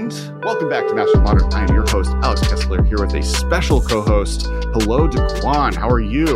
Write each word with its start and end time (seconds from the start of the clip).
And 0.00 0.42
welcome 0.42 0.70
back 0.70 0.88
to 0.88 0.94
Master 0.94 1.20
Modern. 1.20 1.52
I 1.52 1.64
am 1.64 1.74
your 1.74 1.86
host, 1.90 2.10
Alex 2.22 2.40
Kessler, 2.48 2.82
here 2.82 2.96
with 3.00 3.12
a 3.12 3.22
special 3.22 3.82
co-host. 3.82 4.46
Hello, 4.46 5.06
DeQuan. 5.06 5.74
How 5.74 5.90
are 5.90 6.00
you? 6.00 6.26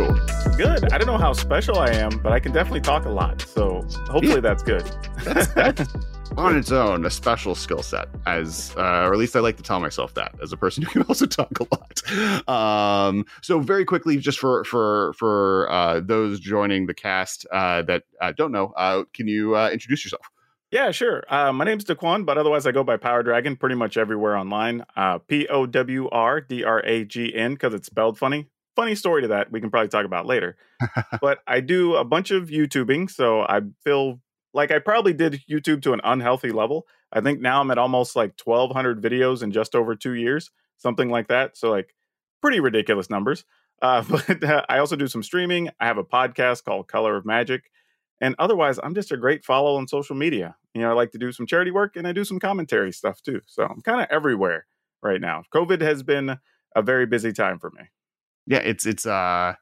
Good. 0.55 0.93
I 0.93 0.99
don't 0.99 1.07
know 1.07 1.17
how 1.17 1.33
special 1.33 1.79
I 1.79 1.89
am, 1.89 2.11
but 2.19 2.31
I 2.31 2.39
can 2.39 2.51
definitely 2.51 2.81
talk 2.81 3.05
a 3.05 3.09
lot. 3.09 3.41
So 3.41 3.81
hopefully 4.07 4.35
Yeah. 4.35 4.39
that's 4.41 4.61
good. 4.61 4.83
That's, 5.23 5.47
that's 5.47 5.93
on 6.37 6.55
its 6.55 6.71
own 6.71 7.05
a 7.05 7.09
special 7.09 7.55
skill 7.55 7.81
set, 7.81 8.07
as 8.27 8.71
uh, 8.77 8.81
or 9.07 9.13
at 9.13 9.17
least 9.17 9.35
I 9.35 9.39
like 9.39 9.57
to 9.57 9.63
tell 9.63 9.79
myself 9.79 10.13
that 10.13 10.35
as 10.43 10.53
a 10.53 10.57
person 10.57 10.83
who 10.83 10.91
can 10.91 11.01
also 11.09 11.25
talk 11.25 11.49
a 11.59 11.65
lot. 11.73 12.47
Um, 12.47 13.25
so 13.41 13.59
very 13.61 13.83
quickly, 13.83 14.17
just 14.17 14.37
for 14.37 14.63
for 14.65 15.13
for 15.13 15.71
uh, 15.71 16.01
those 16.01 16.39
joining 16.39 16.85
the 16.85 16.93
cast 16.93 17.47
uh, 17.51 17.81
that 17.81 18.03
uh, 18.21 18.31
don't 18.31 18.51
know, 18.51 18.73
uh, 18.77 19.05
can 19.11 19.27
you 19.27 19.55
uh, 19.55 19.71
introduce 19.71 20.05
yourself? 20.05 20.29
Yeah, 20.75 20.91
sure. 20.91 21.23
Uh, 21.29 21.53
my 21.53 21.63
name's 21.63 21.85
DeQuan, 21.85 22.25
but 22.25 22.37
otherwise 22.37 22.67
I 22.67 22.73
go 22.73 22.83
by 22.83 22.97
Power 22.97 23.23
Dragon 23.23 23.55
pretty 23.55 23.75
much 23.75 23.95
everywhere 23.95 24.35
online. 24.35 24.83
Uh, 24.97 25.19
P 25.19 25.47
O 25.47 25.65
W 25.65 26.09
R 26.09 26.41
D 26.41 26.65
R 26.65 26.81
A 26.85 27.05
G 27.05 27.33
N 27.33 27.53
because 27.53 27.73
it's 27.73 27.87
spelled 27.87 28.17
funny. 28.17 28.49
Funny 28.75 28.93
story 28.93 29.21
to 29.21 29.29
that 29.29 29.49
we 29.53 29.61
can 29.61 29.69
probably 29.69 29.87
talk 29.87 30.03
about 30.03 30.25
later. 30.25 30.57
but 31.21 31.39
I 31.47 31.61
do 31.61 31.95
a 31.95 32.03
bunch 32.03 32.31
of 32.31 32.49
YouTubing, 32.49 33.09
so 33.09 33.43
I 33.43 33.61
feel 33.85 34.19
like 34.53 34.69
I 34.69 34.79
probably 34.79 35.13
did 35.13 35.39
YouTube 35.49 35.81
to 35.83 35.93
an 35.93 36.01
unhealthy 36.03 36.51
level. 36.51 36.87
I 37.09 37.21
think 37.21 37.39
now 37.39 37.61
I'm 37.61 37.71
at 37.71 37.77
almost 37.77 38.17
like 38.17 38.33
1,200 38.43 39.01
videos 39.01 39.43
in 39.43 39.53
just 39.53 39.75
over 39.75 39.95
two 39.95 40.15
years, 40.15 40.51
something 40.75 41.07
like 41.07 41.29
that. 41.29 41.55
So 41.55 41.71
like 41.71 41.95
pretty 42.41 42.59
ridiculous 42.59 43.09
numbers. 43.09 43.45
Uh, 43.81 44.03
but 44.09 44.43
uh, 44.43 44.65
I 44.67 44.79
also 44.79 44.97
do 44.97 45.07
some 45.07 45.23
streaming. 45.23 45.69
I 45.79 45.85
have 45.85 45.97
a 45.97 46.03
podcast 46.03 46.65
called 46.65 46.89
Color 46.89 47.15
of 47.15 47.25
Magic. 47.25 47.71
And 48.19 48.35
otherwise, 48.39 48.77
I'm 48.83 48.93
just 48.93 49.13
a 49.13 49.17
great 49.17 49.45
follow 49.45 49.77
on 49.77 49.87
social 49.87 50.17
media. 50.17 50.57
You 50.75 50.81
know, 50.81 50.91
I 50.91 50.93
like 50.93 51.11
to 51.11 51.17
do 51.17 51.31
some 51.31 51.47
charity 51.47 51.71
work 51.71 51.95
and 51.95 52.05
I 52.05 52.11
do 52.11 52.25
some 52.25 52.37
commentary 52.37 52.91
stuff 52.91 53.21
too. 53.21 53.39
So 53.47 53.63
I'm 53.63 53.81
kind 53.81 54.01
of 54.01 54.07
everywhere 54.11 54.65
right 55.01 55.21
now. 55.21 55.43
COVID 55.53 55.79
has 55.81 56.03
been 56.03 56.37
a 56.75 56.81
very 56.81 57.05
busy 57.05 57.31
time 57.31 57.59
for 57.59 57.71
me. 57.71 57.83
Yeah, 58.45 58.59
it's 58.59 58.85
it's 58.85 59.05
uh 59.05 59.55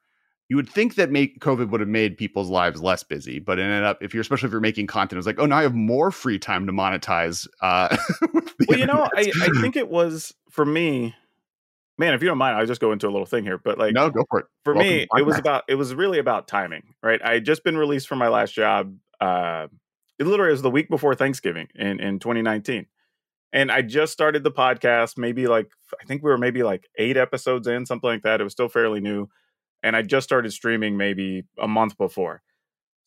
you 0.50 0.56
would 0.56 0.68
think 0.68 0.96
that 0.96 1.12
make 1.12 1.40
COVID 1.40 1.70
would 1.70 1.82
have 1.82 1.90
made 1.90 2.18
people's 2.18 2.50
lives 2.50 2.82
less 2.82 3.04
busy, 3.04 3.40
but 3.40 3.60
it 3.60 3.62
ended 3.62 3.84
up 3.84 4.00
if 4.02 4.14
you're 4.14 4.22
especially 4.22 4.48
if 4.48 4.52
you're 4.52 4.60
making 4.60 4.88
content, 4.88 5.20
it's 5.20 5.28
like, 5.28 5.40
oh 5.40 5.46
now 5.46 5.60
I 5.60 5.62
have 5.62 5.76
more 5.76 6.10
free 6.10 6.40
time 6.40 6.66
to 6.66 6.74
monetize. 6.74 7.48
Uh 7.62 7.96
Well, 8.68 8.80
you 8.80 8.88
know, 8.88 9.08
I. 9.16 9.32
I 9.42 9.62
think 9.62 9.76
it 9.76 9.90
was 9.90 10.34
for 10.50 10.66
me, 10.66 11.14
man, 12.00 12.16
if 12.16 12.24
you 12.24 12.28
don't 12.28 12.38
mind, 12.40 12.58
I'll 12.58 12.66
just 12.66 12.82
go 12.82 12.92
into 12.92 13.08
a 13.08 13.12
little 13.12 13.26
thing 13.28 13.44
here. 13.44 13.60
But 13.60 13.78
like, 13.78 13.94
no, 13.94 14.10
go 14.10 14.26
for 14.30 14.40
it. 14.40 14.46
for 14.64 14.74
Welcome 14.74 14.90
me, 14.90 15.08
it 15.16 15.26
was 15.26 15.38
about 15.38 15.64
it 15.68 15.76
was 15.76 15.94
really 15.94 16.18
about 16.18 16.48
timing, 16.48 16.96
right? 17.04 17.22
I 17.24 17.34
had 17.36 17.46
just 17.46 17.64
been 17.64 17.78
released 17.78 18.08
from 18.08 18.18
my 18.18 18.30
last 18.30 18.54
job. 18.54 18.96
Uh, 19.22 19.68
it 20.20 20.28
literally 20.28 20.52
was 20.52 20.62
the 20.62 20.72
week 20.72 20.90
before 20.90 21.16
Thanksgiving 21.16 21.68
in 21.76 22.00
in 22.00 22.20
2019, 22.20 22.86
and 23.52 23.72
I 23.72 23.82
just 23.82 24.14
started 24.14 24.44
the 24.44 24.52
podcast. 24.52 25.18
Maybe 25.18 25.48
like 25.48 25.72
I 26.02 26.06
think 26.06 26.24
we 26.24 26.30
were 26.30 26.38
maybe 26.38 26.64
like 26.64 26.90
eight 26.98 27.18
episodes 27.18 27.68
in, 27.68 27.86
something 27.86 28.10
like 28.10 28.24
that. 28.24 28.42
It 28.42 28.44
was 28.44 28.54
still 28.54 28.70
fairly 28.70 29.00
new, 29.00 29.28
and 29.82 29.96
I 29.96 30.02
just 30.02 30.26
started 30.26 30.52
streaming 30.52 30.98
maybe 30.98 31.44
a 31.58 31.68
month 31.68 31.98
before. 31.98 32.42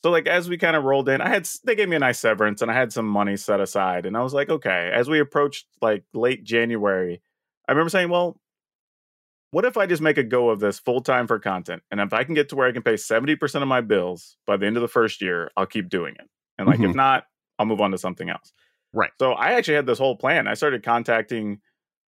So 0.04 0.10
like 0.10 0.26
as 0.26 0.48
we 0.48 0.58
kind 0.58 0.76
of 0.76 0.84
rolled 0.84 1.08
in, 1.08 1.20
I 1.20 1.28
had 1.28 1.48
they 1.64 1.74
gave 1.74 1.88
me 1.88 1.96
a 1.96 2.00
nice 2.00 2.18
severance 2.18 2.62
and 2.62 2.70
I 2.70 2.74
had 2.74 2.92
some 2.92 3.08
money 3.08 3.36
set 3.36 3.60
aside, 3.60 4.06
and 4.06 4.16
I 4.16 4.22
was 4.22 4.34
like, 4.34 4.48
okay. 4.48 4.90
As 4.94 5.08
we 5.08 5.18
approached 5.20 5.66
like 5.82 6.04
late 6.14 6.44
January, 6.44 7.20
I 7.68 7.72
remember 7.72 7.90
saying, 7.90 8.08
well, 8.08 8.40
what 9.50 9.64
if 9.64 9.76
I 9.76 9.86
just 9.86 10.02
make 10.02 10.18
a 10.18 10.22
go 10.22 10.50
of 10.50 10.60
this 10.60 10.78
full 10.78 11.00
time 11.00 11.26
for 11.26 11.38
content? 11.38 11.82
And 11.90 12.00
if 12.00 12.12
I 12.12 12.24
can 12.24 12.34
get 12.34 12.48
to 12.50 12.56
where 12.56 12.68
I 12.68 12.72
can 12.72 12.82
pay 12.82 12.94
70% 12.94 13.62
of 13.62 13.68
my 13.68 13.80
bills 13.80 14.36
by 14.46 14.56
the 14.56 14.66
end 14.66 14.76
of 14.76 14.82
the 14.82 14.88
first 14.88 15.22
year, 15.22 15.50
I'll 15.56 15.66
keep 15.66 15.88
doing 15.88 16.14
it. 16.18 16.28
And 16.58 16.66
like, 16.66 16.80
if 16.80 16.92
Mhm. 16.92 16.94
not, 16.94 17.26
I'll 17.58 17.66
move 17.66 17.80
on 17.80 17.90
to 17.92 17.98
something 17.98 18.28
else. 18.30 18.52
Right. 18.92 19.10
So 19.18 19.32
I 19.32 19.52
actually 19.52 19.74
had 19.74 19.86
this 19.86 19.98
whole 19.98 20.16
plan. 20.16 20.46
I 20.48 20.54
started 20.54 20.82
contacting 20.82 21.60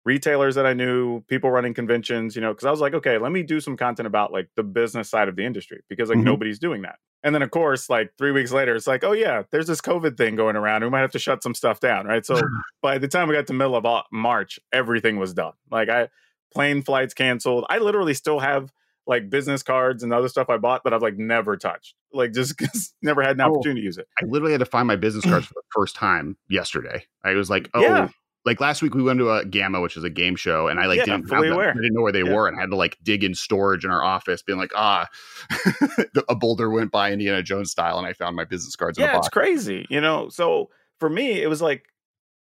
retailers 0.04 0.54
that 0.54 0.66
I 0.66 0.74
knew, 0.74 1.22
people 1.28 1.50
running 1.50 1.72
conventions, 1.72 2.36
you 2.36 2.42
know, 2.42 2.52
because 2.52 2.66
I 2.66 2.70
was 2.70 2.80
like, 2.80 2.92
okay, 2.94 3.16
let 3.16 3.32
me 3.32 3.42
do 3.42 3.58
some 3.60 3.76
content 3.76 4.06
about 4.06 4.32
like 4.32 4.48
the 4.54 4.62
business 4.62 5.08
side 5.08 5.28
of 5.28 5.36
the 5.36 5.44
industry 5.44 5.80
because 5.88 6.10
like 6.10 6.18
Mhm. 6.18 6.24
nobody's 6.24 6.58
doing 6.58 6.82
that. 6.82 6.98
And 7.22 7.34
then 7.34 7.40
of 7.40 7.50
course, 7.50 7.88
like 7.88 8.12
three 8.18 8.30
weeks 8.32 8.52
later, 8.52 8.74
it's 8.74 8.86
like, 8.86 9.02
oh 9.02 9.12
yeah, 9.12 9.44
there's 9.50 9.66
this 9.66 9.80
COVID 9.80 10.18
thing 10.18 10.36
going 10.36 10.56
around. 10.56 10.84
We 10.84 10.90
might 10.90 11.00
have 11.00 11.12
to 11.12 11.18
shut 11.18 11.42
some 11.42 11.54
stuff 11.54 11.80
down, 11.80 12.06
right? 12.06 12.24
So 12.26 12.34
by 12.82 12.98
the 12.98 13.08
time 13.08 13.28
we 13.28 13.34
got 13.34 13.46
to 13.46 13.54
middle 13.54 13.76
of 13.76 14.04
March, 14.12 14.60
everything 14.72 15.18
was 15.18 15.32
done. 15.32 15.54
Like 15.70 15.88
I 15.88 16.08
plane 16.52 16.82
flights 16.82 17.14
canceled. 17.14 17.64
I 17.70 17.78
literally 17.78 18.12
still 18.14 18.40
have 18.40 18.70
like 19.06 19.28
business 19.30 19.62
cards 19.62 20.02
and 20.02 20.12
other 20.12 20.28
stuff 20.28 20.48
I 20.48 20.56
bought 20.56 20.84
that 20.84 20.94
I've 20.94 21.02
like 21.02 21.16
never 21.18 21.56
touched. 21.56 21.94
Like 22.12 22.32
just 22.32 22.56
'cause 22.58 22.94
never 23.02 23.22
had 23.22 23.36
an 23.36 23.42
Oh. 23.42 23.50
opportunity 23.50 23.80
to 23.82 23.84
use 23.84 23.98
it. 23.98 24.06
I 24.20 24.24
literally 24.26 24.52
had 24.52 24.60
to 24.60 24.66
find 24.66 24.86
my 24.86 24.96
business 24.96 25.24
cards 25.24 25.46
for 25.46 25.54
the 25.54 25.62
first 25.74 25.94
time 25.94 26.36
yesterday. 26.48 27.04
I 27.24 27.32
was 27.34 27.50
like, 27.50 27.68
oh, 27.74 27.82
Yeah. 27.82 28.08
like 28.46 28.60
last 28.60 28.82
week 28.82 28.94
we 28.94 29.02
went 29.02 29.18
to 29.18 29.30
a 29.30 29.44
GAMA, 29.44 29.80
which 29.80 29.96
is 29.96 30.04
a 30.04 30.10
game 30.10 30.36
show, 30.36 30.68
and 30.68 30.78
I 30.80 30.86
like 30.86 30.98
Yeah, 30.98 31.04
didn't 31.04 31.28
fully 31.28 31.48
aware. 31.48 31.70
I 31.70 31.74
didn't 31.74 31.94
know 31.94 32.02
where 32.02 32.12
they 32.12 32.22
Yeah. 32.22 32.34
were, 32.34 32.48
and 32.48 32.56
I 32.56 32.60
had 32.60 32.70
to 32.70 32.76
like 32.76 32.96
dig 33.02 33.24
in 33.24 33.34
storage 33.34 33.84
in 33.84 33.90
our 33.90 34.02
office, 34.04 34.42
being 34.42 34.58
like, 34.58 34.72
ah, 34.76 35.06
a 36.28 36.34
boulder 36.34 36.70
went 36.70 36.90
by 36.92 37.12
Indiana 37.12 37.42
Jones 37.42 37.70
style, 37.70 37.98
and 37.98 38.06
I 38.06 38.12
found 38.12 38.36
my 38.36 38.44
business 38.44 38.76
cards 38.76 38.98
in 38.98 39.04
a 39.04 39.06
yeah, 39.06 39.14
box. 39.14 39.26
it's 39.26 39.32
crazy. 39.32 39.86
You 39.90 40.00
know, 40.00 40.28
so 40.28 40.70
for 41.00 41.08
me, 41.10 41.42
it 41.42 41.48
was 41.48 41.60
like 41.62 41.84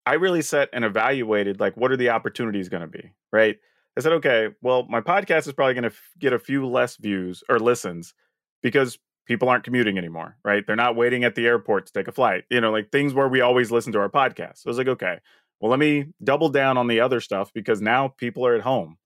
I 0.07 0.15
really 0.15 0.43
set 0.43 0.69
and 0.73 0.85
evaluated 0.85 1.61
like 1.61 1.77
what 1.77 1.93
are 1.93 1.97
the 1.97 2.11
opportunities 2.11 2.69
going 2.69 2.83
to 2.83 2.87
be, 2.89 3.13
right? 3.33 3.59
I 3.97 4.01
said, 4.01 4.13
okay, 4.13 4.49
well, 4.63 4.87
my 4.89 5.01
podcast 5.01 5.47
is 5.47 5.53
probably 5.53 5.75
going 5.75 5.83
to 5.83 5.89
f- 5.89 6.13
get 6.19 6.33
a 6.33 6.39
few 6.39 6.67
less 6.67 6.97
views 6.97 7.43
or 7.49 7.59
listens 7.59 8.15
because 8.63 8.99
people 9.27 9.49
aren't 9.49 9.65
commuting 9.65 9.99
anymore, 9.99 10.37
right? 10.45 10.65
They're 10.67 10.77
not 10.77 10.97
waiting 10.97 11.25
at 11.25 11.35
the 11.35 11.47
airport 11.47 11.87
to 11.87 11.93
take 11.93 12.09
a 12.09 12.13
flight, 12.13 12.45
you 12.51 12.61
know, 12.61 12.71
like 12.71 12.91
things 12.91 13.15
where 13.15 13.29
we 13.29 13.41
always 13.41 13.71
listen 13.71 13.93
to 13.93 14.01
our 14.01 14.09
podcast. 14.09 14.59
So 14.59 14.69
I 14.69 14.71
was 14.71 14.79
like, 14.79 14.89
okay, 14.89 15.19
well, 15.61 15.71
let 15.71 15.79
me 15.79 16.07
double 16.23 16.49
down 16.49 16.79
on 16.79 16.87
the 16.87 17.01
other 17.01 17.21
stuff 17.21 17.53
because 17.53 17.81
now 17.81 18.09
people 18.09 18.47
are 18.47 18.55
at 18.55 18.63
home. 18.63 18.97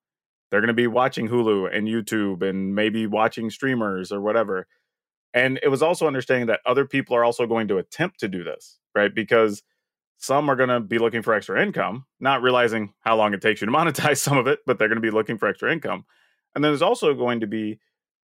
They're 0.51 0.61
going 0.61 0.69
to 0.69 0.75
be 0.75 0.87
watching 0.87 1.29
Hulu 1.29 1.77
and 1.77 1.89
YouTube 1.89 2.49
and 2.49 2.75
maybe 2.75 3.07
watching 3.07 3.51
streamers 3.51 4.13
or 4.13 4.21
whatever. 4.21 4.67
And 5.33 5.59
it 5.63 5.69
was 5.69 5.83
also 5.83 6.07
understanding 6.07 6.47
that 6.47 6.61
other 6.65 6.87
people 6.87 7.17
are 7.17 7.25
also 7.25 7.47
going 7.47 7.69
to 7.69 7.79
attempt 7.79 8.21
to 8.21 8.29
do 8.29 8.45
this, 8.45 8.79
right? 8.95 9.13
Because 9.13 9.63
some 10.25 10.49
are 10.49 10.57
going 10.57 10.69
to 10.71 10.81
be 10.81 10.99
looking 10.99 11.23
for 11.23 11.35
extra 11.35 11.63
income, 11.63 12.07
not 12.21 12.43
realizing 12.43 12.95
how 13.01 13.17
long 13.17 13.35
it 13.35 13.41
takes 13.43 13.61
you 13.61 13.67
to 13.67 13.73
monetize 13.77 14.19
some 14.19 14.39
of 14.39 14.47
it, 14.47 14.61
but 14.67 14.79
they're 14.79 14.89
going 14.89 14.97
to 14.97 15.03
be 15.03 15.11
looking 15.11 15.39
for 15.39 15.47
extra 15.49 15.73
income. 15.73 16.05
And 16.55 16.63
then 16.65 16.71
there's 16.73 16.83
also 16.83 17.15
going 17.15 17.41
to 17.41 17.47
be 17.47 17.79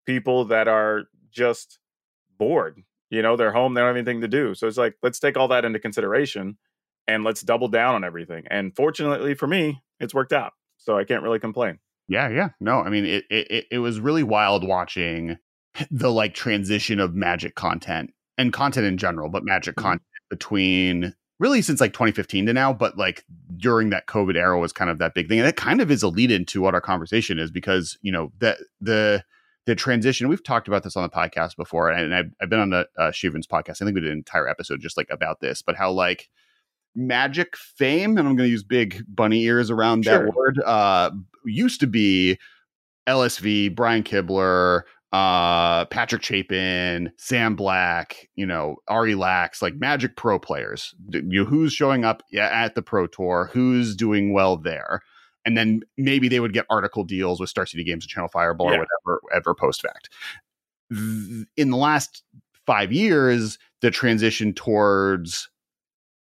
people 0.05 0.45
that 0.45 0.67
are 0.67 1.03
just 1.31 1.79
bored. 2.37 2.81
You 3.09 3.21
know, 3.21 3.35
they're 3.35 3.51
home, 3.51 3.73
they 3.73 3.81
don't 3.81 3.87
have 3.87 3.95
anything 3.95 4.21
to 4.21 4.27
do. 4.27 4.53
So 4.53 4.67
it's 4.67 4.77
like, 4.77 4.95
let's 5.01 5.19
take 5.19 5.35
all 5.37 5.47
that 5.49 5.65
into 5.65 5.79
consideration 5.79 6.57
and 7.07 7.23
let's 7.23 7.41
double 7.41 7.67
down 7.67 7.95
on 7.95 8.03
everything. 8.03 8.45
And 8.51 8.75
fortunately 8.75 9.33
for 9.33 9.47
me, 9.47 9.81
it's 9.99 10.13
worked 10.13 10.33
out. 10.33 10.53
So 10.77 10.97
I 10.97 11.03
can't 11.03 11.23
really 11.23 11.39
complain. 11.39 11.79
Yeah, 12.07 12.29
yeah. 12.29 12.49
No, 12.59 12.81
I 12.81 12.89
mean 12.89 13.05
it 13.05 13.25
it 13.29 13.65
it- 13.71 13.79
was 13.79 13.99
really 13.99 14.23
wild 14.23 14.65
watching 14.67 15.37
the 15.91 16.11
like 16.11 16.33
transition 16.33 16.99
of 16.99 17.13
magic 17.15 17.55
content 17.55 18.11
and 18.37 18.53
content 18.53 18.85
in 18.87 18.97
general, 18.97 19.29
but 19.29 19.43
magic 19.43 19.75
Mhm. 19.75 19.81
content 19.81 20.01
between 20.29 21.13
really 21.39 21.61
since 21.61 21.79
like 21.79 21.93
2015 21.93 22.47
to 22.47 22.53
now, 22.53 22.73
but 22.73 22.97
like 22.97 23.25
during 23.57 23.89
that 23.89 24.07
COVID 24.07 24.35
era 24.35 24.59
was 24.59 24.73
kind 24.73 24.89
of 24.89 24.97
that 24.99 25.13
big 25.13 25.27
thing. 25.29 25.39
And 25.39 25.47
it 25.47 25.55
kind 25.55 25.81
of 25.81 25.89
is 25.89 26.03
a 26.03 26.09
lead 26.09 26.31
into 26.31 26.61
what 26.61 26.73
our 26.73 26.81
conversation 26.81 27.39
is 27.39 27.49
because, 27.49 27.97
you 28.01 28.11
know, 28.11 28.31
that 28.39 28.57
the, 28.81 29.23
the 29.65 29.75
transition, 29.75 30.27
we've 30.27 30.43
talked 30.43 30.67
about 30.67 30.83
this 30.83 30.97
on 30.97 31.03
the 31.03 31.09
podcast 31.09 31.55
before, 31.55 31.89
and 31.89 32.13
I've, 32.13 32.31
I've 32.41 32.49
been 32.49 32.59
on 32.59 32.71
the 32.71 32.87
uh, 32.97 33.11
Shivam's 33.11 33.47
podcast. 33.47 33.81
I 33.81 33.85
think 33.85 33.95
we 33.95 34.01
did 34.01 34.11
an 34.11 34.17
entire 34.17 34.47
episode 34.47 34.81
just 34.81 34.97
like 34.97 35.07
about 35.11 35.39
this, 35.39 35.61
but 35.61 35.75
how 35.75 35.91
like 35.91 36.29
magic 36.95 37.55
fame, 37.55 38.17
and 38.17 38.27
I'm 38.27 38.35
going 38.35 38.47
to 38.47 38.51
use 38.51 38.63
big 38.63 39.03
bunny 39.07 39.43
ears 39.43 39.69
around 39.69 40.05
sure. 40.05 40.25
that 40.25 40.33
word, 40.33 40.59
uh, 40.65 41.11
used 41.45 41.79
to 41.81 41.87
be 41.87 42.37
LSV, 43.07 43.75
Brian 43.75 44.03
Kibler, 44.03 44.81
uh 45.11 45.85
Patrick 45.85 46.21
Chapin, 46.21 47.11
Sam 47.17 47.55
Black, 47.55 48.29
you 48.35 48.45
know, 48.45 48.75
Ari 48.87 49.15
Lax, 49.15 49.61
like 49.61 49.75
Magic 49.75 50.15
Pro 50.15 50.37
players. 50.39 50.93
You 51.11 51.45
who's 51.45 51.73
showing 51.73 52.05
up 52.05 52.23
at 52.37 52.75
the 52.75 52.81
Pro 52.81 53.07
Tour, 53.07 53.49
who's 53.51 53.95
doing 53.95 54.33
well 54.33 54.57
there. 54.57 55.01
And 55.45 55.57
then 55.57 55.81
maybe 55.97 56.27
they 56.27 56.39
would 56.39 56.53
get 56.53 56.65
article 56.69 57.03
deals 57.03 57.39
with 57.39 57.49
Star 57.49 57.65
City 57.65 57.83
Games 57.83 58.03
and 58.03 58.09
Channel 58.09 58.29
Fireball 58.29 58.71
yeah. 58.71 58.77
or 58.77 58.85
whatever, 59.05 59.21
ever 59.33 59.55
post 59.55 59.81
fact. 59.81 60.09
In 60.91 61.69
the 61.71 61.77
last 61.77 62.23
five 62.65 62.91
years, 62.91 63.57
the 63.81 63.89
transition 63.89 64.53
towards 64.53 65.49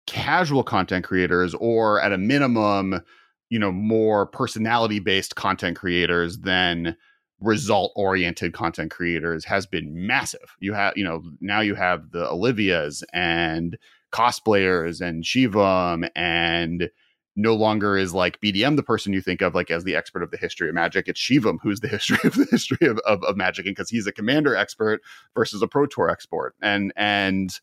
casual 0.05 0.63
content 0.63 1.05
creators, 1.05 1.55
or 1.55 2.01
at 2.01 2.11
a 2.11 2.17
minimum, 2.17 3.01
you 3.49 3.57
know, 3.57 3.71
more 3.71 4.25
personality 4.25 4.99
based 4.99 5.35
content 5.35 5.77
creators 5.77 6.39
than 6.39 6.95
result 7.41 7.91
oriented 7.95 8.53
content 8.53 8.91
creators 8.91 9.45
has 9.45 9.65
been 9.65 10.07
massive. 10.07 10.55
You 10.59 10.73
have, 10.73 10.93
you 10.95 11.03
know, 11.03 11.23
now 11.39 11.61
you 11.61 11.75
have 11.75 12.11
the 12.11 12.25
Olivias 12.25 13.03
and 13.13 13.77
cosplayers 14.11 15.01
and 15.01 15.23
Shivam 15.23 16.09
and 16.15 16.89
no 17.35 17.55
longer 17.55 17.97
is 17.97 18.13
like 18.13 18.41
BDM 18.41 18.75
the 18.75 18.83
person 18.83 19.13
you 19.13 19.21
think 19.21 19.41
of 19.41 19.55
like 19.55 19.71
as 19.71 19.85
the 19.85 19.95
expert 19.95 20.23
of 20.23 20.31
the 20.31 20.37
history 20.37 20.67
of 20.67 20.75
magic. 20.75 21.07
It's 21.07 21.19
Shivam 21.19 21.57
who's 21.61 21.79
the 21.79 21.87
history 21.89 22.19
of 22.23 22.35
the 22.35 22.47
history 22.51 22.87
of, 22.87 22.99
of, 22.99 23.23
of 23.23 23.37
magic 23.37 23.65
and 23.65 23.75
because 23.75 23.89
he's 23.89 24.07
a 24.07 24.11
commander 24.11 24.55
expert 24.55 25.01
versus 25.35 25.61
a 25.61 25.67
pro 25.67 25.85
tour 25.85 26.09
expert. 26.09 26.53
And 26.61 26.91
and 26.97 27.57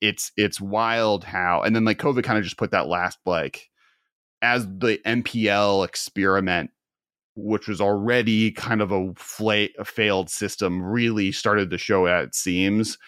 it's 0.00 0.32
it's 0.36 0.60
wild 0.60 1.24
how 1.24 1.62
and 1.62 1.74
then 1.74 1.84
like 1.84 1.98
COVID 1.98 2.24
kind 2.24 2.36
of 2.36 2.44
just 2.44 2.58
put 2.58 2.72
that 2.72 2.88
last 2.88 3.18
like 3.24 3.70
as 4.42 4.66
the 4.66 5.00
MPL 5.06 5.86
experiment 5.86 6.70
which 7.42 7.68
was 7.68 7.80
already 7.80 8.50
kind 8.52 8.80
of 8.80 8.92
a, 8.92 9.12
fla- 9.16 9.68
a 9.78 9.84
failed 9.84 10.30
system, 10.30 10.82
really 10.82 11.32
started 11.32 11.70
to 11.70 11.78
show 11.78 12.06
at 12.06 12.24
it 12.24 12.34
seems. 12.34 12.98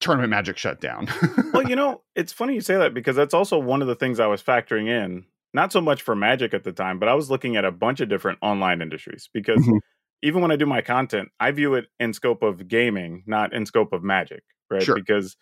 Tournament 0.00 0.30
Magic 0.30 0.58
shut 0.58 0.80
down. 0.80 1.08
well, 1.52 1.68
you 1.68 1.76
know, 1.76 2.02
it's 2.14 2.32
funny 2.32 2.54
you 2.54 2.60
say 2.60 2.76
that 2.76 2.94
because 2.94 3.16
that's 3.16 3.34
also 3.34 3.58
one 3.58 3.82
of 3.82 3.88
the 3.88 3.94
things 3.94 4.20
I 4.20 4.26
was 4.26 4.42
factoring 4.42 4.88
in. 4.88 5.24
Not 5.54 5.72
so 5.72 5.80
much 5.80 6.02
for 6.02 6.14
Magic 6.14 6.52
at 6.52 6.64
the 6.64 6.72
time, 6.72 6.98
but 6.98 7.08
I 7.08 7.14
was 7.14 7.30
looking 7.30 7.56
at 7.56 7.64
a 7.64 7.72
bunch 7.72 8.00
of 8.00 8.08
different 8.08 8.38
online 8.42 8.82
industries 8.82 9.30
because 9.32 9.60
mm-hmm. 9.60 9.78
even 10.22 10.42
when 10.42 10.50
I 10.50 10.56
do 10.56 10.66
my 10.66 10.82
content, 10.82 11.30
I 11.40 11.50
view 11.52 11.74
it 11.74 11.86
in 11.98 12.12
scope 12.12 12.42
of 12.42 12.68
gaming, 12.68 13.24
not 13.26 13.54
in 13.54 13.64
scope 13.64 13.92
of 13.94 14.02
Magic, 14.02 14.42
right? 14.70 14.82
Sure. 14.82 14.96
Because 14.96 15.36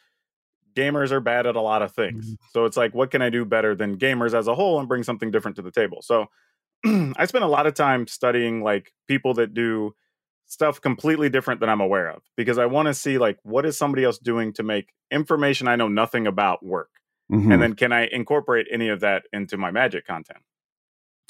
gamers 0.75 1.11
are 1.11 1.21
bad 1.21 1.47
at 1.47 1.57
a 1.57 1.61
lot 1.61 1.83
of 1.83 1.93
things. 1.93 2.27
Mm-hmm. 2.27 2.35
So 2.53 2.65
it's 2.65 2.77
like, 2.77 2.95
what 2.95 3.11
can 3.11 3.23
I 3.23 3.31
do 3.31 3.45
better 3.45 3.75
than 3.75 3.99
gamers 3.99 4.35
as 4.35 4.47
a 4.47 4.55
whole 4.55 4.79
and 4.79 4.89
bring 4.89 5.03
something 5.03 5.31
different 5.31 5.57
to 5.57 5.63
the 5.63 5.73
table? 5.73 5.99
So 6.03 6.27
I 7.17 7.27
spend 7.27 7.45
a 7.45 7.49
lot 7.49 7.67
of 7.67 7.75
time 7.75 8.07
studying 8.07 8.63
like 8.63 8.93
people 9.09 9.35
that 9.35 9.55
do 9.55 9.95
stuff 10.47 10.81
completely 10.81 11.29
different 11.29 11.61
than 11.61 11.71
I'm 11.71 11.81
aware 11.81 12.09
of 12.09 12.23
because 12.37 12.59
I 12.59 12.67
want 12.67 12.87
to 12.87 12.95
see 12.95 13.19
like 13.19 13.39
what 13.43 13.65
is 13.65 13.79
somebody 13.79 14.05
else 14.05 14.19
doing 14.19 14.53
to 14.55 14.63
make 14.63 14.93
information 15.11 15.69
I 15.69 15.77
know 15.77 15.89
nothing 15.89 16.27
about 16.27 16.65
work. 16.65 16.91
Mm-hmm. 17.33 17.53
And 17.53 17.63
then 17.63 17.75
can 17.75 17.93
I 17.93 18.07
incorporate 18.07 18.67
any 18.71 18.89
of 18.89 19.01
that 19.01 19.25
into 19.33 19.57
my 19.57 19.71
magic 19.71 20.07
content? 20.07 20.41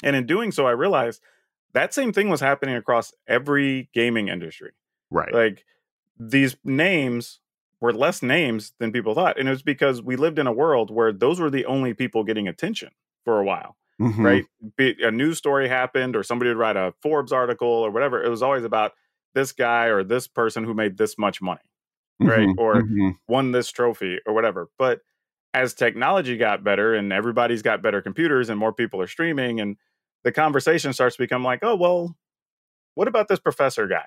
And 0.03 0.15
in 0.15 0.25
doing 0.25 0.51
so 0.51 0.67
I 0.67 0.71
realized 0.71 1.21
that 1.73 1.93
same 1.93 2.11
thing 2.11 2.29
was 2.29 2.41
happening 2.41 2.75
across 2.75 3.13
every 3.27 3.89
gaming 3.93 4.27
industry. 4.27 4.71
Right. 5.09 5.33
Like 5.33 5.65
these 6.19 6.57
names 6.63 7.39
were 7.79 7.93
less 7.93 8.21
names 8.21 8.73
than 8.79 8.91
people 8.91 9.15
thought 9.15 9.39
and 9.39 9.47
it 9.47 9.51
was 9.51 9.63
because 9.63 10.01
we 10.01 10.15
lived 10.17 10.39
in 10.39 10.47
a 10.47 10.51
world 10.51 10.91
where 10.91 11.13
those 11.13 11.39
were 11.39 11.49
the 11.49 11.65
only 11.65 11.93
people 11.93 12.23
getting 12.23 12.47
attention 12.47 12.89
for 13.23 13.39
a 13.39 13.45
while 13.45 13.75
mm-hmm. 14.01 14.25
right? 14.25 14.45
Be, 14.77 14.95
a 15.01 15.11
news 15.11 15.37
story 15.37 15.67
happened, 15.67 16.15
or 16.15 16.23
somebody 16.23 16.49
would 16.49 16.57
write 16.57 16.77
a 16.77 16.93
Forbes 17.01 17.31
article 17.31 17.67
or 17.67 17.91
whatever. 17.91 18.23
It 18.23 18.29
was 18.29 18.41
always 18.41 18.63
about 18.63 18.93
this 19.33 19.51
guy 19.51 19.85
or 19.85 20.03
this 20.03 20.27
person 20.27 20.63
who 20.63 20.73
made 20.73 20.97
this 20.97 21.17
much 21.17 21.41
money, 21.41 21.61
mm-hmm. 22.21 22.29
right? 22.29 22.49
Or 22.57 22.75
mm-hmm. 22.75 23.09
won 23.27 23.51
this 23.51 23.69
trophy 23.69 24.19
or 24.25 24.33
whatever. 24.33 24.69
But 24.77 25.01
as 25.53 25.73
technology 25.73 26.37
got 26.37 26.63
better 26.63 26.93
and 26.93 27.13
everybody's 27.13 27.61
got 27.61 27.81
better 27.81 28.01
computers 28.01 28.49
and 28.49 28.59
more 28.59 28.73
people 28.73 29.01
are 29.01 29.07
streaming, 29.07 29.59
and 29.61 29.77
the 30.23 30.31
conversation 30.31 30.91
starts 30.91 31.15
to 31.15 31.23
become 31.23 31.43
like, 31.43 31.59
oh, 31.61 31.75
well, 31.75 32.17
what 32.95 33.07
about 33.07 33.27
this 33.27 33.39
professor 33.39 33.87
guy? 33.87 34.05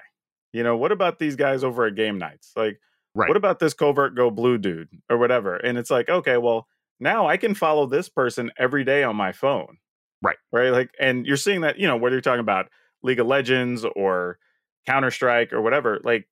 You 0.53 0.63
know, 0.63 0.77
what 0.77 0.93
about 0.93 1.19
these 1.19 1.37
guys 1.37 1.63
over 1.63 1.87
at 1.87 1.95
Game 1.95 2.19
Knights? 2.19 2.53
Like, 2.57 2.81
right. 3.15 3.29
what 3.29 3.37
about 3.37 3.59
this 3.59 3.75
CovertGoBlue 3.75 4.61
dude 4.61 4.89
or 5.11 5.19
whatever? 5.19 5.57
And 5.57 5.79
it's 5.79 5.91
like, 5.91 6.09
okay, 6.09 6.39
well, 6.39 6.67
now 7.01 7.27
I 7.27 7.37
can 7.37 7.55
follow 7.55 7.87
this 7.87 8.09
person 8.09 8.51
every 8.59 8.85
day 8.85 9.03
on 9.03 9.17
my 9.17 9.33
phone. 9.33 9.79
Right. 10.23 10.37
Right. 10.53 10.71
Like, 10.71 10.91
and 10.99 11.27
you're 11.27 11.37
seeing 11.37 11.61
that, 11.61 11.79
you 11.79 11.87
know, 11.87 11.97
whether 11.97 12.17
you're 12.17 12.21
talking 12.21 12.41
about 12.41 12.69
League 13.03 13.21
of 13.21 13.27
Legends 13.27 13.85
or 13.85 14.39
Counter 14.87 15.11
Strike 15.11 15.53
or 15.53 15.63
whatever, 15.63 16.01
like, 16.03 16.27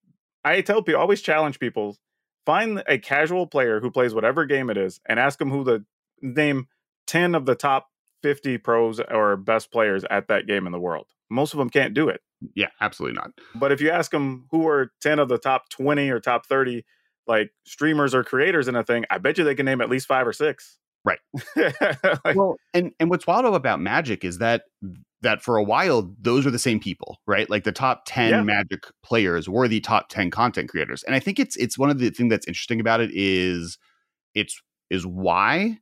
I 0.44 0.60
tell 0.60 0.82
people, 0.82 1.00
always 1.00 1.22
challenge 1.22 1.58
people 1.58 1.96
find 2.44 2.82
a 2.88 2.98
casual 2.98 3.46
player 3.46 3.80
who 3.80 3.90
plays 3.90 4.14
whatever 4.14 4.46
game 4.46 4.70
it 4.70 4.76
is 4.76 5.00
and 5.06 5.18
ask 5.18 5.38
them 5.38 5.50
who 5.50 5.64
the 5.64 5.84
name 6.22 6.68
10 7.08 7.34
of 7.34 7.46
the 7.46 7.54
top 7.54 7.88
50 8.22 8.58
pros 8.58 9.00
or 9.00 9.36
best 9.36 9.70
players 9.70 10.04
at 10.10 10.28
that 10.28 10.46
game 10.46 10.66
in 10.66 10.72
the 10.72 10.80
world. 10.80 11.06
Most 11.28 11.52
of 11.52 11.58
them 11.58 11.70
can't 11.70 11.94
do 11.94 12.08
it. 12.08 12.20
Yeah, 12.54 12.68
absolutely 12.80 13.16
not. 13.16 13.32
But 13.54 13.72
if 13.72 13.80
you 13.80 13.90
ask 13.90 14.10
them 14.10 14.46
who 14.50 14.66
are 14.68 14.92
10 15.00 15.18
of 15.18 15.28
the 15.28 15.38
top 15.38 15.68
20 15.70 16.08
or 16.10 16.20
top 16.20 16.46
30 16.46 16.84
like 17.26 17.50
streamers 17.64 18.14
or 18.14 18.24
creators 18.24 18.68
in 18.68 18.76
a 18.76 18.84
thing, 18.84 19.04
I 19.10 19.18
bet 19.18 19.38
you 19.38 19.44
they 19.44 19.54
can 19.54 19.66
name 19.66 19.80
at 19.80 19.90
least 19.90 20.06
five 20.06 20.26
or 20.26 20.32
six. 20.32 20.78
Right. 21.04 21.18
like, 21.56 22.36
well, 22.36 22.56
and 22.74 22.92
and 22.98 23.10
what's 23.10 23.26
wild 23.26 23.44
about 23.54 23.80
Magic 23.80 24.24
is 24.24 24.38
that 24.38 24.62
that 25.22 25.42
for 25.42 25.56
a 25.56 25.62
while 25.62 26.12
those 26.20 26.46
are 26.46 26.50
the 26.50 26.58
same 26.58 26.80
people, 26.80 27.18
right? 27.26 27.48
Like 27.48 27.64
the 27.64 27.72
top 27.72 28.02
10 28.06 28.30
yeah. 28.30 28.42
Magic 28.42 28.84
players 29.02 29.48
were 29.48 29.68
the 29.68 29.80
top 29.80 30.08
10 30.08 30.30
content 30.30 30.68
creators. 30.68 31.02
And 31.04 31.14
I 31.14 31.20
think 31.20 31.38
it's 31.38 31.56
it's 31.56 31.78
one 31.78 31.90
of 31.90 31.98
the 31.98 32.10
things 32.10 32.30
that's 32.30 32.46
interesting 32.46 32.80
about 32.80 33.00
it 33.00 33.10
is 33.12 33.78
it's 34.34 34.60
is 34.90 35.06
why 35.06 35.78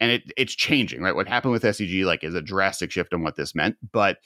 and 0.00 0.12
it 0.12 0.32
it's 0.36 0.54
changing, 0.54 1.02
right? 1.02 1.14
What 1.14 1.28
happened 1.28 1.52
with 1.52 1.64
SCG 1.64 2.04
like 2.04 2.22
is 2.22 2.34
a 2.34 2.42
drastic 2.42 2.92
shift 2.92 3.12
on 3.12 3.22
what 3.22 3.36
this 3.36 3.54
meant, 3.54 3.76
but 3.92 4.18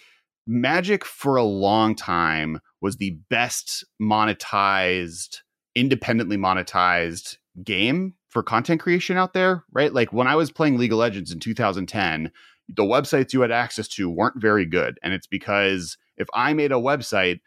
Magic 0.46 1.04
for 1.04 1.36
a 1.36 1.44
long 1.44 1.94
time 1.94 2.60
was 2.80 2.96
the 2.96 3.16
best 3.30 3.84
monetized 4.00 5.38
independently 5.74 6.36
monetized 6.36 7.38
game 7.64 8.14
for 8.28 8.42
content 8.42 8.80
creation 8.80 9.16
out 9.16 9.34
there, 9.34 9.64
right? 9.72 9.92
Like 9.92 10.12
when 10.12 10.26
I 10.26 10.36
was 10.36 10.50
playing 10.50 10.78
League 10.78 10.92
of 10.92 10.98
Legends 10.98 11.32
in 11.32 11.38
2010, 11.38 12.30
the 12.68 12.82
websites 12.82 13.32
you 13.32 13.40
had 13.42 13.50
access 13.50 13.88
to 13.88 14.08
weren't 14.08 14.40
very 14.40 14.64
good. 14.64 14.98
And 15.02 15.12
it's 15.12 15.26
because 15.26 15.98
if 16.16 16.28
I 16.32 16.52
made 16.52 16.72
a 16.72 16.76
website 16.76 17.40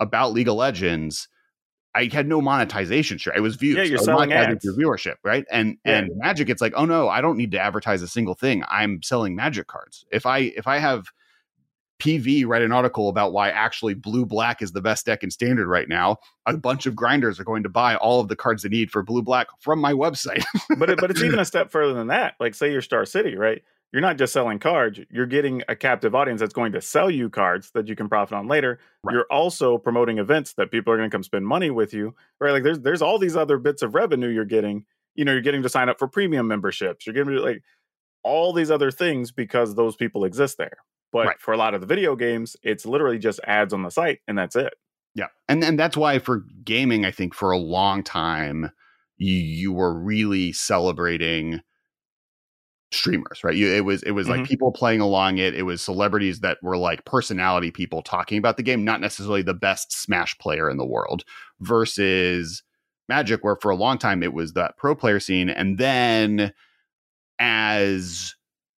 about 0.00 0.32
League 0.32 0.48
of 0.48 0.56
Legends, 0.56 1.28
I 1.94 2.08
had 2.10 2.26
no 2.26 2.40
monetization. 2.40 3.18
Sure, 3.18 3.34
it 3.34 3.40
was 3.40 3.56
views. 3.56 3.76
Yeah, 3.76 3.82
you're 3.82 3.98
selling 3.98 4.32
ads. 4.32 4.64
Your 4.64 4.74
viewership, 4.74 5.16
right? 5.22 5.44
And 5.50 5.76
yeah. 5.84 5.98
and 5.98 6.10
Magic, 6.16 6.48
it's 6.48 6.62
like, 6.62 6.72
oh 6.74 6.86
no, 6.86 7.08
I 7.08 7.20
don't 7.20 7.36
need 7.36 7.50
to 7.52 7.60
advertise 7.60 8.00
a 8.02 8.08
single 8.08 8.34
thing. 8.34 8.64
I'm 8.68 9.02
selling 9.02 9.36
Magic 9.36 9.66
cards. 9.66 10.06
If 10.10 10.24
I 10.24 10.38
if 10.38 10.66
I 10.66 10.78
have 10.78 11.08
PV 12.02 12.44
write 12.48 12.62
an 12.62 12.72
article 12.72 13.08
about 13.08 13.32
why 13.32 13.48
actually 13.50 13.94
blue 13.94 14.26
black 14.26 14.60
is 14.60 14.72
the 14.72 14.80
best 14.80 15.06
deck 15.06 15.22
in 15.22 15.30
standard 15.30 15.68
right 15.68 15.88
now. 15.88 16.18
A 16.46 16.56
bunch 16.56 16.84
of 16.86 16.96
grinders 16.96 17.38
are 17.38 17.44
going 17.44 17.62
to 17.62 17.68
buy 17.68 17.94
all 17.94 18.18
of 18.18 18.26
the 18.26 18.34
cards 18.34 18.64
they 18.64 18.68
need 18.68 18.90
for 18.90 19.04
blue 19.04 19.22
black 19.22 19.46
from 19.60 19.78
my 19.78 19.92
website. 19.92 20.42
but 20.78 20.90
it, 20.90 21.00
but 21.00 21.12
it's 21.12 21.22
even 21.22 21.38
a 21.38 21.44
step 21.44 21.70
further 21.70 21.94
than 21.94 22.08
that. 22.08 22.34
Like 22.40 22.56
say 22.56 22.72
you're 22.72 22.82
Star 22.82 23.04
City, 23.04 23.36
right? 23.36 23.62
You're 23.92 24.02
not 24.02 24.18
just 24.18 24.32
selling 24.32 24.58
cards, 24.58 24.98
you're 25.10 25.26
getting 25.26 25.62
a 25.68 25.76
captive 25.76 26.12
audience 26.12 26.40
that's 26.40 26.54
going 26.54 26.72
to 26.72 26.80
sell 26.80 27.08
you 27.08 27.30
cards 27.30 27.70
that 27.72 27.86
you 27.86 27.94
can 27.94 28.08
profit 28.08 28.34
on 28.36 28.48
later. 28.48 28.80
Right. 29.04 29.12
You're 29.12 29.26
also 29.30 29.78
promoting 29.78 30.18
events 30.18 30.54
that 30.54 30.72
people 30.72 30.92
are 30.92 30.96
going 30.96 31.08
to 31.08 31.14
come 31.14 31.22
spend 31.22 31.46
money 31.46 31.70
with 31.70 31.94
you. 31.94 32.16
Right? 32.40 32.50
Like 32.50 32.64
there's 32.64 32.80
there's 32.80 33.02
all 33.02 33.20
these 33.20 33.36
other 33.36 33.58
bits 33.58 33.80
of 33.80 33.94
revenue 33.94 34.28
you're 34.28 34.44
getting. 34.44 34.86
You 35.14 35.24
know, 35.24 35.32
you're 35.32 35.40
getting 35.40 35.62
to 35.62 35.68
sign 35.68 35.88
up 35.88 36.00
for 36.00 36.08
premium 36.08 36.48
memberships. 36.48 37.06
You're 37.06 37.14
getting 37.14 37.34
to 37.36 37.42
like 37.42 37.62
all 38.24 38.52
these 38.52 38.72
other 38.72 38.90
things 38.90 39.30
because 39.30 39.76
those 39.76 39.94
people 39.94 40.24
exist 40.24 40.58
there. 40.58 40.78
But 41.12 41.26
right. 41.26 41.40
for 41.40 41.52
a 41.52 41.56
lot 41.56 41.74
of 41.74 41.80
the 41.80 41.86
video 41.86 42.16
games, 42.16 42.56
it's 42.62 42.86
literally 42.86 43.18
just 43.18 43.40
ads 43.46 43.72
on 43.72 43.82
the 43.82 43.90
site 43.90 44.20
and 44.26 44.36
that's 44.36 44.56
it. 44.56 44.72
Yeah. 45.14 45.26
And 45.48 45.62
and 45.62 45.78
that's 45.78 45.96
why 45.96 46.18
for 46.18 46.44
gaming, 46.64 47.04
I 47.04 47.10
think 47.10 47.34
for 47.34 47.50
a 47.50 47.58
long 47.58 48.02
time 48.02 48.70
you, 49.18 49.34
you 49.34 49.72
were 49.72 49.94
really 49.94 50.52
celebrating 50.52 51.60
streamers, 52.92 53.42
right? 53.42 53.54
You, 53.54 53.72
it 53.72 53.84
was 53.84 54.02
it 54.02 54.12
was 54.12 54.26
mm-hmm. 54.26 54.40
like 54.40 54.48
people 54.48 54.72
playing 54.72 55.00
along 55.00 55.38
it. 55.38 55.54
It 55.54 55.62
was 55.62 55.82
celebrities 55.82 56.40
that 56.40 56.58
were 56.62 56.76
like 56.76 57.04
personality 57.04 57.70
people 57.70 58.02
talking 58.02 58.38
about 58.38 58.56
the 58.56 58.62
game, 58.62 58.84
not 58.84 59.00
necessarily 59.00 59.42
the 59.42 59.54
best 59.54 59.92
Smash 59.92 60.36
player 60.38 60.70
in 60.70 60.76
the 60.76 60.86
world. 60.86 61.24
Versus 61.60 62.62
Magic, 63.08 63.44
where 63.44 63.56
for 63.60 63.70
a 63.70 63.76
long 63.76 63.98
time 63.98 64.22
it 64.22 64.32
was 64.32 64.54
that 64.54 64.76
pro 64.76 64.94
player 64.94 65.20
scene, 65.20 65.50
and 65.50 65.78
then 65.78 66.52
as 67.38 68.34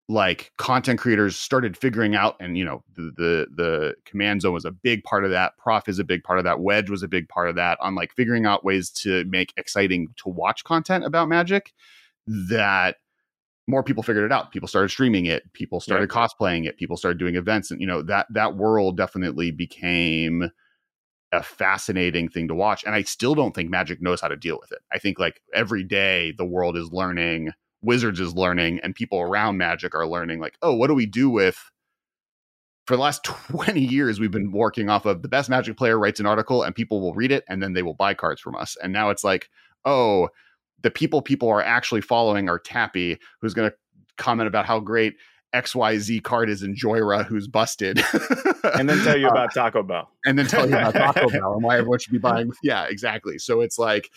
like 0.09 0.53
content 0.59 0.99
creators 1.01 1.37
started 1.37 1.77
figuring 1.77 2.15
out 2.15 2.37
and 2.39 2.59
you 2.59 2.65
know 2.65 2.83
the, 2.95 3.11
the 3.17 3.47
the 3.55 3.95
command 4.05 4.43
zone 4.43 4.53
was 4.53 4.67
a 4.67 4.71
big 4.71 5.03
part 5.03 5.25
of 5.25 5.31
that 5.31 5.57
prof 5.57 5.89
is 5.89 5.99
a 5.99 6.05
big 6.05 6.23
part 6.23 6.39
of 6.39 6.45
that 6.45 6.61
wedge 6.61 6.91
was 6.91 7.03
a 7.03 7.09
big 7.09 7.29
part 7.29 7.49
of 7.49 7.57
that 7.57 7.79
on 7.81 7.95
like 7.95 8.13
figuring 8.13 8.45
out 8.45 8.65
ways 8.65 8.91
to 8.91 9.25
make 9.25 9.53
exciting 9.57 10.09
to 10.17 10.29
watch 10.29 10.63
content 10.65 11.05
about 11.05 11.29
magic 11.29 11.73
that 12.27 12.97
more 13.67 13.83
people 13.83 14.03
figured 14.03 14.27
it 14.27 14.33
out 14.33 14.51
people 14.51 14.69
started 14.69 14.91
streaming 14.91 15.25
it 15.25 15.51
people 15.55 15.81
started 15.81 16.11
yeah. 16.13 16.27
cosplaying 16.27 16.67
it 16.67 16.77
people 16.77 16.99
started 16.99 17.19
doing 17.19 17.37
events 17.37 17.71
and 17.71 17.81
you 17.81 17.87
know 17.87 18.03
that 18.03 18.27
that 18.29 18.57
world 18.57 18.99
definitely 18.99 19.51
became 19.51 20.51
a 21.33 21.43
fascinating 21.43 22.29
thing 22.29 22.47
to 22.47 22.55
watch 22.55 22.85
and 22.85 22.95
i 22.95 23.03
still 23.03 23.35
don't 23.35 23.55
think 23.55 23.71
magic 23.71 24.03
knows 24.03 24.21
how 24.21 24.29
to 24.29 24.37
deal 24.37 24.59
with 24.61 24.71
it 24.71 24.81
i 24.93 24.99
think 24.99 25.19
like 25.19 25.41
every 25.55 25.83
day 25.83 26.35
the 26.37 26.45
world 26.45 26.77
is 26.77 26.93
learning 26.93 27.51
Wizards 27.85 28.21
is 28.21 28.35
learning 28.35 28.81
and 28.83 28.95
people 28.95 29.21
around 29.21 29.57
Magic 29.57 29.95
are 29.95 30.07
learning, 30.07 30.41
like, 30.41 30.57
oh, 30.63 30.75
what 30.75 30.89
do 30.89 30.95
we 30.95 31.07
do 31.07 31.31
with 31.31 31.71
for 32.87 32.97
the 32.97 33.03
last 33.03 33.25
20 33.51 33.81
years 33.81 34.21
we've 34.21 34.31
been 34.31 34.53
working 34.53 34.89
off 34.89 35.07
of 35.07 35.23
the 35.23 35.29
best 35.29 35.49
magic 35.49 35.77
player 35.77 35.99
writes 35.99 36.21
an 36.21 36.27
article 36.27 36.63
and 36.63 36.75
people 36.75 37.01
will 37.01 37.15
read 37.15 37.33
it 37.33 37.45
and 37.49 37.63
then 37.63 37.73
they 37.73 37.83
will 37.83 37.95
buy 37.95 38.15
cards 38.15 38.41
from 38.41 38.55
us. 38.55 38.77
And 38.83 38.93
now 38.93 39.11
it's 39.11 39.25
like 39.25 39.49
oh 39.85 40.29
the 40.83 40.91
people 40.91 41.23
people 41.23 41.49
are 41.49 41.63
actually 41.63 42.01
following 42.01 42.49
are 42.49 42.59
tappy 42.59 43.19
who's 43.41 43.55
going 43.55 43.71
to 43.71 43.77
comment 44.17 44.47
about 44.47 44.67
how 44.67 44.81
great 44.81 45.15
xyz 45.55 46.23
card 46.23 46.51
is 46.51 46.63
in 46.63 46.75
Jhoira 46.75 47.25
who's 47.25 47.47
busted. 47.47 48.03
And 48.75 48.89
then 48.89 49.03
tell 49.05 49.17
you 49.17 49.27
uh, 49.29 49.31
about 49.31 49.55
taco 49.55 49.83
bell. 49.83 50.11
and 50.25 50.39
then 50.39 50.47
tell 50.47 50.69
you 50.69 50.77
about 50.77 50.95
taco 50.95 51.29
bell 51.31 51.55
and 51.55 51.63
why 51.63 51.79
everyone 51.79 51.99
should 51.99 52.13
be 52.13 52.19
buying 52.19 52.53
yeah 52.63 52.85
exactly. 52.85 53.39
So 53.39 53.61
it's 53.61 53.79
like 53.79 54.11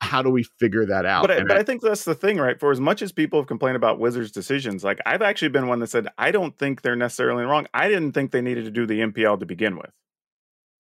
how 0.00 0.22
do 0.22 0.30
we 0.30 0.42
figure 0.42 0.86
that 0.86 1.06
out? 1.06 1.22
But, 1.22 1.30
I, 1.30 1.42
but 1.42 1.52
I, 1.52 1.60
I, 1.60 1.62
think 1.62 1.82
that's 1.82 2.04
the 2.04 2.14
thing, 2.14 2.38
right? 2.38 2.58
For 2.58 2.70
as 2.70 2.80
much 2.80 3.02
as 3.02 3.12
people 3.12 3.40
have 3.40 3.46
complained 3.46 3.76
about 3.76 3.98
Wizards' 3.98 4.30
decisions, 4.30 4.84
like 4.84 5.00
I've 5.06 5.22
actually 5.22 5.48
been 5.48 5.66
one 5.66 5.80
that 5.80 5.88
said 5.88 6.08
I 6.18 6.30
don't 6.30 6.56
think 6.58 6.82
they're 6.82 6.96
necessarily 6.96 7.44
wrong. 7.44 7.66
I 7.74 7.88
didn't 7.88 8.12
think 8.12 8.30
they 8.30 8.42
needed 8.42 8.64
to 8.64 8.70
do 8.70 8.86
the 8.86 9.00
MPL 9.00 9.40
to 9.40 9.46
begin 9.46 9.76
with. 9.76 9.90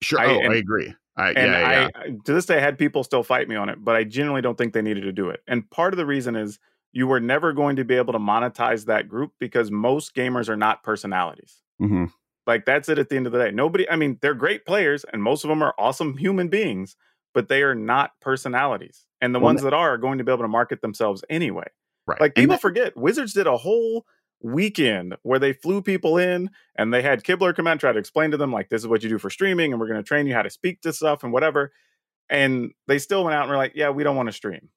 Sure, 0.02 0.20
I, 0.20 0.26
oh, 0.26 0.40
and, 0.40 0.54
I 0.54 0.56
agree. 0.58 0.94
I, 1.16 1.30
and 1.30 1.52
yeah, 1.52 1.90
yeah. 1.96 2.12
to 2.26 2.34
this 2.34 2.46
day, 2.46 2.58
I 2.58 2.62
had 2.62 2.78
people 2.78 3.04
still 3.04 3.24
fight 3.24 3.48
me 3.48 3.56
on 3.56 3.70
it, 3.70 3.84
but 3.84 3.96
I 3.96 4.04
genuinely 4.04 4.42
don't 4.42 4.58
think 4.58 4.74
they 4.74 4.82
needed 4.82 5.02
to 5.02 5.12
do 5.12 5.30
it. 5.30 5.42
And 5.48 5.70
part 5.70 5.94
of 5.94 5.98
the 5.98 6.06
reason 6.06 6.36
is 6.36 6.60
you 6.92 7.08
were 7.08 7.20
never 7.20 7.54
going 7.54 7.76
to 7.76 7.86
be 7.86 7.96
able 7.96 8.14
to 8.14 8.20
monetize 8.20 8.86
that 8.86 9.08
group 9.08 9.32
because 9.40 9.72
most 9.72 10.16
gamers 10.16 10.50
are 10.50 10.58
not 10.58 10.84
personalities. 10.84 11.62
Mm-hmm. 11.82 12.06
Like 12.46 12.66
that's 12.66 12.90
it 12.90 13.00
at 13.00 13.10
the 13.10 13.16
end 13.16 13.28
of 13.28 13.32
the 13.32 13.40
day. 13.40 13.52
Nobody, 13.52 13.90
I 13.90 13.96
mean, 13.96 14.18
they're 14.22 14.34
great 14.34 14.66
players, 14.66 15.06
and 15.12 15.24
most 15.24 15.44
of 15.44 15.50
them 15.50 15.62
are 15.62 15.74
awesome 15.78 16.18
human 16.18 16.50
beings 16.50 16.96
but 17.34 17.48
they 17.48 17.64
are 17.64 17.76
not 17.76 18.12
personalities. 18.22 19.06
And 19.22 19.34
the 19.34 19.40
well, 19.40 19.46
ones 19.46 19.62
that 19.64 19.74
are 19.74 19.94
are 19.94 19.98
going 19.98 20.18
to 20.18 20.24
be 20.24 20.32
able 20.32 20.44
to 20.44 20.50
market 20.50 20.82
themselves 20.82 21.24
anyway. 21.30 21.68
Right. 22.06 22.20
Like 22.20 22.36
people 22.36 22.56
that, 22.56 22.62
forget 22.62 22.98
Wizards 22.98 23.34
did 23.34 23.48
a 23.48 23.58
whole 23.58 24.06
weekend 24.42 25.16
where 25.24 25.40
they 25.40 25.54
flew 25.54 25.82
people 25.82 26.18
in 26.18 26.50
and 26.76 26.94
they 26.94 27.02
had 27.02 27.24
Kibler 27.24 27.56
come 27.56 27.66
out 27.66 27.72
and 27.72 27.80
try 27.80 27.94
to 27.94 28.00
explain 28.00 28.32
to 28.32 28.38
them 28.38 28.52
like 28.52 28.70
this 28.70 28.82
is 28.82 28.88
what 28.88 29.02
you 29.02 29.10
do 29.10 29.18
for 29.18 29.30
streaming 29.30 29.72
and 29.72 29.80
we're 29.80 29.88
going 29.88 30.02
to 30.02 30.08
train 30.08 30.28
you 30.28 30.34
how 30.34 30.42
to 30.42 30.50
speak 30.50 30.82
to 30.82 30.92
stuff 30.92 31.24
and 31.24 31.32
whatever. 31.32 31.72
And 32.30 32.72
they 32.88 33.00
still 33.00 33.24
went 33.24 33.36
out 33.36 33.44
and 33.44 33.52
were 33.52 33.58
like, 33.58 33.74
yeah, 33.76 33.90
we 33.90 34.04
don't 34.04 34.18
want 34.18 34.28
to 34.28 34.34
stream. 34.34 34.70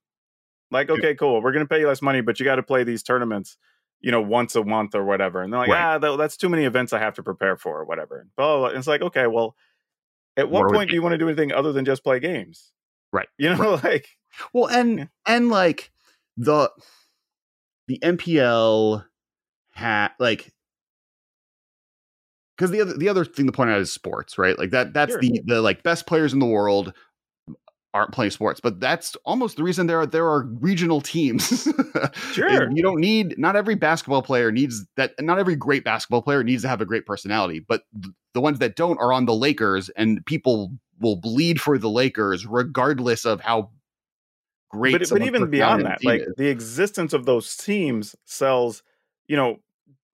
Like, 0.71 0.91
okay, 0.91 1.15
cool. 1.15 1.43
We're 1.43 1.53
going 1.53 1.65
to 1.65 1.69
pay 1.69 1.81
you 1.81 1.89
less 1.89 2.03
money, 2.03 2.21
but 2.21 2.41
you 2.41 2.45
got 2.45 2.57
to 2.57 2.63
play 2.63 2.85
these 2.85 3.03
tournaments, 3.03 3.57
you 4.01 4.11
know, 4.11 4.21
once 4.21 4.57
a 4.57 4.65
month 4.65 4.95
or 4.95 5.05
whatever. 5.05 5.43
And 5.43 5.53
they're 5.53 5.61
like, 5.61 5.71
right. 5.71 6.03
ah, 6.03 6.17
that's 6.17 6.37
too 6.37 6.49
many 6.49 6.65
events 6.65 6.93
I 6.93 6.99
have 6.99 7.15
to 7.15 7.23
prepare 7.23 7.57
for 7.57 7.81
or 7.81 7.85
whatever. 7.85 8.19
And, 8.19 8.31
blah, 8.37 8.47
blah, 8.47 8.59
blah. 8.59 8.69
and 8.71 8.79
it's 8.79 8.89
like, 8.89 9.03
okay, 9.03 9.27
well, 9.27 9.55
at 10.37 10.51
what, 10.51 10.73
point 10.73 10.91
do 10.91 10.97
you 10.97 11.03
want 11.03 11.13
to 11.13 11.19
do 11.19 11.29
anything 11.29 11.53
other 11.53 11.73
than 11.73 11.85
just 11.85 12.05
play 12.05 12.21
games? 12.21 12.73
Right. 13.13 13.29
You 13.39 13.55
know, 13.55 13.73
right. 13.77 13.85
like 13.85 14.09
well, 14.53 14.67
and 14.67 14.99
yeah. 14.99 15.05
and 15.27 15.49
like 15.49 15.91
the 16.37 16.71
the 17.89 17.99
MPL 18.03 19.05
had 19.73 20.11
like 20.19 20.53
because 22.57 22.71
the 22.71 22.81
other 22.81 22.97
the 22.97 23.09
other 23.09 23.25
thing 23.25 23.47
to 23.47 23.53
point 23.53 23.71
out 23.71 23.81
is 23.81 23.93
sports, 23.93 24.39
right? 24.39 24.59
Like 24.59 24.71
that 24.71 24.93
that's 24.93 25.13
sure. 25.13 25.21
the 25.21 25.41
the 25.45 25.63
like 25.63 25.83
best 25.83 26.07
players 26.07 26.33
in 26.33 26.39
the 26.39 26.47
world 26.47 26.93
aren't 27.97 28.13
playing 28.13 28.31
sports, 28.31 28.61
but 28.61 28.79
that's 28.79 29.17
almost 29.25 29.57
the 29.57 29.63
reason 29.63 29.87
there 29.87 30.01
are 30.01 30.07
there 30.07 30.27
are 30.27 30.45
regional 30.61 31.01
teams. 31.01 31.67
sure, 32.33 32.71
you 32.71 32.83
don't 32.83 33.01
need 33.01 33.39
not 33.39 33.57
every 33.57 33.75
basketball 33.75 34.23
player 34.23 34.53
needs 34.53 34.87
that. 34.97 35.13
Not 35.19 35.39
every 35.39 35.57
great 35.57 35.83
basketball 35.83 36.23
player 36.23 36.45
needs 36.45 36.63
to 36.63 36.69
have 36.69 36.81
a 36.81 36.85
great 36.85 37.07
personality, 37.07 37.61
but 37.61 37.85
the 38.35 38.41
ones 38.41 38.59
that 38.59 38.77
don't 38.77 38.99
are 38.99 39.13
on 39.13 39.25
the 39.25 39.35
Lakers, 39.35 39.89
and 39.91 40.25
people 40.27 40.73
will 41.01 41.17
bleed 41.17 41.61
for 41.61 41.79
the 41.79 41.91
Lakers 41.91 42.47
regardless 42.47 43.25
of 43.25 43.41
how 43.41 43.71
great. 44.71 44.99
But, 44.99 45.09
but 45.09 45.23
even 45.23 45.51
beyond 45.51 45.87
that, 45.87 46.05
like 46.05 46.21
is. 46.21 46.35
the 46.37 46.49
existence 46.49 47.15
of 47.15 47.25
those 47.25 47.57
teams 47.57 48.15
sells, 48.27 48.83
you 49.27 49.37
know, 49.37 49.61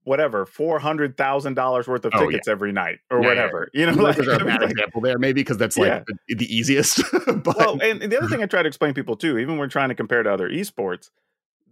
whatever 0.04 0.47
four 0.47 0.78
hundred 0.78 1.16
thousand 1.16 1.54
dollars 1.54 1.87
worth 1.87 2.04
of 2.04 2.12
oh, 2.14 2.26
tickets 2.26 2.47
yeah. 2.47 2.52
every 2.52 2.73
night 2.73 2.99
or 3.11 3.23
yeah, 3.23 3.28
whatever. 3.28 3.71
Yeah. 3.73 3.80
You 3.80 3.97
know, 3.97 4.02
like, 4.02 4.18
are 4.18 4.32
a 4.42 4.44
bad 4.44 4.62
example 4.62 5.00
there, 5.00 5.18
maybe 5.18 5.40
because 5.40 5.56
that's 5.56 5.76
like 5.76 6.04
the, 6.06 6.35
the, 6.35 6.54
easiest. 6.54 7.02
but 7.26 7.56
well, 7.56 7.80
and 7.82 8.00
the 8.00 8.18
other 8.18 8.28
thing 8.28 8.42
I 8.42 8.47
try 8.47 8.62
to 8.62 8.68
explain 8.68 8.90
to 8.90 8.94
people 8.94 9.16
too, 9.16 9.38
even 9.38 9.50
when 9.54 9.59
we're 9.59 9.68
trying 9.68 9.90
to 9.90 9.94
compare 9.94 10.23
to 10.23 10.32
other 10.32 10.49
esports, 10.49 11.11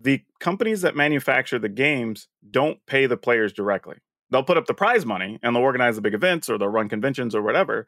the 0.01 0.23
companies 0.39 0.83
that 0.83 0.97
manufacture 0.97 1.59
the 1.59 1.69
games 1.69 2.29
don't 2.51 2.85
pay 2.87 3.07
the 3.07 3.17
players 3.17 3.53
directly. 3.53 3.97
They'll 4.31 4.45
put 4.45 4.57
up 4.57 4.67
the 4.67 4.75
prize 4.75 5.05
money 5.05 5.41
and 5.43 5.57
they'll 5.57 5.63
organize 5.63 5.97
the 5.97 6.03
big 6.03 6.15
events 6.15 6.49
or 6.49 6.57
they'll 6.57 6.69
run 6.69 6.89
conventions 6.89 7.35
or 7.35 7.43
whatever 7.43 7.87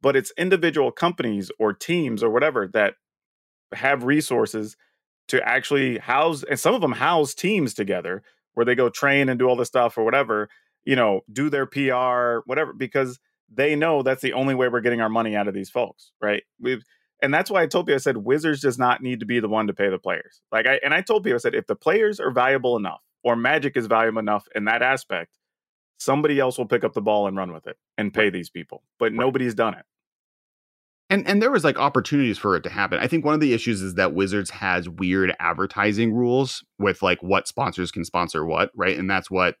but 0.00 0.16
it's 0.16 0.32
individual 0.36 0.90
companies 0.90 1.50
or 1.58 1.72
teams 1.72 2.22
or 2.22 2.30
whatever 2.30 2.68
that 2.68 2.94
have 3.72 4.04
resources 4.04 4.76
to 5.28 5.46
actually 5.46 5.98
house 5.98 6.42
and 6.48 6.58
some 6.58 6.74
of 6.74 6.80
them 6.80 6.92
house 6.92 7.34
teams 7.34 7.74
together 7.74 8.22
where 8.58 8.64
they 8.64 8.74
go 8.74 8.88
train 8.88 9.28
and 9.28 9.38
do 9.38 9.46
all 9.46 9.54
this 9.54 9.68
stuff 9.68 9.96
or 9.96 10.02
whatever 10.02 10.48
you 10.84 10.96
know 10.96 11.20
do 11.32 11.48
their 11.48 11.64
pr 11.64 12.40
whatever 12.44 12.72
because 12.72 13.20
they 13.48 13.76
know 13.76 14.02
that's 14.02 14.20
the 14.20 14.32
only 14.32 14.52
way 14.52 14.66
we're 14.66 14.80
getting 14.80 15.00
our 15.00 15.08
money 15.08 15.36
out 15.36 15.46
of 15.46 15.54
these 15.54 15.70
folks 15.70 16.10
right? 16.20 16.42
We've 16.60 16.82
and 17.22 17.32
that's 17.32 17.52
why 17.52 17.62
i 17.62 17.68
told 17.68 17.88
you 17.88 17.94
i 17.94 17.98
said 17.98 18.16
wizards 18.16 18.60
does 18.60 18.76
not 18.76 19.00
need 19.00 19.20
to 19.20 19.26
be 19.26 19.38
the 19.38 19.48
one 19.48 19.68
to 19.68 19.72
pay 19.72 19.88
the 19.90 19.98
players. 19.98 20.40
Like 20.50 20.66
i 20.66 20.80
and 20.84 20.92
i 20.92 21.02
told 21.02 21.22
people 21.22 21.36
i 21.36 21.38
said 21.38 21.54
if 21.54 21.68
the 21.68 21.76
players 21.76 22.18
are 22.18 22.32
valuable 22.32 22.76
enough 22.76 23.00
or 23.22 23.36
magic 23.36 23.76
is 23.76 23.86
valuable 23.86 24.18
enough 24.18 24.48
in 24.56 24.64
that 24.64 24.82
aspect 24.82 25.38
somebody 25.98 26.40
else 26.40 26.58
will 26.58 26.66
pick 26.66 26.82
up 26.82 26.94
the 26.94 27.00
ball 27.00 27.28
and 27.28 27.36
run 27.36 27.52
with 27.52 27.68
it 27.68 27.76
and 27.96 28.12
pay 28.12 28.28
these 28.28 28.50
people 28.50 28.82
but 28.98 29.12
right. 29.12 29.20
nobody's 29.20 29.54
done 29.54 29.74
it 29.74 29.84
and 31.10 31.26
and 31.26 31.40
there 31.42 31.50
was 31.50 31.64
like 31.64 31.78
opportunities 31.78 32.38
for 32.38 32.54
it 32.56 32.62
to 32.62 32.70
happen. 32.70 32.98
I 32.98 33.06
think 33.06 33.24
one 33.24 33.34
of 33.34 33.40
the 33.40 33.54
issues 33.54 33.82
is 33.82 33.94
that 33.94 34.14
Wizards 34.14 34.50
has 34.50 34.88
weird 34.88 35.34
advertising 35.40 36.12
rules 36.12 36.64
with 36.78 37.02
like 37.02 37.22
what 37.22 37.48
sponsors 37.48 37.90
can 37.90 38.04
sponsor 38.04 38.44
what, 38.44 38.70
right? 38.74 38.98
And 38.98 39.08
that's 39.10 39.30
what 39.30 39.56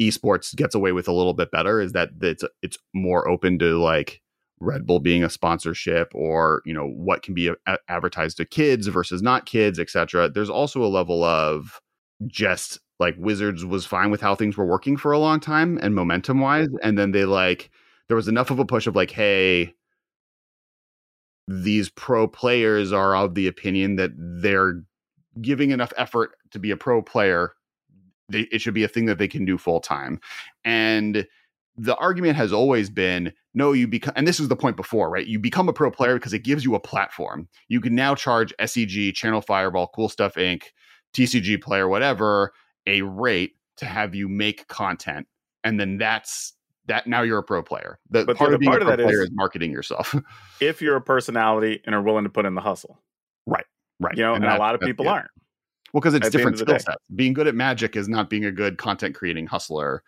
esports 0.00 0.54
gets 0.54 0.74
away 0.74 0.92
with 0.92 1.08
a 1.08 1.12
little 1.12 1.34
bit 1.34 1.50
better 1.50 1.80
is 1.80 1.92
that 1.92 2.10
it's 2.20 2.44
it's 2.62 2.78
more 2.94 3.28
open 3.28 3.58
to 3.58 3.78
like 3.78 4.22
Red 4.60 4.86
Bull 4.86 5.00
being 5.00 5.24
a 5.24 5.30
sponsorship 5.30 6.12
or, 6.14 6.62
you 6.64 6.74
know, 6.74 6.86
what 6.86 7.22
can 7.22 7.34
be 7.34 7.48
a- 7.48 7.78
advertised 7.88 8.36
to 8.36 8.44
kids 8.44 8.86
versus 8.88 9.22
not 9.22 9.46
kids, 9.46 9.78
etc. 9.78 10.28
There's 10.28 10.50
also 10.50 10.84
a 10.84 10.86
level 10.86 11.24
of 11.24 11.80
just 12.26 12.78
like 12.98 13.16
Wizards 13.18 13.64
was 13.64 13.86
fine 13.86 14.10
with 14.10 14.20
how 14.20 14.34
things 14.34 14.56
were 14.56 14.66
working 14.66 14.96
for 14.96 15.12
a 15.12 15.18
long 15.18 15.40
time 15.40 15.78
and 15.82 15.94
momentum 15.94 16.40
wise 16.40 16.68
and 16.82 16.98
then 16.98 17.12
they 17.12 17.24
like 17.24 17.70
there 18.08 18.16
was 18.16 18.28
enough 18.28 18.50
of 18.50 18.58
a 18.58 18.66
push 18.66 18.86
of 18.86 18.94
like 18.94 19.10
hey, 19.10 19.74
these 21.50 21.88
pro 21.90 22.28
players 22.28 22.92
are 22.92 23.16
of 23.16 23.34
the 23.34 23.48
opinion 23.48 23.96
that 23.96 24.12
they're 24.16 24.82
giving 25.40 25.70
enough 25.70 25.92
effort 25.96 26.30
to 26.52 26.58
be 26.58 26.70
a 26.70 26.76
pro 26.76 27.02
player 27.02 27.54
they, 28.30 28.40
it 28.52 28.60
should 28.60 28.74
be 28.74 28.84
a 28.84 28.88
thing 28.88 29.06
that 29.06 29.18
they 29.18 29.28
can 29.28 29.44
do 29.44 29.58
full 29.58 29.80
time. 29.80 30.20
And 30.64 31.26
the 31.76 31.96
argument 31.96 32.36
has 32.36 32.52
always 32.52 32.90
been 32.90 33.32
no 33.54 33.72
you 33.72 33.88
become 33.88 34.12
and 34.16 34.28
this 34.28 34.38
was 34.38 34.48
the 34.48 34.56
point 34.56 34.76
before 34.76 35.10
right? 35.10 35.26
You 35.26 35.38
become 35.38 35.68
a 35.68 35.72
pro 35.72 35.90
player 35.90 36.14
because 36.14 36.32
it 36.32 36.44
gives 36.44 36.64
you 36.64 36.74
a 36.74 36.80
platform. 36.80 37.48
You 37.68 37.80
can 37.80 37.94
now 37.94 38.14
charge 38.14 38.54
SCG 38.60 39.14
channel 39.14 39.40
fireball 39.40 39.90
cool 39.94 40.08
stuff 40.08 40.34
inc 40.34 40.62
tcg 41.14 41.60
player 41.60 41.88
whatever 41.88 42.52
a 42.86 43.02
rate 43.02 43.54
to 43.78 43.86
have 43.86 44.14
you 44.14 44.28
make 44.28 44.68
content. 44.68 45.26
And 45.64 45.80
then 45.80 45.98
that's 45.98 46.54
that 46.90 47.06
now 47.06 47.22
you're 47.22 47.38
a 47.38 47.42
pro 47.42 47.62
player. 47.62 47.98
The 48.10 48.24
but 48.24 48.36
part, 48.36 48.50
the, 48.50 48.54
of 48.54 48.60
being 48.60 48.72
part 48.72 48.82
a 48.82 48.84
pro 48.84 48.94
of 48.94 48.98
that 48.98 49.04
player 49.04 49.22
is, 49.22 49.28
is 49.28 49.30
marketing 49.32 49.70
yourself. 49.70 50.14
if 50.60 50.82
you're 50.82 50.96
a 50.96 51.00
personality 51.00 51.80
and 51.86 51.94
are 51.94 52.02
willing 52.02 52.24
to 52.24 52.30
put 52.30 52.46
in 52.46 52.54
the 52.54 52.60
hustle, 52.60 53.00
right, 53.46 53.64
right. 54.00 54.16
You 54.16 54.24
know, 54.24 54.34
and, 54.34 54.44
and 54.44 54.52
a 54.52 54.58
lot 54.58 54.74
of 54.74 54.80
people 54.80 55.04
yeah. 55.04 55.12
aren't. 55.12 55.30
Well, 55.92 56.00
because 56.00 56.14
it's 56.14 56.30
different 56.30 56.58
skill 56.58 56.78
sets. 56.78 56.96
Being 57.14 57.32
good 57.32 57.46
at 57.46 57.54
magic 57.54 57.96
is 57.96 58.08
not 58.08 58.28
being 58.28 58.44
a 58.44 58.52
good 58.52 58.76
content 58.76 59.14
creating 59.14 59.46
hustler. 59.46 60.02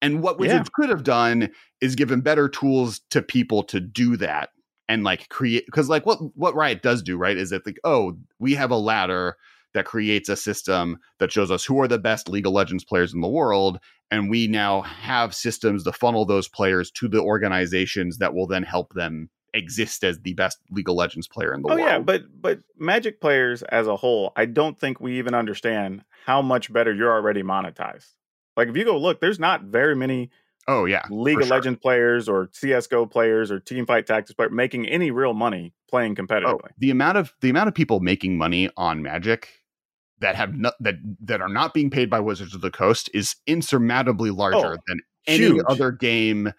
And 0.00 0.22
what 0.22 0.38
Wizards 0.38 0.68
yeah. 0.68 0.72
could 0.74 0.90
have 0.90 1.04
done 1.04 1.50
is 1.80 1.94
given 1.94 2.20
better 2.20 2.48
tools 2.48 3.00
to 3.10 3.22
people 3.22 3.62
to 3.64 3.78
do 3.78 4.16
that 4.16 4.50
and 4.88 5.04
like 5.04 5.28
create 5.28 5.64
because 5.66 5.88
like 5.88 6.06
what 6.06 6.18
what 6.36 6.54
Riot 6.54 6.82
does 6.82 7.02
do, 7.02 7.16
right, 7.16 7.36
is 7.36 7.50
that 7.50 7.64
like, 7.66 7.78
oh, 7.84 8.16
we 8.38 8.54
have 8.54 8.70
a 8.70 8.76
ladder 8.76 9.36
that 9.74 9.84
creates 9.86 10.28
a 10.28 10.36
system 10.36 10.98
that 11.18 11.32
shows 11.32 11.50
us 11.50 11.64
who 11.64 11.80
are 11.80 11.88
the 11.88 11.98
best 11.98 12.28
League 12.28 12.46
of 12.46 12.52
Legends 12.52 12.84
players 12.84 13.14
in 13.14 13.20
the 13.20 13.28
world. 13.28 13.78
And 14.10 14.28
we 14.28 14.46
now 14.46 14.82
have 14.82 15.34
systems 15.34 15.84
to 15.84 15.92
funnel 15.92 16.26
those 16.26 16.46
players 16.48 16.90
to 16.92 17.08
the 17.08 17.20
organizations 17.20 18.18
that 18.18 18.34
will 18.34 18.46
then 18.46 18.62
help 18.62 18.92
them 18.94 19.30
exist 19.54 20.02
as 20.04 20.18
the 20.20 20.34
best 20.34 20.58
League 20.70 20.88
of 20.88 20.94
Legends 20.94 21.28
player 21.28 21.52
in 21.54 21.62
the 21.62 21.68
oh 21.68 21.74
world. 21.74 21.86
yeah, 21.86 21.98
but 21.98 22.22
but 22.40 22.60
Magic 22.78 23.20
players 23.20 23.62
as 23.64 23.86
a 23.86 23.96
whole, 23.96 24.32
I 24.36 24.46
don't 24.46 24.78
think 24.78 25.00
we 25.00 25.18
even 25.18 25.34
understand 25.34 26.04
how 26.26 26.40
much 26.42 26.72
better 26.72 26.92
you're 26.94 27.12
already 27.12 27.42
monetized. 27.42 28.08
Like 28.56 28.68
if 28.68 28.76
you 28.76 28.84
go 28.84 28.98
look, 28.98 29.20
there's 29.20 29.38
not 29.38 29.64
very 29.64 29.94
many 29.96 30.30
oh 30.68 30.84
yeah, 30.84 31.02
League 31.10 31.38
of 31.38 31.46
sure. 31.48 31.56
Legends 31.56 31.80
players 31.80 32.28
or 32.28 32.48
CS:GO 32.52 33.06
players 33.06 33.50
or 33.50 33.60
Teamfight 33.60 34.06
Tactics 34.06 34.32
players 34.34 34.52
making 34.52 34.86
any 34.88 35.10
real 35.10 35.34
money 35.34 35.72
playing 35.88 36.12
Oh, 36.18 36.22
competitively. 36.22 36.68
the 36.78 36.90
amount 36.90 37.18
of 37.18 37.32
the 37.40 37.50
amount 37.50 37.68
of 37.68 37.74
people 37.74 38.00
making 38.00 38.36
money 38.38 38.68
on 38.76 39.02
Magic 39.02 39.48
that 40.22 40.34
have 40.36 40.54
not 40.56 40.74
that 40.80 40.94
that 41.20 41.40
are 41.42 41.48
not 41.48 41.74
being 41.74 41.90
paid 41.90 42.08
by 42.08 42.18
Wizards 42.20 42.54
of 42.54 42.62
the 42.62 42.70
Coast 42.70 43.10
is 43.12 43.36
insurmountably 43.46 44.30
larger 44.30 44.74
Oh, 44.74 44.76
than 44.86 45.00
any 45.26 45.38
huge. 45.44 45.62
other 45.68 45.92
game 45.92 46.52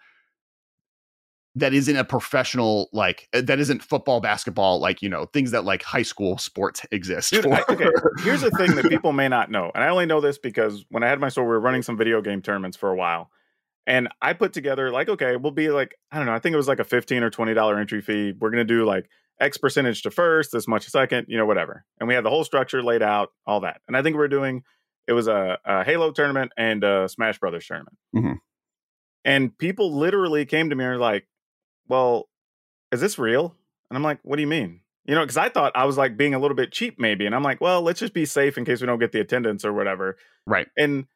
that 1.56 1.72
isn't 1.72 1.96
a 1.96 2.04
professional 2.04 2.88
like 2.92 3.28
uh, 3.32 3.40
that 3.40 3.60
isn't 3.60 3.82
football 3.82 4.20
basketball 4.20 4.80
like 4.80 5.02
you 5.02 5.08
know 5.08 5.26
things 5.26 5.50
that 5.52 5.64
like 5.64 5.82
high 5.82 6.02
school 6.02 6.36
sports 6.38 6.84
exist 6.90 7.30
Dude. 7.32 7.46
I, 7.46 7.62
okay, 7.68 7.90
here's 8.22 8.40
the 8.40 8.50
thing 8.52 8.74
that 8.74 8.88
people 8.88 9.12
may 9.22 9.28
not 9.28 9.50
know, 9.50 9.70
and 9.74 9.82
I 9.84 9.88
only 9.88 10.06
know 10.06 10.20
this 10.20 10.38
because 10.38 10.84
when 10.90 11.02
I 11.02 11.08
had 11.08 11.20
my 11.20 11.28
store, 11.28 11.44
we 11.44 11.50
were 11.50 11.60
running 11.60 11.82
some 11.82 11.96
video 11.96 12.20
game 12.22 12.42
tournaments 12.42 12.76
for 12.76 12.90
a 12.90 12.96
while, 12.96 13.30
and 13.86 14.08
I 14.20 14.32
put 14.32 14.52
together 14.52 14.90
like, 14.90 15.08
okay, 15.08 15.36
we'll 15.36 15.52
be 15.52 15.70
like, 15.70 15.94
I 16.10 16.16
don't 16.18 16.26
know, 16.26 16.34
I 16.34 16.38
think 16.40 16.54
it 16.54 16.56
was 16.56 16.68
like 16.68 16.80
a 16.80 16.84
fifteen 16.84 17.22
or 17.22 17.30
twenty 17.30 17.54
dollar 17.54 17.78
entry 17.78 18.00
fee. 18.00 18.32
We're 18.38 18.50
gonna 18.50 18.64
do 18.64 18.84
like 18.84 19.08
X 19.40 19.56
percentage 19.58 20.02
to 20.02 20.10
first, 20.10 20.52
this 20.52 20.68
much 20.68 20.86
a 20.86 20.90
second, 20.90 21.26
you 21.28 21.36
know, 21.36 21.46
whatever, 21.46 21.84
and 22.00 22.08
we 22.08 22.14
had 22.14 22.24
the 22.24 22.30
whole 22.30 22.44
structure 22.44 22.82
laid 22.82 23.02
out, 23.02 23.30
all 23.46 23.60
that, 23.60 23.80
and 23.88 23.96
I 23.96 24.02
think 24.02 24.16
we 24.16 24.22
are 24.22 24.28
doing 24.28 24.62
it 25.06 25.12
was 25.12 25.28
a, 25.28 25.58
a 25.66 25.84
Halo 25.84 26.12
tournament 26.12 26.52
and 26.56 26.82
a 26.82 27.08
Smash 27.08 27.38
Brothers 27.38 27.66
tournament, 27.66 27.96
Mhm. 28.14 28.36
and 29.24 29.56
people 29.58 29.92
literally 29.94 30.44
came 30.46 30.70
to 30.70 30.76
me 30.76 30.84
and 30.84 30.92
were 30.94 30.98
like, 30.98 31.26
well, 31.88 32.28
is 32.92 33.00
this 33.00 33.18
real? 33.18 33.54
And 33.90 33.96
I'm 33.96 34.02
like, 34.02 34.20
what 34.22 34.36
do 34.36 34.42
you 34.42 34.48
mean? 34.48 34.80
You 35.04 35.14
know, 35.14 35.20
because 35.22 35.36
I 35.36 35.48
thought 35.50 35.72
I 35.74 35.84
was 35.84 35.98
like 35.98 36.16
being 36.16 36.32
a 36.32 36.38
little 36.38 36.54
bit 36.56 36.72
cheap, 36.72 36.98
maybe. 36.98 37.26
And 37.26 37.34
I'm 37.34 37.42
like, 37.42 37.60
well, 37.60 37.82
let's 37.82 38.00
just 38.00 38.14
be 38.14 38.24
safe 38.24 38.56
in 38.56 38.64
case 38.64 38.80
we 38.80 38.86
don't 38.86 38.98
get 38.98 39.12
the 39.12 39.20
attendance 39.20 39.62
or 39.64 39.72
whatever. 39.72 40.16
right 40.46 40.66
And 40.78 41.06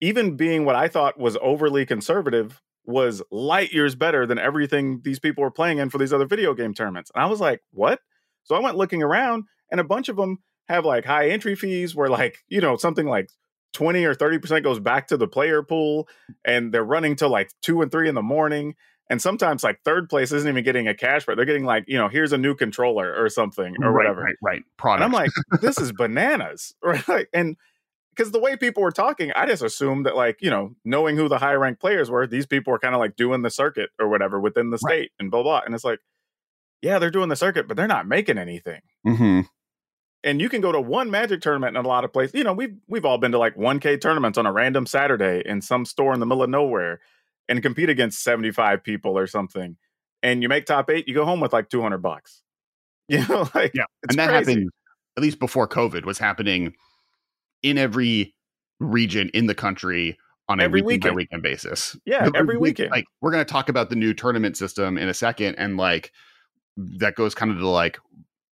even 0.00 0.36
being 0.36 0.64
what 0.64 0.76
I 0.76 0.86
thought 0.88 1.18
was 1.18 1.36
overly 1.42 1.84
conservative 1.84 2.60
was 2.84 3.22
light 3.30 3.72
years 3.72 3.94
better 3.94 4.26
than 4.26 4.38
everything 4.38 5.00
these 5.04 5.18
people 5.18 5.42
were 5.42 5.50
playing 5.50 5.78
in 5.78 5.90
for 5.90 5.98
these 5.98 6.12
other 6.12 6.26
video 6.26 6.54
game 6.54 6.74
tournaments. 6.74 7.10
And 7.14 7.22
I 7.22 7.26
was 7.26 7.40
like, 7.40 7.60
what? 7.72 8.00
So 8.44 8.56
I 8.56 8.60
went 8.60 8.76
looking 8.76 9.02
around, 9.02 9.44
and 9.70 9.80
a 9.80 9.84
bunch 9.84 10.08
of 10.08 10.16
them 10.16 10.38
have 10.68 10.84
like 10.84 11.04
high 11.04 11.28
entry 11.30 11.54
fees 11.54 11.94
where, 11.94 12.08
like, 12.08 12.38
you 12.48 12.60
know, 12.60 12.76
something 12.76 13.06
like 13.06 13.28
20 13.74 14.04
or 14.04 14.14
30% 14.14 14.62
goes 14.62 14.80
back 14.80 15.06
to 15.08 15.16
the 15.16 15.28
player 15.28 15.62
pool, 15.62 16.08
and 16.44 16.72
they're 16.74 16.84
running 16.84 17.16
till 17.16 17.30
like 17.30 17.50
two 17.62 17.82
and 17.82 17.92
three 17.92 18.08
in 18.08 18.14
the 18.14 18.22
morning. 18.22 18.74
And 19.10 19.20
sometimes 19.20 19.62
like 19.62 19.80
third 19.84 20.08
place 20.08 20.32
isn't 20.32 20.48
even 20.48 20.64
getting 20.64 20.88
a 20.88 20.94
cash 20.94 21.26
but 21.26 21.36
they're 21.36 21.44
getting 21.44 21.64
like 21.66 21.84
you 21.86 21.98
know 21.98 22.08
here's 22.08 22.32
a 22.32 22.38
new 22.38 22.54
controller 22.54 23.14
or 23.14 23.28
something 23.28 23.74
or 23.82 23.92
right, 23.92 24.04
whatever. 24.04 24.22
right 24.22 24.36
right. 24.42 24.56
And 24.56 24.64
product. 24.78 25.04
i'm 25.04 25.12
like 25.12 25.30
this 25.60 25.78
is 25.80 25.92
bananas. 25.92 26.74
Right 26.82 27.26
and 27.34 27.56
because 28.14 28.30
the 28.32 28.38
way 28.40 28.56
people 28.56 28.82
were 28.82 28.90
talking 28.92 29.32
i 29.36 29.46
just 29.46 29.62
assumed 29.62 30.06
that 30.06 30.14
like 30.16 30.38
you 30.40 30.50
know 30.50 30.74
knowing 30.84 31.16
who 31.16 31.28
the 31.28 31.38
high 31.38 31.54
ranked 31.54 31.80
players 31.80 32.10
were 32.10 32.26
these 32.26 32.46
people 32.46 32.70
were 32.70 32.78
kind 32.78 32.94
of 32.94 33.00
like 33.00 33.16
doing 33.16 33.42
the 33.42 33.50
circuit 33.50 33.90
or 33.98 34.08
whatever 34.08 34.38
within 34.40 34.70
the 34.70 34.78
Right. 34.84 34.92
state 35.04 35.12
and 35.18 35.30
blah 35.30 35.42
blah 35.42 35.60
and 35.64 35.74
it's 35.74 35.84
like 35.84 36.00
yeah 36.82 36.98
they're 36.98 37.10
doing 37.10 37.28
the 37.28 37.36
circuit 37.36 37.68
but 37.68 37.76
they're 37.76 37.86
not 37.86 38.06
making 38.06 38.38
anything 38.38 38.80
Mhm. 39.06 39.46
and 40.24 40.40
you 40.40 40.48
can 40.48 40.60
go 40.60 40.72
to 40.72 40.80
one 40.80 41.10
magic 41.10 41.40
tournament 41.40 41.76
in 41.76 41.84
a 41.84 41.88
lot 41.88 42.04
of 42.04 42.12
places 42.12 42.34
you 42.34 42.44
know 42.44 42.52
we've 42.52 42.76
we've 42.88 43.04
all 43.04 43.18
been 43.18 43.32
to 43.32 43.38
like 43.38 43.56
1k 43.56 44.00
tournaments 44.00 44.38
on 44.38 44.46
a 44.46 44.52
random 44.52 44.86
saturday 44.86 45.42
in 45.46 45.60
some 45.62 45.84
store 45.84 46.12
in 46.14 46.20
the 46.20 46.26
middle 46.26 46.42
of 46.42 46.50
nowhere 46.50 47.00
and 47.48 47.62
compete 47.62 47.88
against 47.90 48.22
75 48.22 48.82
people 48.84 49.16
or 49.18 49.26
something 49.26 49.76
and 50.22 50.42
you 50.42 50.48
make 50.48 50.66
top 50.66 50.90
eight 50.90 51.08
you 51.08 51.14
go 51.14 51.24
home 51.24 51.40
with 51.40 51.52
like 51.52 51.68
200 51.70 51.98
bucks 51.98 52.42
you 53.08 53.26
know 53.26 53.48
like 53.54 53.72
Yeah, 53.74 53.84
and 54.08 54.18
that 54.18 54.28
crazy. 54.28 54.52
happened 54.52 54.70
at 55.16 55.22
least 55.22 55.38
before 55.38 55.66
COVID 55.68 56.04
was 56.04 56.18
happening 56.18 56.74
in 57.62 57.78
every 57.78 58.34
region 58.80 59.30
in 59.34 59.46
the 59.46 59.54
country 59.54 60.18
on 60.48 60.60
a 60.60 60.64
Every 60.64 60.82
weekend 60.82 61.02
by 61.02 61.08
weekend. 61.10 61.16
weekend 61.16 61.42
basis. 61.42 61.96
Yeah, 62.04 62.28
The- 62.28 62.36
every 62.36 62.56
weekend. 62.58 62.90
Like 62.90 63.04
we're 63.20 63.30
going 63.30 63.44
to 63.44 63.50
talk 63.50 63.68
about 63.68 63.90
the 63.90 63.96
new 63.96 64.12
tournament 64.12 64.56
system 64.56 64.98
in 64.98 65.08
a 65.08 65.14
second, 65.14 65.54
and 65.54 65.76
like 65.76 66.12
that 66.76 67.14
goes 67.14 67.34
kind 67.34 67.50
of 67.50 67.58
to 67.58 67.68
like 67.68 67.98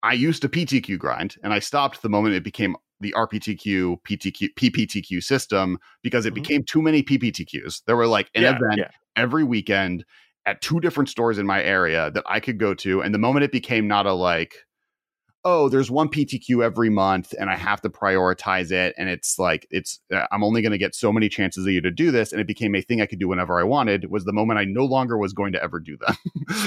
I 0.03 0.13
used 0.13 0.41
to 0.43 0.49
PTQ 0.49 0.97
grind, 0.97 1.35
and 1.43 1.51
I 1.53 1.59
stopped 1.59 2.01
the 2.01 2.09
moment 2.09 2.35
it 2.35 2.43
became 2.43 2.75
the 3.01 3.13
RPTQ 3.17 3.97
PTQ 4.07 4.49
PPTQ 4.55 5.21
system 5.23 5.77
because 6.03 6.25
it 6.25 6.31
Mhm. 6.31 6.35
became 6.35 6.63
too 6.63 6.81
many 6.81 7.01
PPTQs. 7.03 7.81
There 7.85 7.95
were 7.97 8.07
like 8.07 8.29
an 8.35 8.43
yeah, 8.43 8.49
event 8.55 8.77
yeah. 8.77 8.89
every 9.15 9.43
weekend 9.43 10.05
at 10.45 10.61
two 10.61 10.79
different 10.79 11.09
stores 11.09 11.37
in 11.37 11.45
my 11.45 11.61
area 11.63 12.11
that 12.11 12.23
I 12.27 12.39
could 12.39 12.57
go 12.59 12.73
to. 12.75 13.01
And 13.01 13.13
the 13.13 13.19
moment 13.19 13.43
it 13.43 13.51
became 13.51 13.87
not 13.87 14.05
a 14.05 14.13
like, 14.13 14.55
oh, 15.45 15.69
there's 15.69 15.89
one 15.89 16.09
PTQ 16.09 16.61
every 16.63 16.89
month 16.89 17.33
and 17.39 17.49
I 17.49 17.55
have 17.55 17.79
to 17.81 17.89
prioritize 17.89 18.71
it. 18.71 18.93
And 18.97 19.07
it's 19.07 19.39
like, 19.39 19.65
it's, 19.71 19.99
uh, 20.13 20.25
I'm 20.33 20.43
only 20.43 20.61
going 20.61 20.73
to 20.73 20.77
get 20.77 20.93
so 20.93 21.13
many 21.13 21.29
chances 21.29 21.65
of 21.65 21.71
you 21.71 21.79
to 21.79 21.91
do 21.91 22.11
this. 22.11 22.33
And 22.33 22.41
it 22.41 22.47
became 22.47 22.75
a 22.75 22.81
thing 22.81 23.01
I 23.01 23.05
could 23.05 23.19
do 23.19 23.29
whenever 23.29 23.57
I 23.57 23.63
wanted 23.63 24.11
was 24.11 24.25
the 24.25 24.33
moment 24.33 24.59
I 24.59 24.65
no 24.65 24.83
longer 24.83 25.17
was 25.17 25.31
going 25.31 25.53
to 25.53 25.63
ever 25.63 25.79
do 25.79 25.95
them. 25.95 26.15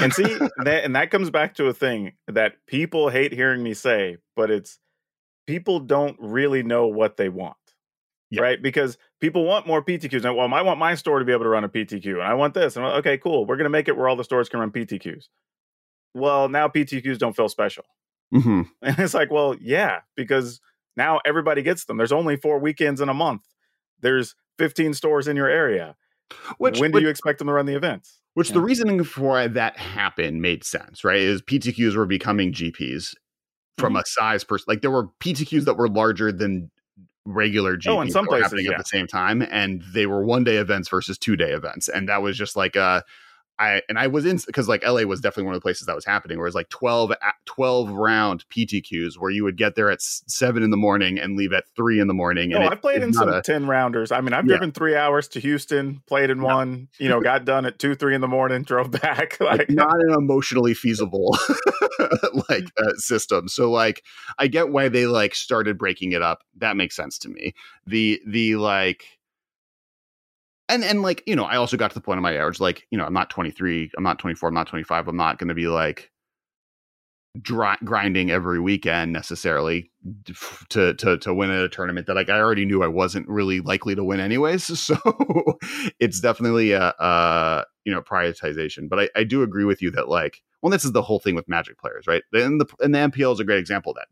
and 0.01 0.13
see 0.15 0.23
that 0.65 0.85
and 0.85 0.97
that 0.97 1.11
comes 1.11 1.29
back 1.29 1.55
to 1.57 1.67
a 1.67 1.75
thing 1.75 2.13
that 2.29 2.55
people 2.67 3.11
hate 3.11 3.33
hearing 3.33 3.63
me 3.63 3.75
say 3.75 4.17
but 4.37 4.51
it's 4.51 4.79
people 5.47 5.81
don't 5.81 6.17
really 6.21 6.63
know 6.63 6.87
what 6.87 7.17
they 7.17 7.29
want 7.29 7.57
Yeah. 8.31 8.43
right 8.43 8.63
because 8.63 8.97
people 9.21 9.45
want 9.45 9.67
more 9.67 9.85
ptqs 9.85 10.25
and 10.25 10.37
well 10.37 10.53
i 10.55 10.63
want 10.63 10.79
my 10.79 10.95
store 10.95 11.19
to 11.19 11.25
be 11.25 11.33
able 11.33 11.43
to 11.45 11.49
run 11.49 11.65
a 11.65 11.69
ptq 11.69 12.07
and 12.07 12.23
i 12.23 12.35
want 12.35 12.55
this 12.55 12.77
and 12.77 12.85
I'm 12.87 12.93
like, 12.93 12.99
okay 13.01 13.19
cool 13.19 13.45
we're 13.45 13.57
going 13.57 13.65
to 13.65 13.71
make 13.71 13.89
it 13.89 13.97
where 13.97 14.09
all 14.09 14.17
the 14.17 14.25
stores 14.25 14.49
can 14.49 14.61
run 14.61 14.71
ptqs 14.71 15.25
well 16.15 16.49
now 16.49 16.69
ptqs 16.69 17.19
don't 17.19 17.35
feel 17.35 17.49
special 17.49 17.85
Mhm. 18.33 18.69
and 18.83 18.99
it's 18.99 19.15
like 19.15 19.31
well 19.31 19.55
yeah 19.61 20.01
because 20.17 20.61
now 20.97 21.21
everybody 21.25 21.63
gets 21.63 21.85
them 21.85 21.97
there's 21.97 22.13
only 22.13 22.37
four 22.37 22.59
weekends 22.59 23.01
in 23.01 23.09
a 23.09 23.15
month 23.15 23.43
there's 24.01 24.35
15 24.59 24.95
stores 24.95 25.29
in 25.29 25.37
your 25.37 25.49
area 25.49 25.97
Which, 26.59 26.79
when 26.81 26.91
do 26.91 26.97
which- 26.97 27.03
you 27.03 27.09
expect 27.09 27.39
them 27.39 27.49
to 27.49 27.53
run 27.53 27.67
the 27.67 27.75
events 27.77 28.21
Which 28.35 28.49
the 28.51 28.61
Yeah. 28.61 28.65
reasoning 28.67 29.05
for 29.05 29.47
that 29.49 29.77
happened 29.77 30.41
made 30.41 30.65
sense, 30.65 31.05
right? 31.05 31.21
Is 31.21 31.43
PTQs 31.43 31.95
were 31.97 32.07
becoming 32.07 32.53
GPs 32.53 33.15
from 33.77 33.93
Mhm. 33.95 34.01
a 34.01 34.05
size 34.07 34.43
person. 34.45 34.65
Like 34.69 34.81
there 34.81 34.91
were 34.91 35.09
PTQs 35.21 35.67
that 35.67 35.77
were 35.77 35.89
larger 35.89 36.33
than 36.33 36.71
regular 37.27 37.77
GPs 37.77 37.89
Oh, 37.95 38.01
in 38.01 38.11
some 38.11 38.27
places, 38.27 38.45
happening 38.45 38.65
yeah. 38.67 38.73
at 38.73 38.79
the 38.79 38.85
same 38.85 39.07
time, 39.07 39.43
and 39.51 39.83
they 39.93 40.07
were 40.07 40.25
one 40.25 40.45
day 40.45 40.57
events 40.57 40.89
versus 40.89 41.19
two 41.19 41.37
day 41.37 41.53
events, 41.53 41.89
and 41.89 42.09
that 42.09 42.23
was 42.23 42.37
just 42.39 42.57
like 42.57 42.75
uh 42.77 43.03
I 43.63 43.83
and 43.89 43.99
I 43.99 44.07
was 44.09 44.27
in 44.27 44.39
because 44.47 44.69
like 44.69 44.85
LA 44.85 45.03
was 45.03 45.21
definitely 45.21 45.45
one 45.45 45.55
of 45.55 45.61
the 45.61 45.65
places 45.65 45.87
that 45.87 45.95
was 45.95 46.05
happening, 46.05 46.39
where 46.39 46.47
it 46.47 46.49
was 46.49 46.55
like 46.55 46.69
12, 46.71 47.13
12 47.47 47.91
round 47.91 48.45
PTQs 48.51 49.19
where 49.19 49.31
you 49.31 49.45
would 49.45 49.57
get 49.57 49.75
there 49.77 49.91
at 49.91 50.03
seven 50.03 50.63
in 50.63 50.71
the 50.71 50.77
morning 50.77 51.19
and 51.19 51.37
leave 51.37 51.53
at 51.53 51.65
three 51.77 52.01
in 52.01 52.09
the 52.09 52.15
morning. 52.15 52.53
And 52.53 52.65
I've 52.65 52.81
played 52.81 53.03
in 53.03 53.13
some 53.13 53.29
a- 53.29 53.43
10 53.43 53.67
rounders. 53.67 54.11
I 54.11 54.21
mean, 54.21 54.33
I've 54.33 54.45
Yeah. 54.45 54.57
driven 54.57 54.73
three 54.73 54.97
hours 54.97 55.29
to 55.29 55.41
Houston, 55.41 56.03
played 56.07 56.31
in 56.31 56.39
Yeah. 56.39 56.55
one, 56.55 56.89
you 56.99 57.09
know, 57.09 57.21
got 57.21 57.45
done 57.45 57.65
at 57.67 57.79
two, 57.79 57.95
three 57.95 58.15
in 58.15 58.21
the 58.21 58.29
morning, 58.29 58.63
drove 58.73 58.91
back. 58.91 59.39
like 59.41 59.61
Like, 59.61 59.71
not 59.71 59.95
an 60.01 60.15
emotionally 60.15 60.75
feasible 60.75 61.37
like 62.49 62.65
uh, 62.79 62.93
system 62.97 63.49
so 63.49 63.71
like 63.71 64.03
i 64.39 64.47
get 64.47 64.71
why 64.71 64.89
they 64.89 65.07
like 65.07 65.35
started 65.35 65.79
breaking 65.79 66.13
it 66.13 66.23
up 66.23 66.41
that 66.57 66.77
makes 66.77 66.97
sense 66.97 67.19
to 67.19 67.29
me 67.29 67.55
the 67.87 68.21
the 68.27 68.57
like 68.57 69.05
and 70.73 70.85
and 70.85 71.03
like 71.03 71.23
you 71.27 71.37
know 71.37 71.45
i 71.45 71.57
also 71.57 71.77
got 71.77 71.91
to 71.91 71.95
the 71.95 72.01
point 72.01 72.19
of 72.19 72.23
my 72.23 72.47
age 72.47 72.61
like 72.61 72.87
you 72.91 72.99
know 72.99 73.05
i'm 73.05 73.13
not 73.13 73.31
23 73.31 73.91
i'm 73.97 74.05
not 74.05 74.19
24 74.19 74.49
i'm 74.49 74.55
not 74.55 74.67
25 74.67 75.09
i'm 75.09 75.17
not 75.17 75.39
going 75.39 75.49
to 75.49 75.55
be 75.55 75.69
like 75.69 76.11
dri- 77.41 77.79
grinding 77.85 78.31
every 78.31 78.61
weekend 78.61 79.13
necessarily 79.13 79.91
to 80.69 80.95
to 80.95 81.17
to 81.19 81.35
win 81.35 81.51
at 81.51 81.65
a 81.65 81.69
tournament 81.69 82.07
that 82.07 82.15
like 82.15 82.29
I 82.29 82.39
already 82.39 82.65
knew 82.65 82.83
I 82.83 82.89
wasn't 82.89 83.29
really 83.29 83.61
likely 83.61 83.95
to 83.95 84.05
win 84.05 84.21
anyways. 84.21 84.63
So 84.83 84.97
it's 86.01 86.21
definitely 86.21 86.73
a, 86.73 86.95
a 86.99 87.65
you 87.85 87.93
know 87.93 88.03
prioritization. 88.03 88.89
But 88.89 89.01
I, 89.01 89.09
I 89.17 89.25
do 89.25 89.43
agree 89.43 89.65
with 89.65 89.81
you 89.81 89.91
that 89.93 90.09
like 90.09 90.43
well 90.61 90.71
this 90.71 90.85
is 90.85 90.93
the 90.93 91.03
whole 91.03 91.21
thing 91.21 91.35
with 91.35 91.49
Magic 91.49 91.79
players, 91.79 92.07
right? 92.07 92.23
And 92.33 92.61
the 92.61 92.67
and 92.81 92.95
the 92.95 92.99
MPL 92.99 93.33
is 93.35 93.41
a 93.41 93.45
great 93.45 93.59
example 93.59 93.93
of 93.93 93.97
that. 93.97 94.09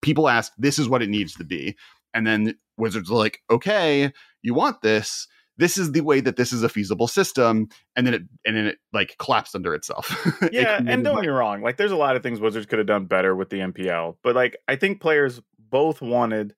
People 0.00 0.28
ask 0.28 0.52
this 0.58 0.78
is 0.78 0.88
what 0.88 1.02
it 1.02 1.10
needs 1.10 1.34
to 1.34 1.44
be, 1.44 1.76
and 2.14 2.26
then 2.26 2.56
Wizards 2.78 3.10
are 3.10 3.18
like, 3.18 3.40
okay, 3.50 4.12
you 4.42 4.54
want 4.54 4.80
this. 4.82 5.26
This 5.58 5.76
is 5.76 5.92
the 5.92 6.00
way 6.00 6.20
that 6.20 6.36
this 6.36 6.52
is 6.52 6.62
a 6.62 6.68
feasible 6.68 7.06
system, 7.08 7.68
and 7.94 8.06
then 8.06 8.14
it 8.14 8.22
and 8.46 8.56
then 8.56 8.66
it 8.66 8.78
like 8.92 9.16
collapsed 9.18 9.54
under 9.54 9.74
itself. 9.74 10.08
It 10.42 10.52
yeah. 10.54 10.78
And 10.86 11.04
don't 11.04 11.16
get 11.16 11.22
me 11.22 11.28
wrong. 11.28 11.62
Like, 11.62 11.76
there's 11.76 11.92
a 11.92 11.96
lot 11.96 12.16
of 12.16 12.22
things 12.22 12.40
Wizards 12.40 12.66
could 12.66 12.78
have 12.78 12.86
done 12.88 13.04
better 13.06 13.36
with 13.36 13.50
the 13.50 13.58
MPL. 13.60 14.16
But, 14.22 14.34
like, 14.34 14.56
I 14.66 14.76
think 14.76 15.00
players 15.00 15.40
both 15.58 16.00
wanted 16.00 16.54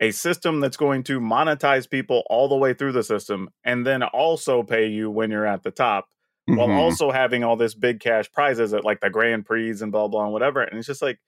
a 0.00 0.10
system 0.10 0.60
that's 0.60 0.76
going 0.76 1.02
to 1.04 1.20
monetize 1.20 1.88
people 1.88 2.22
all 2.28 2.48
the 2.48 2.56
way 2.56 2.74
through 2.74 2.92
the 2.92 3.02
system 3.02 3.48
and 3.64 3.86
then 3.86 4.02
also 4.02 4.62
pay 4.62 4.86
you 4.86 5.10
when 5.10 5.30
you're 5.30 5.46
at 5.46 5.62
the 5.62 5.70
top 5.70 6.08
while 6.46 6.68
Mhm. 6.68 6.76
also 6.76 7.10
having 7.10 7.42
all 7.42 7.56
this 7.56 7.74
big 7.74 7.98
cash 8.00 8.30
prizes 8.30 8.72
at 8.74 8.84
like 8.84 9.00
the 9.00 9.10
Grand 9.10 9.46
Prix 9.46 9.70
and 9.80 9.90
blah 9.90 10.06
blah 10.06 10.24
and 10.24 10.32
whatever. 10.32 10.62
And 10.62 10.78
it's 10.78 10.86
just 10.86 11.02
like 11.02 11.18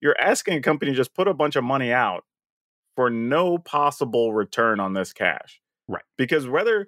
you're 0.00 0.18
asking 0.20 0.58
a 0.58 0.60
company 0.60 0.90
to 0.92 0.96
just 0.96 1.14
put 1.14 1.28
a 1.28 1.32
bunch 1.34 1.56
of 1.56 1.64
money 1.64 1.92
out 1.92 2.24
for 2.96 3.08
no 3.08 3.56
possible 3.56 4.32
return 4.32 4.80
on 4.80 4.92
this 4.94 5.12
cash. 5.12 5.60
Right. 5.88 6.04
Because 6.16 6.46
whether 6.46 6.86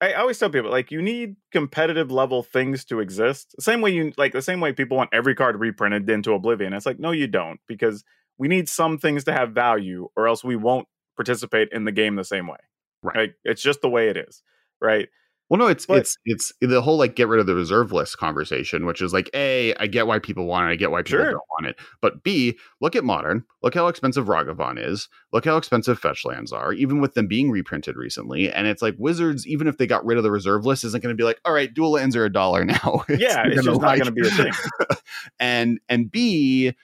I 0.00 0.12
always 0.14 0.38
tell 0.38 0.50
people 0.50 0.70
like 0.70 0.90
you 0.90 1.02
need 1.02 1.36
competitive 1.52 2.10
level 2.10 2.42
things 2.42 2.84
to 2.86 3.00
exist. 3.00 3.54
The 3.56 3.62
same 3.62 3.80
way 3.80 3.90
you 3.90 4.12
like 4.16 4.32
the 4.32 4.42
same 4.42 4.60
way 4.60 4.72
people 4.72 4.96
want 4.96 5.10
every 5.12 5.34
card 5.34 5.58
reprinted 5.58 6.08
into 6.08 6.32
Oblivion. 6.32 6.72
It's 6.72 6.86
like 6.86 7.00
no, 7.00 7.10
you 7.10 7.26
don't 7.26 7.60
because 7.66 8.04
we 8.38 8.48
need 8.48 8.68
some 8.68 8.98
things 8.98 9.24
to 9.24 9.32
have 9.32 9.50
value, 9.50 10.08
or 10.16 10.28
else 10.28 10.44
we 10.44 10.56
won't 10.56 10.86
participate 11.16 11.68
in 11.72 11.84
the 11.84 11.92
game 11.92 12.14
the 12.14 12.24
same 12.24 12.46
way. 12.46 12.58
Right. 13.02 13.16
Like, 13.16 13.34
it's 13.44 13.62
just 13.62 13.80
the 13.80 13.88
way 13.88 14.08
it 14.08 14.16
is. 14.16 14.42
Right. 14.80 15.08
Well, 15.50 15.58
no, 15.58 15.66
it's 15.66 15.86
But- 15.86 15.98
it's 15.98 16.16
it's 16.26 16.52
the 16.60 16.82
whole 16.82 16.98
like 16.98 17.16
get 17.16 17.26
rid 17.28 17.40
of 17.40 17.46
the 17.46 17.54
reserve 17.54 17.90
list 17.90 18.18
conversation, 18.18 18.84
which 18.84 19.00
is 19.00 19.14
like, 19.14 19.30
a, 19.32 19.74
I 19.76 19.86
get 19.86 20.06
why 20.06 20.18
people 20.18 20.44
want 20.46 20.68
it, 20.68 20.72
I 20.72 20.76
get 20.76 20.90
why 20.90 21.00
people 21.02 21.20
Sure. 21.20 21.30
don't 21.30 21.42
want 21.58 21.66
it, 21.68 21.76
but 22.02 22.22
b, 22.22 22.58
look 22.82 22.94
at 22.94 23.02
modern, 23.02 23.44
look 23.62 23.72
how 23.74 23.86
expensive 23.88 24.26
Ragavan 24.26 24.78
is, 24.78 25.08
look 25.32 25.46
how 25.46 25.56
expensive 25.56 25.98
fetch 25.98 26.26
lands 26.26 26.52
are, 26.52 26.74
even 26.74 27.00
with 27.00 27.14
them 27.14 27.26
being 27.28 27.50
reprinted 27.50 27.96
recently, 27.96 28.52
and 28.52 28.66
it's 28.66 28.82
like 28.82 28.94
Wizards, 28.98 29.46
even 29.46 29.66
if 29.68 29.78
they 29.78 29.86
got 29.86 30.04
rid 30.04 30.18
of 30.18 30.22
the 30.24 30.30
reserve 30.30 30.66
list, 30.66 30.84
isn't 30.84 31.02
going 31.02 31.14
to 31.16 31.18
be 31.20 31.24
like, 31.24 31.40
all 31.46 31.54
right, 31.54 31.72
dual 31.72 31.92
lands 31.92 32.14
are 32.14 32.26
a 32.26 32.32
dollar 32.32 32.64
now. 32.66 33.04
yeah, 33.08 33.44
it's 33.46 33.64
just 33.64 33.80
not 33.80 33.96
going 33.96 34.04
to 34.04 34.12
be 34.12 34.26
a 34.26 34.30
thing. 34.30 34.52
and 35.40 35.80
and 35.88 36.10
b, 36.12 36.74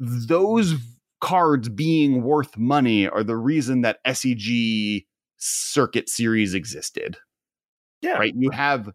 those 0.00 0.74
cards 1.20 1.68
being 1.68 2.22
worth 2.22 2.56
money 2.56 3.08
are 3.08 3.22
the 3.22 3.36
reason 3.36 3.82
that 3.82 3.98
SCG 4.06 5.04
circuit 5.36 6.08
series 6.08 6.54
existed 6.54 7.16
Yeah. 8.04 8.18
right? 8.18 8.32
You 8.36 8.50
have 8.50 8.90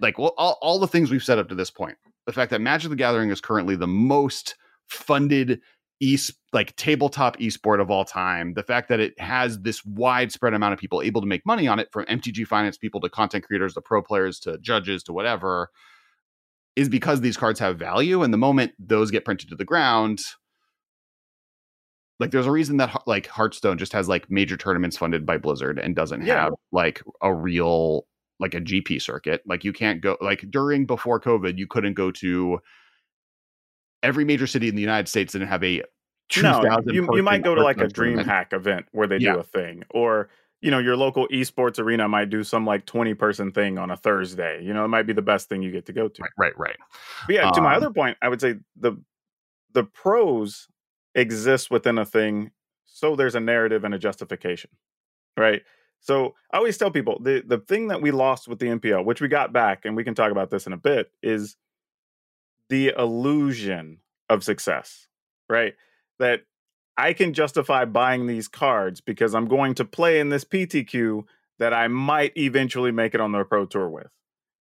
like 0.00 0.18
well, 0.18 0.34
all, 0.38 0.58
all 0.62 0.78
the 0.78 0.88
things 0.88 1.10
we've 1.10 1.22
said 1.22 1.38
up 1.38 1.48
to 1.50 1.54
this 1.54 1.70
point. 1.70 1.96
The 2.26 2.32
fact 2.32 2.50
that 2.50 2.60
Magic 2.60 2.90
the 2.90 2.96
Gathering 2.96 3.30
is 3.30 3.40
currently 3.40 3.76
the 3.76 3.86
most 3.86 4.56
funded 4.88 5.60
east 6.00 6.32
like 6.52 6.74
tabletop 6.76 7.38
esport 7.38 7.80
of 7.80 7.90
all 7.90 8.04
time. 8.04 8.54
The 8.54 8.62
fact 8.62 8.88
that 8.88 9.00
it 9.00 9.18
has 9.20 9.60
this 9.60 9.84
widespread 9.84 10.52
amount 10.54 10.72
of 10.74 10.78
people 10.78 11.02
able 11.02 11.20
to 11.20 11.26
make 11.26 11.44
money 11.46 11.68
on 11.68 11.78
it, 11.78 11.88
from 11.92 12.04
MTG 12.06 12.46
finance 12.46 12.76
people 12.76 13.00
to 13.00 13.08
content 13.08 13.44
creators 13.44 13.74
to 13.74 13.80
pro 13.80 14.02
players 14.02 14.38
to 14.40 14.58
judges 14.58 15.02
to 15.04 15.12
whatever, 15.12 15.70
is 16.76 16.88
because 16.88 17.20
these 17.20 17.36
cards 17.36 17.60
have 17.60 17.78
value. 17.78 18.22
And 18.22 18.32
the 18.32 18.38
moment 18.38 18.72
those 18.78 19.10
get 19.10 19.24
printed 19.24 19.48
to 19.50 19.54
the 19.56 19.64
ground, 19.64 20.20
like 22.18 22.30
there's 22.30 22.46
a 22.46 22.50
reason 22.52 22.78
that 22.78 23.06
like 23.06 23.26
Hearthstone 23.26 23.78
just 23.78 23.92
has 23.92 24.08
like 24.08 24.30
major 24.30 24.56
tournaments 24.56 24.96
funded 24.96 25.24
by 25.26 25.38
Blizzard 25.38 25.78
and 25.78 25.94
doesn't 25.94 26.24
Yeah. 26.24 26.44
have 26.44 26.54
like 26.72 27.02
a 27.22 27.32
real 27.32 28.06
like 28.38 28.54
a 28.54 28.60
GP 28.60 29.00
circuit. 29.00 29.42
Like 29.46 29.64
you 29.64 29.72
can't 29.72 30.00
go 30.00 30.16
like 30.20 30.44
during 30.50 30.86
before 30.86 31.20
COVID, 31.20 31.56
you 31.58 31.66
couldn't 31.66 31.94
go 31.94 32.10
to 32.12 32.60
every 34.02 34.24
major 34.24 34.46
city 34.46 34.68
in 34.68 34.74
the 34.74 34.80
United 34.82 35.08
States 35.08 35.32
didn't 35.32 35.48
have 35.48 35.64
a 35.64 35.82
No, 36.42 36.62
you, 36.86 37.08
you 37.14 37.22
might 37.22 37.42
go 37.44 37.54
to 37.54 37.62
like 37.62 37.80
a 37.80 37.86
dream 37.88 38.18
tournament. 38.18 38.28
hack 38.28 38.52
event 38.52 38.86
where 38.92 39.06
they 39.06 39.18
Yeah. 39.18 39.34
do 39.34 39.38
a 39.40 39.44
thing 39.44 39.84
or 39.90 40.28
you 40.60 40.70
know 40.70 40.78
your 40.78 40.96
local 40.96 41.28
esports 41.28 41.78
arena 41.78 42.08
might 42.08 42.30
do 42.30 42.42
some 42.42 42.66
like 42.66 42.84
20 42.86 43.14
person 43.14 43.52
thing 43.52 43.78
on 43.78 43.90
a 43.90 43.96
thursday 43.96 44.62
you 44.62 44.72
know 44.74 44.84
it 44.84 44.88
might 44.88 45.04
be 45.06 45.12
the 45.12 45.22
best 45.22 45.48
thing 45.48 45.62
you 45.62 45.70
get 45.70 45.86
to 45.86 45.92
go 45.92 46.08
to 46.08 46.22
Right, 46.22 46.30
right, 46.38 46.58
right. 46.58 46.76
but 47.26 47.34
yeah 47.34 47.46
to 47.46 47.60
my 47.60 47.70
Um, 47.70 47.76
other 47.76 47.90
point 47.90 48.16
i 48.22 48.28
would 48.28 48.40
say 48.40 48.56
the 48.74 48.96
the 49.72 49.84
pros 49.84 50.66
exist 51.14 51.70
within 51.70 51.98
a 51.98 52.04
thing 52.06 52.50
so 52.86 53.14
there's 53.16 53.34
a 53.34 53.40
narrative 53.40 53.84
and 53.84 53.94
a 53.94 53.98
justification 53.98 54.70
right 55.36 55.62
so 56.00 56.34
i 56.52 56.56
always 56.56 56.76
tell 56.78 56.90
people 56.90 57.18
the 57.20 57.42
the 57.46 57.58
thing 57.58 57.88
that 57.88 58.02
we 58.02 58.10
lost 58.10 58.48
with 58.48 58.58
the 58.58 58.66
mpl 58.66 59.04
which 59.04 59.20
we 59.20 59.28
got 59.28 59.52
back 59.52 59.84
and 59.84 59.96
we 59.96 60.04
can 60.04 60.14
talk 60.14 60.30
about 60.30 60.50
this 60.50 60.66
in 60.66 60.72
a 60.72 60.76
bit 60.76 61.10
is 61.22 61.56
the 62.68 62.92
illusion 62.98 63.98
of 64.28 64.42
success 64.42 65.06
right? 65.48 65.74
That 66.18 66.42
i 66.96 67.12
can 67.12 67.34
justify 67.34 67.84
buying 67.84 68.26
these 68.26 68.48
cards 68.48 69.00
because 69.00 69.34
i'm 69.34 69.46
going 69.46 69.74
to 69.74 69.84
play 69.84 70.18
in 70.18 70.30
this 70.30 70.44
ptq 70.44 71.24
that 71.58 71.74
i 71.74 71.88
might 71.88 72.32
eventually 72.36 72.90
make 72.90 73.14
it 73.14 73.20
on 73.20 73.32
the 73.32 73.44
pro 73.44 73.66
tour 73.66 73.88
with 73.88 74.08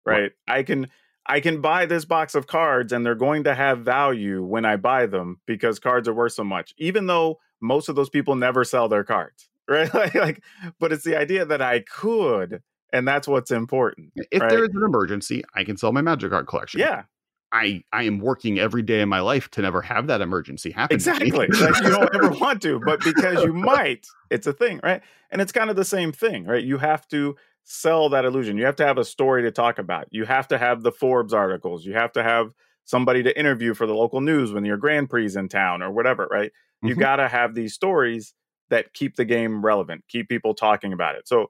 right? 0.05 0.31
I 0.47 0.63
can 0.63 0.87
i 1.25 1.41
can 1.41 1.59
buy 1.61 1.85
this 1.85 2.05
box 2.05 2.33
of 2.33 2.47
cards 2.47 2.93
and 2.93 3.05
they're 3.05 3.15
going 3.15 3.43
to 3.43 3.53
have 3.53 3.79
value 3.79 4.41
when 4.41 4.63
i 4.63 4.77
buy 4.77 5.05
them 5.05 5.41
because 5.45 5.79
cards 5.79 6.07
are 6.07 6.13
worth 6.13 6.33
so 6.33 6.45
much 6.45 6.73
even 6.77 7.07
though 7.07 7.39
most 7.61 7.89
of 7.89 7.95
those 7.95 8.09
people 8.09 8.35
never 8.35 8.63
sell 8.63 8.87
their 8.87 9.03
cards 9.03 9.49
right? 9.67 9.93
Like, 9.93 10.15
like 10.15 10.43
but 10.79 10.91
it's 10.91 11.03
the 11.03 11.15
idea 11.17 11.45
that 11.45 11.61
i 11.61 11.79
could 11.81 12.61
and 12.91 13.07
that's 13.07 13.27
what's 13.27 13.51
important 13.51 14.11
If 14.15 14.41
Right. 14.41 14.49
there 14.49 14.63
is 14.63 14.69
an 14.75 14.83
emergency, 14.83 15.43
I 15.55 15.63
can 15.63 15.77
sell 15.77 15.91
my 15.91 16.01
Magic 16.01 16.31
card 16.31 16.47
collection. 16.47 16.79
yeah. 16.79 17.03
I 17.51 17.83
I 17.93 18.03
am 18.03 18.17
working 18.19 18.57
every 18.59 18.81
day 18.81 19.01
in 19.01 19.09
my 19.09 19.19
life 19.19 19.49
to 19.51 19.61
never 19.61 19.81
have 19.81 20.07
that 20.07 20.21
emergency 20.21 20.71
happen. 20.71 20.95
exactly. 20.95 21.47
Like 21.47 21.79
you 21.81 21.89
don't 21.91 22.09
ever 22.15 22.29
want 22.31 22.61
to 22.63 22.79
but 22.79 23.03
because 23.03 23.43
you 23.43 23.53
might 23.71 24.07
it's 24.31 24.47
a 24.47 24.53
thing 24.53 24.79
right? 24.83 25.01
And 25.31 25.41
it's 25.41 25.51
kind 25.51 25.69
of 25.69 25.75
the 25.75 25.85
same 25.85 26.11
thing 26.11 26.45
right? 26.45 26.63
You 26.63 26.77
have 26.79 27.07
to 27.09 27.35
sell 27.63 28.09
that 28.09 28.25
illusion. 28.25 28.57
You 28.57 28.65
have 28.65 28.75
to 28.77 28.85
have 28.85 28.97
a 28.97 29.05
story 29.05 29.43
to 29.43 29.51
talk 29.51 29.77
about. 29.79 30.07
You 30.11 30.25
have 30.25 30.47
to 30.49 30.57
have 30.57 30.81
the 30.83 30.91
forbes 30.91 31.33
articles. 31.33 31.85
You 31.85 31.93
have 31.93 32.11
to 32.13 32.23
have 32.23 32.53
somebody 32.85 33.23
to 33.23 33.39
interview 33.39 33.73
for 33.73 33.85
the 33.87 33.93
local 33.95 34.19
news 34.19 34.51
when 34.51 34.65
your 34.65 34.77
grand 34.77 35.09
prix 35.09 35.25
is 35.25 35.35
in 35.35 35.47
town 35.47 35.81
or 35.81 35.91
whatever 35.91 36.27
right? 36.31 36.51
You 36.81 36.95
Mhm. 36.95 36.99
got 36.99 37.15
to 37.17 37.27
have 37.27 37.53
these 37.55 37.73
stories 37.73 38.33
that 38.73 38.93
keep 38.93 39.15
the 39.15 39.25
game 39.25 39.63
relevant 39.63 40.03
keep 40.09 40.27
people 40.27 40.53
talking 40.53 40.91
about 40.93 41.15
it 41.15 41.27
so 41.27 41.47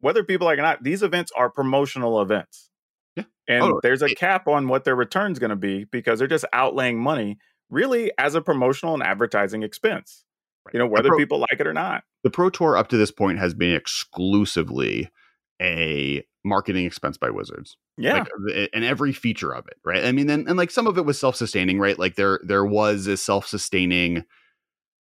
whether 0.00 0.22
people 0.22 0.44
like 0.46 0.58
it 0.58 0.60
or 0.60 0.64
not 0.64 0.82
these 0.82 1.02
events 1.02 1.32
are 1.36 1.48
promotional 1.50 2.20
events 2.20 2.70
Yeah. 3.16 3.24
and 3.48 3.62
Oh, 3.64 3.80
there's 3.82 4.02
a 4.02 4.14
cap 4.14 4.46
on 4.46 4.68
what 4.68 4.84
their 4.84 4.96
return's 4.96 5.38
going 5.38 5.50
to 5.50 5.56
be 5.56 5.84
because 5.84 6.18
they're 6.18 6.28
just 6.28 6.44
outlaying 6.52 6.96
money 6.96 7.38
really 7.70 8.12
as 8.18 8.34
a 8.34 8.40
promotional 8.42 8.94
and 8.94 9.02
advertising 9.02 9.62
expense. 9.62 10.22
You 10.72 10.78
know, 10.80 10.86
whether 10.86 11.08
pro- 11.10 11.18
people 11.18 11.38
like 11.38 11.58
it 11.60 11.66
or 11.66 11.72
not. 11.72 12.02
the 12.24 12.30
Pro 12.30 12.50
Tour 12.50 12.76
up 12.76 12.88
to 12.88 12.96
this 12.96 13.10
point 13.12 13.38
has 13.38 13.54
been 13.54 13.74
exclusively 13.74 15.08
a 15.62 16.24
marketing 16.44 16.84
expense 16.84 17.16
by 17.16 17.30
Wizards. 17.30 17.76
Yeah. 17.96 18.24
Like, 18.48 18.68
and 18.72 18.84
every 18.84 19.12
feature 19.12 19.52
of 19.54 19.66
it, 19.68 19.76
right? 19.84 20.04
I 20.04 20.12
mean, 20.12 20.28
and, 20.28 20.46
and 20.48 20.56
like 20.58 20.70
some 20.70 20.86
of 20.86 20.98
it 20.98 21.04
was 21.04 21.18
self-sustaining, 21.18 21.78
right? 21.78 21.98
Like 21.98 22.16
there 22.16 22.40
there 22.44 22.64
was 22.64 23.06
a 23.06 23.16
self-sustaining 23.16 24.24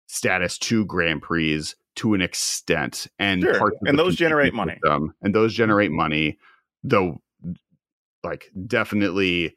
status 0.07 0.59
to 0.59 0.85
Grand 0.85 1.23
Prix 1.23 1.65
to 1.97 2.15
an 2.15 2.21
extent, 2.21 3.07
and 3.19 3.43
Sure, 3.43 3.73
and 3.87 3.99
those 3.99 4.17
generate 4.17 4.53
money. 4.55 4.73
system, 4.83 5.15
and 5.23 5.35
those 5.35 5.55
generate 5.55 5.91
money, 5.93 6.39
though. 6.83 7.21
Like 8.23 8.51
definitely, 8.67 9.55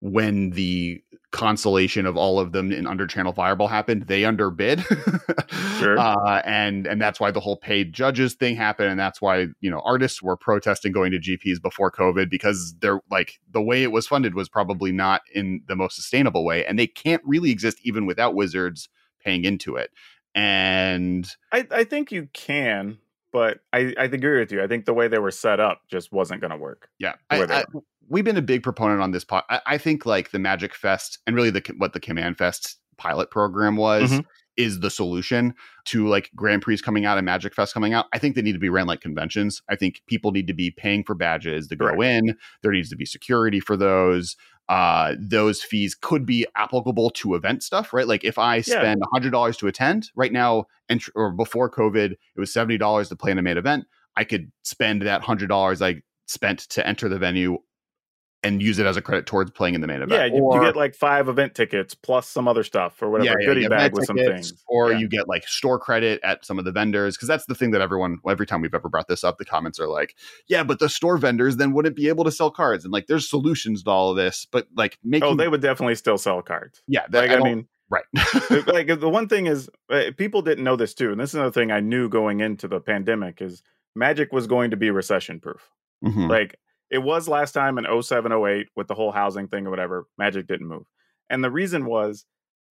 when 0.00 0.50
the 0.50 1.00
consolation 1.32 2.06
of 2.06 2.16
all 2.16 2.38
of 2.38 2.52
them 2.52 2.72
in 2.72 2.86
under 2.86 3.06
channel 3.06 3.32
fireball 3.32 3.68
happened 3.68 4.06
they 4.06 4.24
underbid 4.24 4.82
Sure. 5.78 5.98
uh, 5.98 6.40
and 6.46 6.86
and 6.86 7.00
that's 7.00 7.20
why 7.20 7.30
the 7.30 7.40
whole 7.40 7.56
paid 7.58 7.92
judges 7.92 8.34
thing 8.34 8.56
happened 8.56 8.88
and 8.88 8.98
that's 8.98 9.20
why 9.20 9.46
you 9.60 9.70
know 9.70 9.82
artists 9.84 10.22
were 10.22 10.36
protesting 10.36 10.92
going 10.92 11.12
to 11.12 11.18
gps 11.18 11.60
before 11.60 11.90
covid 11.90 12.30
because 12.30 12.74
they're 12.80 13.00
like 13.10 13.34
the 13.50 13.60
way 13.60 13.82
it 13.82 13.92
was 13.92 14.06
funded 14.06 14.34
was 14.34 14.48
probably 14.48 14.92
not 14.92 15.20
in 15.34 15.60
the 15.68 15.76
most 15.76 15.96
sustainable 15.96 16.44
way 16.44 16.64
and 16.64 16.78
they 16.78 16.86
can't 16.86 17.22
really 17.26 17.50
exist 17.50 17.78
even 17.82 18.06
without 18.06 18.34
wizards 18.34 18.88
paying 19.26 19.44
into 19.44 19.76
it 19.76 19.90
and 20.34 21.28
I, 21.52 21.66
I 21.70 21.84
think 21.84 22.12
you 22.12 22.28
can, 22.32 22.98
but 23.32 23.60
I, 23.72 23.94
I 23.98 24.04
agree 24.04 24.38
with 24.38 24.52
you. 24.52 24.62
I 24.62 24.66
think 24.66 24.84
the 24.84 24.92
way 24.94 25.08
they 25.08 25.18
were 25.18 25.30
set 25.30 25.60
up 25.60 25.82
just 25.88 26.12
wasn't 26.12 26.40
going 26.40 26.50
to 26.50 26.56
work. 26.56 26.88
yeah 26.98 27.14
I, 27.30 27.42
I, 27.42 27.64
we've 28.08 28.24
been 28.24 28.36
a 28.36 28.42
big 28.42 28.62
proponent 28.62 29.00
on 29.00 29.10
this 29.10 29.24
pod 29.24 29.44
I, 29.50 29.60
I 29.66 29.78
think 29.78 30.06
like 30.06 30.30
the 30.30 30.38
magic 30.38 30.74
fest 30.74 31.18
and 31.26 31.34
really 31.34 31.50
the 31.50 31.62
what 31.78 31.92
the 31.92 32.00
command 32.00 32.38
fest 32.38 32.78
pilot 32.98 33.30
program 33.30 33.76
was 33.76 34.10
Mhm. 34.12 34.24
is 34.56 34.80
the 34.80 34.88
solution 34.90 35.54
to 35.86 36.06
like 36.08 36.30
grand 36.34 36.62
prix 36.62 36.78
coming 36.78 37.04
out 37.04 37.18
and 37.18 37.24
magic 37.26 37.54
fest 37.54 37.74
coming 37.74 37.92
out 37.92 38.06
i 38.14 38.18
think 38.18 38.34
they 38.34 38.42
need 38.42 38.52
to 38.54 38.58
be 38.58 38.70
ran 38.70 38.86
like 38.86 39.00
conventions 39.02 39.60
i 39.68 39.76
think 39.76 40.00
people 40.06 40.30
need 40.32 40.46
to 40.46 40.54
be 40.54 40.70
paying 40.70 41.04
for 41.04 41.14
badges 41.14 41.66
to 41.68 41.76
go 41.76 41.86
Correct. 41.88 42.02
in 42.02 42.36
there 42.62 42.72
needs 42.72 42.88
to 42.90 42.96
be 42.96 43.04
security 43.04 43.60
for 43.60 43.76
those 43.76 44.34
uh 44.68 45.14
those 45.18 45.62
fees 45.62 45.94
could 45.94 46.26
be 46.26 46.46
applicable 46.56 47.10
to 47.10 47.34
event 47.34 47.62
stuff 47.62 47.92
right? 47.92 48.08
Like 48.08 48.24
if 48.24 48.38
i 48.38 48.60
spend 48.60 49.00
a 49.02 49.06
hundred 49.12 49.30
dollars 49.30 49.56
to 49.58 49.66
attend 49.66 50.10
right 50.16 50.32
now 50.32 50.66
entr- 50.90 51.10
or 51.14 51.32
before 51.32 51.70
covid 51.70 52.12
it 52.12 52.40
was 52.40 52.52
seventy 52.52 52.78
dollars 52.78 53.08
to 53.08 53.16
play 53.16 53.30
in 53.30 53.38
a 53.38 53.42
main 53.42 53.56
event 53.56 53.86
i 54.16 54.24
could 54.24 54.50
spend 54.62 55.02
that 55.02 55.22
hundred 55.22 55.48
dollars 55.48 55.82
i 55.82 56.02
spent 56.26 56.60
to 56.60 56.86
enter 56.86 57.08
the 57.08 57.18
venue 57.18 57.58
and 58.46 58.62
use 58.62 58.78
it 58.78 58.86
as 58.86 58.96
a 58.96 59.02
credit 59.02 59.26
towards 59.26 59.50
playing 59.50 59.74
in 59.74 59.80
the 59.80 59.86
main 59.86 60.02
event 60.02 60.12
Yeah, 60.12 60.24
you, 60.26 60.48
you 60.54 60.60
get 60.60 60.76
like 60.76 60.94
five 60.94 61.28
event 61.28 61.54
tickets 61.54 61.94
plus 61.94 62.28
some 62.28 62.46
other 62.48 62.62
stuff 62.62 63.00
or 63.02 63.10
whatever, 63.10 63.36
goodie 63.44 63.62
you 63.62 63.68
get 63.68 63.70
bag 63.70 63.80
event 63.80 63.94
with 63.94 64.06
some 64.06 64.16
tickets, 64.16 64.50
things. 64.50 64.64
or 64.68 64.92
Yeah. 64.92 64.98
you 64.98 65.08
get 65.08 65.28
like 65.28 65.46
store 65.48 65.78
credit 65.78 66.20
at 66.22 66.44
some 66.44 66.58
of 66.58 66.64
the 66.64 66.72
vendors 66.72 67.16
because 67.16 67.28
that's 67.28 67.46
the 67.46 67.54
thing 67.54 67.70
that 67.72 67.80
everyone 67.80 68.18
every 68.28 68.46
time 68.46 68.60
we've 68.60 68.74
ever 68.74 68.88
brought 68.88 69.08
this 69.08 69.24
up 69.24 69.38
the 69.38 69.44
comments 69.44 69.78
are 69.80 69.88
like 69.88 70.14
yeah 70.48 70.62
but 70.62 70.78
the 70.78 70.88
store 70.88 71.18
vendors 71.18 71.56
then 71.56 71.72
wouldn't 71.72 71.96
be 71.96 72.08
able 72.08 72.24
to 72.24 72.30
sell 72.30 72.50
cards 72.50 72.84
and 72.84 72.92
like 72.92 73.06
there's 73.06 73.28
solutions 73.28 73.82
to 73.82 73.90
all 73.90 74.10
of 74.10 74.16
this 74.16 74.46
but 74.50 74.66
like 74.76 74.98
making 75.04 75.28
Oh, 75.28 75.34
they 75.34 75.48
would 75.48 75.60
definitely 75.62 75.94
still 75.96 76.18
sell 76.18 76.42
cards. 76.42 76.82
yeah 76.86 77.06
that, 77.10 77.28
Like, 77.28 77.30
I, 77.30 77.40
I, 77.40 77.42
mean, 77.42 77.66
right 77.90 78.04
like 78.66 78.88
the 79.00 79.08
one 79.08 79.28
thing 79.28 79.46
is 79.46 79.68
uh, 79.90 80.04
people 80.16 80.42
didn't 80.42 80.64
know 80.64 80.76
this 80.76 80.94
too 80.94 81.10
and 81.12 81.20
this 81.20 81.30
is 81.30 81.34
another 81.34 81.52
thing 81.52 81.70
i 81.70 81.80
knew 81.80 82.08
going 82.08 82.40
into 82.40 82.66
the 82.68 82.80
pandemic 82.80 83.40
is 83.40 83.62
magic 83.94 84.32
was 84.32 84.46
going 84.46 84.70
to 84.72 84.76
be 84.76 84.90
recession 84.90 85.40
proof 85.40 85.70
Mhm. 86.04 86.28
like 86.28 86.58
it 86.90 86.98
was 86.98 87.28
last 87.28 87.52
time 87.52 87.78
in 87.78 88.02
07 88.02 88.32
08 88.32 88.68
with 88.76 88.88
the 88.88 88.94
whole 88.94 89.12
housing 89.12 89.48
thing 89.48 89.66
or 89.66 89.70
whatever 89.70 90.06
magic 90.18 90.46
didn't 90.46 90.68
move 90.68 90.84
and 91.30 91.42
the 91.42 91.50
reason 91.50 91.82
mm-hmm. 91.82 91.90
was 91.90 92.24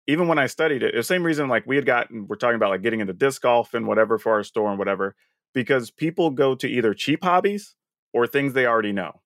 even 0.06 0.28
when 0.28 0.38
i 0.38 0.46
studied 0.46 0.82
it 0.82 0.94
the 0.94 1.02
same 1.02 1.22
reason 1.22 1.48
like 1.48 1.66
we 1.66 1.76
had 1.76 1.86
gotten 1.86 2.26
we're 2.28 2.36
talking 2.36 2.56
about 2.56 2.70
like 2.70 2.82
getting 2.82 3.00
into 3.00 3.12
disc 3.12 3.42
golf 3.42 3.74
and 3.74 3.86
whatever 3.86 4.18
for 4.18 4.32
our 4.32 4.42
store 4.42 4.70
and 4.70 4.78
whatever 4.78 5.14
because 5.54 5.90
people 5.90 6.30
go 6.30 6.54
to 6.54 6.68
either 6.68 6.94
cheap 6.94 7.22
hobbies 7.22 7.74
or 8.12 8.26
things 8.26 8.52
they 8.52 8.66
already 8.66 8.92
know. 8.92 9.20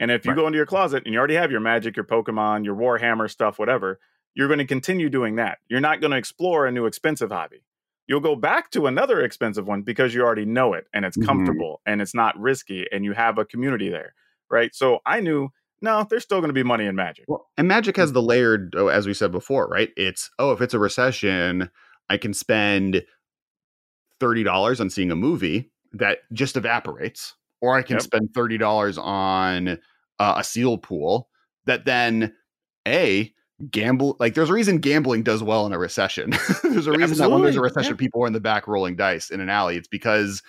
And 0.00 0.10
if 0.10 0.24
you 0.24 0.30
Right. 0.30 0.36
go 0.36 0.46
into 0.46 0.56
your 0.56 0.66
closet 0.66 1.04
and 1.04 1.12
you 1.12 1.18
already 1.18 1.34
have 1.34 1.50
your 1.50 1.60
Magic, 1.60 1.96
your 1.96 2.04
Pokemon, 2.04 2.64
your 2.64 2.76
Warhammer 2.76 3.30
stuff, 3.30 3.58
whatever, 3.58 3.98
you're 4.34 4.46
going 4.46 4.58
to 4.58 4.66
continue 4.66 5.08
doing 5.08 5.36
that. 5.36 5.58
You're 5.68 5.80
not 5.80 6.00
going 6.00 6.12
to 6.12 6.16
explore 6.16 6.66
a 6.66 6.72
new 6.72 6.86
expensive 6.86 7.30
hobby. 7.30 7.64
You'll 8.08 8.20
go 8.20 8.34
back 8.34 8.70
to 8.70 8.86
another 8.86 9.20
expensive 9.20 9.66
one 9.66 9.82
because 9.82 10.14
you 10.14 10.22
already 10.22 10.46
know 10.46 10.72
it 10.72 10.86
and 10.94 11.04
it's 11.04 11.16
Mhm. 11.16 11.26
comfortable 11.26 11.80
and 11.86 12.00
it's 12.02 12.14
not 12.14 12.38
risky 12.40 12.86
and 12.90 13.04
you 13.04 13.12
have 13.12 13.38
a 13.38 13.44
community 13.44 13.90
there, 13.90 14.14
right? 14.50 14.74
So 14.74 15.00
I 15.06 15.20
knew, 15.20 15.50
no, 15.82 16.04
there's 16.08 16.22
still 16.24 16.40
going 16.40 16.48
to 16.48 16.54
be 16.54 16.62
money 16.62 16.86
in 16.86 16.96
Magic. 16.96 17.26
Well, 17.28 17.46
and 17.58 17.68
Magic 17.68 17.96
has 17.98 18.12
the 18.12 18.22
layered, 18.22 18.74
oh, 18.76 18.88
as 18.88 19.06
we 19.06 19.12
said 19.14 19.30
before, 19.30 19.68
right? 19.68 19.90
It's 19.96 20.30
oh, 20.38 20.52
if 20.52 20.60
it's 20.62 20.74
a 20.74 20.78
recession, 20.78 21.70
I 22.08 22.16
can 22.16 22.32
spend 22.32 23.04
thirty 24.20 24.42
dollars 24.42 24.80
on 24.80 24.90
seeing 24.90 25.10
a 25.10 25.16
movie 25.16 25.70
that 25.92 26.18
just 26.32 26.56
evaporates, 26.56 27.34
or 27.60 27.76
I 27.76 27.82
can 27.82 27.96
Yep. 27.96 28.02
spend 28.04 28.30
thirty 28.34 28.58
dollars 28.58 28.98
on 28.98 29.78
uh, 30.18 30.34
a 30.38 30.44
seal 30.44 30.78
pool 30.78 31.28
that 31.66 31.84
then 31.84 32.34
a 32.86 33.32
gamble 33.70 34.16
like 34.20 34.34
there's 34.34 34.50
a 34.50 34.54
reason 34.54 34.78
gambling 34.78 35.22
does 35.22 35.42
well 35.42 35.66
in 35.66 35.72
a 35.72 35.78
recession. 35.78 36.30
there's 36.62 36.86
a 36.86 36.92
reason 36.92 37.18
that 37.18 37.30
when 37.30 37.42
there's 37.42 37.56
a 37.56 37.60
recession, 37.60 37.92
yeah. 37.92 37.98
people 37.98 38.22
are 38.22 38.26
in 38.26 38.32
the 38.32 38.40
back 38.40 38.68
rolling 38.68 38.96
dice 38.96 39.30
in 39.30 39.40
an 39.40 39.48
alley. 39.48 39.76
It's 39.76 39.88
because 39.88 40.42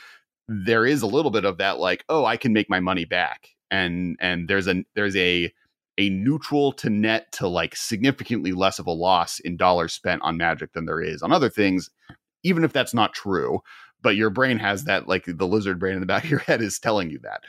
there 0.48 0.86
is 0.86 1.02
a 1.02 1.08
little 1.08 1.32
bit 1.32 1.46
of 1.46 1.58
that, 1.58 1.80
like, 1.80 2.04
oh, 2.10 2.26
I 2.26 2.38
can 2.38 2.54
make 2.54 2.70
my 2.70 2.80
money 2.80 3.06
back, 3.06 3.50
and 3.72 4.18
and 4.20 4.48
there's 4.48 4.68
a 4.68 4.84
there's 4.96 5.16
a 5.16 5.52
a 5.98 6.10
neutral 6.10 6.72
to 6.72 6.90
net 6.90 7.32
to 7.34 7.48
like 7.48 7.76
significantly 7.76 8.54
less 8.54 8.80
of 8.80 8.88
a 8.88 8.92
loss 8.92 9.40
in 9.40 9.58
dollars 9.58 9.94
spent 9.94 10.22
on 10.22 10.38
magic 10.38 10.72
than 10.74 10.86
there 10.86 11.02
is 11.02 11.22
on 11.22 11.34
other 11.34 11.50
things, 11.50 11.90
even 12.44 12.64
if 12.64 12.74
that's 12.74 12.94
not 12.94 13.14
true. 13.14 13.60
But 14.02 14.16
your 14.16 14.30
brain 14.30 14.60
has 14.60 14.86
that, 14.86 15.10
like 15.10 15.26
the 15.28 15.48
lizard 15.48 15.78
brain 15.78 15.96
in 15.96 16.00
the 16.00 16.06
back 16.06 16.24
of 16.24 16.30
your 16.30 16.40
head 16.48 16.62
is 16.62 16.80
telling 16.80 17.10
you 17.10 17.20
that. 17.20 17.42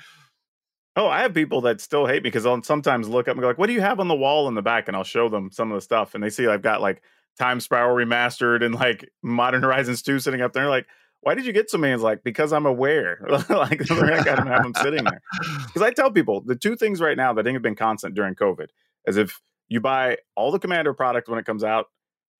Oh, 0.96 1.06
I 1.06 1.22
have 1.22 1.34
people 1.34 1.60
that 1.62 1.80
still 1.80 2.06
hate 2.06 2.22
me 2.22 2.30
because 2.30 2.46
I'll 2.46 2.62
sometimes 2.62 3.08
look 3.08 3.28
up 3.28 3.32
and 3.32 3.40
go 3.40 3.46
like, 3.46 3.58
"What 3.58 3.68
do 3.68 3.72
you 3.72 3.80
have 3.80 4.00
on 4.00 4.08
the 4.08 4.14
wall 4.14 4.48
in 4.48 4.54
the 4.54 4.62
back?" 4.62 4.88
And 4.88 4.96
I'll 4.96 5.04
show 5.04 5.28
them 5.28 5.50
some 5.52 5.70
of 5.70 5.76
the 5.76 5.80
stuff, 5.80 6.14
and 6.14 6.22
they 6.22 6.30
see 6.30 6.46
I've 6.46 6.62
got 6.62 6.80
like 6.80 7.02
Time 7.38 7.60
Spiral 7.60 7.96
remastered 7.96 8.64
and 8.64 8.74
like 8.74 9.08
Modern 9.22 9.62
Horizons 9.62 10.02
two 10.02 10.18
sitting 10.18 10.40
up 10.40 10.52
there. 10.52 10.68
Like, 10.68 10.86
why 11.20 11.34
did 11.34 11.46
you 11.46 11.52
get 11.52 11.70
so 11.70 11.78
many? 11.78 11.94
It's 11.94 12.02
like 12.02 12.24
because 12.24 12.52
I'm 12.52 12.66
aware. 12.66 13.24
like, 13.28 13.90
I 13.90 14.22
got 14.24 14.36
to 14.36 14.44
have 14.44 14.62
them 14.62 14.74
sitting 14.82 15.04
there. 15.04 15.20
Because 15.66 15.82
I 15.82 15.90
tell 15.92 16.10
people 16.10 16.42
the 16.44 16.56
two 16.56 16.76
things 16.76 17.00
right 17.00 17.16
now 17.16 17.32
that 17.34 17.46
have 17.46 17.62
been 17.62 17.76
constant 17.76 18.14
during 18.14 18.34
COVID 18.34 18.66
is 19.06 19.16
if 19.16 19.40
you 19.68 19.80
buy 19.80 20.18
all 20.34 20.50
the 20.50 20.58
Commander 20.58 20.92
product 20.92 21.28
when 21.28 21.38
it 21.38 21.46
comes 21.46 21.62
out, 21.62 21.86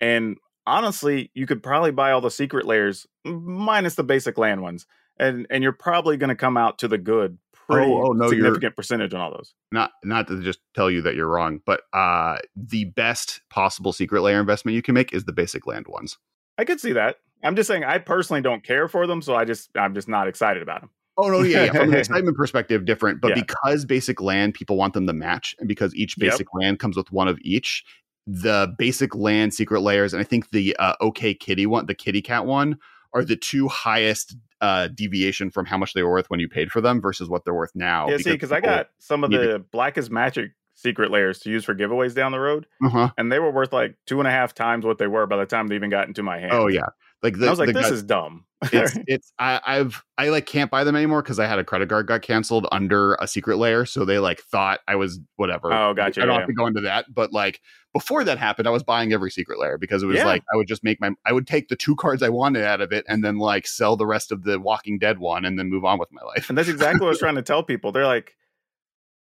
and 0.00 0.36
honestly, 0.66 1.30
you 1.34 1.46
could 1.46 1.62
probably 1.62 1.92
buy 1.92 2.10
all 2.10 2.20
the 2.20 2.30
Secret 2.30 2.66
Lairs 2.66 3.06
minus 3.24 3.94
the 3.94 4.04
basic 4.04 4.38
land 4.38 4.62
ones, 4.62 4.86
and 5.18 5.46
and 5.50 5.62
you're 5.62 5.72
probably 5.72 6.16
going 6.16 6.28
to 6.28 6.34
come 6.34 6.56
out 6.56 6.78
to 6.80 6.88
the 6.88 6.98
good 6.98 7.38
pretty 7.70 7.92
Oh, 7.92 8.08
oh, 8.08 8.12
no, 8.12 8.28
significant 8.28 8.76
percentage 8.76 9.14
on 9.14 9.20
all 9.20 9.30
those. 9.30 9.54
Not 9.72 9.92
not 10.04 10.28
to 10.28 10.42
just 10.42 10.60
tell 10.74 10.90
you 10.90 11.02
that 11.02 11.14
you're 11.14 11.28
wrong, 11.28 11.60
but 11.64 11.82
uh 11.92 12.38
the 12.56 12.84
best 12.84 13.40
possible 13.50 13.92
Secret 13.92 14.22
Lair 14.22 14.40
investment 14.40 14.74
you 14.74 14.82
can 14.82 14.94
make 14.94 15.12
is 15.12 15.24
the 15.24 15.32
basic 15.32 15.66
land 15.66 15.86
ones. 15.88 16.18
I 16.58 16.64
could 16.64 16.80
see 16.80 16.92
that. 16.92 17.16
I'm 17.42 17.56
just 17.56 17.68
saying 17.68 17.84
I 17.84 17.98
personally 17.98 18.42
don't 18.42 18.62
care 18.62 18.88
for 18.88 19.06
them, 19.06 19.22
so 19.22 19.34
I 19.34 19.44
just 19.44 19.70
I'm 19.76 19.94
just 19.94 20.08
not 20.08 20.28
excited 20.28 20.62
about 20.62 20.80
them. 20.82 20.90
Oh 21.16 21.28
no, 21.28 21.42
yeah, 21.42 21.64
yeah. 21.64 21.72
From 21.72 21.92
an 21.92 21.98
excitement 21.98 22.36
perspective, 22.36 22.84
different. 22.84 23.20
But 23.20 23.30
Yeah. 23.30 23.42
because 23.42 23.84
basic 23.84 24.20
land, 24.20 24.54
people 24.54 24.76
want 24.76 24.94
them 24.94 25.06
to 25.06 25.12
match, 25.12 25.54
and 25.58 25.68
because 25.68 25.94
each 25.94 26.16
Yep. 26.18 26.30
basic 26.30 26.46
land 26.54 26.78
comes 26.78 26.96
with 26.96 27.10
one 27.12 27.28
of 27.28 27.38
each, 27.42 27.84
the 28.26 28.74
basic 28.78 29.14
land 29.14 29.54
Secret 29.54 29.80
Lairs, 29.80 30.12
and 30.12 30.20
I 30.20 30.24
think 30.24 30.50
the 30.50 30.76
uh, 30.78 30.94
OK 31.00 31.34
Kitty 31.34 31.66
one, 31.66 31.86
the 31.86 31.94
Kitty 31.94 32.22
Cat 32.22 32.46
one, 32.46 32.78
are 33.14 33.24
the 33.24 33.36
two 33.36 33.68
highest 33.68 34.36
uh, 34.60 34.88
deviation 34.88 35.50
from 35.50 35.64
how 35.66 35.78
much 35.78 35.94
they 35.94 36.02
were 36.02 36.10
worth 36.10 36.28
when 36.28 36.40
you 36.40 36.48
paid 36.48 36.70
for 36.70 36.80
them 36.80 37.00
versus 37.00 37.28
what 37.28 37.44
they're 37.44 37.54
worth 37.54 37.72
now. 37.74 38.08
yeah, 38.08 38.16
see, 38.18 38.32
because 38.32 38.52
I 38.52 38.60
got 38.60 38.88
some 38.98 39.24
of 39.24 39.30
the 39.30 39.64
blackest 39.70 40.10
magic 40.10 40.52
Secret 40.74 41.10
Lairs 41.10 41.38
to 41.40 41.50
use 41.50 41.64
for 41.64 41.74
giveaways 41.74 42.14
down 42.14 42.32
the 42.32 42.40
road, 42.40 42.66
Uh-huh. 42.82 43.10
and 43.18 43.30
they 43.30 43.38
were 43.38 43.50
worth 43.50 43.72
like 43.72 43.96
two 44.06 44.18
and 44.18 44.26
a 44.26 44.30
half 44.30 44.54
times 44.54 44.84
what 44.86 44.96
they 44.98 45.06
were 45.06 45.26
by 45.26 45.36
the 45.36 45.44
time 45.46 45.68
they 45.68 45.74
even 45.74 45.90
got 45.90 46.08
into 46.08 46.22
my 46.22 46.38
hand. 46.38 46.52
Oh 46.52 46.68
yeah, 46.68 46.86
like 47.22 47.38
the, 47.38 47.46
I 47.46 47.50
was 47.50 47.58
like, 47.58 47.72
this 47.72 47.88
guy- 47.88 47.94
is 47.94 48.02
dumb. 48.02 48.44
it's 48.72 48.98
it's 49.06 49.32
I, 49.38 49.58
I've 49.66 50.02
I 50.18 50.28
like 50.28 50.44
can't 50.44 50.70
buy 50.70 50.84
them 50.84 50.94
anymore 50.94 51.22
because 51.22 51.38
I 51.38 51.46
had 51.46 51.58
a 51.58 51.64
credit 51.64 51.88
card 51.88 52.06
got 52.06 52.20
canceled 52.20 52.66
under 52.70 53.14
a 53.14 53.26
Secret 53.26 53.56
Lair, 53.56 53.86
so 53.86 54.04
they 54.04 54.18
like 54.18 54.42
thought 54.42 54.80
I 54.86 54.96
was 54.96 55.18
whatever. 55.36 55.72
Oh, 55.72 55.94
gotcha, 55.94 56.20
I 56.20 56.26
don't 56.26 56.34
yeah. 56.34 56.40
have 56.40 56.46
to 56.48 56.52
go 56.52 56.66
into 56.66 56.82
that, 56.82 57.06
but 57.14 57.32
like 57.32 57.62
before 57.94 58.22
that 58.24 58.36
happened, 58.36 58.68
I 58.68 58.70
was 58.70 58.82
buying 58.82 59.14
every 59.14 59.30
Secret 59.30 59.58
Lair 59.58 59.78
because 59.78 60.02
it 60.02 60.06
was 60.06 60.16
Yeah. 60.18 60.26
like 60.26 60.42
I 60.52 60.56
would 60.58 60.68
just 60.68 60.84
make 60.84 61.00
my 61.00 61.10
I 61.24 61.32
would 61.32 61.46
take 61.46 61.68
the 61.68 61.76
two 61.76 61.96
cards 61.96 62.22
I 62.22 62.28
wanted 62.28 62.62
out 62.62 62.82
of 62.82 62.92
it 62.92 63.06
and 63.08 63.24
then 63.24 63.38
like 63.38 63.66
sell 63.66 63.96
the 63.96 64.04
rest 64.06 64.30
of 64.30 64.42
the 64.44 64.60
Walking 64.60 64.98
Dead 64.98 65.18
one 65.18 65.46
and 65.46 65.58
then 65.58 65.70
move 65.70 65.86
on 65.86 65.98
with 65.98 66.12
my 66.12 66.22
life. 66.22 66.50
And 66.50 66.58
that's 66.58 66.68
exactly 66.68 67.00
what 67.00 67.06
I 67.06 67.10
was 67.10 67.18
trying 67.18 67.36
to 67.36 67.42
tell 67.50 67.62
people. 67.62 67.92
They're 67.92 68.04
like, 68.06 68.36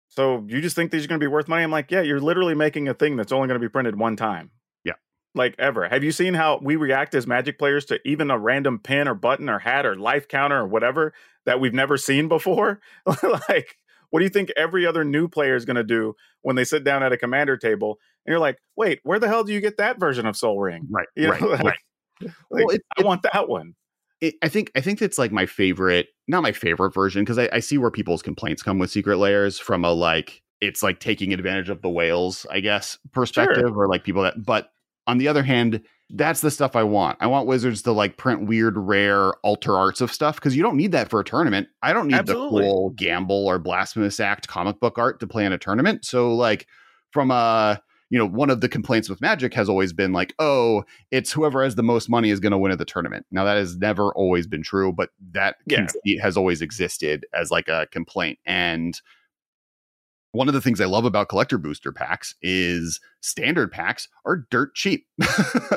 so 0.08 0.44
you 0.48 0.60
just 0.60 0.76
think 0.76 0.90
these 0.90 1.04
are 1.06 1.08
going 1.08 1.18
to 1.18 1.24
be 1.24 1.28
worth 1.32 1.48
money? 1.48 1.62
I'm 1.64 1.70
like, 1.70 1.90
yeah, 1.90 2.02
you're 2.02 2.20
literally 2.20 2.54
making 2.54 2.88
a 2.88 2.94
thing 2.94 3.16
that's 3.16 3.32
only 3.32 3.48
going 3.48 3.58
to 3.58 3.66
be 3.66 3.70
printed 3.70 3.98
one 3.98 4.16
time. 4.16 4.50
Like 5.34 5.54
ever. 5.58 5.88
Have 5.88 6.04
you 6.04 6.12
seen 6.12 6.34
how 6.34 6.60
we 6.62 6.76
react 6.76 7.14
as 7.14 7.26
Magic 7.26 7.58
players 7.58 7.84
to 7.86 7.98
even 8.08 8.30
a 8.30 8.38
random 8.38 8.78
pin 8.78 9.08
or 9.08 9.14
button 9.14 9.48
or 9.48 9.58
hat 9.58 9.84
or 9.84 9.96
life 9.96 10.28
counter 10.28 10.60
or 10.60 10.66
whatever 10.66 11.12
that 11.44 11.58
we've 11.60 11.74
never 11.74 11.96
seen 11.96 12.28
before? 12.28 12.80
like, 13.48 13.76
what 14.10 14.20
do 14.20 14.24
you 14.24 14.30
think 14.30 14.50
every 14.56 14.86
other 14.86 15.04
new 15.04 15.26
player 15.26 15.56
is 15.56 15.64
going 15.64 15.74
to 15.76 15.82
do 15.84 16.14
when 16.42 16.54
they 16.54 16.62
sit 16.64 16.84
down 16.84 17.02
at 17.02 17.12
a 17.12 17.16
commander 17.16 17.56
table 17.56 17.98
and 18.24 18.30
you're 18.32 18.38
like, 18.40 18.58
wait, 18.76 19.00
where 19.02 19.18
the 19.18 19.26
hell 19.26 19.42
do 19.42 19.52
you 19.52 19.60
get 19.60 19.76
that 19.78 19.98
version 19.98 20.24
of 20.24 20.36
Sol 20.36 20.60
Ring? 20.60 20.86
Right, 20.88 21.08
You 21.16 21.30
right, 21.30 21.40
know, 21.40 21.48
like, 21.48 21.64
right. 21.64 21.78
like, 22.22 22.32
Well, 22.50 22.68
it- 22.70 22.82
I 22.96 23.02
want 23.02 23.22
that 23.32 23.48
one. 23.48 23.74
it, 24.20 24.36
I 24.40 24.48
think 24.48 24.70
I 24.76 24.80
think 24.80 25.02
it's 25.02 25.18
like 25.18 25.32
my 25.32 25.46
favorite, 25.46 26.08
not 26.28 26.44
my 26.44 26.52
favorite 26.52 26.94
version, 26.94 27.24
because 27.24 27.38
I, 27.38 27.48
I 27.52 27.58
see 27.58 27.76
where 27.76 27.90
people's 27.90 28.22
complaints 28.22 28.62
come 28.62 28.78
with 28.78 28.90
Secret 28.92 29.16
Lairs 29.18 29.58
from 29.58 29.84
a 29.84 29.90
like 29.90 30.42
it's 30.60 30.82
like 30.82 31.00
taking 31.00 31.32
advantage 31.34 31.68
of 31.70 31.82
the 31.82 31.90
whales, 31.90 32.46
I 32.50 32.60
guess, 32.60 32.98
perspective, 33.12 33.76
or 33.76 33.88
like 33.88 34.04
people 34.04 34.22
that. 34.22 34.42
But 34.42 34.70
on 35.06 35.18
the 35.18 35.28
other 35.28 35.42
hand, 35.42 35.82
that's 36.10 36.40
the 36.40 36.50
stuff 36.50 36.76
I 36.76 36.82
want. 36.82 37.18
I 37.20 37.26
want 37.26 37.46
wizards 37.46 37.82
to 37.82 37.92
like 37.92 38.16
print 38.16 38.46
weird, 38.46 38.76
rare 38.76 39.32
alter 39.42 39.76
arts 39.76 40.00
of 40.00 40.12
stuff 40.12 40.36
because 40.36 40.56
you 40.56 40.62
don't 40.62 40.76
need 40.76 40.92
that 40.92 41.10
for 41.10 41.20
a 41.20 41.24
tournament. 41.24 41.68
I 41.82 41.92
don't 41.92 42.08
need 42.08 42.14
Absolutely. 42.14 42.62
the 42.62 42.68
cool 42.68 42.90
gamble 42.90 43.46
or 43.46 43.58
blasphemous 43.58 44.20
act 44.20 44.46
comic 44.48 44.80
book 44.80 44.98
art 44.98 45.20
to 45.20 45.26
play 45.26 45.44
in 45.44 45.52
a 45.52 45.58
tournament. 45.58 46.04
So 46.04 46.34
like 46.34 46.66
from 47.10 47.30
a 47.30 47.80
you 48.10 48.18
know, 48.18 48.26
one 48.26 48.50
of 48.50 48.60
the 48.60 48.68
complaints 48.68 49.08
with 49.08 49.20
Magic 49.20 49.52
has 49.54 49.68
always 49.68 49.92
been 49.92 50.12
like, 50.12 50.34
oh, 50.38 50.84
it's 51.10 51.32
whoever 51.32 51.64
has 51.64 51.74
the 51.74 51.82
most 51.82 52.08
money 52.08 52.30
is 52.30 52.38
going 52.38 52.52
to 52.52 52.58
win 52.58 52.70
at 52.70 52.78
the 52.78 52.84
tournament. 52.84 53.26
Now 53.32 53.44
that 53.44 53.56
has 53.56 53.76
never 53.76 54.12
always 54.12 54.46
been 54.46 54.62
true, 54.62 54.92
but 54.92 55.10
that 55.32 55.56
Yeah. 55.66 55.78
conceit 55.78 56.20
has 56.20 56.36
always 56.36 56.62
existed 56.62 57.26
as 57.34 57.50
like 57.50 57.66
a 57.66 57.88
complaint. 57.90 58.38
And 58.46 59.00
one 60.34 60.48
of 60.48 60.54
the 60.54 60.60
things 60.60 60.80
I 60.80 60.84
love 60.86 61.04
about 61.04 61.28
collector 61.28 61.58
booster 61.58 61.92
packs 61.92 62.34
is 62.42 63.00
standard 63.20 63.70
packs 63.72 64.08
are 64.26 64.46
dirt 64.50 64.74
cheap. 64.74 65.06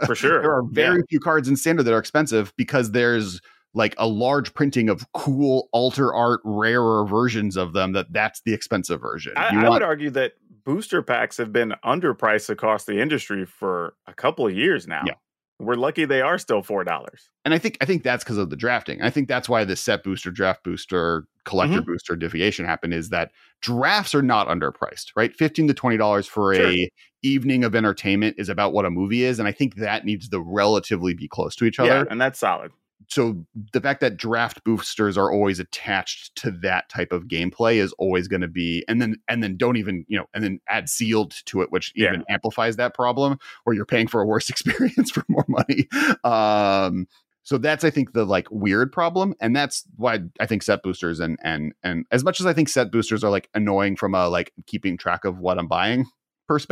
For 0.06 0.16
sure. 0.16 0.42
there 0.42 0.52
are 0.54 0.64
very 0.64 0.98
Yeah. 0.98 1.04
few 1.10 1.20
cards 1.20 1.48
in 1.48 1.56
standard 1.56 1.84
that 1.84 1.94
are 1.94 2.00
expensive 2.00 2.52
because 2.58 2.92
there's 2.92 3.40
like 3.74 3.94
a 4.00 4.08
large 4.08 4.54
printing 4.56 4.90
of 4.90 5.06
cool 5.14 5.70
alter 5.72 6.14
art 6.14 6.42
rarer 6.44 7.06
versions 7.06 7.56
of 7.56 7.74
them 7.74 7.92
that 7.92 8.12
that's 8.12 8.42
the 8.42 8.54
expensive 8.54 9.00
version. 9.00 9.34
I, 9.36 9.54
You 9.54 9.60
I 9.60 9.70
would 9.70 9.84
argue 9.84 10.10
that 10.12 10.34
booster 10.66 11.02
packs 11.04 11.38
have 11.38 11.54
been 11.54 11.74
underpriced 11.86 12.50
across 12.50 12.86
the 12.86 13.00
industry 13.00 13.46
for 13.46 13.94
a 14.08 14.14
couple 14.14 14.48
of 14.48 14.54
years 14.56 14.88
now. 14.88 15.04
Yeah. 15.06 15.14
We're 15.60 15.76
lucky 15.76 16.06
they 16.06 16.22
are 16.22 16.38
still 16.38 16.62
four 16.62 16.84
dollars. 16.84 17.30
and 17.44 17.54
I 17.54 17.58
think 17.58 17.78
I 17.82 17.86
think 17.86 18.04
that's 18.04 18.24
because 18.24 18.38
of 18.38 18.50
the 18.52 18.56
drafting. 18.56 19.02
I 19.02 19.10
think 19.10 19.28
that's 19.28 19.50
why 19.50 19.64
the 19.66 19.76
set 19.76 20.04
booster, 20.04 20.30
draft 20.30 20.64
booster, 20.64 21.26
collector 21.46 21.82
Mhm. 21.82 21.86
booster 21.88 22.16
deviation 22.16 22.66
happened. 22.66 22.94
Is 22.94 23.10
that 23.10 23.32
drafts 23.62 24.14
are 24.14 24.22
not 24.22 24.48
underpriced, 24.48 25.08
right? 25.16 25.36
Fifteen 25.36 25.68
to 25.68 25.74
twenty 25.74 25.98
dollars 25.98 26.28
for 26.28 26.54
Sure. 26.54 26.68
a 26.68 26.90
evening 27.24 27.64
of 27.64 27.74
entertainment 27.74 28.36
is 28.38 28.50
about 28.50 28.72
what 28.74 28.86
a 28.86 28.92
movie 28.92 29.24
is, 29.24 29.40
and 29.40 29.48
I 29.48 29.52
think 29.52 29.76
that 29.78 30.06
needs 30.06 30.30
to 30.30 30.40
relatively 30.40 31.16
be 31.16 31.28
close 31.28 31.56
to 31.56 31.66
each 31.66 31.80
Yeah, 31.80 31.86
other. 31.86 32.08
and 32.10 32.22
that's 32.22 32.38
solid. 32.38 32.72
So 33.08 33.46
the 33.74 33.82
fact 33.82 34.02
that 34.02 34.18
draft 34.18 34.64
boosters 34.66 35.18
are 35.18 35.32
always 35.32 35.60
attached 35.60 36.36
to 36.38 36.52
that 36.62 36.90
type 36.90 37.12
of 37.12 37.24
gameplay 37.28 37.76
is 37.78 37.94
always 37.94 38.28
going 38.28 38.42
to 38.42 38.48
be, 38.48 38.84
and 38.88 39.02
then 39.02 39.16
and 39.28 39.42
then 39.42 39.58
don't 39.58 39.78
even 39.78 40.06
you 40.08 40.18
know, 40.18 40.26
and 40.34 40.44
then 40.44 40.60
add 40.68 40.90
sealed 40.90 41.32
to 41.46 41.62
it, 41.62 41.72
which 41.72 41.94
Yeah. 41.96 42.10
even 42.10 42.24
amplifies 42.30 42.76
that 42.76 42.94
problem, 42.94 43.38
where 43.64 43.76
you're 43.76 43.86
paying 43.86 44.08
for 44.08 44.22
a 44.22 44.26
worse 44.26 44.50
experience 44.52 45.10
for 45.12 45.24
more 45.30 45.46
money. 45.48 45.88
Um, 46.24 47.08
so 47.44 47.58
that's 47.58 47.86
I 47.86 47.90
think 47.90 48.12
the 48.12 48.26
like 48.26 48.52
weird 48.52 48.92
problem, 48.92 49.34
and 49.40 49.56
that's 49.56 49.86
why 49.96 50.20
I 50.42 50.46
think 50.46 50.64
set 50.64 50.84
boosters 50.84 51.22
and 51.22 51.38
and 51.44 51.74
and 51.84 52.06
as 52.12 52.26
much 52.26 52.42
as 52.42 52.46
I 52.46 52.52
think 52.54 52.68
set 52.68 52.92
boosters 52.92 53.24
are 53.24 53.32
like 53.32 53.50
annoying 53.54 53.96
from 53.96 54.16
a 54.16 54.28
like 54.28 54.52
keeping 54.66 54.98
track 54.98 55.24
of 55.24 55.40
what 55.40 55.58
I'm 55.58 55.70
buying 55.70 56.06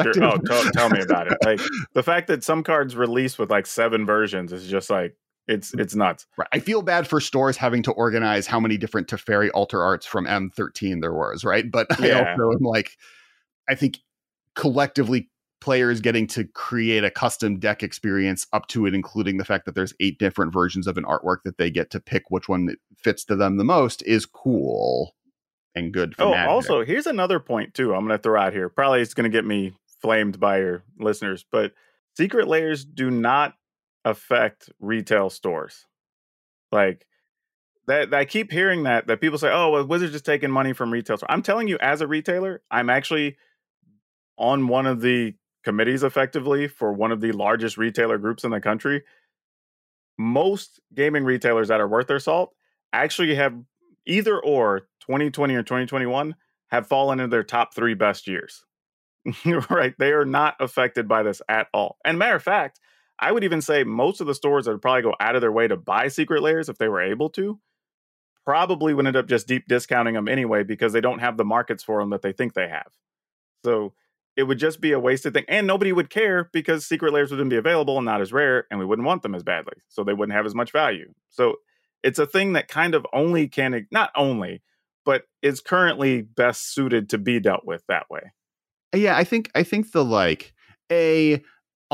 Sure. 0.04 0.16
perspective. 0.16 0.24
Oh, 0.24 0.38
tell, 0.46 0.66
tell 0.66 0.90
me 0.90 1.02
about 1.02 1.28
it. 1.28 1.38
Like 1.42 1.62
the 1.94 2.04
fact 2.04 2.28
that 2.28 2.44
some 2.44 2.64
cards 2.64 2.96
release 2.96 3.38
with 3.38 3.50
like 3.50 3.66
seven 3.66 4.06
versions 4.06 4.54
is 4.54 4.68
just 4.68 4.90
like 4.90 5.16
it's 5.48 5.74
it's 5.76 5.96
nuts. 5.96 6.26
Right. 6.38 6.48
I 6.52 6.60
feel 6.60 6.82
bad 6.82 7.08
for 7.08 7.20
stores 7.20 7.58
having 7.58 7.84
to 7.84 7.92
organize 7.92 8.48
how 8.48 8.60
many 8.60 8.78
different 8.78 9.08
Teferi 9.08 9.50
altar 9.54 9.82
arts 9.84 10.06
from 10.06 10.26
M13 10.26 11.02
there 11.02 11.14
was, 11.14 11.44
right? 11.44 11.70
But 11.70 11.88
I 12.00 12.12
also 12.12 12.52
am 12.52 12.60
like, 12.62 12.92
I 13.70 13.76
think 13.76 14.00
collectively 14.56 15.30
players 15.62 16.00
getting 16.02 16.28
to 16.28 16.44
create 16.46 17.04
a 17.04 17.10
custom 17.10 17.58
deck 17.60 17.82
experience 17.82 18.46
up 18.54 18.68
to 18.68 18.86
it, 18.86 18.94
including 18.94 19.38
the 19.38 19.46
fact 19.46 19.66
that 19.66 19.74
there's 19.76 19.94
eight 20.00 20.20
different 20.20 20.54
versions 20.54 20.86
of 20.88 20.98
an 20.98 21.04
artwork 21.06 21.38
that 21.44 21.58
they 21.58 21.70
get 21.72 21.90
to 21.92 22.00
pick 22.00 22.24
which 22.30 22.48
one 22.48 22.76
fits 22.98 23.26
to 23.26 23.36
them 23.36 23.58
the 23.58 23.64
most 23.64 24.02
is 24.04 24.26
cool. 24.26 25.16
and 25.74 25.92
good 25.94 26.16
for 26.16 26.24
Oh, 26.24 26.32
Magic. 26.32 26.50
also, 26.50 26.86
here's 26.86 27.08
another 27.08 27.40
point 27.40 27.74
too. 27.74 27.94
I'm 27.96 28.06
going 28.08 28.18
to 28.18 28.22
throw 28.22 28.40
out 28.40 28.54
here. 28.54 28.70
Probably 28.70 29.02
it's 29.02 29.14
going 29.14 29.30
to 29.30 29.36
get 29.36 29.46
me 29.46 29.74
flamed 30.02 30.40
by 30.40 30.60
your 30.60 30.84
listeners, 31.00 31.44
but 31.52 31.74
Secret 32.16 32.48
Lairs 32.48 32.86
do 32.86 33.10
not 33.10 33.56
affect 34.06 34.70
retail 34.80 35.30
stores. 35.30 35.86
Like 36.72 37.06
that, 37.88 38.14
I 38.14 38.24
keep 38.26 38.52
hearing 38.52 38.84
that 38.84 39.08
that 39.08 39.20
people 39.20 39.38
say, 39.38 39.50
"Oh, 39.52 39.72
well, 39.72 39.86
Wizards 39.86 40.14
just 40.14 40.26
taking 40.26 40.52
money 40.52 40.74
from 40.74 40.92
retail." 40.92 41.18
So 41.18 41.26
I'm 41.28 41.42
telling 41.42 41.68
you, 41.68 41.78
as 41.82 42.02
a 42.02 42.08
retailer, 42.08 42.62
I'm 42.72 42.90
actually 42.90 43.38
on 44.38 44.68
one 44.68 44.86
of 44.86 45.02
the 45.02 45.34
committees, 45.64 46.04
effectively 46.04 46.68
for 46.68 46.94
one 46.94 47.12
of 47.12 47.22
the 47.22 47.32
largest 47.32 47.78
retailer 47.78 48.18
groups 48.18 48.44
in 48.44 48.52
the 48.52 48.62
country. 48.62 49.04
Most 50.18 50.80
gaming 50.94 51.26
retailers 51.26 51.68
that 51.68 51.82
are 51.82 51.88
worth 51.88 52.08
their 52.08 52.20
salt 52.20 52.54
actually 52.94 53.36
have 53.36 53.54
either 54.06 54.40
or 54.40 54.82
2020 55.02 55.56
or 55.56 55.64
2021 55.64 56.36
have 56.70 56.88
fallen 56.88 57.20
into 57.20 57.32
their 57.32 57.44
top 57.44 57.74
three 57.74 57.96
best 57.96 58.28
years. 58.28 58.64
right? 59.70 59.96
They 59.98 60.12
are 60.12 60.26
not 60.26 60.56
affected 60.60 61.08
by 61.08 61.24
this 61.24 61.42
at 61.50 61.68
all. 61.74 61.98
And 62.06 62.20
matter 62.20 62.36
of 62.36 62.44
fact, 62.44 62.80
I 63.20 63.32
would 63.32 63.44
even 63.44 63.62
say 63.62 63.84
most 63.84 64.22
of 64.22 64.28
the 64.28 64.36
stores 64.36 64.66
that 64.66 64.72
would 64.72 64.82
probably 64.82 65.04
go 65.04 65.16
out 65.20 65.36
of 65.36 65.42
their 65.42 65.52
way 65.52 65.68
to 65.68 65.78
buy 65.78 66.10
Secret 66.10 66.42
Lairs 66.42 66.70
if 66.70 66.78
they 66.78 66.90
were 66.90 67.02
able 67.02 67.30
to, 67.32 67.60
probably 68.46 68.94
would 68.94 69.08
end 69.08 69.16
up 69.16 69.28
just 69.28 69.48
deep 69.48 69.66
discounting 69.68 70.14
them 70.14 70.28
anyway 70.28 70.64
because 70.64 70.94
they 70.94 71.02
don't 71.02 71.20
have 71.20 71.38
the 71.38 71.46
markets 71.46 71.84
for 71.84 72.00
them 72.00 72.12
that 72.12 72.22
they 72.22 72.32
think 72.32 72.54
they 72.54 72.68
have. 72.68 72.92
So 73.64 73.94
it 74.36 74.44
would 74.44 74.60
just 74.60 74.82
be 74.82 74.92
a 74.92 75.00
wasted 75.00 75.34
thing. 75.34 75.46
And 75.48 75.66
nobody 75.66 75.92
would 75.92 76.10
care 76.10 76.50
because 76.52 76.86
Secret 76.86 77.14
Lairs 77.14 77.32
wouldn't 77.32 77.50
be 77.50 77.56
available 77.56 77.98
and 77.98 78.06
not 78.06 78.22
as 78.22 78.34
rare, 78.34 78.66
and 78.70 78.80
we 78.80 78.86
wouldn't 78.86 79.06
want 79.06 79.24
them 79.24 79.34
as 79.34 79.44
badly. 79.44 79.78
So 79.88 80.04
they 80.04 80.14
wouldn't 80.14 80.36
have 80.36 80.46
as 80.46 80.56
much 80.56 80.72
value. 80.72 81.14
So 81.30 81.56
it's 82.04 82.20
a 82.20 82.28
thing 82.28 82.54
that 82.54 82.68
kind 82.68 82.94
of 82.94 83.08
only 83.14 83.48
can, 83.48 83.88
not 83.92 84.12
only, 84.16 84.62
but 85.06 85.24
is 85.42 85.62
currently 85.62 86.22
best 86.22 86.74
suited 86.74 87.10
to 87.10 87.18
be 87.18 87.40
dealt 87.40 87.66
with 87.66 87.84
that 87.88 88.10
way. 88.10 88.32
yeah, 88.94 89.16
I 89.16 89.24
think 89.24 89.50
I 89.56 89.64
think 89.64 89.92
the 89.92 90.04
like 90.04 90.54
a 90.92 91.42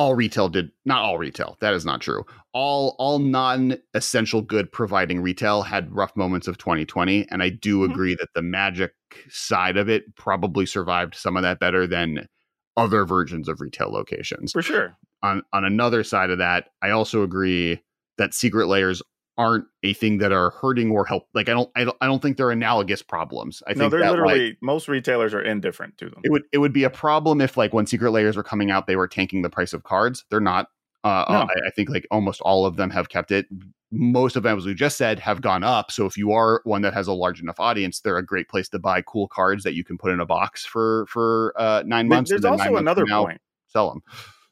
all 0.01 0.15
retail 0.15 0.49
did 0.49 0.71
not 0.83 1.03
all 1.03 1.19
retail. 1.19 1.57
That 1.61 1.75
is 1.75 1.85
not 1.85 2.01
true. 2.01 2.23
All 2.53 2.95
all 2.97 3.19
non 3.19 3.77
essential 3.93 4.41
good 4.41 4.71
providing 4.71 5.21
retail 5.21 5.61
had 5.61 5.95
rough 5.95 6.15
moments 6.15 6.47
of 6.47 6.57
2020, 6.57 7.27
and 7.29 7.43
I 7.43 7.49
do 7.49 7.79
Mhm. 7.81 7.91
agree 7.91 8.15
that 8.15 8.29
the 8.33 8.41
magic 8.41 8.93
side 9.29 9.77
of 9.77 9.87
it 9.89 10.15
probably 10.15 10.65
survived 10.65 11.13
some 11.13 11.37
of 11.37 11.43
that 11.43 11.59
better 11.59 11.85
than 11.85 12.27
other 12.75 13.05
versions 13.05 13.47
of 13.47 13.61
retail 13.61 13.91
locations. 13.91 14.51
For 14.53 14.63
sure. 14.63 14.97
on 15.23 15.43
on 15.53 15.63
another 15.65 16.03
side 16.03 16.31
of 16.31 16.39
that, 16.39 16.69
I 16.81 16.89
also 16.89 17.21
agree 17.21 17.79
that 18.17 18.33
Secret 18.33 18.65
Lairs 18.67 19.03
aren't 19.37 19.65
a 19.83 19.93
thing 19.93 20.17
that 20.19 20.31
are 20.31 20.51
hurting 20.51 20.91
or 20.91 21.05
help. 21.05 21.27
Like 21.33 21.49
I 21.49 21.53
don't 21.53 21.69
I 21.75 21.85
don't, 21.85 21.97
I 22.01 22.05
don't 22.05 22.21
think 22.21 22.37
they're 22.37 22.51
analogous 22.51 23.01
problems. 23.01 23.63
I 23.67 23.73
no, 23.73 23.79
think 23.79 23.91
they're 23.91 23.99
that, 24.01 24.11
like, 24.11 24.19
literally 24.21 24.57
most 24.61 24.87
retailers 24.87 25.33
are 25.33 25.41
indifferent 25.41 25.97
to 25.99 26.09
them. 26.09 26.19
it 26.23 26.31
would 26.31 26.43
it 26.51 26.57
would 26.57 26.73
be 26.73 26.83
a 26.83 26.89
problem 26.89 27.41
if 27.41 27.57
like 27.57 27.73
when 27.73 27.85
Secret 27.87 28.11
Lairs 28.11 28.35
were 28.35 28.43
coming 28.43 28.69
out 28.71 28.87
they 28.87 28.95
were 28.95 29.07
tanking 29.07 29.41
the 29.41 29.49
price 29.49 29.73
of 29.73 29.83
cards. 29.83 30.25
They're 30.29 30.39
not. 30.39 30.67
Uh, 31.03 31.25
No. 31.29 31.35
uh, 31.37 31.47
I, 31.49 31.67
I 31.67 31.69
think 31.75 31.89
like 31.89 32.05
almost 32.11 32.41
all 32.41 32.65
of 32.65 32.75
them 32.75 32.91
have 32.91 33.09
kept 33.09 33.31
it. 33.31 33.47
Most 33.91 34.35
of 34.35 34.43
them, 34.43 34.57
as 34.57 34.65
we 34.65 34.73
just 34.75 34.97
said, 34.97 35.17
have 35.19 35.41
gone 35.41 35.63
up. 35.63 35.91
So 35.91 36.05
if 36.05 36.15
you 36.15 36.31
are 36.31 36.61
one 36.63 36.81
that 36.83 36.93
has 36.93 37.07
a 37.07 37.13
large 37.13 37.41
enough 37.41 37.59
audience, 37.59 37.99
they're 38.01 38.17
a 38.17 38.25
great 38.25 38.47
place 38.49 38.69
to 38.69 38.79
buy 38.79 39.01
cool 39.01 39.27
cards 39.27 39.63
that 39.63 39.73
you 39.73 39.83
can 39.83 39.97
put 39.97 40.11
in 40.11 40.19
a 40.19 40.25
box 40.25 40.63
for 40.65 41.07
for 41.07 41.53
uh, 41.57 41.83
nine 41.85 42.07
months. 42.07 42.29
There's 42.29 42.45
also 42.45 42.75
another 42.75 43.03
now, 43.05 43.23
point 43.25 43.41
Sell 43.67 43.89
them. 43.89 44.03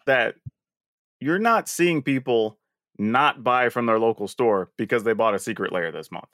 that 0.07 0.35
you're 1.19 1.37
not 1.39 1.69
seeing 1.69 2.01
people 2.01 2.57
not 2.99 3.43
buy 3.43 3.69
from 3.69 3.85
their 3.85 3.99
local 3.99 4.27
store 4.27 4.71
because 4.77 5.03
they 5.03 5.13
bought 5.13 5.33
a 5.33 5.39
Secret 5.39 5.71
Lair 5.71 5.91
this 5.91 6.11
month. 6.11 6.29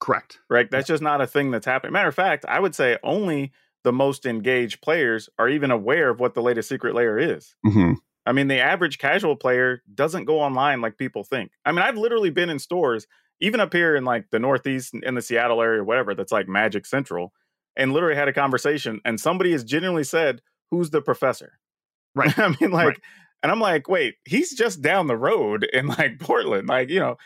Correct. 0.00 0.38
Right? 0.48 0.70
That's 0.70 0.88
just 0.88 1.02
not 1.02 1.20
a 1.20 1.26
thing 1.26 1.50
that's 1.50 1.66
happening. 1.66 1.92
Matter 1.92 2.08
of 2.08 2.14
fact, 2.14 2.44
I 2.46 2.60
would 2.60 2.74
say 2.74 2.98
only 3.02 3.52
the 3.82 3.92
most 3.92 4.24
engaged 4.24 4.80
players 4.80 5.28
are 5.38 5.48
even 5.48 5.70
aware 5.70 6.10
of 6.10 6.20
what 6.20 6.34
the 6.34 6.42
latest 6.42 6.68
Secret 6.68 6.94
Lair 6.94 7.18
is. 7.18 7.54
Mm-hmm. 7.66 7.94
I 8.26 8.32
mean, 8.32 8.48
the 8.48 8.60
average 8.60 8.98
casual 8.98 9.36
player 9.36 9.82
doesn't 9.92 10.24
go 10.24 10.40
online 10.40 10.80
like 10.80 10.96
people 10.96 11.24
think. 11.24 11.52
I 11.64 11.72
mean, 11.72 11.82
I've 11.82 11.98
literally 11.98 12.30
been 12.30 12.48
in 12.48 12.58
stores, 12.58 13.06
even 13.40 13.60
up 13.60 13.72
here 13.72 13.94
in 13.94 14.04
like 14.04 14.30
the 14.30 14.38
Northeast, 14.38 14.94
in 15.02 15.14
the 15.14 15.22
Seattle 15.22 15.60
area, 15.60 15.82
or 15.82 15.84
whatever, 15.84 16.14
that's 16.14 16.32
like 16.32 16.48
Magic 16.48 16.86
Central, 16.86 17.32
and 17.76 17.92
literally 17.92 18.16
had 18.16 18.28
a 18.28 18.32
conversation, 18.32 19.00
and 19.04 19.20
somebody 19.20 19.52
has 19.52 19.64
genuinely 19.64 20.04
said, 20.04 20.40
Who's 20.70 20.90
the 20.90 21.02
professor? 21.02 21.58
Right. 22.16 22.38
I 22.38 22.54
mean, 22.60 22.70
like, 22.70 22.86
Right. 22.86 22.98
And 23.44 23.52
I'm 23.52 23.60
like, 23.60 23.88
Wait, 23.88 24.16
he's 24.24 24.54
just 24.54 24.82
down 24.82 25.06
the 25.06 25.16
road 25.16 25.64
in 25.72 25.86
like 25.86 26.18
Portland, 26.18 26.66
like, 26.66 26.88
you 26.88 26.98
know, 26.98 27.16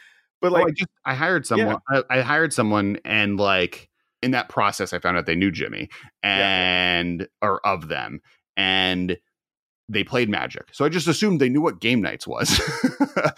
but 0.40 0.52
Like, 0.52 0.66
I 0.66 0.70
just 0.70 0.90
I 1.04 1.14
hired 1.14 1.46
someone. 1.46 1.78
I, 1.88 2.02
I 2.11 2.20
hired 2.20 2.52
someone, 2.52 2.98
and 3.04 3.38
like 3.38 3.88
in 4.22 4.33
that 4.33 4.48
process, 4.48 4.92
I 4.92 4.98
found 4.98 5.16
out 5.16 5.26
they 5.26 5.35
knew 5.35 5.50
Jimmy 5.50 5.88
and 6.22 7.28
or 7.42 7.64
of 7.66 7.88
them, 7.88 8.20
and 8.57 9.16
they 9.88 10.04
played 10.04 10.28
Magic. 10.28 10.68
So 10.72 10.85
I 10.85 10.90
just 10.90 11.09
assumed 11.09 11.40
they 11.40 11.48
knew 11.48 11.62
what 11.62 11.81
Game 11.81 12.02
Knights 12.02 12.26
was. 12.26 12.61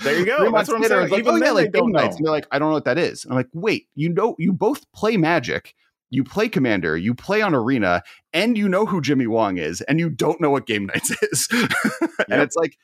There 0.02 0.18
you 0.18 0.26
go. 0.26 0.50
That's 0.50 0.68
what 0.68 0.76
I'm 0.76 0.82
later, 0.82 0.96
saying. 0.96 1.10
like, 1.10 1.20
Even 1.20 1.34
oh 1.34 1.36
yeah, 1.36 1.52
like 1.52 1.72
game 1.72 1.80
don't 1.80 1.92
nights. 1.92 2.16
And 2.16 2.26
they're 2.26 2.32
like, 2.32 2.46
I 2.50 2.58
don't 2.58 2.68
know 2.68 2.74
what 2.74 2.86
that 2.86 2.98
is. 2.98 3.24
I'm 3.24 3.36
like, 3.36 3.48
wait, 3.54 3.86
you 3.94 4.08
know, 4.08 4.34
you 4.38 4.52
both 4.52 4.90
play 4.92 5.16
Magic. 5.16 5.74
You 6.10 6.24
play 6.24 6.48
Commander, 6.48 6.96
you 6.96 7.14
play 7.14 7.40
on 7.40 7.54
Arena, 7.54 8.02
and 8.32 8.58
you 8.58 8.68
know 8.68 8.84
who 8.86 9.00
Jimmy 9.00 9.26
Wong 9.26 9.58
is, 9.58 9.80
and 9.82 10.00
you 10.00 10.10
don't 10.10 10.40
know 10.40 10.50
what 10.50 10.66
Game 10.66 10.86
Knights 10.86 11.10
is. 11.22 11.48
and 11.52 11.70
Yep. 12.28 12.40
it's 12.40 12.56
like, 12.56 12.76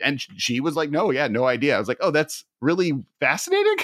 and 0.00 0.20
she 0.36 0.60
was 0.60 0.76
like, 0.76 0.90
no, 0.90 1.10
yeah, 1.10 1.28
no 1.28 1.44
idea. 1.44 1.76
I 1.76 1.78
was 1.78 1.88
like, 1.88 1.98
oh, 2.00 2.10
that's 2.10 2.44
really 2.62 2.92
fascinating. 3.20 3.76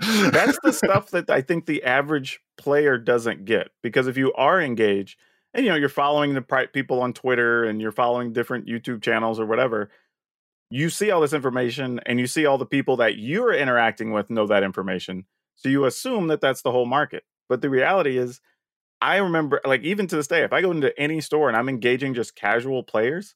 that's 0.30 0.58
the 0.62 0.72
stuff 0.72 1.10
that 1.10 1.30
I 1.30 1.40
think 1.42 1.66
the 1.66 1.82
average 1.82 2.40
player 2.58 2.96
doesn't 2.98 3.44
get 3.44 3.70
because 3.82 4.06
if 4.06 4.16
you 4.16 4.32
are 4.34 4.60
engaged 4.60 5.18
and 5.54 5.64
you 5.64 5.70
know 5.70 5.76
you're 5.76 5.88
following 5.88 6.34
the 6.34 6.42
pri- 6.42 6.66
people 6.66 7.00
on 7.02 7.12
Twitter 7.12 7.64
and 7.64 7.80
you're 7.80 7.90
following 7.92 8.32
different 8.32 8.66
YouTube 8.66 9.02
channels 9.02 9.40
or 9.40 9.46
whatever, 9.46 9.90
you 10.70 10.88
see 10.90 11.10
all 11.10 11.20
this 11.20 11.32
information 11.32 12.00
and 12.06 12.20
you 12.20 12.26
see 12.28 12.46
all 12.46 12.56
the 12.58 12.64
people 12.66 12.96
that 12.98 13.18
you're 13.18 13.52
interacting 13.52 14.12
with 14.12 14.30
know 14.30 14.46
that 14.46 14.62
information, 14.62 15.26
so 15.56 15.68
you 15.68 15.84
assume 15.86 16.28
that 16.28 16.40
that's 16.40 16.62
the 16.62 16.70
whole 16.72 16.86
market. 16.86 17.24
But 17.52 17.60
the 17.60 17.68
reality 17.68 18.16
is, 18.16 18.40
I 19.02 19.18
remember 19.18 19.60
like 19.66 19.82
even 19.82 20.06
to 20.06 20.16
this 20.16 20.26
day, 20.26 20.42
if 20.42 20.54
I 20.54 20.62
go 20.62 20.70
into 20.70 20.98
any 20.98 21.20
store 21.20 21.48
and 21.48 21.56
I'm 21.56 21.68
engaging 21.68 22.14
just 22.14 22.34
casual 22.34 22.82
players, 22.82 23.34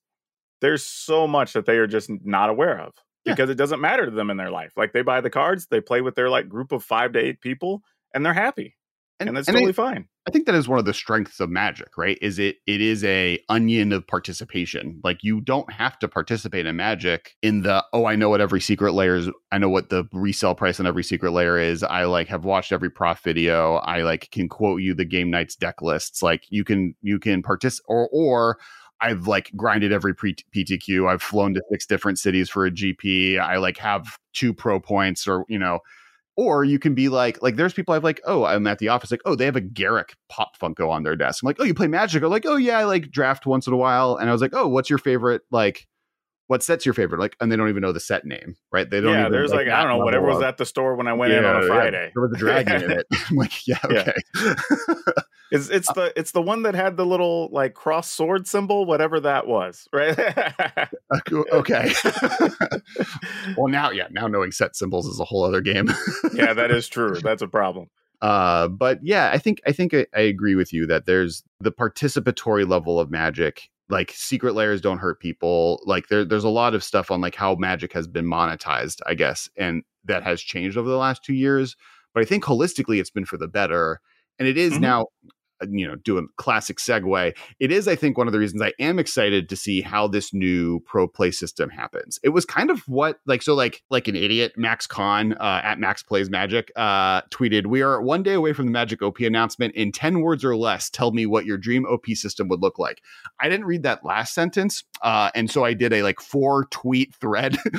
there's 0.62 0.82
so 0.82 1.26
much 1.26 1.52
that 1.52 1.66
they 1.66 1.76
are 1.76 1.86
just 1.86 2.08
not 2.24 2.48
aware 2.48 2.80
of 2.80 2.94
Yeah. 3.26 3.34
because 3.34 3.50
it 3.50 3.56
doesn't 3.56 3.78
matter 3.82 4.06
to 4.06 4.10
them 4.10 4.30
in 4.30 4.38
their 4.38 4.50
life. 4.50 4.72
Like 4.74 4.94
they 4.94 5.02
buy 5.02 5.20
the 5.20 5.28
cards, 5.28 5.66
they 5.66 5.82
play 5.82 6.00
with 6.00 6.14
their 6.14 6.30
like 6.30 6.48
group 6.48 6.72
of 6.72 6.82
five 6.82 7.12
to 7.12 7.18
eight 7.18 7.42
people, 7.42 7.82
and 8.14 8.24
they're 8.24 8.32
happy, 8.32 8.74
and, 9.20 9.36
that's 9.36 9.48
I- 9.48 9.52
totally 9.52 9.72
fine. 9.72 10.08
I 10.26 10.32
think 10.32 10.46
that 10.46 10.54
is 10.56 10.68
one 10.68 10.78
of 10.78 10.84
the 10.84 10.92
strengths 10.92 11.38
of 11.38 11.50
Magic, 11.50 11.96
right? 11.96 12.18
Is 12.20 12.38
it 12.38 12.56
it 12.66 12.80
is 12.80 13.04
a 13.04 13.38
onion 13.48 13.92
of 13.92 14.06
participation. 14.06 15.00
Like 15.04 15.22
you 15.22 15.40
don't 15.40 15.72
have 15.72 15.98
to 16.00 16.08
participate 16.08 16.66
in 16.66 16.76
Magic 16.76 17.36
in 17.42 17.62
the 17.62 17.84
oh, 17.92 18.06
I 18.06 18.16
know 18.16 18.28
what 18.28 18.40
every 18.40 18.60
Secret 18.60 18.92
Lair 18.92 19.14
is. 19.14 19.30
I 19.52 19.58
know 19.58 19.68
what 19.68 19.88
the 19.88 20.04
resale 20.12 20.54
price 20.54 20.80
on 20.80 20.86
every 20.86 21.04
Secret 21.04 21.30
Lair 21.30 21.58
is. 21.58 21.82
I 21.82 22.04
like 22.04 22.26
have 22.28 22.44
watched 22.44 22.72
every 22.72 22.90
prof 22.90 23.20
video. 23.22 23.76
I 23.76 24.02
like 24.02 24.30
can 24.32 24.48
quote 24.48 24.82
you 24.82 24.94
the 24.94 25.04
Game 25.04 25.30
Knights 25.30 25.54
deck 25.54 25.80
lists. 25.80 26.22
Like 26.22 26.44
you 26.48 26.64
can 26.64 26.94
you 27.02 27.18
can 27.18 27.42
participate 27.42 27.86
or 27.88 28.08
or 28.10 28.58
I've 29.00 29.26
like 29.26 29.52
grinded 29.54 29.92
every 29.92 30.14
pre- 30.14 30.34
PTQ. 30.54 31.08
I've 31.08 31.22
flown 31.22 31.54
to 31.54 31.62
six 31.70 31.86
different 31.86 32.18
cities 32.18 32.48
for 32.48 32.66
a 32.66 32.70
GP. 32.70 33.38
I 33.38 33.58
like 33.58 33.78
have 33.78 34.18
two 34.32 34.52
pro 34.52 34.80
points 34.80 35.28
or 35.28 35.44
you 35.48 35.58
know 35.58 35.80
or 36.36 36.64
you 36.64 36.78
can 36.78 36.94
be 36.94 37.08
like, 37.08 37.42
like 37.42 37.56
there's 37.56 37.72
people 37.72 37.94
I've 37.94 38.04
like, 38.04 38.20
oh, 38.24 38.44
I'm 38.44 38.66
at 38.66 38.78
the 38.78 38.88
office, 38.88 39.10
like, 39.10 39.22
oh, 39.24 39.34
they 39.34 39.46
have 39.46 39.56
a 39.56 39.60
Garruk 39.60 40.10
Pop 40.28 40.58
Funko 40.58 40.90
on 40.90 41.02
their 41.02 41.16
desk. 41.16 41.42
I'm 41.42 41.46
like, 41.46 41.56
oh, 41.58 41.64
you 41.64 41.74
play 41.74 41.88
Magic? 41.88 42.22
I'm 42.22 42.30
like, 42.30 42.46
oh 42.46 42.56
yeah, 42.56 42.78
I 42.78 42.84
like 42.84 43.10
draft 43.10 43.46
once 43.46 43.66
in 43.66 43.72
a 43.72 43.76
while. 43.76 44.16
And 44.16 44.28
I 44.28 44.32
was 44.32 44.42
like, 44.42 44.54
oh, 44.54 44.68
what's 44.68 44.90
your 44.90 44.98
favorite? 44.98 45.42
Like, 45.50 45.86
what 46.48 46.62
set's 46.62 46.86
your 46.86 46.94
favorite? 46.94 47.18
Like, 47.20 47.36
and 47.40 47.50
they 47.50 47.56
don't 47.56 47.68
even 47.68 47.82
know 47.82 47.92
the 47.92 48.00
set 48.00 48.24
name, 48.24 48.56
right? 48.72 48.88
They 48.88 49.00
don't. 49.00 49.12
Yeah, 49.12 49.20
even, 49.22 49.32
there's 49.32 49.52
like, 49.52 49.68
I 49.68 49.82
don't 49.82 49.98
know 49.98 50.04
whatever 50.04 50.26
was 50.26 50.42
at 50.42 50.58
the 50.58 50.66
store 50.66 50.94
when 50.94 51.06
I 51.08 51.12
went 51.12 51.32
in 51.32 51.44
on 51.44 51.56
a 51.56 51.60
yeah, 51.62 51.66
Friday. 51.66 52.10
There 52.14 52.22
was 52.22 52.32
a 52.34 52.38
dragon 52.38 52.82
in 52.84 52.90
it. 52.92 53.06
I'm 53.30 53.36
like, 53.36 53.66
yeah, 53.66 53.78
Yeah. 53.90 54.12
okay. 54.36 54.54
It's 55.52 55.68
it's 55.68 55.86
the 55.92 56.12
it's 56.16 56.32
the 56.32 56.42
one 56.42 56.64
that 56.64 56.74
had 56.74 56.96
the 56.96 57.06
little 57.06 57.48
like 57.52 57.72
cross 57.72 58.10
sword 58.10 58.48
symbol, 58.48 58.84
whatever 58.84 59.20
that 59.20 59.46
was, 59.46 59.86
right? 59.92 60.18
okay. 61.52 61.92
well, 63.56 63.68
now, 63.68 63.90
yeah, 63.90 64.08
now 64.10 64.26
knowing 64.26 64.50
set 64.50 64.74
symbols 64.74 65.06
is 65.06 65.20
a 65.20 65.24
whole 65.24 65.44
other 65.44 65.60
game. 65.60 65.88
yeah, 66.34 66.52
that 66.52 66.72
is 66.72 66.88
true. 66.88 67.14
That's 67.22 67.42
a 67.42 67.48
problem. 67.48 67.86
uh 68.22 68.66
but 68.68 68.98
yeah 69.02 69.30
i 69.32 69.36
think 69.38 69.60
i 69.66 69.72
think 69.72 69.92
I, 69.92 70.06
I 70.16 70.20
agree 70.20 70.54
with 70.54 70.72
you 70.72 70.86
that 70.86 71.04
there's 71.04 71.44
the 71.60 71.70
participatory 71.70 72.66
level 72.66 72.98
of 72.98 73.10
magic 73.10 73.68
like 73.88 74.10
Secret 74.10 74.54
Lairs 74.54 74.80
don't 74.80 74.98
hurt 74.98 75.20
people 75.20 75.80
like 75.86 76.08
there, 76.08 76.24
there's 76.24 76.44
a 76.44 76.48
lot 76.48 76.74
of 76.74 76.82
stuff 76.84 77.10
on 77.10 77.20
like 77.20 77.34
how 77.34 77.54
magic 77.54 77.92
has 77.92 78.06
been 78.06 78.26
monetized 78.26 79.00
i 79.06 79.14
guess 79.14 79.48
and 79.56 79.82
that 80.04 80.22
has 80.22 80.40
changed 80.40 80.76
over 80.76 80.88
the 80.88 80.96
last 80.96 81.22
two 81.24 81.34
years 81.34 81.76
but 82.14 82.22
i 82.22 82.26
think 82.26 82.44
holistically 82.44 82.98
it's 83.00 83.10
been 83.10 83.24
for 83.24 83.36
the 83.36 83.48
better 83.48 84.00
and 84.38 84.48
it 84.48 84.56
is 84.58 84.74
Mhm. 84.74 84.80
now 84.80 85.06
you 85.70 85.86
know, 85.86 85.96
do 85.96 86.18
a 86.18 86.22
classic 86.36 86.78
segue. 86.78 87.36
It 87.60 87.72
is, 87.72 87.88
I 87.88 87.96
think, 87.96 88.18
one 88.18 88.26
of 88.26 88.32
the 88.32 88.38
reasons 88.38 88.62
I 88.62 88.72
am 88.78 88.98
excited 88.98 89.48
to 89.48 89.56
see 89.56 89.80
how 89.80 90.08
this 90.08 90.32
new 90.32 90.80
pro 90.80 91.08
play 91.08 91.30
system 91.30 91.70
happens. 91.70 92.18
It 92.22 92.30
was 92.30 92.44
kind 92.44 92.70
of 92.70 92.80
what, 92.88 93.20
like, 93.26 93.42
so, 93.42 93.54
like, 93.54 93.82
like 93.90 94.08
an 94.08 94.16
idiot, 94.16 94.52
Max 94.56 94.86
Con 94.86 95.34
uh, 95.34 95.60
at 95.62 95.78
Max 95.78 96.02
Plays 96.02 96.30
Magic 96.30 96.70
uh, 96.76 97.22
tweeted, 97.30 97.66
"We 97.66 97.82
are 97.82 98.00
one 98.00 98.22
day 98.22 98.34
away 98.34 98.52
from 98.52 98.66
the 98.66 98.72
Magic 98.72 99.02
OP 99.02 99.20
announcement. 99.20 99.74
In 99.74 99.92
ten 99.92 100.20
words 100.20 100.44
or 100.44 100.56
less, 100.56 100.90
tell 100.90 101.12
me 101.12 101.26
what 101.26 101.46
your 101.46 101.58
dream 101.58 101.86
OP 101.86 102.06
system 102.08 102.48
would 102.48 102.60
look 102.60 102.78
like." 102.78 103.02
I 103.40 103.48
didn't 103.48 103.66
read 103.66 103.82
that 103.84 104.04
last 104.04 104.34
sentence, 104.34 104.84
uh, 105.02 105.30
and 105.34 105.50
so 105.50 105.64
I 105.64 105.74
did 105.74 105.92
a 105.92 106.02
like 106.02 106.20
four 106.20 106.66
tweet 106.70 107.14
thread. 107.14 107.56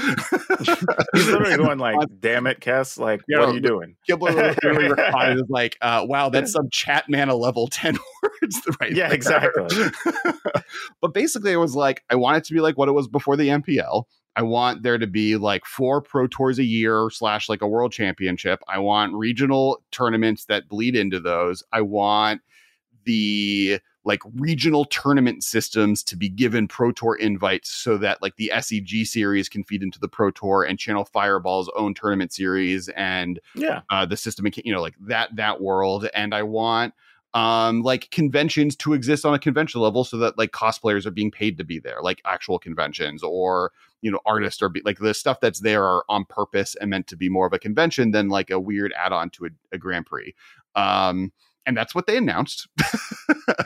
He's 1.13 1.28
literally 1.28 1.57
going 1.57 1.80
like, 1.80 1.97
"Damn 2.19 2.47
it, 2.47 2.59
Kess! 2.59 2.97
Like, 2.97 3.21
Yeah, 3.28 3.39
what 3.39 3.49
are 3.49 3.53
you 3.53 3.59
doing?" 3.61 3.95
Kibler 4.09 4.55
replied 4.89 5.38
is 5.38 5.43
like, 5.49 5.78
uh, 5.82 6.05
"Wow, 6.07 6.30
that's 6.30 6.51
some 6.57 6.69
chat 6.71 7.05
mana 7.09 7.36
level 7.68 7.93
ten 7.93 7.97
words." 8.24 8.61
Right 8.80 8.93
Yeah, 8.95 9.07
there. 9.07 9.15
exactly. 9.15 9.88
but 11.01 11.13
basically, 11.13 11.51
it 11.51 11.57
was 11.57 11.76
like 11.76 12.03
I 12.09 12.15
want 12.15 12.38
it 12.38 12.43
to 12.45 12.53
be 12.53 12.59
like 12.61 12.78
what 12.78 12.89
it 12.89 12.93
was 12.93 13.07
before 13.07 13.36
the 13.36 13.49
MPL. 13.49 14.03
I 14.36 14.43
want 14.43 14.84
there 14.84 14.99
to 14.99 15.07
be 15.07 15.36
like 15.36 15.65
four 15.65 16.01
pro 16.01 16.28
tours 16.28 16.59
a 16.59 16.63
year 16.63 17.09
slash 17.11 17.49
like 17.49 17.61
a 17.61 17.68
world 17.68 17.91
championship. 17.91 18.61
I 18.68 18.78
want 18.80 19.13
regional 19.15 19.82
tournaments 19.91 20.45
that 20.45 20.68
bleed 20.70 20.95
into 20.95 21.20
those. 21.20 21.63
I 21.74 21.82
want 21.82 22.41
the 23.05 23.80
like 24.05 24.22
regional 24.36 24.86
tournament 24.86 25.43
systems 25.43 26.01
to 26.01 26.15
be 26.15 26.30
given 26.30 26.65
pro 26.68 26.91
tour 26.93 27.15
invites 27.15 27.70
so 27.70 27.97
that 27.97 28.22
like 28.22 28.36
the 28.38 28.51
SCG 28.53 29.05
series 29.05 29.49
can 29.49 29.63
feed 29.65 29.84
into 29.84 29.99
the 29.99 30.07
pro 30.07 30.32
tour 30.32 30.63
and 30.63 30.80
channel 30.80 31.03
Fireball's 31.03 31.70
own 31.76 31.93
tournament 31.93 32.32
series 32.32 32.88
and 32.89 33.39
Yeah, 33.55 33.82
uh, 33.89 34.05
the 34.05 34.15
system, 34.15 34.47
you 34.63 34.72
know, 34.72 34.82
like 34.82 34.95
that 35.01 35.36
that 35.36 35.59
world. 35.61 36.07
And 36.13 36.34
I 36.34 36.43
want 36.43 36.93
um 37.34 37.82
like 37.82 38.09
conventions 38.09 38.75
to 38.75 38.93
exist 38.93 39.25
on 39.25 39.34
a 39.34 39.39
convention 39.39 39.82
level 39.82 40.03
so 40.03 40.17
that 40.17 40.38
like 40.38 40.51
cosplayers 40.51 41.05
are 41.05 41.11
being 41.11 41.32
paid 41.32 41.57
to 41.57 41.63
be 41.63 41.80
there, 41.80 42.01
like 42.01 42.21
actual 42.25 42.59
conventions, 42.59 43.23
or 43.23 43.71
you 44.01 44.11
know, 44.11 44.19
artists 44.25 44.61
are 44.61 44.69
be, 44.69 44.82
like 44.86 44.99
the 44.99 45.13
stuff 45.13 45.39
that's 45.39 45.61
there 45.61 45.84
are 45.84 46.03
on 46.09 46.25
purpose 46.25 46.75
and 46.80 46.89
meant 46.89 47.07
to 47.07 47.17
be 47.17 47.30
more 47.30 47.47
of 47.47 47.53
a 47.53 47.59
convention 47.59 48.11
than 48.11 48.30
like 48.30 48.49
a 48.49 48.59
weird 48.59 48.93
add-on 48.93 49.30
to 49.32 49.45
a, 49.45 49.49
a 49.71 49.78
Grand 49.78 50.05
Prix. 50.05 50.34
Um, 50.75 51.32
and 51.65 51.75
that's 51.75 51.93
what 51.93 52.07
they 52.07 52.15
announced. 52.15 52.67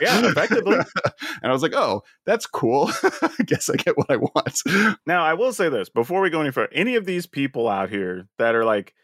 Yeah, 0.00 0.26
effectively. 0.28 0.76
and 1.42 1.44
I 1.44 1.52
was 1.52 1.62
like, 1.62 1.74
oh, 1.74 2.02
that's 2.26 2.46
cool. 2.46 2.90
I 3.22 3.42
guess 3.46 3.70
I 3.70 3.76
get 3.76 3.96
what 3.96 4.10
I 4.10 4.16
want. 4.16 4.62
Now, 5.06 5.24
I 5.24 5.34
will 5.34 5.52
say 5.52 5.68
this 5.68 5.88
before 5.88 6.20
we 6.20 6.28
go 6.28 6.40
any 6.40 6.50
further 6.50 6.72
any 6.72 6.96
of 6.96 7.04
these 7.04 7.26
people 7.26 7.68
out 7.68 7.90
here 7.90 8.28
that 8.38 8.56
are 8.56 8.64
like, 8.64 8.94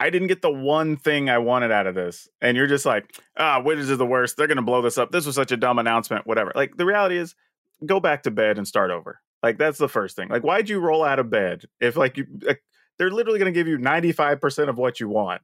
I 0.00 0.08
didn't 0.08 0.28
get 0.28 0.40
the 0.40 0.50
one 0.50 0.96
thing 0.96 1.28
I 1.28 1.38
wanted 1.38 1.70
out 1.70 1.86
of 1.86 1.94
this, 1.94 2.26
and 2.40 2.56
you're 2.56 2.66
just 2.66 2.86
like, 2.86 3.14
ah, 3.36 3.60
Wizards 3.62 3.90
is 3.90 3.98
the 3.98 4.06
worst. 4.06 4.38
They're 4.38 4.46
going 4.46 4.56
to 4.56 4.62
blow 4.62 4.80
this 4.80 4.96
up. 4.96 5.12
This 5.12 5.26
was 5.26 5.34
such 5.34 5.52
a 5.52 5.58
dumb 5.58 5.78
announcement, 5.78 6.26
whatever. 6.26 6.52
Like, 6.54 6.78
the 6.78 6.86
reality 6.86 7.18
is, 7.18 7.34
go 7.84 8.00
back 8.00 8.22
to 8.22 8.30
bed 8.30 8.56
and 8.56 8.66
start 8.66 8.90
over. 8.90 9.20
Like, 9.42 9.58
that's 9.58 9.78
the 9.78 9.88
first 9.88 10.16
thing. 10.16 10.30
Like, 10.30 10.42
why'd 10.42 10.70
you 10.70 10.80
roll 10.80 11.04
out 11.04 11.18
of 11.18 11.28
bed 11.28 11.66
if, 11.80 11.96
like, 11.96 12.16
you, 12.16 12.26
like, 12.42 12.62
they're 12.98 13.10
literally 13.10 13.38
going 13.38 13.52
to 13.52 13.58
give 13.58 13.68
you 13.68 13.76
95% 13.76 14.70
of 14.70 14.78
what 14.78 15.00
you 15.00 15.08
want? 15.08 15.42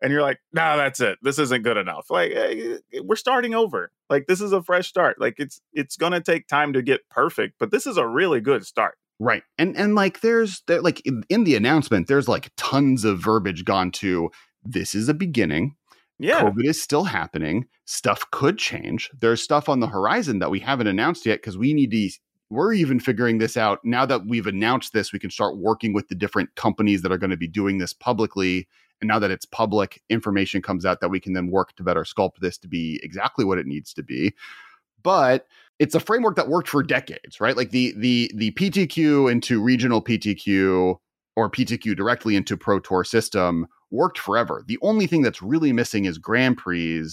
And 0.00 0.10
you're 0.12 0.22
like, 0.22 0.38
nah, 0.52 0.76
that's 0.76 1.00
it. 1.00 1.18
This 1.22 1.38
isn't 1.38 1.62
good 1.62 1.76
enough. 1.76 2.06
Like, 2.08 2.32
eh, 2.32 2.78
we're 3.02 3.16
starting 3.16 3.54
over. 3.54 3.90
Like, 4.08 4.26
this 4.26 4.40
is 4.40 4.52
a 4.52 4.62
fresh 4.62 4.88
start. 4.88 5.20
Like, 5.20 5.34
it's 5.38 5.60
it's 5.72 5.96
gonna 5.96 6.20
take 6.20 6.46
time 6.46 6.72
to 6.74 6.82
get 6.82 7.08
perfect, 7.10 7.56
but 7.58 7.72
this 7.72 7.86
is 7.86 7.96
a 7.96 8.06
really 8.06 8.40
good 8.40 8.64
start. 8.64 8.96
Right. 9.20 9.42
And 9.58 9.76
and 9.76 9.94
like 9.94 10.20
there's 10.20 10.62
there 10.66 10.80
like 10.80 11.04
in, 11.04 11.24
in 11.28 11.44
the 11.44 11.56
announcement, 11.56 12.06
there's 12.06 12.28
like 12.28 12.50
tons 12.56 13.04
of 13.04 13.18
verbiage 13.18 13.64
gone 13.64 13.90
to 13.92 14.30
this 14.64 14.94
is 14.94 15.08
a 15.08 15.14
beginning. 15.14 15.74
Yeah, 16.20 16.42
COVID 16.42 16.64
is 16.64 16.82
still 16.82 17.04
happening. 17.04 17.66
Stuff 17.84 18.24
could 18.30 18.58
change. 18.58 19.10
There's 19.20 19.42
stuff 19.42 19.68
on 19.68 19.80
the 19.80 19.86
horizon 19.86 20.40
that 20.40 20.50
we 20.50 20.60
haven't 20.60 20.86
announced 20.88 21.26
yet 21.26 21.40
because 21.40 21.58
we 21.58 21.74
need 21.74 21.90
to 21.90 22.10
we're 22.50 22.72
even 22.72 22.98
figuring 22.98 23.38
this 23.38 23.56
out. 23.56 23.80
Now 23.84 24.06
that 24.06 24.26
we've 24.26 24.46
announced 24.46 24.92
this, 24.92 25.12
we 25.12 25.18
can 25.18 25.30
start 25.30 25.58
working 25.58 25.92
with 25.92 26.08
the 26.08 26.14
different 26.14 26.54
companies 26.54 27.02
that 27.02 27.12
are 27.12 27.18
going 27.18 27.30
to 27.30 27.36
be 27.36 27.48
doing 27.48 27.78
this 27.78 27.92
publicly. 27.92 28.66
And 29.00 29.08
now 29.08 29.18
that 29.18 29.30
it's 29.30 29.44
public, 29.44 30.02
information 30.08 30.62
comes 30.62 30.86
out 30.86 31.00
that 31.00 31.10
we 31.10 31.20
can 31.20 31.34
then 31.34 31.50
work 31.50 31.74
to 31.76 31.82
better 31.82 32.02
sculpt 32.02 32.38
this 32.40 32.56
to 32.58 32.68
be 32.68 33.00
exactly 33.02 33.44
what 33.44 33.58
it 33.58 33.66
needs 33.66 33.92
to 33.94 34.02
be. 34.02 34.34
But 35.02 35.46
it's 35.78 35.94
a 35.94 36.00
framework 36.00 36.36
that 36.36 36.48
worked 36.48 36.68
for 36.68 36.82
decades, 36.82 37.40
right? 37.40 37.56
Like 37.56 37.70
the 37.70 37.94
the 37.96 38.30
the 38.34 38.50
PTQ 38.52 39.30
into 39.30 39.62
regional 39.62 40.02
PTQ 40.02 40.98
or 41.36 41.50
PTQ 41.50 41.96
directly 41.96 42.36
into 42.36 42.56
Pro 42.56 42.80
Tour 42.80 43.04
system 43.04 43.66
worked 43.90 44.18
forever. 44.18 44.64
The 44.66 44.78
only 44.82 45.06
thing 45.06 45.22
that's 45.22 45.40
really 45.40 45.72
missing 45.72 46.04
is 46.04 46.18
Grand 46.18 46.58
Prix, 46.58 47.08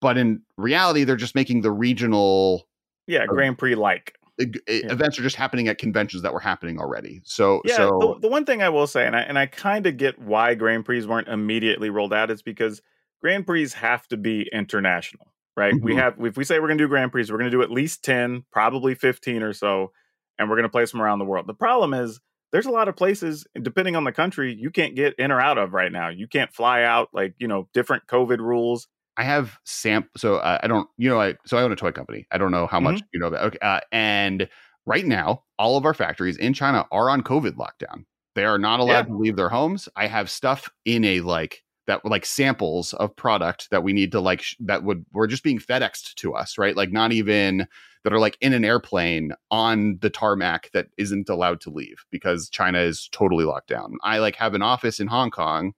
but 0.00 0.18
in 0.18 0.42
reality, 0.56 1.04
they're 1.04 1.16
just 1.16 1.34
making 1.34 1.62
the 1.62 1.70
regional 1.70 2.68
yeah, 3.06 3.24
Grand 3.26 3.56
Prix 3.56 3.74
like 3.74 4.18
events 4.38 5.18
are 5.18 5.22
just 5.22 5.36
happening 5.36 5.68
at 5.68 5.78
conventions 5.78 6.22
that 6.22 6.32
were 6.32 6.40
happening 6.40 6.78
already. 6.78 7.20
So 7.24 7.62
yeah, 7.64 7.76
so 7.76 7.98
the, 8.00 8.20
the 8.22 8.28
one 8.28 8.44
thing 8.44 8.62
I 8.62 8.68
will 8.68 8.86
say, 8.86 9.06
and 9.06 9.16
I 9.16 9.20
and 9.20 9.38
I 9.38 9.46
kind 9.46 9.86
of 9.86 9.96
get 9.96 10.18
why 10.18 10.54
Grand 10.54 10.84
Prix 10.84 11.06
weren't 11.06 11.28
immediately 11.28 11.90
rolled 11.90 12.12
out, 12.12 12.30
is 12.30 12.42
because 12.42 12.82
Grand 13.20 13.46
Prix 13.46 13.70
have 13.70 14.06
to 14.08 14.16
be 14.16 14.48
international, 14.52 15.32
right? 15.58 15.74
We 15.82 15.92
Mhm. 15.92 15.98
have 15.98 16.14
if 16.24 16.36
we 16.38 16.44
say 16.44 16.58
we're 16.60 16.68
going 16.68 16.78
to 16.78 16.84
do 16.84 16.88
Grand 16.88 17.12
Prix, 17.12 17.26
we're 17.30 17.36
going 17.38 17.50
to 17.50 17.56
do 17.56 17.62
at 17.62 17.70
least 17.70 18.02
ten, 18.04 18.44
probably 18.52 18.94
fifteen 18.94 19.42
or 19.42 19.52
so, 19.52 19.92
and 20.38 20.48
we're 20.48 20.56
going 20.56 20.62
to 20.64 20.68
place 20.70 20.92
them 20.92 21.02
around 21.02 21.18
the 21.18 21.24
world. 21.26 21.46
The 21.46 21.54
problem 21.54 21.92
is 21.92 22.20
there's 22.52 22.64
a 22.66 22.70
lot 22.70 22.88
of 22.88 22.96
places, 22.96 23.46
depending 23.60 23.94
on 23.96 24.04
the 24.04 24.12
country, 24.12 24.54
you 24.54 24.70
can't 24.70 24.94
get 24.94 25.14
in 25.16 25.30
or 25.30 25.40
out 25.40 25.58
of 25.58 25.74
right 25.74 25.92
now. 25.92 26.08
You 26.08 26.26
can't 26.26 26.50
fly 26.54 26.82
out, 26.84 27.10
like 27.12 27.34
you 27.38 27.46
know, 27.48 27.68
different 27.74 28.06
COVID 28.06 28.38
rules. 28.38 28.88
I 29.18 29.24
have 29.24 29.58
sam. 29.64 30.08
So 30.16 30.36
uh, 30.36 30.58
I 30.62 30.68
don't, 30.68 30.88
you 30.96 31.10
know, 31.10 31.20
I 31.20 31.34
so 31.44 31.58
I 31.58 31.62
own 31.62 31.72
a 31.72 31.76
toy 31.76 31.90
company. 31.92 32.26
I 32.30 32.38
don't 32.38 32.52
know 32.52 32.66
how 32.68 32.78
much 32.80 33.02
you 33.12 33.18
know 33.20 33.30
that. 33.30 33.42
Okay, 33.46 33.58
uh, 33.60 33.80
and 33.92 34.48
right 34.86 35.04
now, 35.04 35.42
all 35.58 35.76
of 35.76 35.84
our 35.84 35.92
factories 35.92 36.36
in 36.36 36.54
China 36.54 36.86
are 36.92 37.10
on 37.10 37.22
COVID 37.22 37.52
lockdown. 37.56 38.04
They 38.36 38.44
are 38.44 38.58
not 38.58 38.78
allowed 38.78 39.06
Yeah. 39.08 39.14
to 39.14 39.16
leave 39.18 39.34
their 39.36 39.48
homes. 39.48 39.88
I 39.96 40.06
have 40.06 40.30
stuff 40.30 40.70
in 40.84 41.04
a 41.04 41.20
like 41.20 41.64
that 41.88 42.04
were 42.04 42.10
like 42.10 42.26
samples 42.26 42.92
of 42.94 43.16
product 43.16 43.70
that 43.70 43.82
we 43.82 43.94
need 43.94 44.12
to 44.12 44.20
like 44.20 44.42
sh- 44.42 44.54
that 44.60 44.84
would 44.84 45.04
were 45.12 45.26
just 45.26 45.42
being 45.42 45.58
FedExed 45.58 46.14
to 46.16 46.34
us, 46.34 46.58
right? 46.58 46.76
Like 46.76 46.92
not 46.92 47.12
even 47.12 47.66
that 48.04 48.12
are 48.12 48.20
like 48.20 48.36
in 48.42 48.52
an 48.52 48.64
airplane 48.64 49.32
on 49.50 49.98
the 50.02 50.10
tarmac 50.10 50.70
that 50.74 50.88
isn't 50.98 51.30
allowed 51.30 51.62
to 51.62 51.70
leave 51.70 52.04
because 52.10 52.50
China 52.50 52.78
is 52.78 53.08
totally 53.10 53.44
locked 53.44 53.68
down. 53.68 53.96
I 54.04 54.18
like 54.18 54.36
have 54.36 54.54
an 54.54 54.62
office 54.62 55.00
in 55.00 55.08
Hong 55.08 55.30
Kong 55.30 55.72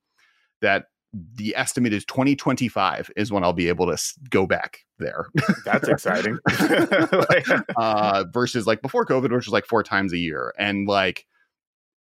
that 0.61 0.87
the 1.13 1.55
estimate 1.57 1.93
is 1.93 2.05
2025 2.05 3.11
is 3.17 3.33
when 3.33 3.45
I'll 3.45 3.53
be 3.53 3.69
able 3.69 3.87
to 3.87 3.97
go 4.31 4.47
back 4.47 4.81
there. 4.99 5.27
That's 5.65 5.89
exciting. 5.89 6.39
Like, 6.51 7.47
uh, 7.77 8.25
versus 8.33 8.67
like 8.67 8.83
before 8.83 9.07
COVID, 9.07 9.33
which 9.33 9.47
was 9.47 9.49
like 9.49 9.67
four 9.67 9.85
times 9.85 10.13
a 10.13 10.19
year. 10.19 10.53
And 10.59 10.89
like, 10.89 11.27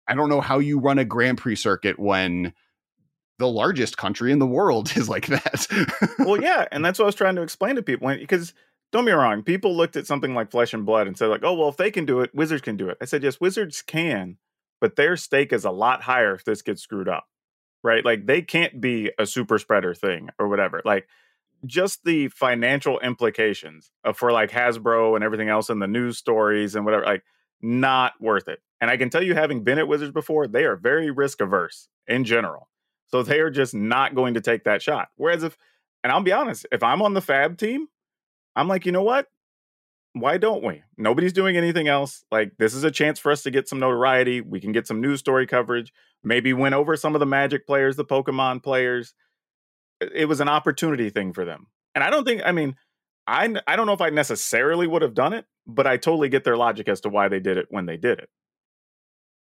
I 0.08 0.16
don't 0.16 0.30
know 0.30 0.42
how 0.42 0.60
you 0.60 0.80
run 0.80 1.00
a 1.00 1.06
Grand 1.06 1.38
Prix 1.38 1.56
circuit 1.56 1.98
when 1.98 2.54
the 3.44 3.50
largest 3.50 3.98
country 3.98 4.32
in 4.32 4.40
the 4.40 4.48
world 4.48 4.94
is 4.96 5.10
like 5.10 5.28
that. 5.28 5.68
well, 6.20 6.42
yeah, 6.42 6.66
and 6.72 6.84
that's 6.84 6.98
what 6.98 7.06
I 7.06 7.08
was 7.08 7.16
trying 7.16 7.36
to 7.36 7.42
explain 7.42 7.76
to 7.76 7.84
people. 7.84 8.08
Because 8.08 8.54
don't 8.92 9.06
be 9.06 9.12
wrong, 9.12 9.44
people 9.44 9.76
looked 9.76 9.96
at 9.96 10.08
something 10.08 10.34
like 10.34 10.50
Flesh 10.50 10.74
and 10.74 10.86
Blood 10.86 11.08
and 11.08 11.18
said, 11.18 11.28
like, 11.28 11.44
"Oh, 11.44 11.54
well, 11.54 11.70
if 11.70 11.78
they 11.78 11.92
can 11.92 12.06
do 12.06 12.22
it, 12.22 12.34
Wizards 12.34 12.62
can 12.62 12.78
do 12.78 12.90
it." 12.90 12.98
I 13.02 13.06
said, 13.06 13.24
"Yes, 13.24 13.42
Wizards 13.42 13.82
can, 13.82 14.38
but 14.80 14.96
their 14.96 15.18
stake 15.18 15.52
is 15.52 15.66
a 15.66 15.72
lot 15.72 16.04
higher 16.04 16.34
if 16.34 16.46
this 16.46 16.62
gets 16.62 16.82
screwed 16.82 17.10
up, 17.10 17.26
right? 17.84 18.04
Like 18.04 18.26
they 18.26 18.42
can't 18.42 18.80
be 18.80 19.12
a 19.20 19.26
super 19.26 19.60
spreader 19.60 19.94
thing 19.94 20.30
or 20.40 20.48
whatever. 20.48 20.82
Like 20.86 21.08
just 21.66 22.04
the 22.04 22.28
financial 22.30 23.00
implications 23.00 23.92
for 24.16 24.32
like 24.32 24.52
Hasbro 24.52 25.16
and 25.16 25.24
everything 25.24 25.50
else 25.50 25.70
in 25.70 25.80
the 25.80 25.88
news 25.88 26.18
stories 26.18 26.76
and 26.76 26.86
whatever, 26.86 27.06
like 27.06 27.24
not 27.62 28.14
worth 28.20 28.48
it. 28.48 28.60
And 28.82 28.92
I 28.92 28.98
can 28.98 29.10
tell 29.10 29.24
you, 29.24 29.34
having 29.34 29.64
been 29.64 29.80
at 29.80 29.88
Wizards 29.88 30.12
before, 30.12 30.48
they 30.48 30.66
are 30.66 30.76
very 30.76 31.10
risk 31.10 31.40
averse 31.40 31.88
in 32.06 32.26
general. 32.26 32.68
So 33.14 33.22
they 33.22 33.42
are 33.42 33.52
just 33.52 33.76
not 33.76 34.16
going 34.16 34.34
to 34.34 34.42
take 34.42 34.64
that 34.64 34.82
shot. 34.82 35.10
Whereas 35.18 35.44
if, 35.44 35.56
and 36.04 36.12
I'll 36.12 36.24
be 36.24 36.32
honest, 36.32 36.66
if 36.72 36.82
I'm 36.82 37.00
on 37.04 37.14
the 37.14 37.22
Fab 37.22 37.60
team, 37.60 37.88
I'm 38.56 38.68
like, 38.68 38.88
you 38.88 38.92
know 38.92 39.04
what? 39.04 39.28
Why 40.14 40.40
don't 40.40 40.64
we? 40.64 40.82
Nobody's 40.98 41.32
doing 41.32 41.56
anything 41.56 41.88
else. 41.88 42.26
Like, 42.32 42.54
this 42.58 42.74
is 42.74 42.84
a 42.84 42.90
chance 42.90 43.20
for 43.20 43.32
us 43.32 43.44
to 43.44 43.52
get 43.52 43.70
some 43.70 43.78
notoriety. 43.78 44.42
We 44.42 44.60
can 44.60 44.72
get 44.72 44.88
some 44.88 45.00
news 45.00 45.20
story 45.20 45.46
coverage, 45.46 45.94
maybe 46.24 46.54
win 46.54 46.74
over 46.74 46.98
some 46.98 47.14
of 47.16 47.20
the 47.20 47.28
Magic 47.28 47.68
players, 47.68 47.98
the 47.98 48.04
Pokemon 48.04 48.64
players. 48.64 49.14
It 50.02 50.28
was 50.28 50.40
an 50.40 50.50
opportunity 50.50 51.12
thing 51.12 51.34
for 51.34 51.46
them. 51.46 51.68
And 51.94 52.04
I 52.04 52.10
don't 52.10 52.26
think, 52.26 52.42
I 52.44 52.52
mean, 52.52 52.78
I 53.28 53.54
I 53.68 53.76
don't 53.76 53.86
know 53.86 53.94
if 53.94 54.02
I 54.02 54.10
necessarily 54.10 54.88
would 54.88 55.04
have 55.04 55.14
done 55.14 55.34
it, 55.34 55.46
but 55.68 55.86
I 55.86 55.98
totally 55.98 56.30
get 56.30 56.46
their 56.46 56.58
logic 56.58 56.90
as 56.90 57.02
to 57.02 57.10
why 57.10 57.28
they 57.28 57.40
did 57.40 57.58
it 57.58 57.68
when 57.70 57.86
they 57.86 57.96
did 57.96 58.18
it. 58.18 58.30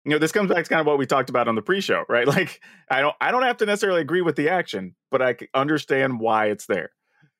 You 0.05 0.11
know, 0.11 0.19
this 0.19 0.31
comes 0.31 0.49
back 0.51 0.63
to 0.63 0.69
kind 0.69 0.81
of 0.81 0.85
what 0.85 0.97
we 0.97 1.05
talked 1.05 1.29
about 1.29 1.47
on 1.47 1.55
the 1.55 1.61
pre-show, 1.61 2.03
right? 2.09 2.27
Like, 2.33 2.61
I 2.89 3.01
don't, 3.01 3.15
I 3.21 3.31
don't 3.31 3.43
have 3.43 3.57
to 3.57 3.65
necessarily 3.65 4.01
agree 4.01 4.21
with 4.21 4.35
the 4.35 4.49
action, 4.49 4.95
but 5.11 5.21
I 5.21 5.35
understand 5.53 6.19
why 6.19 6.47
it's 6.47 6.65
there. 6.65 6.91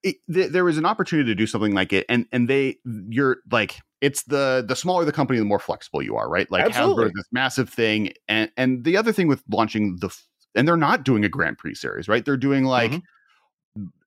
it, 0.04 0.18
th- 0.34 0.52
there 0.52 0.64
was 0.66 0.78
an 0.78 0.86
opportunity 0.86 1.30
to 1.30 1.36
do 1.36 1.46
something 1.48 1.74
like 1.74 1.92
it, 1.94 2.06
and 2.10 2.26
and 2.32 2.48
they, 2.50 2.78
you're 3.10 3.38
like, 3.52 3.80
it's 4.02 4.24
the 4.24 4.64
the 4.68 4.76
smaller 4.76 5.06
the 5.06 5.12
company, 5.12 5.40
the 5.40 5.46
more 5.46 5.60
flexible 5.60 6.02
you 6.02 6.16
are, 6.16 6.30
right? 6.30 6.50
Like 6.52 6.66
Absolutely. 6.66 7.06
Hasbro 7.06 7.12
this 7.16 7.28
massive 7.32 7.70
thing, 7.70 8.14
and 8.28 8.50
and 8.58 8.84
the 8.84 8.98
other 8.98 9.12
thing 9.14 9.28
with 9.28 9.44
launching 9.50 9.98
the, 10.02 10.10
and 10.56 10.68
they're 10.68 10.78
not 10.78 11.04
doing 11.04 11.24
a 11.26 11.30
Grand 11.30 11.58
Prix 11.58 11.76
series, 11.76 12.08
right? 12.08 12.24
They're 12.24 12.38
doing 12.38 12.64
like. 12.66 12.92
Mhm. 12.92 13.02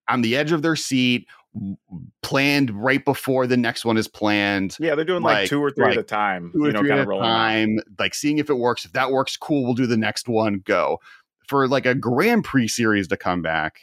on 0.08 0.22
the 0.22 0.36
edge 0.36 0.52
of 0.52 0.62
their 0.62 0.76
seat, 0.76 1.26
planned 2.22 2.70
right 2.70 3.04
before 3.04 3.46
the 3.46 3.56
next 3.56 3.84
one 3.84 3.96
is 3.96 4.08
planned. 4.08 4.76
Yeah, 4.80 4.94
they're 4.94 5.04
doing 5.04 5.22
like, 5.22 5.34
like 5.34 5.48
two 5.48 5.62
or 5.62 5.70
three 5.70 5.84
like 5.84 5.94
at 5.94 6.00
a 6.00 6.02
time. 6.02 6.50
Two 6.52 6.64
or 6.64 6.66
you 6.68 6.72
know, 6.72 6.80
three 6.80 6.90
at 6.90 6.98
a 7.00 7.04
time. 7.04 7.78
Out. 7.78 7.84
Like 7.98 8.14
seeing 8.14 8.38
if 8.38 8.50
it 8.50 8.58
works. 8.58 8.84
If 8.84 8.92
that 8.92 9.10
works, 9.10 9.36
cool. 9.36 9.64
We'll 9.64 9.74
do 9.74 9.86
the 9.86 9.96
next 9.96 10.28
one. 10.28 10.62
Go 10.64 10.98
for 11.48 11.68
like 11.68 11.86
a 11.86 11.94
Grand 11.94 12.44
Prix 12.44 12.68
series 12.68 13.08
to 13.08 13.16
come 13.16 13.42
back. 13.42 13.80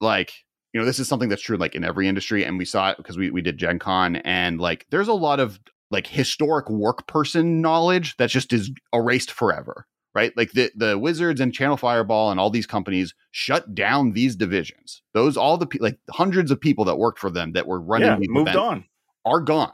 Like 0.00 0.32
you 0.72 0.80
know, 0.80 0.86
this 0.86 0.98
is 0.98 1.08
something 1.08 1.28
that's 1.28 1.42
true 1.42 1.56
like 1.56 1.74
in 1.74 1.84
every 1.84 2.08
industry, 2.08 2.44
and 2.44 2.58
we 2.58 2.64
saw 2.64 2.90
it 2.90 2.96
because 2.96 3.16
we 3.16 3.30
we 3.30 3.42
did 3.42 3.58
Gen 3.58 3.78
Con, 3.78 4.16
and 4.16 4.60
like 4.60 4.86
there's 4.90 5.08
a 5.08 5.12
lot 5.12 5.40
of 5.40 5.60
like 5.90 6.06
historic 6.06 6.70
work 6.70 7.06
person 7.06 7.60
knowledge 7.60 8.16
that 8.16 8.30
just 8.30 8.52
is 8.52 8.70
erased 8.94 9.30
forever 9.30 9.86
right? 10.14 10.36
Like 10.36 10.52
the 10.52 10.70
the 10.74 10.98
Wizards 10.98 11.40
and 11.40 11.52
Channel 11.52 11.76
Fireball 11.76 12.30
and 12.30 12.38
all 12.38 12.50
these 12.50 12.66
companies 12.66 13.14
shut 13.30 13.74
down 13.74 14.12
these 14.12 14.36
divisions. 14.36 15.02
Those 15.14 15.36
all 15.36 15.56
the 15.56 15.68
like 15.80 15.98
hundreds 16.10 16.50
of 16.50 16.60
people 16.60 16.84
that 16.86 16.96
worked 16.96 17.18
for 17.18 17.30
them 17.30 17.52
that 17.52 17.66
were 17.66 17.80
running 17.80 18.08
yeah, 18.08 18.28
moved 18.28 18.56
on 18.56 18.84
are 19.24 19.40
gone 19.40 19.72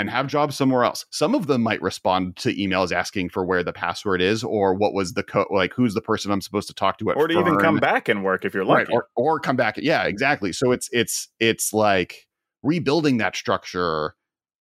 and 0.00 0.08
have 0.08 0.26
jobs 0.26 0.56
somewhere 0.56 0.84
else. 0.84 1.04
Some 1.10 1.34
of 1.34 1.46
them 1.46 1.62
might 1.62 1.82
respond 1.82 2.36
to 2.36 2.54
emails 2.54 2.90
asking 2.90 3.28
for 3.28 3.44
where 3.44 3.62
the 3.62 3.72
password 3.72 4.22
is 4.22 4.42
or 4.42 4.74
what 4.74 4.94
was 4.94 5.12
the 5.12 5.22
code, 5.22 5.48
like 5.50 5.74
who's 5.74 5.92
the 5.92 6.00
person 6.00 6.32
I'm 6.32 6.40
supposed 6.40 6.68
to 6.68 6.74
talk 6.74 6.98
to 6.98 7.10
at 7.10 7.16
or 7.16 7.28
to 7.28 7.34
firm. 7.34 7.46
even 7.46 7.58
come 7.58 7.76
back 7.76 8.08
and 8.08 8.24
work 8.24 8.46
if 8.46 8.54
you're 8.54 8.64
lucky, 8.64 8.84
right, 8.84 8.88
or, 8.90 9.08
or 9.14 9.38
come 9.38 9.56
back. 9.56 9.76
Yeah, 9.76 10.04
exactly. 10.04 10.52
So 10.52 10.72
it's 10.72 10.88
it's 10.92 11.28
it's 11.38 11.72
like 11.72 12.26
rebuilding 12.62 13.18
that 13.18 13.36
structure 13.36 14.14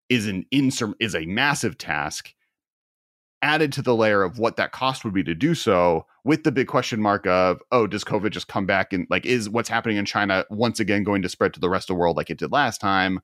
is 0.10 0.28
an 0.28 0.46
insur- 0.54 0.96
is 1.00 1.16
a 1.16 1.26
massive 1.26 1.78
task 1.78 2.34
added 3.42 3.72
to 3.74 3.82
the 3.82 3.96
layer 3.96 4.24
of 4.24 4.38
what 4.38 4.58
that 4.58 4.72
cost 4.72 5.04
would 5.04 5.14
be 5.14 5.24
to 5.24 5.34
do 5.34 5.56
so 5.56 6.06
with 6.24 6.44
the 6.44 6.52
big 6.52 6.68
question 6.68 7.02
mark 7.02 7.26
of 7.26 7.62
oh 7.72 7.88
does 7.88 8.04
covid 8.04 8.32
just 8.32 8.48
come 8.48 8.66
back 8.66 8.92
and 8.92 9.08
like 9.10 9.26
is 9.26 9.50
what's 9.50 9.70
happening 9.70 9.98
in 9.98 10.06
china 10.06 10.46
once 10.50 10.80
again 10.80 11.04
going 11.04 11.22
to 11.22 11.30
spread 11.30 11.54
to 11.54 11.60
the 11.60 11.70
rest 11.70 11.90
of 11.90 11.96
the 11.96 12.00
world 12.00 12.18
like 12.18 12.30
it 12.30 12.38
did 12.38 12.52
last 12.52 12.82
time? 12.82 13.20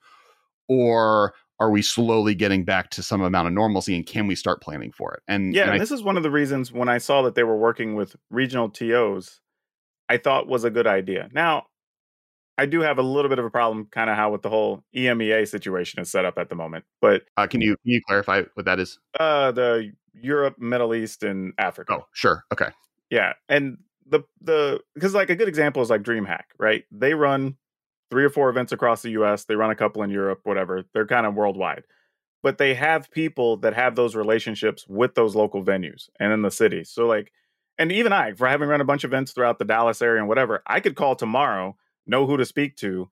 Or 0.68 1.34
are 1.60 1.70
we 1.70 1.82
slowly 1.82 2.34
getting 2.34 2.66
back 2.66 2.90
to 2.92 3.04
some 3.04 3.22
amount 3.22 3.48
of 3.48 3.54
normalcy 3.54 3.96
and 3.96 4.06
can 4.06 4.26
we 4.26 4.36
start 4.36 4.62
planning 4.62 4.92
for 4.92 5.14
it? 5.14 5.24
And 5.28 5.54
yeah 5.54 5.64
and 5.64 5.74
and 5.74 5.82
this 5.82 5.92
is 5.92 6.04
one 6.04 6.18
of 6.18 6.24
the 6.24 6.32
reasons 6.32 6.72
when 6.72 6.90
i 6.90 6.98
saw 6.98 7.22
that 7.24 7.36
they 7.36 7.44
were 7.44 7.58
working 7.58 7.96
with 7.96 8.16
regional 8.30 8.70
tos 8.70 9.42
i 10.10 10.18
thought 10.18 10.48
was 10.48 10.64
a 10.64 10.70
good 10.70 10.88
idea. 10.88 11.30
Now 11.34 11.66
I 12.58 12.66
do 12.66 12.82
have 12.82 12.98
a 12.98 13.02
little 13.02 13.30
bit 13.30 13.40
of 13.40 13.46
a 13.46 13.50
problem, 13.50 13.88
kind 13.92 14.10
of 14.10 14.16
how 14.16 14.32
with 14.32 14.42
the 14.42 14.50
whole 14.50 14.84
EMEA 14.96 15.48
situation 15.48 16.00
is 16.00 16.10
set 16.10 16.26
up 16.26 16.38
at 16.38 16.50
the 16.50 16.56
moment. 16.56 16.86
But 17.02 17.24
uh, 17.38 17.48
can 17.48 17.62
you 17.62 17.76
can 17.84 17.92
you 17.92 18.02
clarify 18.08 18.44
what 18.54 18.66
that 18.66 18.80
is? 18.80 19.00
Uh, 19.20 19.52
the 19.52 19.92
Europe, 20.14 20.58
Middle 20.60 20.96
East, 20.96 21.24
and 21.24 21.54
Africa. 21.58 21.98
Oh, 22.00 22.08
sure, 22.14 22.46
okay, 22.54 22.70
yeah, 23.10 23.34
and 23.50 23.78
the 24.06 24.22
the 24.42 24.80
because 24.94 25.14
like 25.14 25.30
a 25.30 25.36
good 25.36 25.48
example 25.48 25.82
is 25.82 25.90
like 25.90 26.04
DreamHack, 26.04 26.44
right? 26.58 26.84
They 26.92 27.14
run 27.14 27.58
three 28.10 28.24
or 28.24 28.30
four 28.30 28.50
events 28.50 28.72
across 28.72 29.02
the 29.02 29.12
U.S. 29.12 29.46
They 29.46 29.56
run 29.56 29.72
a 29.72 29.76
couple 29.76 30.04
in 30.04 30.10
Europe, 30.10 30.42
whatever. 30.44 30.84
They're 30.94 31.08
kind 31.08 31.26
of 31.26 31.34
worldwide, 31.34 31.84
but 32.44 32.58
they 32.58 32.76
have 32.76 33.12
people 33.12 33.58
that 33.58 33.74
have 33.74 33.96
those 33.96 34.16
relationships 34.16 34.86
with 34.88 35.16
those 35.16 35.36
local 35.36 35.64
venues 35.64 36.10
and 36.20 36.32
in 36.32 36.42
the 36.42 36.52
cities. 36.52 36.90
So 36.90 37.08
like, 37.08 37.32
and 37.78 37.92
even 37.92 38.14
I, 38.14 38.34
for 38.34 38.48
having 38.48 38.70
run 38.70 38.82
a 38.82 38.86
bunch 38.86 39.04
of 39.04 39.10
events 39.10 39.32
throughout 39.32 39.60
the 39.60 39.66
Dallas 39.66 40.02
area 40.02 40.20
and 40.20 40.30
whatever, 40.30 40.62
I 40.68 40.80
could 40.80 40.96
call 40.96 41.16
tomorrow 41.16 41.76
know 42.08 42.26
who 42.26 42.38
to 42.38 42.46
speak 42.46 42.76
to, 42.78 43.10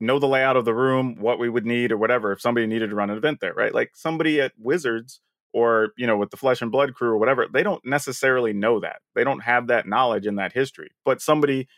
know 0.00 0.18
the 0.18 0.28
layout 0.28 0.56
of 0.56 0.64
the 0.64 0.74
room, 0.74 1.16
what 1.18 1.38
we 1.38 1.48
would 1.48 1.64
need 1.64 1.92
or 1.92 1.96
whatever 1.96 2.32
if 2.32 2.40
somebody 2.40 2.66
needed 2.66 2.90
to 2.90 2.96
run 2.96 3.10
an 3.10 3.16
event 3.16 3.40
there, 3.40 3.54
right? 3.54 3.74
Like 3.74 3.92
somebody 3.94 4.40
at 4.40 4.52
Wizards 4.58 5.20
or, 5.52 5.90
you 5.96 6.06
know, 6.06 6.16
with 6.16 6.30
the 6.30 6.36
Flesh 6.36 6.62
and 6.62 6.72
Blood 6.72 6.94
crew 6.94 7.10
or 7.10 7.18
whatever, 7.18 7.46
they 7.52 7.62
don't 7.62 7.84
necessarily 7.84 8.52
know 8.52 8.80
that. 8.80 9.00
They 9.14 9.24
don't 9.24 9.40
have 9.40 9.68
that 9.68 9.86
knowledge 9.86 10.26
and 10.26 10.38
that 10.38 10.52
history. 10.52 10.90
But 11.04 11.20
somebody 11.22 11.68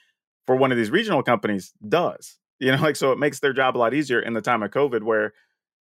for 0.46 0.56
one 0.56 0.72
of 0.72 0.78
these 0.78 0.90
regional 0.90 1.22
companies 1.22 1.72
does. 1.86 2.38
You 2.60 2.70
know, 2.70 2.80
like 2.80 2.94
so 2.94 3.10
it 3.10 3.18
makes 3.18 3.40
their 3.40 3.52
job 3.52 3.76
a 3.76 3.78
lot 3.78 3.94
easier 3.94 4.20
in 4.20 4.32
the 4.32 4.40
time 4.40 4.62
of 4.62 4.70
COVID 4.70 5.02
where 5.02 5.34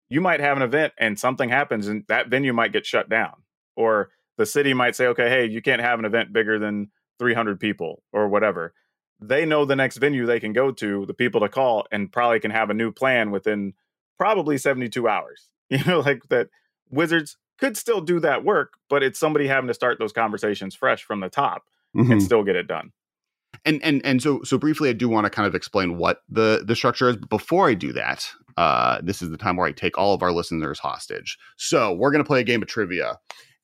you 0.09 0.21
might 0.21 0.39
have 0.39 0.57
an 0.57 0.63
event 0.63 0.93
and 0.97 1.17
something 1.17 1.47
happens 1.47 1.87
and 1.87 2.03
that 2.07 2.27
venue 2.27 2.53
might 2.53 2.73
get 2.73 2.85
shut 2.85 3.09
down 3.09 3.33
or 3.75 4.09
the 4.37 4.45
city 4.45 4.73
might 4.73 4.95
say 4.95 5.07
okay 5.07 5.29
hey 5.29 5.45
you 5.45 5.61
can't 5.61 5.81
have 5.81 5.99
an 5.99 6.05
event 6.05 6.33
bigger 6.33 6.59
than 6.59 6.89
300 7.19 7.59
people 7.59 8.01
or 8.11 8.27
whatever 8.27 8.73
they 9.19 9.45
know 9.45 9.65
the 9.65 9.75
next 9.75 9.97
venue 9.97 10.25
they 10.25 10.39
can 10.39 10.53
go 10.53 10.71
to, 10.71 11.05
the 11.05 11.13
people 11.13 11.41
to 11.41 11.49
call, 11.49 11.85
and 11.91 12.11
probably 12.11 12.39
can 12.39 12.51
have 12.51 12.69
a 12.69 12.73
new 12.73 12.91
plan 12.91 13.31
within 13.31 13.73
probably 14.17 14.57
72 14.57 15.07
hours. 15.07 15.49
You 15.67 15.83
know, 15.83 16.01
like 16.01 16.29
that 16.29 16.49
Wizards 16.91 17.37
could 17.57 17.75
still 17.75 17.99
do 17.99 18.19
that 18.19 18.43
work, 18.43 18.73
but 18.87 19.01
it's 19.01 19.19
somebody 19.19 19.47
having 19.47 19.67
to 19.67 19.73
start 19.73 19.97
those 19.97 20.13
conversations 20.13 20.75
fresh 20.75 21.03
from 21.03 21.21
the 21.21 21.29
top 21.29 21.63
mm-hmm. 21.97 22.11
and 22.11 22.21
still 22.21 22.43
get 22.43 22.55
it 22.55 22.67
done. 22.67 22.91
And 23.65 23.81
and 23.81 24.05
and 24.05 24.21
so 24.21 24.43
so 24.43 24.59
briefly, 24.59 24.89
I 24.89 24.93
do 24.93 25.09
want 25.09 25.25
to 25.25 25.31
kind 25.31 25.47
of 25.47 25.55
explain 25.55 25.97
what 25.97 26.21
the 26.29 26.63
the 26.63 26.75
structure 26.75 27.09
is. 27.09 27.17
But 27.17 27.29
before 27.29 27.67
I 27.67 27.73
do 27.73 27.93
that, 27.93 28.29
uh, 28.57 28.99
this 29.01 29.21
is 29.21 29.29
the 29.29 29.37
time 29.37 29.55
where 29.55 29.67
I 29.67 29.71
take 29.71 29.97
all 29.97 30.13
of 30.13 30.21
our 30.21 30.31
listeners 30.31 30.77
hostage. 30.77 31.37
So 31.57 31.93
we're 31.93 32.11
going 32.11 32.23
to 32.23 32.27
play 32.27 32.41
a 32.41 32.43
game 32.43 32.61
of 32.61 32.67
trivia, 32.67 33.17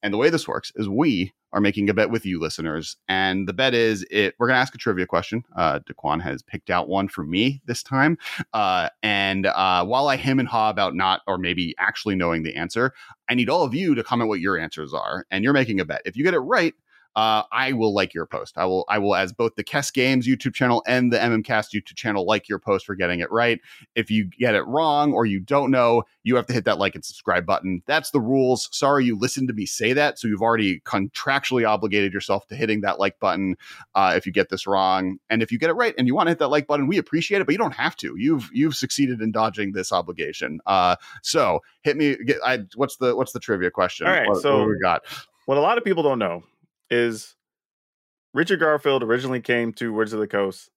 and 0.04 0.14
the 0.14 0.18
way 0.18 0.30
this 0.30 0.47
works 0.47 0.72
is 0.76 0.88
we 0.89 1.34
are 1.54 1.62
making 1.62 1.89
a 1.89 1.93
bet 1.93 2.10
with 2.10 2.26
you 2.26 2.39
listeners. 2.39 2.95
And 3.08 3.47
the 3.47 3.54
bet 3.54 3.74
is 3.74 4.06
it 4.10 4.36
we're 4.39 4.47
gonna 4.47 4.60
ask 4.60 4.74
a 4.74 4.78
trivia 4.78 5.06
question. 5.06 5.43
Uh 5.56 5.80
DeQuan 5.80 6.22
has 6.22 6.41
picked 6.41 6.70
out 6.70 6.88
one 6.88 7.08
for 7.08 7.24
me 7.24 7.62
this 7.66 7.84
time. 7.84 8.18
Uh 8.54 8.89
and 9.04 9.47
uh 9.47 9.86
while 9.86 10.08
I 10.08 10.16
hem 10.16 10.39
and 10.39 10.47
haw 10.47 10.70
about 10.70 10.95
not 10.95 11.22
or 11.28 11.38
maybe 11.38 11.76
actually 11.78 12.16
knowing 12.16 12.43
the 12.43 12.56
answer, 12.56 12.93
I 13.30 13.36
need 13.36 13.49
all 13.49 13.64
of 13.64 13.74
you 13.74 13.95
to 13.95 14.04
comment 14.04 14.30
what 14.30 14.39
your 14.39 14.58
answers 14.58 14.93
are. 14.93 15.26
And 15.30 15.43
you're 15.43 15.54
making 15.54 15.80
a 15.80 15.86
bet. 15.86 16.02
If 16.06 16.16
you 16.16 16.24
get 16.24 16.34
it 16.34 16.39
right, 16.39 16.74
uh, 17.16 17.43
I 17.51 17.74
will 17.74 17.93
like 17.93 18.14
your 18.14 18.26
post. 18.26 18.57
I 18.57 18.66
will, 18.66 18.86
I 18.88 18.97
will, 18.97 19.16
as 19.16 19.34
both 19.34 19.55
the 19.55 19.64
Kess 19.64 19.91
Games 19.91 20.28
YouTube 20.28 20.53
channel 20.53 20.82
and 20.88 21.12
the 21.12 21.18
MMCast 21.18 21.74
YouTube 21.74 21.95
channel, 21.95 22.26
like 22.26 22.47
your 22.47 22.59
post 22.59 22.86
for 22.86 22.95
getting 22.95 23.20
it 23.20 23.30
right. 23.32 23.59
If 23.95 24.09
you 24.09 24.26
get 24.26 24.55
it 24.55 24.64
wrong 24.64 25.14
or 25.14 25.26
you 25.26 25.39
don't 25.39 25.72
know, 25.72 26.03
you 26.24 26.36
have 26.38 26.45
to 26.47 26.53
hit 26.53 26.66
that 26.66 26.80
like 26.80 26.95
and 26.95 27.03
subscribe 27.03 27.45
button. 27.45 27.84
That's 27.86 28.12
the 28.12 28.22
rules. 28.22 28.70
Sorry, 28.72 29.05
you 29.05 29.18
listened 29.18 29.49
to 29.49 29.53
me 29.53 29.66
say 29.66 29.91
that, 29.93 30.20
so 30.20 30.28
you've 30.28 30.41
already 30.41 30.80
contractually 30.82 31.68
obligated 31.68 32.14
yourself 32.14 32.47
to 32.47 32.55
hitting 32.55 32.82
that 32.82 32.99
like 32.99 33.20
button 33.20 33.57
uh, 33.95 34.14
if 34.16 34.26
you 34.26 34.32
get 34.32 34.49
this 34.49 34.66
wrong. 34.66 35.18
And 35.30 35.43
if 35.43 35.51
you 35.51 35.59
get 35.59 35.70
it 35.70 35.74
right 35.74 35.93
and 35.97 36.07
you 36.07 36.16
want 36.16 36.28
to 36.28 36.32
hit 36.32 36.39
that 36.39 36.47
like 36.47 36.68
button, 36.68 36.88
we 36.88 36.97
appreciate 36.97 37.41
it, 37.41 37.45
but 37.45 37.51
you 37.51 37.59
don't 37.59 37.76
have 37.76 37.97
to. 37.97 38.16
You've 38.18 38.49
you've 38.53 38.76
succeeded 38.76 39.22
in 39.22 39.32
dodging 39.32 39.74
this 39.74 39.91
obligation. 39.91 40.62
Uh, 40.66 40.95
so 41.24 41.59
hit 41.82 41.97
me. 41.97 42.16
Get, 42.24 42.38
I, 42.45 42.59
what's 42.76 42.95
the 42.97 43.16
what's 43.16 43.34
the 43.34 43.39
trivia 43.39 43.70
question? 43.70 44.07
All 44.07 44.14
right, 44.14 44.28
what, 44.28 44.41
so 44.41 44.59
what 44.59 44.70
we 44.70 44.80
got. 44.80 45.03
What 45.45 45.57
a 45.57 45.62
lot 45.62 45.78
of 45.78 45.84
people 45.84 46.03
don't 46.03 46.20
know 46.20 46.43
is 46.92 47.36
Richard 48.34 48.60
Garfield 48.60 49.02
originally 49.02 49.42
came 49.42 49.74
to 49.74 49.94
Wizards 49.94 50.14
of 50.14 50.20
the 50.20 50.28
Coast 50.28 50.70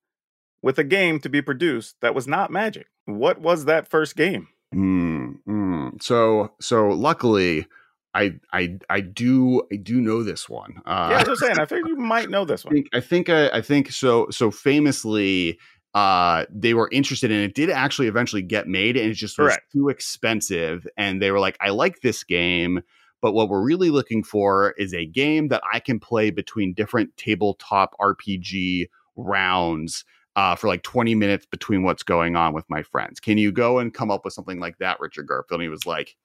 with 0.62 0.78
a 0.78 0.84
game 0.84 1.20
to 1.20 1.28
be 1.28 1.42
produced 1.42 1.96
that 2.00 2.14
was 2.14 2.26
not 2.26 2.50
Magic. 2.50 2.86
What 3.04 3.40
was 3.40 3.66
that 3.66 3.88
first 3.88 4.16
game? 4.16 4.48
Mm, 4.74 5.34
mm. 5.46 6.02
So, 6.02 6.52
so 6.60 6.88
luckily, 6.88 7.66
I, 8.14 8.36
I, 8.52 8.78
I 8.88 9.00
do, 9.00 9.62
I 9.72 9.76
do 9.76 10.00
know 10.00 10.22
this 10.22 10.48
one. 10.48 10.80
Uh, 10.86 11.08
yeah, 11.10 11.24
I 11.24 11.28
was 11.28 11.40
saying, 11.40 11.58
I 11.58 11.66
think 11.66 11.86
you 11.86 11.96
might 11.96 12.30
know 12.30 12.44
this 12.44 12.64
one. 12.64 12.72
I 12.72 12.76
think, 12.76 12.88
I 12.94 13.00
think, 13.00 13.28
uh, 13.28 13.50
I 13.52 13.60
think 13.60 13.92
so. 13.92 14.28
So 14.30 14.50
famously, 14.50 15.58
uh, 15.94 16.46
they 16.50 16.74
were 16.74 16.88
interested 16.90 17.30
in 17.30 17.40
it. 17.40 17.54
Did 17.54 17.70
actually 17.70 18.08
eventually 18.08 18.42
get 18.42 18.66
made, 18.66 18.96
and 18.96 19.10
it 19.10 19.14
just 19.14 19.38
was 19.38 19.52
Correct. 19.52 19.72
too 19.72 19.90
expensive. 19.90 20.86
And 20.96 21.22
they 21.22 21.30
were 21.30 21.38
like, 21.38 21.56
"I 21.60 21.70
like 21.70 22.00
this 22.00 22.24
game." 22.24 22.82
But 23.24 23.32
what 23.32 23.48
we're 23.48 23.62
really 23.62 23.88
looking 23.88 24.22
for 24.22 24.72
is 24.76 24.92
a 24.92 25.06
game 25.06 25.48
that 25.48 25.62
I 25.72 25.80
can 25.80 25.98
play 25.98 26.28
between 26.28 26.74
different 26.74 27.16
tabletop 27.16 27.96
RPG 27.98 28.90
rounds 29.16 30.04
uh, 30.36 30.56
for 30.56 30.68
like 30.68 30.82
20 30.82 31.14
minutes 31.14 31.46
between 31.46 31.84
what's 31.84 32.02
going 32.02 32.36
on 32.36 32.52
with 32.52 32.68
my 32.68 32.82
friends. 32.82 33.20
Can 33.20 33.38
you 33.38 33.50
go 33.50 33.78
and 33.78 33.94
come 33.94 34.10
up 34.10 34.26
with 34.26 34.34
something 34.34 34.60
like 34.60 34.76
that, 34.76 35.00
Richard 35.00 35.26
Garfield? 35.26 35.60
And 35.60 35.62
he 35.62 35.70
was 35.70 35.86
like, 35.86 36.16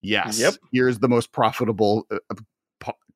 Yes, 0.00 0.38
yep. 0.38 0.54
here's 0.70 1.00
the 1.00 1.08
most 1.08 1.32
profitable 1.32 2.06
uh, 2.12 2.18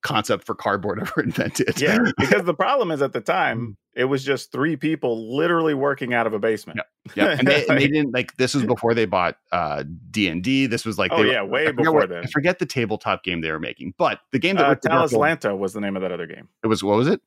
concept 0.09 0.45
for 0.45 0.55
cardboard 0.55 1.01
ever 1.03 1.23
invented. 1.23 1.81
Yeah, 1.81 1.99
because 2.17 2.45
the 2.45 2.55
problem 2.65 2.91
is 2.91 3.03
at 3.03 3.13
the 3.13 3.21
time 3.21 3.61
mm. 3.61 3.77
it 3.95 4.05
was 4.05 4.25
just 4.25 4.51
three 4.51 4.77
people 4.77 5.37
literally 5.37 5.75
working 5.75 6.15
out 6.15 6.27
of 6.27 6.33
a 6.33 6.39
basement. 6.39 6.81
Yeah, 7.15 7.25
yeah. 7.25 7.37
and, 7.39 7.47
they, 7.47 7.67
and 7.67 7.79
they 7.79 7.89
didn't 7.93 8.13
like 8.13 8.37
this 8.37 8.55
was 8.55 8.65
before 8.65 8.95
they 8.95 9.05
bought 9.05 9.37
uh 9.53 9.85
D 10.11 10.29
and 10.29 10.43
D. 10.43 10.67
This 10.67 10.85
was 10.85 10.99
like 10.99 11.13
oh 11.13 11.23
yeah, 11.23 11.43
way 11.43 11.71
before 11.71 11.93
what, 11.93 12.09
then. 12.09 12.25
I 12.25 12.27
forget 12.27 12.59
the 12.59 12.67
tabletop 12.67 13.23
game 13.23 13.43
they 13.43 13.51
were 13.51 13.61
making, 13.61 13.95
but 13.99 14.21
the 14.33 14.39
game 14.39 14.57
that 14.57 14.67
uh, 14.67 14.75
Talislanta 14.77 15.57
was 15.57 15.75
the 15.75 15.81
name 15.81 15.97
of 15.97 16.03
that 16.03 16.13
other 16.13 16.27
game. 16.27 16.49
It 16.65 16.69
was 16.69 16.83
what 16.83 16.97
was 16.97 17.09
it? 17.09 17.21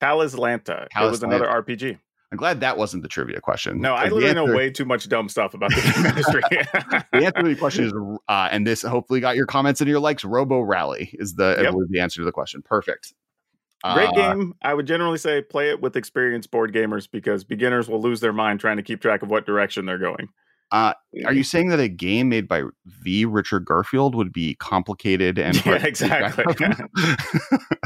Talislanta. 0.00 0.86
It 0.96 1.10
was 1.10 1.22
another 1.22 1.46
RPG. 1.46 1.98
I'm 2.30 2.36
glad 2.36 2.60
that 2.60 2.76
wasn't 2.76 3.02
the 3.02 3.08
trivia 3.08 3.40
question. 3.40 3.80
No, 3.80 3.94
I 3.94 4.04
literally 4.04 4.28
answer, 4.28 4.46
know 4.46 4.54
way 4.54 4.70
too 4.70 4.84
much 4.84 5.08
dumb 5.08 5.30
stuff 5.30 5.54
about 5.54 5.70
the 5.70 6.04
industry. 6.08 6.42
the 7.20 7.26
answer 7.26 7.42
to 7.42 7.48
the 7.48 7.56
question 7.56 7.84
is, 7.84 7.92
uh, 8.28 8.48
and 8.50 8.66
this 8.66 8.82
hopefully 8.82 9.20
got 9.20 9.34
your 9.34 9.46
comments 9.46 9.80
and 9.80 9.88
your 9.88 10.00
likes. 10.00 10.24
Robo 10.24 10.60
Rally 10.60 11.10
is 11.14 11.34
the 11.34 11.56
yep. 11.60 11.74
the 11.88 12.00
answer 12.00 12.20
to 12.20 12.24
the 12.24 12.32
question. 12.32 12.62
Perfect. 12.62 13.14
Great 13.94 14.08
uh, 14.08 14.12
game. 14.12 14.54
I 14.60 14.74
would 14.74 14.86
generally 14.86 15.18
say 15.18 15.40
play 15.40 15.70
it 15.70 15.80
with 15.80 15.96
experienced 15.96 16.50
board 16.50 16.74
gamers 16.74 17.08
because 17.10 17.44
beginners 17.44 17.88
will 17.88 18.02
lose 18.02 18.20
their 18.20 18.32
mind 18.32 18.60
trying 18.60 18.76
to 18.76 18.82
keep 18.82 19.00
track 19.00 19.22
of 19.22 19.30
what 19.30 19.46
direction 19.46 19.86
they're 19.86 19.98
going. 19.98 20.28
Uh, 20.70 20.92
are 21.24 21.32
you 21.32 21.44
saying 21.44 21.68
that 21.68 21.80
a 21.80 21.88
game 21.88 22.28
made 22.28 22.46
by 22.46 22.62
V. 22.84 23.24
Richard 23.24 23.64
Garfield 23.64 24.14
would 24.14 24.34
be 24.34 24.54
complicated 24.56 25.38
and 25.38 25.56
yeah, 25.66 25.82
exactly? 25.82 26.44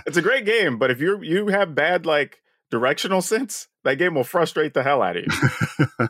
it's 0.05 0.17
a 0.17 0.23
great 0.23 0.45
game, 0.45 0.79
but 0.79 0.91
if 0.91 1.01
you 1.01 1.23
you 1.23 1.47
have 1.49 1.77
bad 1.77 2.07
like 2.07 2.42
directional 2.73 3.21
sense, 3.23 3.69
that 3.85 3.99
game 3.99 4.15
will 4.15 4.25
frustrate 4.25 4.73
the 4.75 4.83
hell 4.83 5.03
out 5.03 5.17
of 5.19 5.25
you. 5.27 6.09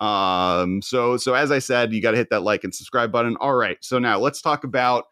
Um, 0.00 0.82
so 0.82 1.16
so 1.16 1.34
as 1.34 1.52
I 1.52 1.60
said, 1.60 1.92
you 1.92 2.02
got 2.02 2.10
to 2.10 2.16
hit 2.16 2.30
that 2.30 2.42
like 2.42 2.64
and 2.64 2.74
subscribe 2.74 3.12
button. 3.12 3.36
All 3.36 3.54
right, 3.54 3.78
so 3.82 4.00
now 4.00 4.18
let's 4.18 4.42
talk 4.42 4.64
about 4.64 5.04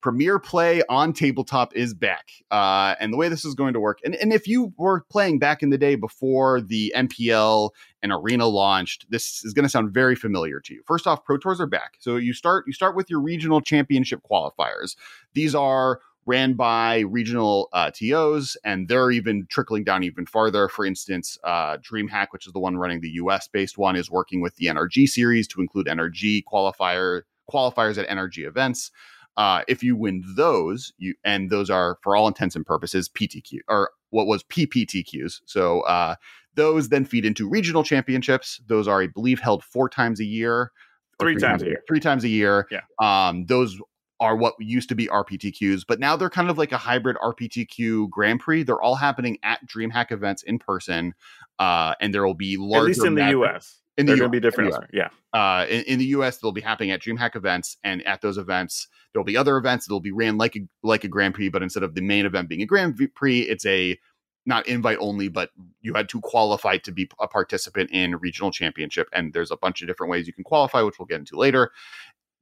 Premier 0.00 0.38
Play 0.38 0.82
on 0.88 1.12
tabletop 1.12 1.74
is 1.74 1.92
back, 1.92 2.30
uh, 2.50 2.94
and 3.00 3.12
the 3.12 3.16
way 3.16 3.28
this 3.28 3.44
is 3.44 3.54
going 3.54 3.74
to 3.74 3.80
work. 3.80 3.98
And 4.04 4.14
and 4.16 4.32
if 4.32 4.48
you 4.48 4.72
were 4.76 5.02
playing 5.10 5.38
back 5.38 5.62
in 5.62 5.70
the 5.70 5.78
day 5.78 5.94
before 5.94 6.60
the 6.60 6.92
MPL 6.96 7.70
and 8.02 8.12
Arena 8.12 8.46
launched, 8.46 9.06
this 9.10 9.44
is 9.44 9.52
going 9.52 9.64
to 9.64 9.68
sound 9.68 9.92
very 9.92 10.16
familiar 10.16 10.60
to 10.60 10.74
you. 10.74 10.82
First 10.86 11.06
off, 11.06 11.24
Pro 11.24 11.36
Tours 11.36 11.60
are 11.60 11.66
back, 11.66 11.96
so 11.98 12.16
you 12.16 12.32
start 12.32 12.64
you 12.66 12.72
start 12.72 12.96
with 12.96 13.10
your 13.10 13.20
regional 13.20 13.60
championship 13.60 14.20
qualifiers. 14.28 14.96
These 15.34 15.54
are 15.54 16.00
ran 16.26 16.54
by 16.54 17.00
regional 17.00 17.68
uh, 17.72 17.90
TOs, 17.90 18.56
and 18.64 18.88
they're 18.88 19.10
even 19.10 19.46
trickling 19.50 19.84
down 19.84 20.02
even 20.02 20.26
farther. 20.26 20.68
For 20.68 20.84
instance, 20.84 21.38
uh, 21.44 21.78
DreamHack, 21.78 22.28
which 22.30 22.46
is 22.46 22.52
the 22.52 22.60
one 22.60 22.76
running 22.76 23.00
the 23.00 23.10
US 23.10 23.48
based 23.48 23.76
one, 23.78 23.96
is 23.96 24.10
working 24.10 24.40
with 24.40 24.56
the 24.56 24.66
NRG 24.66 25.08
series 25.08 25.46
to 25.48 25.60
include 25.60 25.86
NRG 25.86 26.44
qualifier 26.50 27.22
qualifiers 27.50 27.98
at 27.98 28.08
NRG 28.08 28.46
events. 28.46 28.90
Uh, 29.36 29.62
if 29.68 29.82
you 29.82 29.96
win 29.96 30.22
those, 30.36 30.92
you 30.98 31.14
and 31.24 31.50
those 31.50 31.70
are 31.70 31.98
for 32.02 32.16
all 32.16 32.28
intents 32.28 32.56
and 32.56 32.66
purposes 32.66 33.08
PTQ 33.08 33.60
or 33.68 33.90
what 34.10 34.26
was 34.26 34.42
PPTQs. 34.44 35.40
So 35.46 35.80
uh, 35.82 36.16
those 36.54 36.88
then 36.88 37.04
feed 37.04 37.24
into 37.24 37.48
regional 37.48 37.82
championships. 37.82 38.60
Those 38.66 38.88
are, 38.88 39.02
I 39.02 39.06
believe, 39.06 39.40
held 39.40 39.64
four 39.64 39.88
times 39.88 40.20
a 40.20 40.24
year. 40.24 40.72
Three, 41.18 41.34
three 41.34 41.40
times 41.40 41.62
a 41.62 41.66
year. 41.66 41.82
Three 41.86 42.00
times 42.00 42.24
a 42.24 42.28
year. 42.28 42.66
Yeah. 42.70 42.80
Um, 42.98 43.46
those 43.46 43.80
are 44.20 44.36
what 44.36 44.54
used 44.58 44.88
to 44.90 44.94
be 44.94 45.06
RPTQs, 45.06 45.84
but 45.88 45.98
now 45.98 46.16
they're 46.16 46.30
kind 46.30 46.50
of 46.50 46.58
like 46.58 46.72
a 46.72 46.76
hybrid 46.76 47.16
RPTQ 47.16 48.10
Grand 48.10 48.40
Prix. 48.40 48.62
They're 48.64 48.80
all 48.80 48.96
happening 48.96 49.38
at 49.42 49.60
DreamHack 49.66 50.12
events 50.12 50.42
in 50.42 50.58
person, 50.58 51.14
uh, 51.58 51.94
and 52.00 52.12
there 52.12 52.26
will 52.26 52.34
be 52.34 52.56
larger. 52.58 52.84
At 52.84 52.88
least 52.88 53.04
in 53.04 53.14
the 53.14 53.30
US. 53.40 53.79
In 54.00 54.06
the 54.06 54.12
They're 54.12 54.16
US, 54.16 54.20
going 54.20 54.32
to 54.32 54.36
be 54.36 54.40
different. 54.40 54.74
Yeah. 54.92 55.08
uh, 55.32 55.66
in, 55.68 55.82
in 55.82 55.98
the 55.98 56.06
US, 56.06 56.38
they'll 56.38 56.52
be 56.52 56.60
happening 56.60 56.90
at 56.90 57.00
DreamHack 57.00 57.36
events, 57.36 57.76
and 57.84 58.04
at 58.06 58.22
those 58.22 58.38
events, 58.38 58.88
there'll 59.12 59.24
be 59.24 59.36
other 59.36 59.56
events 59.56 59.86
that'll 59.86 60.00
be 60.00 60.12
ran 60.12 60.38
like 60.38 60.56
a 60.56 60.60
like 60.82 61.04
a 61.04 61.08
Grand 61.08 61.34
Prix, 61.34 61.48
but 61.48 61.62
instead 61.62 61.82
of 61.82 61.94
the 61.94 62.00
main 62.02 62.26
event 62.26 62.48
being 62.48 62.62
a 62.62 62.66
Grand 62.66 62.98
Prix, 63.14 63.40
it's 63.40 63.66
a 63.66 63.98
not 64.46 64.66
invite 64.66 64.96
only, 65.00 65.28
but 65.28 65.50
you 65.82 65.94
had 65.94 66.08
to 66.08 66.20
qualify 66.20 66.78
to 66.78 66.92
be 66.92 67.08
a 67.20 67.28
participant 67.28 67.90
in 67.90 68.16
regional 68.16 68.50
championship, 68.50 69.08
and 69.12 69.32
there's 69.32 69.50
a 69.50 69.56
bunch 69.56 69.82
of 69.82 69.88
different 69.88 70.10
ways 70.10 70.26
you 70.26 70.32
can 70.32 70.44
qualify, 70.44 70.82
which 70.82 70.98
we'll 70.98 71.06
get 71.06 71.20
into 71.20 71.36
later. 71.36 71.70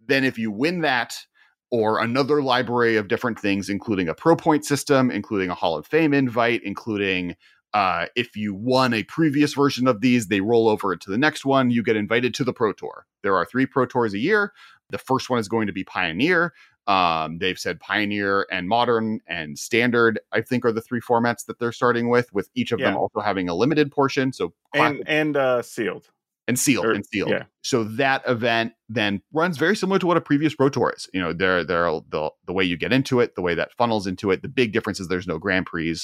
Then, 0.06 0.24
if 0.24 0.38
you 0.38 0.50
win 0.50 0.82
that, 0.82 1.14
or 1.70 2.00
another 2.00 2.42
library 2.42 2.96
of 2.96 3.08
different 3.08 3.38
things, 3.38 3.68
including 3.68 4.08
a 4.08 4.14
pro 4.14 4.36
point 4.36 4.64
system, 4.64 5.10
including 5.10 5.50
a 5.50 5.54
Hall 5.54 5.76
of 5.76 5.86
Fame 5.86 6.14
invite, 6.14 6.62
including 6.64 7.36
uh, 7.74 8.06
if 8.16 8.36
you 8.36 8.54
won 8.54 8.94
a 8.94 9.02
previous 9.04 9.54
version 9.54 9.86
of 9.86 10.00
these, 10.00 10.28
they 10.28 10.40
roll 10.40 10.68
over 10.68 10.92
into 10.92 11.10
the 11.10 11.18
next 11.18 11.44
one. 11.44 11.70
You 11.70 11.82
get 11.82 11.96
invited 11.96 12.34
to 12.34 12.44
the 12.44 12.52
Pro 12.52 12.72
Tour. 12.72 13.06
There 13.22 13.36
are 13.36 13.44
three 13.44 13.66
Pro 13.66 13.86
Tours 13.86 14.14
a 14.14 14.18
year. 14.18 14.52
The 14.90 14.98
first 14.98 15.28
one 15.28 15.38
is 15.38 15.48
going 15.48 15.66
to 15.66 15.72
be 15.72 15.84
Pioneer. 15.84 16.54
Um, 16.86 17.36
they've 17.38 17.58
said 17.58 17.78
Pioneer 17.80 18.46
and 18.50 18.66
Modern 18.66 19.20
and 19.26 19.58
Standard, 19.58 20.18
I 20.32 20.40
think, 20.40 20.64
are 20.64 20.72
the 20.72 20.80
three 20.80 21.02
formats 21.02 21.44
that 21.44 21.58
they're 21.58 21.72
starting 21.72 22.08
with, 22.08 22.32
with 22.32 22.48
each 22.54 22.72
of 22.72 22.80
them 22.80 22.96
also 22.96 23.20
having 23.20 23.48
a 23.50 23.54
limited 23.54 23.92
portion. 23.92 24.32
So 24.32 24.54
And 24.74 25.02
and 25.06 25.36
uh 25.36 25.60
sealed. 25.60 26.08
and 26.46 26.58
sealed 26.58 26.86
Or- 26.86 26.92
and 26.92 27.04
sealed. 27.04 27.28
yeah. 27.28 27.42
So 27.60 27.84
that 27.84 28.22
event 28.26 28.72
then 28.88 29.20
runs 29.34 29.58
very 29.58 29.76
similar 29.76 29.98
to 29.98 30.06
what 30.06 30.16
a 30.16 30.22
previous 30.22 30.54
Pro 30.54 30.70
Tour 30.70 30.94
is. 30.96 31.06
You 31.12 31.20
know, 31.20 31.34
there 31.34 31.62
there 31.62 31.90
the 32.08 32.30
the 32.46 32.54
way 32.54 32.64
you 32.64 32.78
get 32.78 32.94
into 32.94 33.20
it, 33.20 33.34
the 33.34 33.42
way 33.42 33.54
that 33.54 33.74
funnels 33.76 34.06
into 34.06 34.30
it. 34.30 34.40
The 34.40 34.48
big 34.48 34.72
difference 34.72 34.98
is 34.98 35.08
there's 35.08 35.26
no 35.26 35.38
Grand 35.38 35.66
Prix 35.66 35.98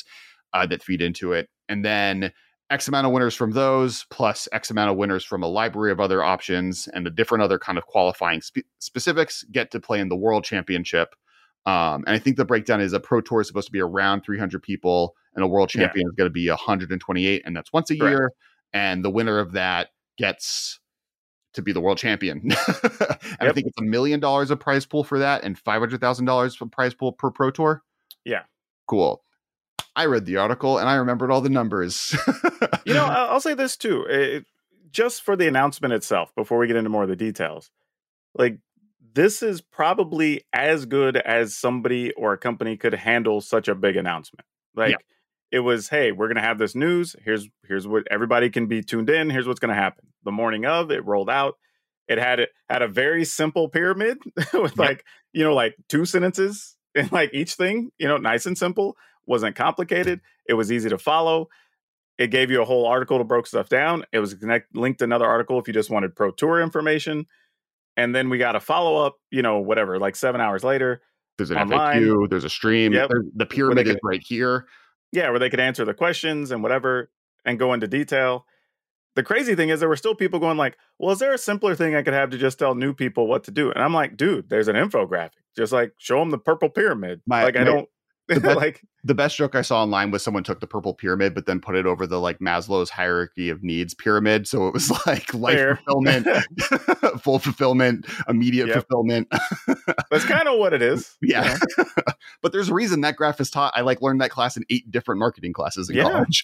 uh, 0.54 0.64
that 0.66 0.82
feed 0.82 1.02
into 1.02 1.32
it, 1.32 1.48
and 1.68 1.84
then 1.84 2.32
X 2.70 2.88
amount 2.88 3.06
of 3.06 3.12
winners 3.12 3.34
from 3.34 3.50
those, 3.52 4.06
plus 4.10 4.48
X 4.52 4.70
amount 4.70 4.90
of 4.90 4.96
winners 4.96 5.22
from 5.24 5.42
a 5.42 5.46
library 5.46 5.92
of 5.92 6.00
other 6.00 6.22
options 6.24 6.88
and 6.94 7.04
the 7.04 7.10
different 7.10 7.42
other 7.44 7.58
kind 7.58 7.76
of 7.76 7.84
qualifying 7.84 8.40
spe- 8.40 8.60
specifics 8.78 9.44
get 9.52 9.70
to 9.72 9.78
play 9.80 10.00
in 10.00 10.08
the 10.08 10.16
World 10.16 10.44
Championship. 10.44 11.14
Um, 11.66 12.04
and 12.06 12.10
I 12.14 12.18
think 12.18 12.36
the 12.36 12.44
breakdown 12.44 12.80
is 12.80 12.92
a 12.94 13.00
Pro 13.00 13.20
Tour 13.20 13.42
is 13.42 13.46
supposed 13.48 13.66
to 13.66 13.72
be 13.72 13.80
around 13.80 14.22
300 14.22 14.62
people, 14.62 15.14
and 15.34 15.44
a 15.44 15.46
World 15.46 15.74
Yeah. 15.74 15.82
Champion 15.82 16.06
is 16.06 16.14
going 16.16 16.28
to 16.28 16.32
be 16.32 16.48
128, 16.48 17.42
and 17.44 17.54
that's 17.56 17.72
once 17.72 17.90
a 17.90 17.96
Correct. 17.98 18.10
year. 18.10 18.32
And 18.72 19.04
the 19.04 19.10
winner 19.10 19.38
of 19.38 19.52
that 19.52 19.88
gets 20.18 20.80
to 21.54 21.62
be 21.62 21.72
the 21.72 21.80
world 21.80 21.98
champion. 21.98 22.40
and 22.82 23.48
I 23.48 23.52
think 23.52 23.66
it's 23.68 23.78
a 23.78 23.84
million 23.84 24.18
dollars 24.20 24.50
of 24.50 24.58
prize 24.58 24.84
pool 24.84 25.04
for 25.04 25.20
that 25.20 25.44
and 25.44 25.56
$500,000 25.62 26.56
for 26.56 26.66
prize 26.66 26.94
pool 26.94 27.12
per 27.12 27.30
pro 27.30 27.50
tour. 27.52 27.82
Yeah. 28.24 28.42
Cool. 28.88 29.22
I 29.96 30.06
read 30.06 30.26
the 30.26 30.38
article 30.38 30.78
and 30.78 30.88
I 30.88 30.96
remembered 30.96 31.30
all 31.30 31.40
the 31.40 31.48
numbers. 31.48 32.16
You 32.84 32.94
know, 32.94 33.04
I'll, 33.08 33.40
say 33.40 33.54
this 33.54 33.76
too. 33.76 34.04
It, 34.08 34.44
just 34.90 35.22
for 35.22 35.36
the 35.36 35.46
announcement 35.48 35.94
itself, 35.94 36.34
before 36.34 36.58
we 36.58 36.66
get 36.66 36.76
into 36.76 36.90
more 36.90 37.02
of 37.04 37.08
the 37.08 37.16
details, 37.16 37.70
like 38.34 38.58
this 39.14 39.42
is 39.42 39.60
probably 39.60 40.42
as 40.52 40.86
good 40.86 41.16
as 41.16 41.54
somebody 41.54 42.12
or 42.14 42.32
a 42.32 42.38
company 42.38 42.76
could 42.76 42.94
handle 42.94 43.40
such 43.40 43.68
a 43.68 43.74
big 43.74 43.96
announcement. 43.96 44.46
Like 44.74 44.90
Yeah. 44.90 44.96
it 45.52 45.60
was, 45.60 45.88
hey, 45.88 46.10
we're 46.12 46.28
gonna 46.28 46.40
have 46.40 46.58
this 46.58 46.74
news. 46.74 47.14
Here's 47.24 47.48
here's 47.66 47.86
what 47.86 48.04
everybody 48.10 48.50
can 48.50 48.66
be 48.66 48.82
tuned 48.82 49.10
in. 49.10 49.30
Here's 49.30 49.46
what's 49.46 49.60
gonna 49.60 49.74
happen. 49.74 50.06
The 50.24 50.32
morning 50.32 50.66
of, 50.66 50.90
it 50.90 51.04
rolled 51.04 51.30
out. 51.30 51.54
It 52.08 52.18
had 52.18 52.40
it 52.40 52.50
had 52.68 52.82
a 52.82 52.88
very 52.88 53.24
simple 53.24 53.68
pyramid 53.68 54.18
with 54.52 54.76
like 54.76 55.04
you 55.32 55.44
know 55.44 55.54
like 55.54 55.76
two 55.88 56.04
sentences 56.04 56.76
in 56.94 57.08
like 57.12 57.30
each 57.32 57.54
thing. 57.54 57.90
You 57.98 58.08
know, 58.08 58.16
nice 58.16 58.46
and 58.46 58.58
simple. 58.58 58.96
Wasn't 59.26 59.56
complicated. 59.56 60.20
It 60.48 60.54
was 60.54 60.70
easy 60.72 60.88
to 60.90 60.98
follow 60.98 61.48
it 62.18 62.28
gave 62.28 62.50
you 62.50 62.62
a 62.62 62.64
whole 62.64 62.86
article 62.86 63.18
to 63.18 63.24
broke 63.24 63.46
stuff 63.46 63.68
down. 63.68 64.04
It 64.12 64.20
was 64.20 64.34
connect 64.34 64.74
linked 64.76 65.02
another 65.02 65.26
article 65.26 65.58
if 65.58 65.66
you 65.66 65.74
just 65.74 65.90
wanted 65.90 66.14
pro 66.14 66.30
tour 66.30 66.60
information. 66.62 67.26
And 67.96 68.14
then 68.14 68.28
we 68.28 68.38
got 68.38 68.56
a 68.56 68.60
follow 68.60 69.04
up, 69.04 69.16
you 69.30 69.42
know, 69.42 69.58
whatever, 69.58 69.98
like 69.98 70.16
seven 70.16 70.40
hours 70.40 70.62
later. 70.64 71.02
there's 71.38 71.50
an 71.50 71.58
online. 71.58 72.02
FAQ, 72.02 72.30
there's 72.30 72.44
a 72.44 72.48
stream. 72.50 72.92
Yep. 72.92 73.08
there's- 73.08 73.24
the 73.34 73.46
pyramid 73.46 73.88
is 73.88 73.96
right 74.04 74.22
here. 74.24 74.66
Yeah, 75.10 75.30
where 75.30 75.40
they 75.40 75.50
could 75.50 75.58
answer 75.60 75.84
the 75.84 75.94
questions 75.94 76.52
and 76.52 76.62
whatever 76.62 77.10
and 77.44 77.58
go 77.58 77.72
into 77.72 77.88
detail. 77.88 78.46
The 79.16 79.24
crazy 79.24 79.56
thing 79.56 79.68
is 79.70 79.80
there 79.80 79.88
were 79.88 79.96
still 79.96 80.14
people 80.14 80.38
going 80.38 80.56
like, 80.56 80.76
well, 81.00 81.10
is 81.12 81.18
there 81.18 81.34
a 81.34 81.38
simpler 81.38 81.74
thing 81.74 81.96
I 81.96 82.02
could 82.02 82.14
have 82.14 82.30
to 82.30 82.38
just 82.38 82.58
tell 82.60 82.76
new 82.76 82.94
people 82.94 83.26
what 83.26 83.42
to 83.44 83.50
do? 83.50 83.72
And 83.72 83.82
I'm 83.82 83.92
like, 83.94 84.16
dude, 84.16 84.48
there's 84.48 84.68
an 84.68 84.76
infographic. 84.76 85.30
Just 85.56 85.72
like 85.72 85.92
show 85.98 86.20
them 86.20 86.30
the 86.30 86.38
purple 86.38 86.68
pyramid. 86.68 87.22
My- 87.26 87.42
like 87.42 87.56
I 87.56 87.64
my- 87.64 87.86
best- 88.28 88.44
like 88.56 88.82
The 89.04 89.14
best 89.14 89.36
joke 89.36 89.54
I 89.54 89.62
saw 89.62 89.82
online 89.82 90.10
was 90.10 90.22
someone 90.22 90.44
took 90.44 90.60
the 90.60 90.66
purple 90.66 90.94
pyramid, 90.94 91.34
but 91.34 91.44
then 91.46 91.60
put 91.60 91.74
it 91.76 91.84
over 91.86 92.06
the 92.06 92.18
like 92.20 92.38
Maslow's 92.38 92.90
hierarchy 92.90 93.50
of 93.50 93.62
needs 93.62 93.92
pyramid. 93.94 94.48
So 94.48 94.66
it 94.68 94.74
was 94.74 94.90
like 95.06 95.32
life 95.34 95.56
Fair. 95.56 95.76
fulfillment, 95.76 96.26
full 97.20 97.38
fulfillment, 97.38 98.06
immediate 98.28 98.68
Yep. 98.68 98.86
fulfillment. 98.88 99.28
that's 100.10 100.24
kind 100.24 100.48
of 100.48 100.58
what 100.58 100.72
it 100.72 100.82
is. 100.82 101.16
you 101.20 101.32
Yeah. 101.32 101.56
know? 101.78 101.84
but 102.42 102.52
there's 102.52 102.68
a 102.70 102.74
reason 102.74 103.02
that 103.02 103.16
graph 103.16 103.40
is 103.40 103.50
taught. 103.50 103.72
I 103.76 103.82
like 103.82 104.00
learned 104.02 104.20
that 104.20 104.30
class 104.30 104.56
in 104.56 104.64
eight 104.70 104.90
different 104.90 105.18
marketing 105.18 105.52
classes 105.52 105.90
in 105.90 105.96
Yeah. 105.96 106.04
college. 106.10 106.42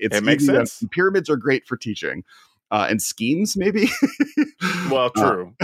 it's 0.00 0.16
It 0.16 0.24
makes 0.24 0.46
sense. 0.46 0.82
pyramids 0.90 1.28
are 1.28 1.36
great 1.36 1.66
for 1.66 1.76
teaching. 1.76 2.24
Uh, 2.70 2.86
and 2.90 3.00
schemes, 3.00 3.56
maybe. 3.56 3.88
Well, 4.90 5.10
Uh, 5.16 5.30
true. 5.32 5.54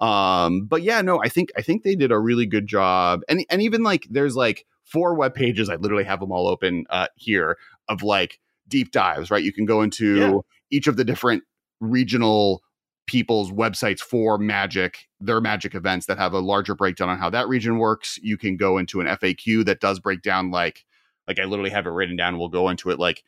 um, 0.06 0.66
but 0.66 0.82
yeah, 0.82 1.00
no, 1.02 1.22
I 1.22 1.28
think 1.28 1.50
I 1.56 1.62
think 1.62 1.82
they 1.82 1.94
did 1.94 2.10
a 2.12 2.18
really 2.18 2.46
good 2.46 2.66
job. 2.66 3.20
And 3.28 3.44
and 3.50 3.62
even 3.62 3.82
like 3.82 4.06
there's 4.10 4.36
like 4.36 4.66
four 4.84 5.14
web 5.14 5.34
pages. 5.34 5.68
I 5.68 5.76
literally 5.76 6.04
have 6.04 6.20
them 6.20 6.32
all 6.32 6.48
open 6.48 6.84
uh, 6.90 7.06
here 7.16 7.56
of 7.88 8.02
like 8.02 8.40
deep 8.68 8.92
dives. 8.92 9.30
Right, 9.30 9.44
you 9.44 9.52
can 9.52 9.64
go 9.64 9.82
into 9.82 10.16
Yeah. 10.16 10.38
each 10.70 10.86
of 10.86 10.96
the 10.96 11.04
different 11.04 11.44
regional 11.80 12.62
people's 13.06 13.50
websites 13.50 13.98
for 14.00 14.38
magic 14.38 15.08
their 15.20 15.40
magic 15.40 15.74
events 15.74 16.06
that 16.06 16.18
have 16.18 16.32
a 16.32 16.38
larger 16.38 16.74
breakdown 16.76 17.08
on 17.08 17.18
how 17.18 17.28
that 17.28 17.48
region 17.48 17.78
works 17.78 18.16
you 18.22 18.38
can 18.38 18.56
go 18.56 18.78
into 18.78 19.00
an 19.00 19.08
faq 19.08 19.64
that 19.66 19.80
does 19.80 19.98
break 19.98 20.22
down 20.22 20.52
like 20.52 20.84
like 21.26 21.40
i 21.40 21.44
literally 21.44 21.68
have 21.70 21.84
it 21.84 21.90
written 21.90 22.14
down 22.14 22.38
we'll 22.38 22.48
go 22.48 22.68
into 22.68 22.90
it 22.90 23.00
like 23.00 23.24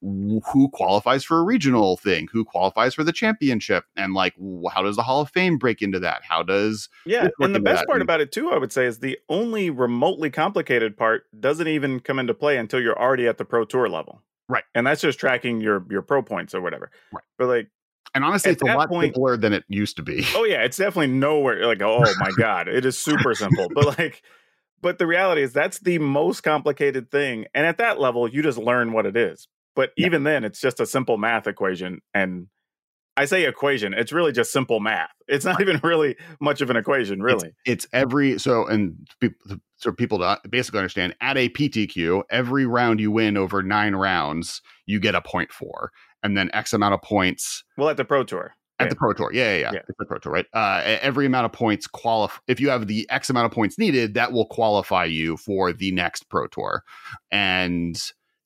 who 0.00 0.68
qualifies 0.72 1.24
for 1.24 1.38
a 1.38 1.42
regional 1.42 1.96
thing 1.96 2.28
who 2.32 2.44
qualifies 2.44 2.94
for 2.94 3.04
the 3.04 3.12
championship 3.12 3.84
and 3.96 4.14
like 4.14 4.34
how 4.72 4.82
does 4.82 4.96
the 4.96 5.02
hall 5.02 5.20
of 5.22 5.30
fame 5.30 5.58
break 5.58 5.82
into 5.82 5.98
that 6.00 6.22
how 6.22 6.42
does 6.42 6.88
Yeah, 7.06 7.28
and 7.40 7.54
the 7.54 7.60
best 7.60 7.86
part 7.86 7.96
and- 7.96 8.02
about 8.02 8.20
it 8.20 8.32
too, 8.32 8.50
I 8.50 8.58
would 8.58 8.72
say, 8.72 8.86
is 8.86 8.98
the 9.00 9.18
only 9.28 9.70
remotely 9.70 10.30
complicated 10.30 10.96
part 10.96 11.24
doesn't 11.38 11.68
even 11.68 12.00
come 12.00 12.18
into 12.18 12.34
play 12.34 12.56
until 12.56 12.80
you're 12.80 12.98
already 13.00 13.26
at 13.26 13.38
the 13.38 13.44
pro 13.44 13.64
tour 13.64 13.88
level. 13.88 14.22
Right. 14.48 14.64
And 14.74 14.86
that's 14.86 15.00
just 15.00 15.18
tracking 15.18 15.60
your 15.60 15.84
your 15.90 16.02
pro 16.02 16.22
points 16.22 16.54
or 16.54 16.60
whatever. 16.60 16.90
Right. 17.12 17.24
But 17.38 17.48
like, 17.48 17.68
and 18.14 18.24
honestly 18.24 18.52
it's 18.52 18.62
a 18.62 18.66
lot 18.66 18.88
point- 18.88 19.14
simpler 19.14 19.36
than 19.36 19.52
it 19.52 19.64
used 19.68 19.96
to 19.96 20.02
be 20.02 20.24
oh 20.34 20.44
yeah, 20.44 20.62
it's 20.62 20.76
definitely 20.76 21.14
nowhere 21.14 21.66
like, 21.66 21.82
oh 21.82 22.00
my 22.18 22.30
God, 22.36 22.68
it 22.68 22.84
is 22.84 22.98
super 22.98 23.34
simple. 23.34 23.68
But 23.74 23.98
like, 23.98 24.22
but 24.82 24.98
the 24.98 25.06
reality 25.06 25.42
is 25.42 25.52
that's 25.54 25.78
the 25.78 25.98
most 25.98 26.42
complicated 26.42 27.10
thing. 27.10 27.46
And 27.54 27.64
at 27.66 27.78
that 27.78 27.98
level, 27.98 28.28
you 28.28 28.42
just 28.42 28.58
learn 28.58 28.92
what 28.92 29.06
it 29.06 29.16
is. 29.16 29.48
But 29.74 29.90
Yeah. 29.96 30.06
even 30.06 30.24
then, 30.24 30.44
it's 30.44 30.60
just 30.60 30.80
a 30.80 30.86
simple 30.86 31.18
math 31.18 31.46
equation. 31.46 32.00
And 32.12 32.48
I 33.16 33.24
say 33.26 33.44
equation. 33.44 33.94
It's 33.94 34.12
really 34.12 34.32
just 34.32 34.52
simple 34.52 34.80
math. 34.80 35.10
It's 35.28 35.44
not 35.44 35.60
even 35.60 35.80
really 35.82 36.16
much 36.40 36.60
of 36.60 36.70
an 36.70 36.76
equation, 36.76 37.22
really. 37.22 37.52
It's, 37.64 37.84
it's 37.84 37.86
every 37.92 38.38
so 38.38 38.66
and 38.66 38.96
so 39.76 39.92
people 39.92 40.18
to 40.18 40.40
basically 40.48 40.80
understand 40.80 41.14
at 41.20 41.36
a 41.36 41.48
PTQ, 41.48 42.24
every 42.30 42.66
round 42.66 43.00
you 43.00 43.10
win 43.10 43.36
over 43.36 43.62
nine 43.62 43.94
rounds, 43.94 44.62
you 44.86 44.98
get 44.98 45.14
a 45.14 45.20
point 45.20 45.52
for, 45.52 45.92
and 46.22 46.36
then 46.36 46.50
X 46.52 46.72
amount 46.72 46.94
of 46.94 47.02
points. 47.02 47.64
Well, 47.76 47.88
at 47.88 47.96
the 47.96 48.04
Pro 48.04 48.24
Tour. 48.24 48.54
At 48.80 48.86
yeah. 48.86 48.88
the 48.88 48.96
Pro 48.96 49.12
Tour, 49.12 49.32
yeah, 49.32 49.52
yeah, 49.52 49.58
yeah, 49.58 49.70
yeah. 49.74 49.80
the 49.86 50.04
Pro 50.04 50.18
Tour, 50.18 50.32
right? 50.32 50.46
Uh, 50.52 50.82
every 50.84 51.26
amount 51.26 51.44
of 51.44 51.52
points 51.52 51.86
qualify. 51.86 52.38
If 52.48 52.60
you 52.60 52.70
have 52.70 52.88
the 52.88 53.08
X 53.08 53.30
amount 53.30 53.46
of 53.46 53.52
points 53.52 53.78
needed, 53.78 54.14
that 54.14 54.32
will 54.32 54.46
qualify 54.46 55.04
you 55.04 55.36
for 55.36 55.72
the 55.72 55.92
next 55.92 56.28
Pro 56.28 56.48
Tour. 56.48 56.82
And 57.30 58.00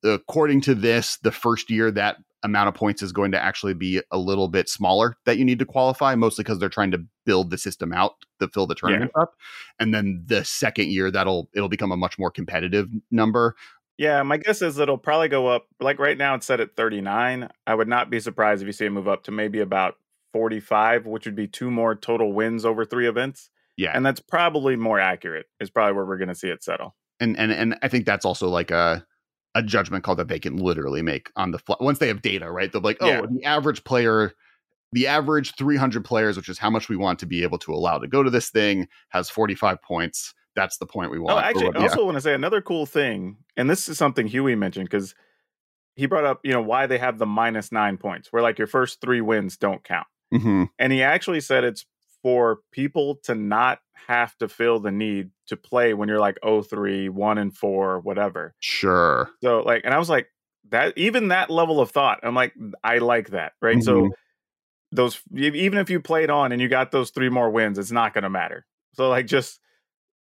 according 0.05 0.61
to 0.63 0.75
this, 0.75 1.19
the 1.23 1.33
first 1.33 1.71
year 1.71 1.91
that 1.91 2.17
amount 2.43 2.69
of 2.69 2.75
points 2.75 3.03
is 3.03 3.13
going 3.13 3.33
to 3.33 3.43
actually 3.43 3.75
be 3.75 4.01
a 4.11 4.19
little 4.19 4.49
bit 4.49 4.69
smaller 4.69 5.17
that 5.25 5.39
you 5.39 5.45
need 5.45 5.59
to 5.59 5.65
qualify, 5.65 6.15
mostly 6.15 6.45
because 6.45 6.59
they're 6.59 6.69
trying 6.69 6.91
to 6.93 7.05
build 7.27 7.51
the 7.51 7.59
system 7.59 7.93
out 7.93 8.15
to 8.41 8.49
fill 8.49 8.67
the 8.67 8.75
tournament 8.75 9.11
yeah. 9.17 9.23
up. 9.23 9.35
And 9.81 9.93
then 9.93 10.23
the 10.27 10.45
second 10.45 10.91
year, 10.91 11.11
that'll 11.11 11.49
it'll 11.55 11.69
become 11.69 11.93
a 11.93 11.97
much 11.97 12.19
more 12.19 12.31
competitive 12.31 12.89
number. 13.11 13.57
Yeah, 13.97 14.23
my 14.23 14.37
guess 14.37 14.63
is 14.63 14.79
it'll 14.79 14.99
probably 14.99 15.29
go 15.29 15.49
up. 15.49 15.67
Like 15.81 15.99
right 15.99 16.17
now, 16.17 16.37
it's 16.37 16.47
set 16.47 16.61
at 16.61 16.77
39. 16.77 17.49
I 17.67 17.75
would 17.75 17.89
not 17.89 18.11
be 18.11 18.21
surprised 18.21 18.63
if 18.63 18.67
you 18.67 18.73
see 18.73 18.87
it 18.87 18.91
move 18.91 19.09
up 19.09 19.25
to 19.25 19.33
maybe 19.33 19.59
about 19.59 19.97
45, 20.33 21.07
which 21.07 21.27
would 21.27 21.35
be 21.35 21.49
two 21.49 21.71
more 21.71 21.97
total 21.97 22.33
wins 22.33 22.65
over 22.65 22.85
three 22.85 23.09
events. 23.09 23.51
Yeah, 23.77 23.93
and 23.95 24.07
that's 24.07 24.21
probably 24.21 24.77
more 24.77 25.01
accurate. 25.01 25.47
Is 25.61 25.71
probably 25.71 25.95
where 25.95 26.05
we're 26.05 26.19
going 26.19 26.29
to 26.29 26.35
see 26.35 26.49
it 26.49 26.63
settle. 26.63 26.95
And 27.19 27.37
and 27.37 27.51
and 27.51 27.77
I 27.83 27.89
think 27.89 28.07
that's 28.07 28.25
also 28.25 28.49
like 28.49 28.71
a 28.71 29.05
a 29.55 29.63
judgment 29.63 30.05
call 30.05 30.15
that 30.17 30.29
they 30.29 30.39
can 30.39 30.57
literally 30.57 31.03
make 31.03 31.31
on 31.37 31.51
the 31.51 31.59
fly 31.59 31.77
once 31.81 31.99
they 31.99 32.09
have 32.09 32.23
data, 32.23 32.51
right? 32.51 32.71
They'll 32.71 32.83
be 32.83 32.89
like, 32.89 32.99
oh, 33.01 33.07
yeah. 33.07 33.23
the 33.31 33.45
average 33.45 33.85
player, 33.85 34.33
the 34.93 35.07
average 35.07 35.55
300 35.57 36.05
players, 36.05 36.37
which 36.37 36.49
is 36.49 36.59
how 36.59 36.71
much 36.71 36.89
we 36.89 36.97
want 36.97 37.19
to 37.21 37.27
be 37.27 37.43
able 37.43 37.59
to 37.59 37.73
allow 37.73 37.99
to 37.99 38.07
go 38.07 38.23
to 38.23 38.31
this 38.31 38.51
thing, 38.51 38.89
has 39.11 39.31
45 39.31 39.83
points. 39.83 40.35
That's 40.55 40.79
the 40.79 40.87
point 40.87 41.11
we 41.11 41.19
oh, 41.19 41.23
want. 41.23 41.37
Oh, 41.37 41.49
actually, 41.49 41.77
I 41.77 41.83
also 41.83 42.05
want 42.05 42.17
to 42.17 42.21
say 42.21 42.35
another 42.35 42.61
cool 42.61 42.87
thing, 42.87 43.37
and 43.57 43.71
this 43.71 43.89
is 43.89 43.97
something 43.97 44.27
Huey 44.27 44.55
mentioned 44.55 44.89
because 44.89 45.15
he 45.95 46.07
brought 46.07 46.25
up, 46.25 46.41
you 46.45 46.53
know, 46.53 46.63
why 46.63 46.87
they 46.87 46.99
have 46.99 47.19
the 47.19 47.27
minus 47.27 47.73
nine 47.73 47.97
points, 47.97 48.33
where 48.33 48.43
like 48.43 48.59
your 48.59 48.67
first 48.67 49.01
three 49.01 49.21
wins 49.21 49.57
don't 49.57 49.83
count. 49.85 50.07
Mm-hmm. 50.33 50.65
And 50.79 50.93
he 50.93 51.03
actually 51.03 51.41
said 51.41 51.65
it's 51.65 51.87
for 52.23 52.61
people 52.73 53.17
to 53.25 53.35
not 53.35 53.81
have 54.07 54.37
to 54.39 54.49
feel 54.49 54.79
the 54.81 54.91
need 54.91 55.31
to 55.47 55.57
play 55.57 55.95
when 55.95 56.09
you're 56.09 56.21
like 56.21 56.39
03, 56.43 57.09
1 57.09 57.39
and 57.39 57.57
4, 57.57 58.01
whatever. 58.01 58.55
Sure. 58.61 59.31
So 59.43 59.61
like 59.61 59.83
and 59.85 59.95
I 59.95 59.99
was 59.99 60.09
like 60.09 60.29
that 60.71 60.97
even 60.97 61.29
that 61.29 61.51
level 61.51 61.81
of 61.81 61.91
thought, 61.91 62.21
I'm 62.23 62.35
like 62.35 62.55
I 62.83 62.99
like 62.99 63.31
that, 63.31 63.53
right? 63.61 63.77
Mm-hmm. 63.77 63.83
So 63.83 64.11
those 64.93 65.21
even 65.35 65.79
if 65.79 65.91
you 65.91 66.01
played 66.01 66.31
on 66.31 66.53
and 66.53 66.61
you 66.61 66.69
got 66.69 66.91
those 66.91 67.11
three 67.11 67.29
more 67.29 67.51
wins, 67.51 67.79
it's 67.79 67.93
not 67.93 68.15
going 68.15 68.25
to 68.25 68.31
matter. 68.31 68.67
So 68.95 69.09
like 69.09 69.27
just 69.27 69.61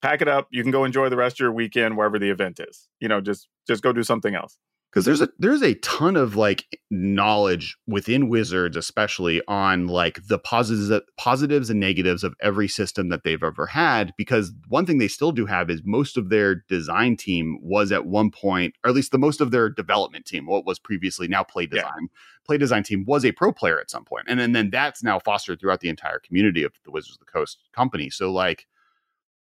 pack 0.01 0.21
it 0.21 0.27
up, 0.27 0.47
you 0.51 0.61
can 0.63 0.71
go 0.71 0.83
enjoy 0.83 1.09
the 1.09 1.17
rest 1.17 1.35
of 1.35 1.39
your 1.39 1.51
weekend 1.51 1.97
wherever 1.97 2.19
the 2.19 2.29
event 2.29 2.59
is. 2.59 2.89
You 2.99 3.07
know, 3.07 3.21
just 3.21 3.47
just 3.67 3.83
go 3.83 3.93
do 3.93 4.03
something 4.03 4.35
else 4.35 4.57
because 4.93 5.05
there's 5.05 5.21
a 5.21 5.29
there's 5.39 5.63
a 5.63 5.73
ton 5.75 6.15
of 6.15 6.35
like 6.35 6.79
knowledge 6.91 7.77
within 7.87 8.29
wizards 8.29 8.77
especially 8.77 9.41
on 9.47 9.87
like 9.87 10.19
the 10.27 10.37
positives 10.37 11.03
positives 11.17 11.69
and 11.69 11.79
negatives 11.79 12.23
of 12.23 12.35
every 12.41 12.67
system 12.67 13.09
that 13.09 13.23
they've 13.23 13.43
ever 13.43 13.65
had 13.65 14.13
because 14.17 14.53
one 14.67 14.85
thing 14.85 14.99
they 14.99 15.07
still 15.07 15.31
do 15.31 15.45
have 15.45 15.69
is 15.69 15.81
most 15.83 16.17
of 16.17 16.29
their 16.29 16.55
design 16.69 17.17
team 17.17 17.57
was 17.61 17.91
at 17.91 18.05
one 18.05 18.29
point 18.29 18.75
or 18.83 18.89
at 18.89 18.95
least 18.95 19.11
the 19.11 19.17
most 19.17 19.41
of 19.41 19.51
their 19.51 19.69
development 19.69 20.25
team 20.25 20.45
what 20.45 20.65
was 20.65 20.77
previously 20.77 21.27
now 21.27 21.43
play 21.43 21.65
design 21.65 21.91
yeah. 22.01 22.07
play 22.45 22.57
design 22.57 22.83
team 22.83 23.03
was 23.07 23.25
a 23.25 23.31
pro 23.31 23.51
player 23.51 23.79
at 23.79 23.89
some 23.89 24.05
point 24.05 24.25
and 24.27 24.39
then, 24.39 24.45
and 24.45 24.55
then 24.55 24.69
that's 24.69 25.03
now 25.03 25.17
fostered 25.17 25.59
throughout 25.59 25.79
the 25.79 25.89
entire 25.89 26.19
community 26.19 26.63
of 26.63 26.73
the 26.85 26.91
wizards 26.91 27.15
of 27.15 27.19
the 27.19 27.31
coast 27.31 27.63
company 27.73 28.09
so 28.09 28.31
like 28.31 28.67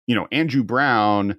you 0.07 0.15
know 0.15 0.27
andrew 0.33 0.65
brown 0.65 1.37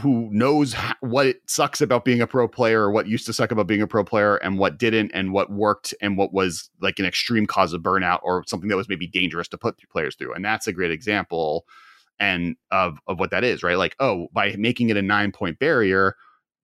who 0.00 0.28
knows 0.30 0.74
what 1.00 1.26
it 1.26 1.38
sucks 1.46 1.80
about 1.80 2.04
being 2.04 2.20
a 2.20 2.26
pro 2.26 2.46
player 2.46 2.82
or 2.82 2.90
what 2.90 3.06
used 3.06 3.24
to 3.26 3.32
suck 3.32 3.50
about 3.50 3.66
being 3.66 3.80
a 3.80 3.86
pro 3.86 4.04
player 4.04 4.36
and 4.36 4.58
what 4.58 4.78
didn't 4.78 5.10
and 5.14 5.32
what 5.32 5.50
worked 5.50 5.94
and 6.02 6.18
what 6.18 6.32
was 6.32 6.70
like 6.80 6.98
an 6.98 7.06
extreme 7.06 7.46
cause 7.46 7.72
of 7.72 7.80
burnout 7.80 8.20
or 8.22 8.44
something 8.46 8.68
that 8.68 8.76
was 8.76 8.88
maybe 8.88 9.06
dangerous 9.06 9.48
to 9.48 9.56
put 9.56 9.76
players 9.90 10.14
through 10.14 10.34
and 10.34 10.44
that's 10.44 10.66
a 10.66 10.72
great 10.72 10.90
example 10.90 11.64
and 12.20 12.56
of 12.70 12.98
of 13.06 13.18
what 13.18 13.30
that 13.30 13.44
is 13.44 13.62
right? 13.62 13.78
Like 13.78 13.96
oh 13.98 14.28
by 14.32 14.54
making 14.58 14.90
it 14.90 14.96
a 14.96 15.02
9 15.02 15.32
point 15.32 15.58
barrier 15.58 16.16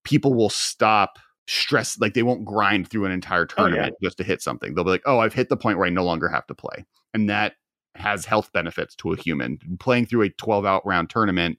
people 0.05 0.35
will 0.35 0.51
stop 0.51 1.19
stress 1.47 1.99
like 1.99 2.13
they 2.13 2.23
won't 2.23 2.45
grind 2.45 2.89
through 2.89 3.07
an 3.07 3.13
entire 3.13 3.47
tournament 3.47 3.95
oh, 3.95 3.99
yeah. 4.03 4.07
just 4.07 4.19
to 4.19 4.25
hit 4.25 4.43
something. 4.43 4.75
They'll 4.75 4.85
be 4.85 4.91
like 4.91 5.03
oh 5.07 5.21
i've 5.21 5.35
hit 5.35 5.49
the 5.49 5.57
point 5.57 5.79
where 5.79 5.87
i 5.87 5.91
no 5.91 6.05
longer 6.05 6.29
have 6.29 6.47
to 6.49 6.55
play 6.55 6.85
and 7.15 7.31
that 7.31 7.55
has 7.95 8.27
health 8.27 8.53
benefits 8.53 8.95
to 8.97 9.13
a 9.13 9.17
human. 9.17 9.59
Playing 9.81 10.07
through 10.07 10.23
a 10.23 10.31
12 10.31 10.65
out 10.65 10.87
round 10.87 11.11
tournament 11.11 11.59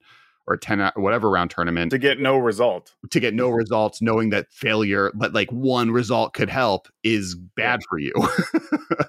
or 0.49 0.57
10 0.57 0.81
uh, 0.81 0.91
whatever 0.95 1.29
round 1.29 1.51
tournament 1.51 1.91
to 1.91 1.99
get 1.99 2.19
no 2.19 2.37
result. 2.37 2.95
to 3.11 3.19
get 3.19 3.33
no 3.33 3.49
results 3.49 4.01
knowing 4.01 4.31
that 4.31 4.51
failure 4.51 5.11
but 5.13 5.33
like 5.33 5.49
one 5.51 5.91
result 5.91 6.33
could 6.33 6.49
help 6.49 6.87
is 7.03 7.35
bad 7.35 7.79
for 7.87 7.99
you. 7.99 8.11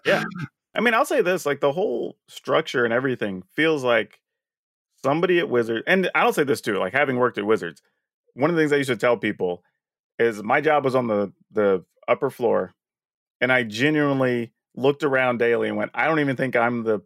Yeah. 0.05 0.23
I 0.75 0.81
mean 0.81 0.95
i'll 0.95 1.05
say 1.05 1.23
this 1.23 1.47
like 1.47 1.61
the 1.61 1.73
whole 1.73 2.17
structure 2.29 2.85
and 2.85 2.95
everything 2.95 3.43
feels 3.57 3.83
like 3.83 4.21
somebody 5.03 5.39
at 5.39 5.49
wizards 5.49 5.83
and 5.87 6.11
i'll 6.15 6.33
say 6.33 6.45
this 6.45 6.61
too 6.61 6.79
like 6.79 6.93
having 6.93 7.17
worked 7.17 7.39
at 7.39 7.47
wizards 7.47 7.83
one 8.35 8.51
of 8.51 8.57
the 8.57 8.63
things 8.63 8.73
i 8.73 8.77
used 8.77 8.91
to 8.91 8.97
tell 8.97 9.17
people 9.17 9.65
is 10.19 10.43
my 10.43 10.61
job 10.61 10.85
was 10.85 10.95
on 10.95 11.09
the 11.09 11.33
the 11.51 11.85
upper 12.07 12.31
floor 12.31 12.73
and 13.41 13.51
i 13.51 13.65
genuinely 13.65 14.53
looked 14.77 15.03
around 15.03 15.39
daily 15.39 15.69
and 15.69 15.77
went 15.77 15.91
i 15.95 16.07
don't 16.07 16.21
even 16.21 16.37
think 16.37 16.55
i'm 16.55 16.85
the 16.85 17.01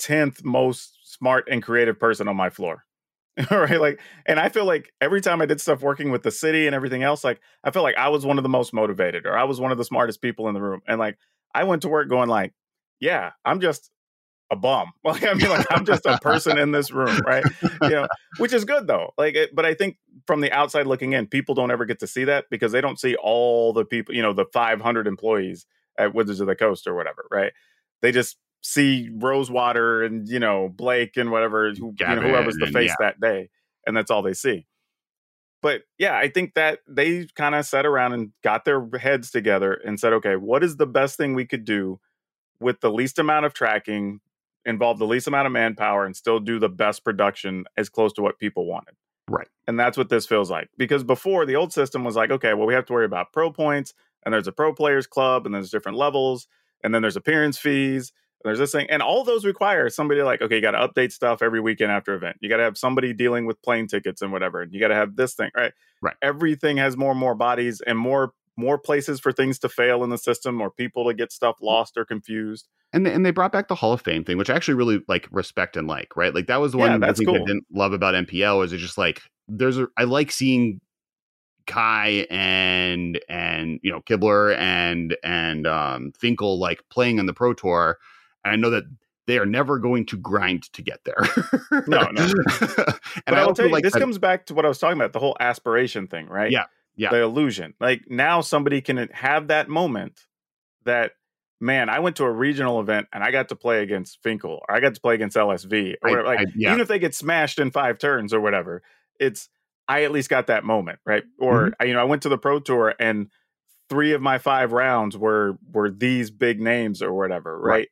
10th 0.00 0.44
most 0.44 0.98
smart 1.04 1.48
and 1.50 1.62
creative 1.62 1.98
person 1.98 2.28
on 2.28 2.36
my 2.36 2.50
floor 2.50 2.84
right 3.50 3.80
like 3.80 4.00
and 4.26 4.40
i 4.40 4.48
feel 4.48 4.64
like 4.64 4.92
every 5.00 5.20
time 5.20 5.40
i 5.40 5.46
did 5.46 5.60
stuff 5.60 5.82
working 5.82 6.10
with 6.10 6.22
the 6.22 6.30
city 6.30 6.66
and 6.66 6.74
everything 6.74 7.02
else 7.02 7.22
like 7.22 7.40
i 7.64 7.70
felt 7.70 7.84
like 7.84 7.96
i 7.96 8.08
was 8.08 8.26
one 8.26 8.38
of 8.38 8.42
the 8.42 8.48
most 8.48 8.72
motivated 8.72 9.26
or 9.26 9.36
i 9.36 9.44
was 9.44 9.60
one 9.60 9.72
of 9.72 9.78
the 9.78 9.84
smartest 9.84 10.20
people 10.20 10.48
in 10.48 10.54
the 10.54 10.60
room 10.60 10.80
and 10.88 10.98
like 10.98 11.16
i 11.54 11.64
went 11.64 11.82
to 11.82 11.88
work 11.88 12.08
going 12.08 12.28
like 12.28 12.52
yeah 13.00 13.32
i'm 13.44 13.60
just 13.60 13.90
a 14.50 14.56
bum. 14.56 14.92
Like 15.04 15.24
i 15.26 15.34
mean 15.34 15.50
like 15.50 15.66
i'm 15.70 15.84
just 15.84 16.06
a 16.06 16.18
person 16.18 16.58
in 16.58 16.72
this 16.72 16.90
room 16.90 17.18
right? 17.26 17.44
You 17.82 17.90
know 17.90 18.08
which 18.38 18.52
is 18.52 18.64
good 18.64 18.86
though 18.86 19.12
like 19.18 19.34
it, 19.34 19.54
but 19.54 19.66
i 19.66 19.74
think 19.74 19.98
from 20.26 20.40
the 20.40 20.50
outside 20.52 20.86
looking 20.86 21.12
in 21.12 21.26
people 21.26 21.54
don't 21.54 21.70
ever 21.70 21.84
get 21.84 22.00
to 22.00 22.06
see 22.06 22.24
that 22.24 22.46
because 22.50 22.72
they 22.72 22.80
don't 22.80 22.98
see 22.98 23.14
all 23.16 23.72
the 23.72 23.84
people 23.84 24.14
you 24.14 24.22
know 24.22 24.32
the 24.32 24.46
500 24.46 25.06
employees 25.06 25.66
at 25.98 26.14
wizards 26.14 26.40
of 26.40 26.46
the 26.46 26.56
coast 26.56 26.86
or 26.86 26.94
whatever 26.94 27.26
right? 27.30 27.52
They 28.00 28.12
just 28.12 28.36
see 28.60 29.10
Rosewater 29.12 30.02
and 30.02 30.28
you 30.28 30.40
know 30.40 30.68
Blake 30.68 31.16
and 31.16 31.30
whatever 31.30 31.70
who, 31.70 31.94
you 31.98 32.06
know, 32.06 32.20
whoever's 32.20 32.56
the 32.56 32.66
face 32.66 32.90
yeah. 32.90 32.96
that 33.00 33.20
day, 33.20 33.50
and 33.86 33.96
that's 33.96 34.10
all 34.10 34.22
they 34.22 34.34
see. 34.34 34.66
But 35.60 35.82
yeah, 35.98 36.16
I 36.16 36.28
think 36.28 36.54
that 36.54 36.80
they 36.86 37.26
kind 37.34 37.54
of 37.54 37.66
sat 37.66 37.84
around 37.84 38.12
and 38.12 38.32
got 38.44 38.64
their 38.64 38.88
heads 39.00 39.30
together 39.30 39.72
and 39.74 39.98
said, 39.98 40.12
okay, 40.12 40.36
what 40.36 40.62
is 40.62 40.76
the 40.76 40.86
best 40.86 41.16
thing 41.16 41.34
we 41.34 41.46
could 41.46 41.64
do 41.64 41.98
with 42.60 42.80
the 42.80 42.90
least 42.90 43.18
amount 43.18 43.46
of 43.46 43.54
tracking, 43.54 44.20
involve 44.64 44.98
the 44.98 45.06
least 45.06 45.26
amount 45.26 45.46
of 45.46 45.52
manpower, 45.52 46.04
and 46.04 46.16
still 46.16 46.40
do 46.40 46.58
the 46.58 46.68
best 46.68 47.04
production 47.04 47.64
as 47.76 47.88
close 47.88 48.12
to 48.14 48.22
what 48.22 48.38
people 48.38 48.66
wanted. 48.66 48.94
Right. 49.28 49.48
And 49.66 49.78
that's 49.78 49.98
what 49.98 50.08
this 50.08 50.26
feels 50.26 50.50
like. 50.50 50.68
Because 50.76 51.04
before 51.04 51.44
the 51.44 51.56
old 51.56 51.72
system 51.72 52.04
was 52.04 52.16
like, 52.16 52.30
okay, 52.30 52.54
well, 52.54 52.66
we 52.66 52.74
have 52.74 52.86
to 52.86 52.92
worry 52.92 53.04
about 53.04 53.32
pro 53.32 53.52
points, 53.52 53.94
and 54.24 54.32
there's 54.32 54.48
a 54.48 54.52
pro 54.52 54.72
players 54.72 55.06
club, 55.06 55.46
and 55.46 55.54
there's 55.54 55.70
different 55.70 55.98
levels, 55.98 56.46
and 56.82 56.94
then 56.94 57.02
there's 57.02 57.16
appearance 57.16 57.58
fees, 57.58 58.12
there's 58.44 58.58
this 58.58 58.72
thing, 58.72 58.86
and 58.88 59.02
all 59.02 59.24
those 59.24 59.44
require 59.44 59.88
somebody 59.88 60.22
like, 60.22 60.40
okay, 60.40 60.56
you 60.56 60.62
got 60.62 60.72
to 60.72 60.86
update 60.86 61.12
stuff 61.12 61.42
every 61.42 61.60
weekend 61.60 61.90
after 61.90 62.14
event. 62.14 62.36
You 62.40 62.48
got 62.48 62.58
to 62.58 62.62
have 62.62 62.78
somebody 62.78 63.12
dealing 63.12 63.46
with 63.46 63.60
plane 63.62 63.88
tickets 63.88 64.22
and 64.22 64.32
whatever. 64.32 64.66
You 64.70 64.80
got 64.80 64.88
to 64.88 64.94
have 64.94 65.16
this 65.16 65.34
thing, 65.34 65.50
right? 65.56 65.72
Right. 66.00 66.14
Everything 66.22 66.76
has 66.76 66.96
more 66.96 67.10
and 67.10 67.20
more 67.20 67.34
bodies 67.34 67.80
and 67.80 67.98
more 67.98 68.32
more 68.56 68.76
places 68.76 69.20
for 69.20 69.30
things 69.30 69.56
to 69.60 69.68
fail 69.68 70.02
in 70.02 70.10
the 70.10 70.18
system 70.18 70.60
or 70.60 70.68
people 70.68 71.06
to 71.06 71.14
get 71.14 71.30
stuff 71.30 71.56
lost 71.62 71.96
or 71.96 72.04
confused. 72.04 72.66
And 72.92 73.06
they, 73.06 73.12
and 73.12 73.24
they 73.24 73.30
brought 73.30 73.52
back 73.52 73.68
the 73.68 73.76
Hall 73.76 73.92
of 73.92 74.00
Fame 74.00 74.24
thing, 74.24 74.36
which 74.36 74.50
I 74.50 74.56
actually 74.56 74.74
really 74.74 75.00
like 75.06 75.28
respect 75.30 75.76
and 75.76 75.86
like, 75.86 76.16
right? 76.16 76.34
Like 76.34 76.48
that 76.48 76.60
was 76.60 76.72
the 76.72 76.78
one 76.78 76.90
yeah, 76.90 76.98
that's 76.98 77.20
I, 77.20 77.24
cool. 77.24 77.36
I 77.36 77.38
didn't 77.38 77.66
love 77.72 77.92
about 77.92 78.14
MPL 78.14 78.64
is 78.64 78.72
it 78.72 78.78
just 78.78 78.98
like 78.98 79.22
there's 79.46 79.78
a 79.78 79.86
I 79.96 80.04
like 80.04 80.32
seeing 80.32 80.80
Kai 81.68 82.26
and 82.30 83.20
and 83.28 83.78
you 83.82 83.92
know 83.92 84.00
Kibler 84.00 84.56
and 84.56 85.16
and 85.22 85.66
um 85.66 86.12
Finkel 86.18 86.58
like 86.58 86.82
playing 86.90 87.20
on 87.20 87.26
the 87.26 87.34
Pro 87.34 87.54
Tour 87.54 87.98
and 88.44 88.52
I 88.52 88.56
know 88.56 88.70
that 88.70 88.84
they 89.28 89.38
are 89.38 89.46
never 89.46 89.78
going 89.78 90.06
to 90.06 90.16
grind 90.16 90.64
to 90.72 90.82
get 90.82 91.04
there. 91.04 91.18
no, 91.86 92.00
no. 92.12 92.22
and 92.22 92.34
but 93.26 93.34
I 93.34 93.46
will 93.46 93.54
tell 93.54 93.66
you, 93.66 93.72
like 93.72 93.84
this 93.84 93.94
comes 93.94 94.18
back 94.18 94.46
to 94.46 94.54
what 94.54 94.64
I 94.64 94.68
was 94.68 94.78
talking 94.78 94.96
about, 94.96 95.12
the 95.12 95.18
whole 95.18 95.36
aspiration 95.38 96.06
thing, 96.06 96.26
right? 96.28 96.50
Yeah. 96.50 96.64
Yeah. 96.96 97.10
The 97.10 97.22
illusion. 97.22 97.74
Like 97.78 98.04
now 98.08 98.40
somebody 98.40 98.80
can 98.80 99.08
have 99.12 99.48
that 99.48 99.68
moment 99.68 100.18
that, 100.84 101.12
man, 101.60 101.90
I 101.90 102.00
went 102.00 102.16
to 102.16 102.24
a 102.24 102.30
regional 102.30 102.80
event 102.80 103.06
and 103.12 103.22
I 103.22 103.30
got 103.30 103.50
to 103.50 103.56
play 103.56 103.82
against 103.82 104.22
Finkel 104.22 104.62
or 104.66 104.74
I 104.74 104.80
got 104.80 104.94
to 104.94 105.00
play 105.00 105.14
against 105.14 105.36
LSV 105.36 105.96
or 106.02 106.20
I, 106.20 106.22
like 106.22 106.38
I, 106.40 106.44
yeah. 106.56 106.70
even 106.70 106.80
if 106.80 106.88
they 106.88 106.98
get 106.98 107.14
smashed 107.14 107.58
in 107.58 107.70
five 107.70 107.98
turns 107.98 108.32
or 108.32 108.40
whatever, 108.40 108.82
it's 109.20 109.50
I 109.86 110.04
at 110.04 110.10
least 110.10 110.30
got 110.30 110.46
that 110.46 110.64
moment, 110.64 111.00
right? 111.04 111.24
Or 111.38 111.70
mm-hmm. 111.70 111.86
You 111.86 111.92
know, 111.92 112.00
I 112.00 112.04
went 112.04 112.22
to 112.22 112.30
the 112.30 112.38
pro 112.38 112.60
tour 112.60 112.94
and 112.98 113.28
three 113.90 114.12
of 114.12 114.22
my 114.22 114.38
five 114.38 114.72
rounds 114.72 115.16
were 115.16 115.58
were 115.70 115.90
these 115.90 116.30
big 116.30 116.60
names 116.60 117.02
or 117.02 117.12
whatever, 117.12 117.58
right? 117.58 117.70
Right. 117.72 117.88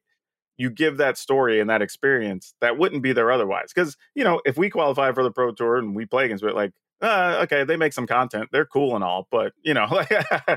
You 0.59 0.70
give 0.70 0.96
that 0.96 1.18
story 1.18 1.61
and 1.61 1.68
that 1.70 1.82
experience 1.82 2.54
that 2.61 2.78
wouldn't 2.78 3.02
be 3.02 3.12
there 3.12 3.30
otherwise. 3.30 3.72
Because 3.74 3.96
you 4.14 4.24
know, 4.24 4.40
if 4.44 4.57
we 4.57 4.70
qualify 4.70 5.12
for 5.12 5.22
the 5.22 5.30
pro 5.30 5.52
tour 5.52 5.76
and 5.76 5.94
we 5.94 6.07
play 6.07 6.24
against 6.24 6.44
it, 6.44 6.54
like, 6.54 6.72
uh, 7.00 7.40
okay, 7.44 7.64
they 7.64 7.76
make 7.76 7.92
some 7.92 8.07
content, 8.07 8.48
they're 8.52 8.66
cool 8.66 8.94
and 8.94 9.04
all, 9.04 9.28
but 9.30 9.52
you 9.62 9.74
know, 9.74 9.86
like, 9.90 10.11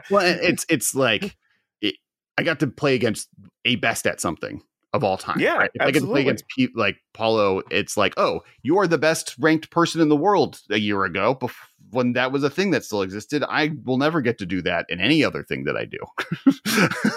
Well, 0.09 0.25
it's 0.41 0.65
it's 0.69 0.95
like 0.95 1.35
it, 1.81 1.95
I 2.37 2.43
got 2.43 2.59
to 2.61 2.67
play 2.67 2.95
against 2.95 3.29
a 3.65 3.75
best 3.75 4.07
at 4.07 4.21
something 4.21 4.61
of 4.93 5.03
all 5.03 5.17
time. 5.17 5.39
Yeah, 5.39 5.57
right? 5.57 5.71
If 5.73 5.81
I 5.81 5.91
get 5.91 6.01
to 6.01 6.07
play 6.07 6.21
against 6.21 6.45
pe- 6.55 6.67
like 6.75 6.97
Paulo, 7.13 7.61
it's 7.69 7.95
like, 7.95 8.13
oh, 8.17 8.41
you 8.63 8.77
are 8.79 8.87
the 8.87 8.97
best 8.97 9.35
ranked 9.39 9.69
person 9.69 10.01
in 10.01 10.09
the 10.09 10.15
world 10.15 10.61
a 10.69 10.79
year 10.79 11.03
ago. 11.03 11.35
Bef- 11.35 11.53
when 11.91 12.13
that 12.13 12.31
was 12.31 12.43
a 12.43 12.49
thing 12.49 12.71
that 12.71 12.83
still 12.83 13.01
existed, 13.01 13.43
I 13.47 13.71
will 13.83 13.97
never 13.97 14.21
get 14.21 14.37
to 14.39 14.45
do 14.45 14.61
that 14.63 14.85
in 14.89 14.99
any 14.99 15.23
other 15.23 15.43
thing 15.43 15.63
that 15.65 15.75
I 15.75 15.85
do. 15.85 15.97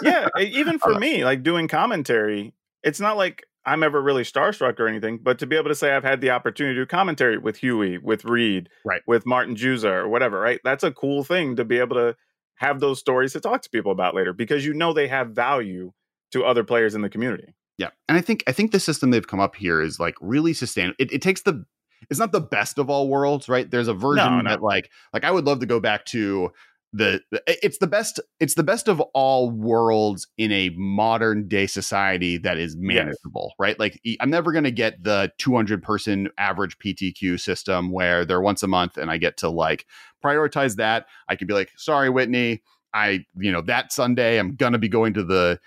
yeah, 0.03 0.29
even 0.41 0.79
for 0.79 0.99
me, 0.99 1.25
like 1.25 1.43
doing 1.43 1.69
commentary, 1.69 2.55
it's 2.83 3.01
not 3.01 3.17
like 3.17 3.45
I'm 3.65 3.83
ever 3.83 4.01
really 4.03 4.25
starstruck 4.25 4.81
or 4.81 4.89
anything, 4.89 5.19
but 5.23 5.39
to 5.39 5.47
be 5.47 5.57
able 5.57 5.69
to 5.69 5.75
say 5.75 5.93
I've 5.95 6.03
had 6.03 6.21
the 6.21 6.31
opportunity 6.31 6.75
to 6.75 6.83
do 6.83 6.87
commentary 6.87 7.39
with 7.39 7.57
Huey, 7.59 7.99
with 7.99 8.25
Reid, 8.25 8.69
Right. 8.85 9.03
with 9.07 9.25
Martin 9.25 9.55
Juza 9.55 9.91
or 9.91 10.09
whatever, 10.09 10.41
right? 10.41 10.61
That's 10.65 10.83
a 10.83 10.91
cool 10.91 11.23
thing 11.23 11.57
to 11.57 11.65
be 11.65 11.79
able 11.79 11.95
to 11.97 12.17
have 12.57 12.81
those 12.81 12.99
stories 12.99 13.33
to 13.35 13.41
talk 13.41 13.63
to 13.63 13.71
people 13.71 13.93
about 13.93 14.15
later 14.15 14.33
because 14.33 14.65
you 14.67 14.75
know 14.75 14.93
they 14.93 15.09
have 15.09 15.31
value 15.31 15.93
to 16.33 16.45
other 16.45 16.65
players 16.65 16.95
in 16.95 17.03
the 17.03 17.09
community. 17.09 17.55
Yeah, 17.79 17.91
and 18.09 18.19
I 18.19 18.21
think 18.21 18.43
I 18.47 18.53
think 18.53 18.71
the 18.73 18.81
system 18.81 19.11
they've 19.11 19.27
come 19.27 19.41
up 19.41 19.57
here 19.57 19.81
is 19.81 19.99
like 20.01 20.15
really 20.21 20.53
sustainable. 20.55 20.97
It, 20.99 21.13
it 21.13 21.23
takes 21.23 21.43
the 21.43 21.65
it's 22.11 22.19
not 22.21 22.33
the 22.33 22.41
best 22.41 22.79
of 22.79 22.91
all 22.91 23.09
worlds, 23.09 23.49
right? 23.49 23.71
There's 23.71 23.89
a 23.89 23.95
version 23.95 24.25
No, 24.27 24.41
no. 24.41 24.51
that 24.51 24.63
like 24.63 24.91
like 25.13 25.25
I 25.25 25.31
would 25.31 25.45
love 25.47 25.61
to 25.61 25.67
go 25.67 25.79
back 25.81 26.05
to 26.07 26.51
the, 26.93 27.21
it's 27.47 27.79
the 27.79 27.87
best 27.87 28.21
it's 28.39 28.55
the 28.55 28.63
best 28.63 28.87
of 28.87 29.01
all 29.15 29.51
worlds 29.51 30.27
in 30.37 30.53
a 30.53 30.69
modern 30.77 31.49
day 31.49 31.67
society 31.67 32.37
that 32.39 32.59
is 32.59 32.77
manageable, 32.77 33.55
right? 33.59 33.79
Like 33.79 34.01
i'm 34.21 34.29
never 34.31 34.53
going 34.53 34.65
to 34.65 34.71
get 34.71 35.03
the 35.03 35.33
200 35.39 35.83
person 35.83 36.29
average 36.37 36.79
PTQ 36.79 37.41
system 37.41 37.91
where 37.91 38.25
they're 38.27 38.43
once 38.43 38.63
a 38.63 38.67
month 38.69 38.99
and 38.99 39.11
I 39.11 39.17
get 39.17 39.39
to 39.39 39.49
like 39.49 39.87
prioritize 40.23 40.77
that. 40.77 41.07
I 41.29 41.37
can 41.37 41.47
be 41.47 41.55
like, 41.55 41.71
sorry, 41.77 42.11
Whitney, 42.11 42.63
I 42.93 43.25
you 43.39 43.51
know 43.53 43.63
that 43.63 43.93
Sunday 43.93 44.39
I'm 44.39 44.55
gonna 44.55 44.79
be 44.79 44.89
going 44.89 45.15
to 45.15 45.25
the 45.25 45.59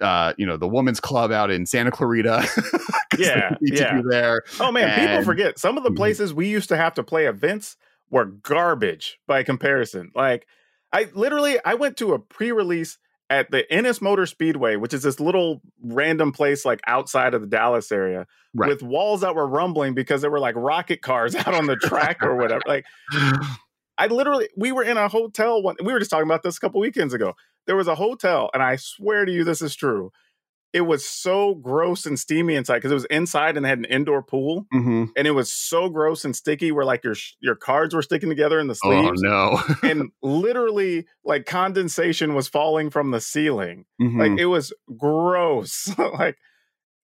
uh, 0.00 0.32
you 0.38 0.46
know, 0.46 0.56
the 0.56 0.66
women's 0.66 0.98
club 0.98 1.30
out 1.30 1.50
in 1.50 1.66
Santa 1.66 1.90
Clarita. 1.90 2.48
Yeah, 3.18 3.56
yeah. 3.60 4.00
there. 4.08 4.40
Oh 4.60 4.72
man, 4.72 4.98
people 4.98 5.22
forget 5.24 5.58
some 5.58 5.76
of 5.76 5.82
the 5.84 5.90
Mhm. 5.90 5.96
places 5.96 6.32
we 6.32 6.46
used 6.48 6.68
to 6.70 6.76
have 6.76 6.94
to 6.94 7.02
play 7.02 7.26
events 7.26 7.76
were 8.08 8.24
garbage 8.24 9.18
by 9.26 9.42
comparison. 9.42 10.10
Like 10.14 10.46
I 10.92 11.08
literally 11.14 11.58
I 11.64 11.74
went 11.74 11.96
to 11.98 12.12
a 12.14 12.18
pre-release 12.18 12.98
at 13.28 13.50
the 13.52 13.70
Ennis 13.72 14.00
Motor 14.00 14.26
Speedway, 14.26 14.74
which 14.76 14.92
is 14.92 15.04
this 15.04 15.20
little 15.20 15.62
random 15.82 16.32
place 16.32 16.64
like 16.64 16.80
outside 16.86 17.32
of 17.32 17.40
the 17.40 17.46
Dallas 17.46 17.92
area 17.92 18.26
Right. 18.52 18.68
with 18.68 18.82
walls 18.82 19.20
that 19.20 19.36
were 19.36 19.46
rumbling 19.46 19.94
because 19.94 20.20
there 20.22 20.30
were 20.32 20.40
like 20.40 20.56
rocket 20.56 21.02
cars 21.02 21.34
out 21.36 21.54
on 21.54 21.66
the 21.66 21.76
track 21.76 22.20
or 22.20 22.34
whatever. 22.34 22.62
Like 22.66 22.84
I 23.98 24.06
literally 24.08 24.48
we 24.56 24.72
were 24.72 24.82
in 24.82 24.96
a 24.96 25.08
hotel 25.08 25.62
one 25.62 25.76
we 25.84 25.92
were 25.92 25.98
just 26.00 26.10
talking 26.10 26.26
about 26.26 26.42
this 26.42 26.56
a 26.56 26.60
couple 26.60 26.80
weekends 26.80 27.14
ago. 27.14 27.34
There 27.66 27.76
was 27.76 27.86
a 27.86 27.94
hotel 27.94 28.50
and 28.52 28.62
I 28.62 28.76
swear 28.76 29.24
to 29.24 29.30
you 29.32 29.44
this 29.44 29.62
is 29.62 29.76
true. 29.76 30.10
It 30.72 30.82
was 30.82 31.04
so 31.04 31.56
gross 31.56 32.06
and 32.06 32.18
steamy 32.18 32.54
inside 32.54 32.76
because 32.76 32.92
it 32.92 32.94
was 32.94 33.04
inside 33.06 33.56
and 33.56 33.64
they 33.64 33.68
had 33.70 33.78
an 33.78 33.84
indoor 33.86 34.22
pool 34.22 34.66
Mhm. 34.72 35.08
and 35.16 35.26
it 35.26 35.32
was 35.32 35.52
so 35.52 35.88
gross 35.88 36.24
and 36.24 36.34
sticky 36.36 36.70
where 36.70 36.84
like 36.84 37.02
your 37.02 37.16
your 37.40 37.56
cards 37.56 37.94
were 37.94 38.02
sticking 38.02 38.28
together 38.28 38.60
in 38.60 38.68
the 38.68 38.74
sleeves. 38.76 39.20
Oh 39.26 39.28
no. 39.28 39.62
and 39.82 40.10
literally 40.22 41.06
like 41.24 41.44
condensation 41.46 42.34
was 42.34 42.46
falling 42.48 42.88
from 42.90 43.10
the 43.10 43.20
ceiling 43.20 43.84
Mhm. 44.00 44.18
like 44.18 44.38
it 44.40 44.46
was 44.46 44.72
gross 44.96 45.92
like 45.98 46.36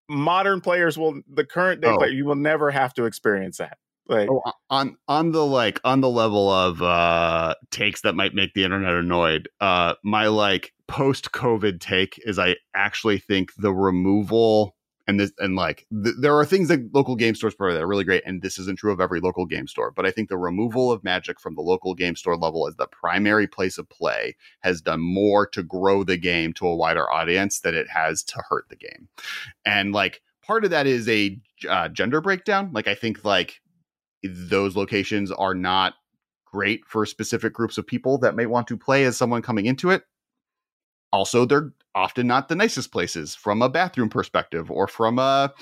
modern 0.09 0.61
players 0.61 0.97
will 0.97 1.21
the 1.29 1.45
current 1.45 1.81
day 1.81 1.89
Oh. 1.89 1.97
player 1.99 2.11
you 2.11 2.25
will 2.25 2.37
never 2.37 2.71
have 2.71 2.95
to 2.95 3.05
experience 3.07 3.57
that 3.59 3.79
like 4.09 4.29
Oh, 4.31 4.43
on 4.71 4.97
on 5.09 5.33
the 5.33 5.45
like 5.45 5.81
on 5.85 6.01
the 6.01 6.11
level 6.11 6.51
of 6.51 6.83
uh 6.83 7.55
takes 7.71 8.03
that 8.03 8.15
might 8.15 8.35
make 8.35 8.55
the 8.55 8.65
internet 8.65 8.95
annoyed 8.95 9.49
uh 9.61 9.95
my 10.05 10.27
like 10.29 10.73
post 10.89 11.33
covid 11.33 11.81
take 11.81 12.21
is 12.25 12.39
i 12.39 12.57
actually 12.75 13.19
think 13.19 13.53
the 13.57 13.73
removal 13.73 14.77
and 15.09 15.21
this 15.21 15.33
and 15.39 15.57
like 15.57 15.87
th- 16.05 16.17
there 16.21 16.37
are 16.37 16.45
things 16.45 16.69
that 16.69 16.93
local 16.93 17.17
game 17.17 17.35
stores 17.35 17.55
provide 17.55 17.75
that 17.75 17.83
are 17.83 17.89
really 17.89 18.05
great 18.05 18.23
and 18.27 18.43
this 18.43 18.59
isn't 18.59 18.79
true 18.79 18.93
of 18.93 19.01
every 19.01 19.21
local 19.21 19.47
game 19.47 19.67
store 19.67 19.91
but 19.91 20.07
i 20.07 20.11
think 20.11 20.29
the 20.29 20.39
removal 20.39 20.91
of 20.93 21.03
magic 21.05 21.41
from 21.41 21.55
the 21.55 21.63
local 21.63 21.95
game 21.95 22.17
store 22.17 22.37
level 22.37 22.67
as 22.69 22.77
the 22.77 22.87
primary 22.89 23.47
place 23.47 23.79
of 23.79 23.89
play 23.89 24.37
has 24.61 24.81
done 24.81 25.01
more 25.01 25.47
to 25.47 25.63
grow 25.63 26.03
the 26.03 26.17
game 26.17 26.53
to 26.53 26.67
a 26.67 26.77
wider 26.77 27.11
audience 27.11 27.61
than 27.61 27.75
it 27.75 27.89
has 27.89 28.23
to 28.23 28.43
hurt 28.49 28.69
the 28.69 28.77
game. 28.77 29.09
And 29.65 29.93
like 29.93 30.23
part 30.43 30.65
of 30.65 30.71
that 30.71 30.87
is 30.87 31.09
a 31.09 31.39
uh, 31.69 31.89
gender 31.89 32.21
breakdown. 32.21 32.71
Like 32.73 32.89
i 32.89 32.95
think 32.95 33.25
like 33.25 33.61
those 34.27 34.77
locations 34.77 35.31
are 35.33 35.55
not 35.55 35.95
great 36.45 36.85
for 36.87 37.05
specific 37.05 37.53
groups 37.53 37.77
of 37.77 37.87
people 37.87 38.19
that 38.19 38.35
may 38.35 38.47
want 38.47 38.67
to 38.69 38.77
play 38.77 39.05
as 39.05 39.17
someone 39.17 39.43
coming 39.43 39.67
into 39.67 39.91
it. 39.91 40.05
Also, 41.13 41.45
they're 41.45 41.73
often 41.95 42.27
not 42.27 42.49
the 42.49 42.55
nicest 42.55 42.93
places 42.93 43.35
from 43.35 43.63
a 43.63 43.69
bathroom 43.69 44.09
perspective 44.09 44.71
or 44.71 44.87
from 44.87 45.19
a 45.19 45.53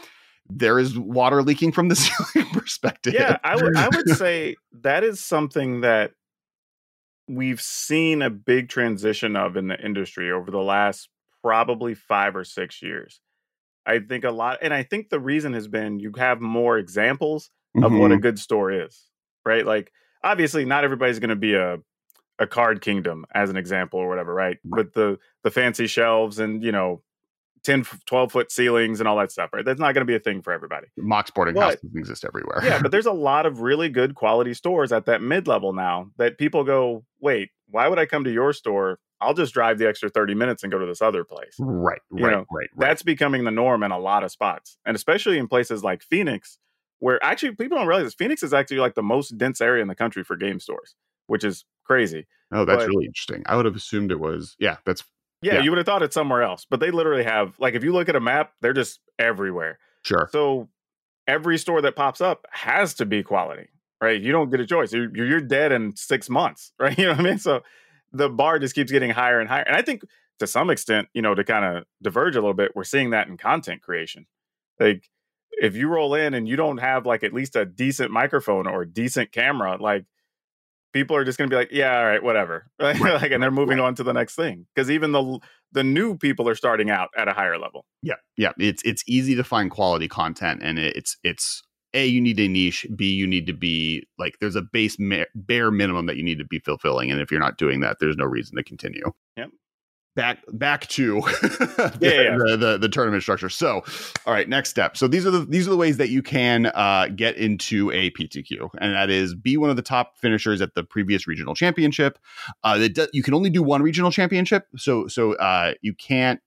there 0.50 0.78
is 0.78 0.98
water 0.98 1.42
leaking 1.42 1.72
from 1.72 1.88
the 1.88 1.96
ceiling 1.96 2.48
perspective. 2.50 3.14
yeah 3.14 3.38
I 3.42 3.56
would 3.56 3.74
would 3.94 4.10
say 4.16 4.56
that 4.82 5.04
is 5.04 5.20
something 5.20 5.80
that 5.80 6.10
we've 7.28 7.60
seen 7.60 8.20
a 8.20 8.30
big 8.30 8.68
transition 8.68 9.36
of 9.36 9.56
in 9.56 9.68
the 9.68 9.82
industry 9.82 10.30
over 10.30 10.50
the 10.50 10.58
last 10.58 11.08
probably 11.42 11.94
5 11.94 12.36
or 12.36 12.44
6 12.44 12.82
years 12.82 13.20
I 13.86 14.00
think 14.00 14.24
a 14.24 14.30
lot 14.30 14.58
and 14.60 14.74
I 14.74 14.82
think 14.82 15.08
the 15.08 15.20
reason 15.20 15.54
has 15.54 15.68
been 15.68 16.00
you 16.00 16.12
have 16.16 16.40
more 16.40 16.78
examples 16.78 17.50
of 17.82 17.92
what 17.92 18.12
a 18.12 18.16
Mhm. 18.16 18.22
good 18.22 18.38
store 18.38 18.70
is, 18.70 19.08
right? 19.44 19.64
Like 19.66 19.92
obviously 20.22 20.64
not 20.64 20.84
everybody's 20.84 21.18
going 21.18 21.30
to 21.30 21.36
be 21.36 21.54
a 21.54 21.78
a 22.40 22.46
card 22.48 22.80
kingdom 22.80 23.24
as 23.32 23.48
an 23.48 23.56
example 23.56 24.00
or 24.00 24.08
whatever, 24.08 24.34
right? 24.34 24.58
With 24.64 24.92
the 24.94 25.18
the 25.44 25.50
fancy 25.52 25.86
shelves 25.86 26.38
and, 26.40 26.64
you 26.64 26.72
know, 26.72 27.02
10 27.62 27.84
12 28.06 28.32
foot 28.32 28.50
ceilings 28.50 29.00
and 29.00 29.08
all 29.08 29.16
that 29.16 29.30
stuff, 29.30 29.50
right? 29.52 29.64
That's 29.64 29.78
not 29.80 29.94
going 29.94 30.02
to 30.02 30.10
be 30.10 30.16
a 30.16 30.20
thing 30.20 30.42
for 30.42 30.52
everybody. 30.52 30.88
Mox 30.96 31.30
Boarding 31.30 31.54
But- 31.54 31.62
houses 31.80 31.90
exist 31.94 32.24
everywhere. 32.24 32.60
Yeah, 32.64 32.82
but 32.82 32.90
there's 32.92 33.06
a 33.06 33.12
lot 33.12 33.46
of 33.46 33.60
really 33.60 33.88
good 33.88 34.14
quality 34.16 34.52
stores 34.52 34.92
at 34.92 35.06
that 35.06 35.22
mid-level 35.22 35.72
now 35.72 36.10
that 36.18 36.36
people 36.36 36.64
go, 36.64 37.04
"Wait, 37.20 37.50
why 37.68 37.86
would 37.88 37.98
I 38.00 38.06
come 38.06 38.24
to 38.24 38.32
your 38.32 38.52
store? 38.52 38.98
I'll 39.20 39.32
just 39.34 39.54
drive 39.54 39.78
the 39.78 39.88
extra 39.88 40.10
30 40.10 40.34
minutes 40.34 40.62
and 40.64 40.70
go 40.72 40.78
to 40.78 40.84
this 40.86 41.00
other 41.00 41.22
place." 41.24 41.54
right, 41.60 42.00
You 42.10 42.24
right, 42.26 42.32
know, 42.32 42.38
right, 42.50 42.68
right. 42.74 42.88
that's 42.88 43.02
becoming 43.04 43.44
the 43.44 43.50
norm 43.52 43.82
in 43.84 43.92
a 43.92 43.98
lot 43.98 44.24
of 44.24 44.30
spots 44.32 44.76
and 44.84 44.94
especially 44.96 45.38
in 45.38 45.46
places 45.48 45.82
like 45.84 46.02
phoenix 46.02 46.58
where 47.04 47.22
actually 47.22 47.54
people 47.54 47.76
don't 47.76 47.86
realize 47.86 48.06
this 48.06 48.14
phoenix 48.14 48.42
is 48.42 48.54
actually 48.54 48.78
like 48.78 48.94
the 48.94 49.02
most 49.02 49.36
dense 49.36 49.60
area 49.60 49.82
in 49.82 49.88
the 49.88 49.94
country 49.94 50.24
for 50.24 50.36
game 50.36 50.58
stores 50.58 50.94
which 51.26 51.44
is 51.44 51.64
crazy 51.84 52.26
oh, 52.52 52.64
that's 52.64 52.84
but- 52.84 52.88
really 52.88 53.04
interesting. 53.04 53.42
I 53.46 53.56
would 53.56 53.66
have 53.66 53.76
assumed 53.76 54.10
it 54.10 54.20
was. 54.20 54.56
Yeah, 54.58 54.76
that's 54.86 55.04
yeah, 55.42 55.54
Yeah. 55.54 55.62
you 55.62 55.70
would 55.70 55.76
have 55.76 55.86
thought 55.86 56.02
it's 56.02 56.14
somewhere 56.14 56.42
else 56.42 56.66
but 56.68 56.80
they 56.80 56.90
literally 56.90 57.24
have 57.24 57.54
like 57.58 57.74
if 57.74 57.84
you 57.84 57.92
look 57.92 58.08
at 58.08 58.16
a 58.16 58.20
map 58.20 58.52
they're 58.62 58.72
just 58.72 59.00
everywhere 59.18 59.78
sure. 60.02 60.28
so 60.32 60.68
every 61.26 61.58
store 61.58 61.82
that 61.82 61.94
pops 61.94 62.20
up 62.22 62.46
has 62.50 62.94
to 62.94 63.04
be 63.04 63.22
quality 63.22 63.68
right 64.00 64.22
you 64.22 64.32
don't 64.32 64.50
get 64.50 64.60
a 64.60 64.66
choice 64.66 64.92
you're, 64.92 65.14
you're 65.14 65.26
you're 65.26 65.40
dead 65.40 65.72
in 65.72 65.94
six 65.96 66.30
months 66.30 66.72
right 66.78 66.96
you 66.98 67.04
know 67.04 67.10
what 67.10 67.20
i 67.20 67.22
mean 67.22 67.38
so 67.38 67.60
the 68.12 68.28
bar 68.30 68.58
just 68.58 68.74
keeps 68.74 68.90
getting 68.90 69.10
higher 69.10 69.40
and 69.40 69.48
higher 69.50 69.64
and 69.66 69.76
i 69.76 69.82
think 69.82 70.02
to 70.38 70.46
some 70.46 70.70
extent 70.70 71.08
you 71.12 71.20
know 71.20 71.34
to 71.34 71.44
kind 71.44 71.64
of 71.64 71.84
diverge 72.02 72.34
a 72.34 72.40
little 72.40 72.54
bit 72.54 72.72
we're 72.74 72.84
seeing 72.84 73.10
that 73.10 73.28
in 73.28 73.36
content 73.36 73.82
creation 73.82 74.26
like 74.80 75.10
if 75.60 75.76
you 75.76 75.88
roll 75.88 76.14
in 76.14 76.34
and 76.34 76.48
you 76.48 76.56
don't 76.56 76.78
have 76.78 77.06
like 77.06 77.22
at 77.22 77.32
least 77.32 77.56
a 77.56 77.64
decent 77.64 78.10
microphone 78.10 78.66
or 78.66 78.84
decent 78.84 79.32
camera 79.32 79.76
like 79.80 80.04
people 80.92 81.16
are 81.16 81.24
just 81.24 81.38
going 81.38 81.50
to 81.50 81.54
be 81.54 81.58
like 81.58 81.70
yeah 81.72 81.98
all 81.98 82.06
right 82.06 82.22
whatever 82.22 82.66
right? 82.80 82.98
Right, 82.98 83.20
like 83.22 83.32
and 83.32 83.42
they're 83.42 83.50
moving 83.50 83.80
on 83.80 83.94
to 83.96 84.02
the 84.02 84.12
next 84.12 84.34
thing 84.34 84.66
because 84.74 84.90
even 84.90 85.12
the 85.12 85.40
the 85.74 85.84
new 85.84 86.16
people 86.16 86.48
are 86.48 86.54
starting 86.54 86.88
out 86.88 87.10
at 87.16 87.28
a 87.28 87.32
higher 87.32 87.58
level 87.58 87.84
Yeah, 88.02 88.14
yeah. 88.38 88.52
It's 88.58 88.82
it's 88.84 89.02
easy 89.06 89.34
to 89.34 89.44
find 89.44 89.70
quality 89.70 90.08
content, 90.08 90.62
and 90.62 90.78
it's 90.78 91.18
it's 91.22 91.62
a 91.92 92.06
you 92.06 92.20
need 92.20 92.38
a 92.40 92.48
niche. 92.48 92.86
B 92.96 93.12
you 93.12 93.26
need 93.26 93.46
to 93.46 93.52
be 93.52 94.06
like 94.18 94.36
there's 94.40 94.56
a 94.56 94.62
base 94.62 94.96
ma- 94.98 95.24
bare 95.34 95.70
minimum 95.70 96.06
that 96.06 96.16
you 96.16 96.22
need 96.22 96.38
to 96.38 96.44
be 96.44 96.60
fulfilling, 96.60 97.10
and 97.10 97.20
if 97.20 97.30
you're 97.30 97.40
not 97.40 97.58
doing 97.58 97.80
that, 97.80 97.98
there's 98.00 98.16
no 98.16 98.24
reason 98.24 98.56
to 98.56 98.62
continue. 98.62 99.10
Yep. 99.36 99.50
Back 100.16 100.38
back 100.52 100.86
to 100.88 101.20
the, 101.20 101.98
Yeah, 102.00 102.10
yeah. 102.10 102.36
The, 102.36 102.56
the 102.56 102.78
the 102.78 102.88
tournament 102.88 103.22
structure. 103.22 103.48
So, 103.48 103.82
all 104.26 104.32
right, 104.32 104.48
next 104.48 104.70
step. 104.70 104.96
So 104.96 105.08
these 105.08 105.26
are 105.26 105.30
the 105.30 105.40
these 105.40 105.66
are 105.66 105.70
the 105.70 105.76
ways 105.76 105.96
that 105.96 106.08
you 106.08 106.22
can 106.22 106.66
uh, 106.66 107.08
get 107.14 107.36
into 107.36 107.90
a 107.90 108.10
PTQ, 108.12 108.70
and 108.78 108.94
that 108.94 109.10
is 109.10 109.34
be 109.34 109.56
one 109.56 109.70
of 109.70 109.76
the 109.76 109.82
top 109.82 110.16
finishers 110.18 110.60
at 110.60 110.74
the 110.74 110.84
previous 110.84 111.26
regional 111.26 111.54
championship. 111.54 112.18
Uh, 112.62 112.78
that 112.78 112.94
do, 112.94 113.08
you 113.12 113.24
can 113.24 113.34
only 113.34 113.50
do 113.50 113.62
one 113.62 113.82
regional 113.82 114.12
championship, 114.12 114.68
so 114.76 115.08
so 115.08 115.34
uh, 115.34 115.74
you 115.82 115.94
can't 115.94 116.40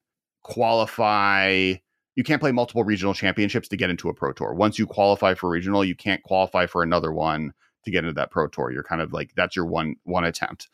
qualify 0.44 1.74
you 2.18 2.24
can't 2.24 2.42
play 2.42 2.52
multiple 2.52 2.84
regional 2.84 3.14
championships 3.14 3.68
to 3.68 3.78
get 3.78 3.92
into 3.92 4.10
a 4.10 4.14
pro 4.14 4.34
tour. 4.34 4.54
Once 4.54 4.80
you 4.80 4.88
qualify 4.88 5.36
for 5.36 5.50
regional, 5.50 5.86
you 5.86 5.96
can't 5.96 6.24
qualify 6.24 6.66
for 6.66 6.82
another 6.82 7.14
one 7.14 7.54
to 7.86 7.92
get 7.92 8.04
into 8.04 8.14
that 8.14 8.32
pro 8.32 8.48
tour. 8.48 8.72
You're 8.72 8.84
kind 8.84 9.02
of 9.02 9.14
like 9.14 9.34
that's 9.36 9.56
your 9.56 9.66
one 9.66 9.96
one 10.04 10.26
attempt. 10.26 10.68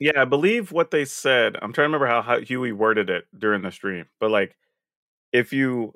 Yeah, 0.00 0.22
I 0.22 0.24
believe 0.24 0.72
what 0.72 0.90
they 0.92 1.04
said. 1.04 1.56
I'm 1.62 1.72
trying 1.72 1.90
to 1.90 1.98
remember 1.98 2.06
how, 2.08 2.22
how 2.22 2.40
Huey 2.40 2.72
worded 2.72 3.10
it 3.10 3.26
during 3.38 3.62
the 3.62 3.72
stream, 3.72 4.06
but 4.20 4.30
like 4.30 4.56
if 5.32 5.52
you 5.52 5.94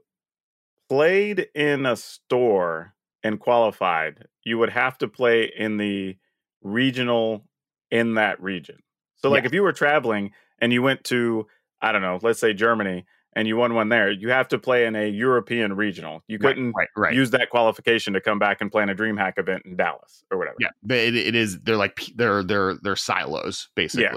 played 0.88 1.48
in 1.54 1.86
a 1.86 1.96
store 1.96 2.94
and 3.24 3.40
qualified, 3.40 4.26
you 4.44 4.58
would 4.58 4.70
have 4.70 4.98
to 4.98 5.08
play 5.08 5.44
in 5.56 5.78
the 5.78 6.16
regional 6.62 7.44
in 7.90 8.14
that 8.14 8.42
region. 8.42 8.78
So 9.16 9.30
like 9.30 9.44
Yeah. 9.44 9.48
if 9.48 9.54
you 9.54 9.62
were 9.62 9.72
traveling 9.72 10.32
and 10.60 10.72
you 10.72 10.82
went 10.82 11.04
to 11.06 11.46
I 11.82 11.92
don't 11.92 12.02
know, 12.02 12.18
let's 12.22 12.40
say 12.40 12.54
Germany 12.54 13.06
and 13.36 13.48
you 13.48 13.56
won 13.56 13.74
one 13.74 13.88
there, 13.88 14.10
you 14.10 14.30
have 14.30 14.48
to 14.48 14.58
play 14.58 14.86
in 14.86 14.94
a 14.94 15.08
European 15.08 15.74
regional. 15.74 16.22
You 16.28 16.38
couldn't 16.38 16.72
right, 16.72 16.88
right. 16.96 17.14
use 17.14 17.30
that 17.30 17.50
qualification 17.50 18.12
to 18.12 18.20
come 18.20 18.38
back 18.38 18.60
and 18.60 18.70
play 18.70 18.82
in 18.82 18.88
a 18.88 18.94
DreamHack 18.94 19.38
event 19.38 19.62
in 19.64 19.76
Dallas 19.76 20.24
or 20.30 20.38
whatever. 20.38 20.56
yeah, 20.60 20.70
it, 20.88 21.16
it 21.16 21.34
is. 21.34 21.60
They're 21.60 21.76
like 21.76 22.00
they're 22.16 22.42
they're 22.42 22.74
they're 22.82 22.96
silos 22.96 23.68
basically 23.74 24.08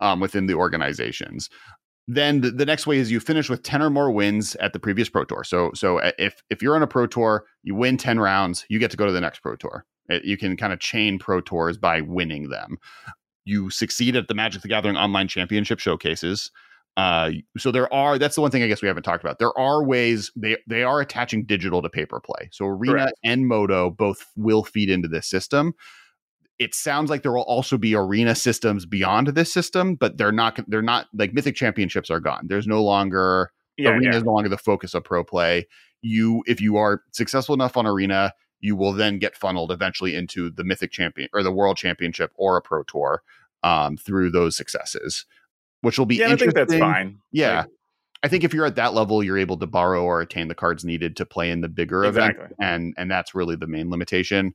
um, 0.00 0.20
within 0.20 0.46
the 0.46 0.54
organizations. 0.54 1.48
Then 2.08 2.40
the, 2.40 2.50
the 2.50 2.66
next 2.66 2.86
way 2.86 2.98
is 2.98 3.10
you 3.10 3.20
finish 3.20 3.48
with 3.48 3.62
ten 3.62 3.82
or 3.82 3.90
more 3.90 4.10
wins 4.10 4.56
at 4.56 4.72
the 4.72 4.80
previous 4.80 5.08
pro 5.08 5.24
tour. 5.24 5.44
So 5.44 5.70
so 5.74 5.98
uh, 5.98 6.12
if 6.18 6.42
if 6.50 6.62
you're 6.62 6.76
on 6.76 6.82
a 6.82 6.86
pro 6.86 7.06
tour, 7.06 7.44
you 7.62 7.74
win 7.74 7.96
ten 7.96 8.18
rounds, 8.18 8.64
you 8.68 8.78
get 8.78 8.90
to 8.90 8.96
go 8.96 9.06
to 9.06 9.12
the 9.12 9.20
next 9.20 9.40
pro 9.40 9.56
tour. 9.56 9.84
It- 10.08 10.24
you 10.24 10.36
can 10.36 10.56
kind 10.56 10.72
of 10.72 10.80
chain 10.80 11.18
pro 11.18 11.40
tours 11.40 11.78
by 11.78 12.00
winning 12.00 12.48
them. 12.48 12.78
You 13.44 13.70
succeed 13.70 14.14
at 14.14 14.28
the 14.28 14.34
Magic 14.34 14.62
the 14.62 14.68
Gathering 14.68 14.96
online 14.96 15.26
championship 15.28 15.80
showcases. 15.80 16.50
Uh, 16.96 17.30
so 17.56 17.70
there 17.70 17.92
are 17.92 18.18
that's 18.18 18.34
the 18.34 18.42
one 18.42 18.50
thing 18.50 18.62
I 18.62 18.66
guess 18.68 18.82
we 18.82 18.88
haven't 18.88 19.04
talked 19.04 19.24
about. 19.24 19.38
There 19.38 19.56
are 19.58 19.82
ways 19.84 20.30
they 20.36 20.58
they 20.66 20.82
are 20.82 21.00
attaching 21.00 21.44
digital 21.44 21.80
to 21.82 21.88
paper 21.88 22.20
play. 22.20 22.48
So 22.52 22.66
Arena 22.66 22.92
Correct. 22.92 23.18
and 23.24 23.46
Moto 23.48 23.90
both 23.90 24.26
will 24.36 24.62
feed 24.62 24.90
into 24.90 25.08
this 25.08 25.26
system. 25.28 25.74
It 26.58 26.74
sounds 26.74 27.08
like 27.10 27.22
there 27.22 27.32
will 27.32 27.42
also 27.42 27.78
be 27.78 27.94
arena 27.94 28.34
systems 28.34 28.84
beyond 28.86 29.28
this 29.28 29.52
system, 29.52 29.94
but 29.94 30.18
they're 30.18 30.32
not 30.32 30.60
they're 30.68 30.82
not 30.82 31.06
like 31.14 31.32
Mythic 31.32 31.56
Championships 31.56 32.10
are 32.10 32.20
gone. 32.20 32.46
There's 32.46 32.66
no 32.66 32.82
longer 32.84 33.50
Yeah, 33.78 33.90
arena 33.92 34.10
yeah. 34.10 34.16
is 34.18 34.24
no 34.24 34.32
longer 34.32 34.50
the 34.50 34.58
focus 34.58 34.92
of 34.94 35.02
pro 35.02 35.24
play. 35.24 35.66
You 36.02 36.42
if 36.46 36.60
you 36.60 36.76
are 36.76 37.02
successful 37.12 37.54
enough 37.54 37.76
on 37.76 37.86
arena, 37.86 38.34
you 38.60 38.76
will 38.76 38.92
then 38.92 39.18
get 39.18 39.34
funneled 39.36 39.72
eventually 39.72 40.14
into 40.14 40.50
the 40.50 40.62
Mythic 40.62 40.92
Champion 40.92 41.28
or 41.32 41.42
the 41.42 41.50
World 41.50 41.78
Championship 41.78 42.32
or 42.36 42.58
a 42.58 42.62
pro 42.62 42.82
tour 42.84 43.22
um, 43.64 43.96
through 43.96 44.30
those 44.30 44.56
successes, 44.56 45.24
which 45.82 45.98
will 45.98 46.06
be 46.06 46.16
Yeah, 46.16 46.32
I 46.32 46.36
think 46.36 46.54
that's 46.54 46.72
interesting. 46.72 46.80
fine. 46.80 47.18
Yeah. 47.30 47.60
Like, 47.60 47.68
I 48.24 48.28
think 48.28 48.44
if 48.44 48.54
you're 48.54 48.66
at 48.66 48.76
that 48.76 48.94
level, 48.94 49.22
you're 49.22 49.36
able 49.38 49.58
to 49.58 49.66
borrow 49.66 50.04
or 50.04 50.20
attain 50.20 50.46
the 50.48 50.54
cards 50.54 50.84
needed 50.84 51.16
to 51.16 51.26
play 51.26 51.50
in 51.50 51.60
the 51.60 51.68
bigger 51.68 52.04
Exactly. 52.04 52.44
event, 52.44 52.54
and 52.60 52.94
and 52.96 53.10
that's 53.10 53.34
really 53.34 53.56
the 53.56 53.66
main 53.66 53.90
limitation. 53.90 54.54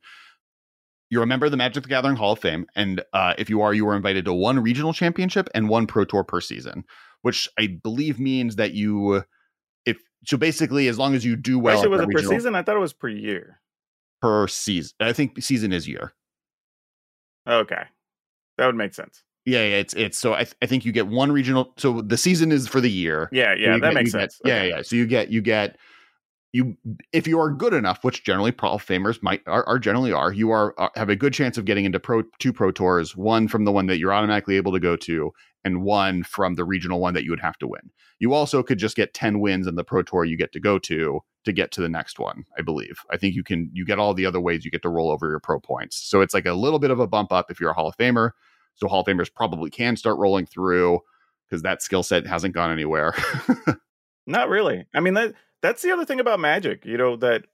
You're 1.10 1.24
a 1.24 1.28
member 1.28 1.46
of 1.46 1.52
the 1.52 1.58
Magic 1.58 1.84
the 1.84 1.90
Gathering 1.90 2.16
Hall 2.18 2.34
of 2.34 2.40
Fame, 2.40 2.66
and 2.76 3.02
uh, 3.14 3.34
if 3.38 3.50
you 3.50 3.62
are, 3.62 3.74
you 3.74 3.88
are 3.88 3.96
invited 3.96 4.26
to 4.26 4.34
one 4.34 4.60
regional 4.62 4.92
championship 4.94 5.48
and 5.56 5.70
one 5.70 5.86
pro 5.88 6.04
tour 6.06 6.24
per 6.24 6.42
season, 6.42 6.84
which 7.22 7.48
I 7.58 7.68
believe 7.82 8.20
means 8.20 8.56
that 8.58 8.74
you, 8.74 9.24
if 9.86 9.98
so, 10.26 10.36
basically, 10.38 10.88
as 10.90 10.98
long 10.98 11.14
as 11.16 11.24
you 11.26 11.36
do 11.38 11.60
well, 11.60 11.78
Actually, 11.78 11.90
was 11.92 12.02
it 12.02 12.04
per 12.06 12.10
regional- 12.10 12.32
season? 12.32 12.56
I 12.56 12.62
thought 12.64 12.76
it 12.78 12.80
was 12.80 12.94
per 12.94 13.08
year. 13.10 13.60
per 14.22 14.48
season. 14.48 14.94
I 15.02 15.12
think 15.14 15.42
season 15.44 15.72
is 15.74 15.88
year. 15.88 16.14
Okay, 17.48 17.84
that 18.58 18.66
would 18.66 18.76
make 18.76 18.94
sense. 18.94 19.24
Yeah, 19.48 19.62
yeah, 19.62 19.78
it's 19.78 19.94
it's 19.94 20.18
so 20.18 20.34
I, 20.34 20.44
th- 20.44 20.56
I 20.62 20.66
think 20.66 20.84
you 20.84 20.92
get 20.92 21.08
one 21.08 21.32
regional. 21.32 21.74
So 21.78 22.02
the 22.02 22.18
season 22.18 22.52
is 22.52 22.68
for 22.68 22.82
the 22.82 22.92
year. 22.92 23.30
Yeah, 23.32 23.56
yeah, 23.58 23.72
that 23.78 23.82
get- 23.82 23.94
makes 23.94 24.14
you 24.14 24.20
get- 24.20 24.32
sense. 24.34 24.42
Yeah, 24.44 24.64
yeah. 24.64 24.82
So 24.82 24.98
you 24.98 25.08
get 25.08 25.30
you 25.30 25.42
get 25.42 25.78
you 26.52 26.76
if 27.14 27.28
you 27.28 27.40
are 27.40 27.50
good 27.52 27.74
enough, 27.74 28.04
which 28.04 28.26
generally 28.26 28.54
Hall 28.60 28.76
of 28.76 28.86
Famers 28.86 29.24
might 29.24 29.42
are, 29.48 29.66
are 29.66 29.80
generally 29.80 30.12
are, 30.12 30.34
you 30.34 30.52
are, 30.52 30.74
are 30.78 30.92
have 30.96 31.08
a 31.10 31.16
good 31.16 31.34
chance 31.34 31.58
of 31.58 31.64
getting 31.64 31.86
into 31.86 31.98
pro 31.98 32.24
two 32.40 32.52
pro 32.52 32.72
tours. 32.72 33.16
One 33.16 33.48
from 33.48 33.64
the 33.64 33.72
one 33.72 33.86
that 33.88 34.00
you're 34.00 34.14
automatically 34.14 34.58
able 34.58 34.74
to 34.74 34.82
go 34.82 34.98
to, 34.98 35.32
and 35.64 35.82
one 35.82 36.24
from 36.24 36.56
the 36.56 36.66
regional 36.66 37.00
one 37.00 37.14
that 37.14 37.24
you 37.24 37.30
would 37.30 37.40
have 37.40 37.58
to 37.60 37.68
win. 37.68 37.90
You 38.20 38.34
also 38.34 38.62
could 38.64 38.80
just 38.80 38.98
get 38.98 39.14
ten 39.14 39.40
wins 39.40 39.66
in 39.66 39.76
the 39.76 39.84
pro 39.86 40.04
tour 40.04 40.26
you 40.26 40.36
get 40.36 40.52
to 40.52 40.60
go 40.60 40.78
to 40.80 41.22
to 41.46 41.54
get 41.54 41.72
to 41.72 41.80
the 41.80 41.88
next 41.88 42.20
one. 42.20 42.44
I 42.58 42.64
believe. 42.64 43.00
I 43.12 43.16
think 43.16 43.34
you 43.34 43.46
can 43.46 43.70
you 43.72 43.86
get 43.86 43.98
all 43.98 44.14
the 44.14 44.26
other 44.26 44.42
ways 44.42 44.66
you 44.66 44.72
get 44.72 44.82
to 44.82 44.90
roll 44.90 45.10
over 45.10 45.30
your 45.30 45.40
pro 45.40 45.62
points. 45.62 45.96
So 45.96 46.20
it's 46.20 46.34
like 46.34 46.46
a 46.46 46.54
little 46.54 46.80
bit 46.80 46.92
of 46.92 47.00
a 47.00 47.08
bump 47.08 47.32
up 47.32 47.50
if 47.50 47.62
you're 47.62 47.72
a 47.72 47.74
Hall 47.74 47.88
of 47.88 47.96
Famer. 47.96 48.32
So 48.78 48.88
Hall 48.88 49.02
of 49.02 49.06
Famers 49.08 49.34
probably 49.34 49.70
can 49.70 49.96
start 49.98 50.18
rolling 50.18 50.46
through 50.46 51.02
because 51.50 51.62
that 51.64 51.82
skill 51.82 52.04
set 52.04 52.26
hasn't 52.26 52.54
gone 52.56 52.72
anywhere. 52.72 53.14
Not 54.28 54.50
really. 54.50 54.86
I 54.94 55.00
mean 55.00 55.14
that 55.16 55.34
that's 55.62 55.82
the 55.82 55.92
other 55.92 56.06
thing 56.06 56.20
about 56.20 56.40
Magic, 56.40 56.86
you 56.86 56.98
know, 56.98 57.16
that 57.18 57.46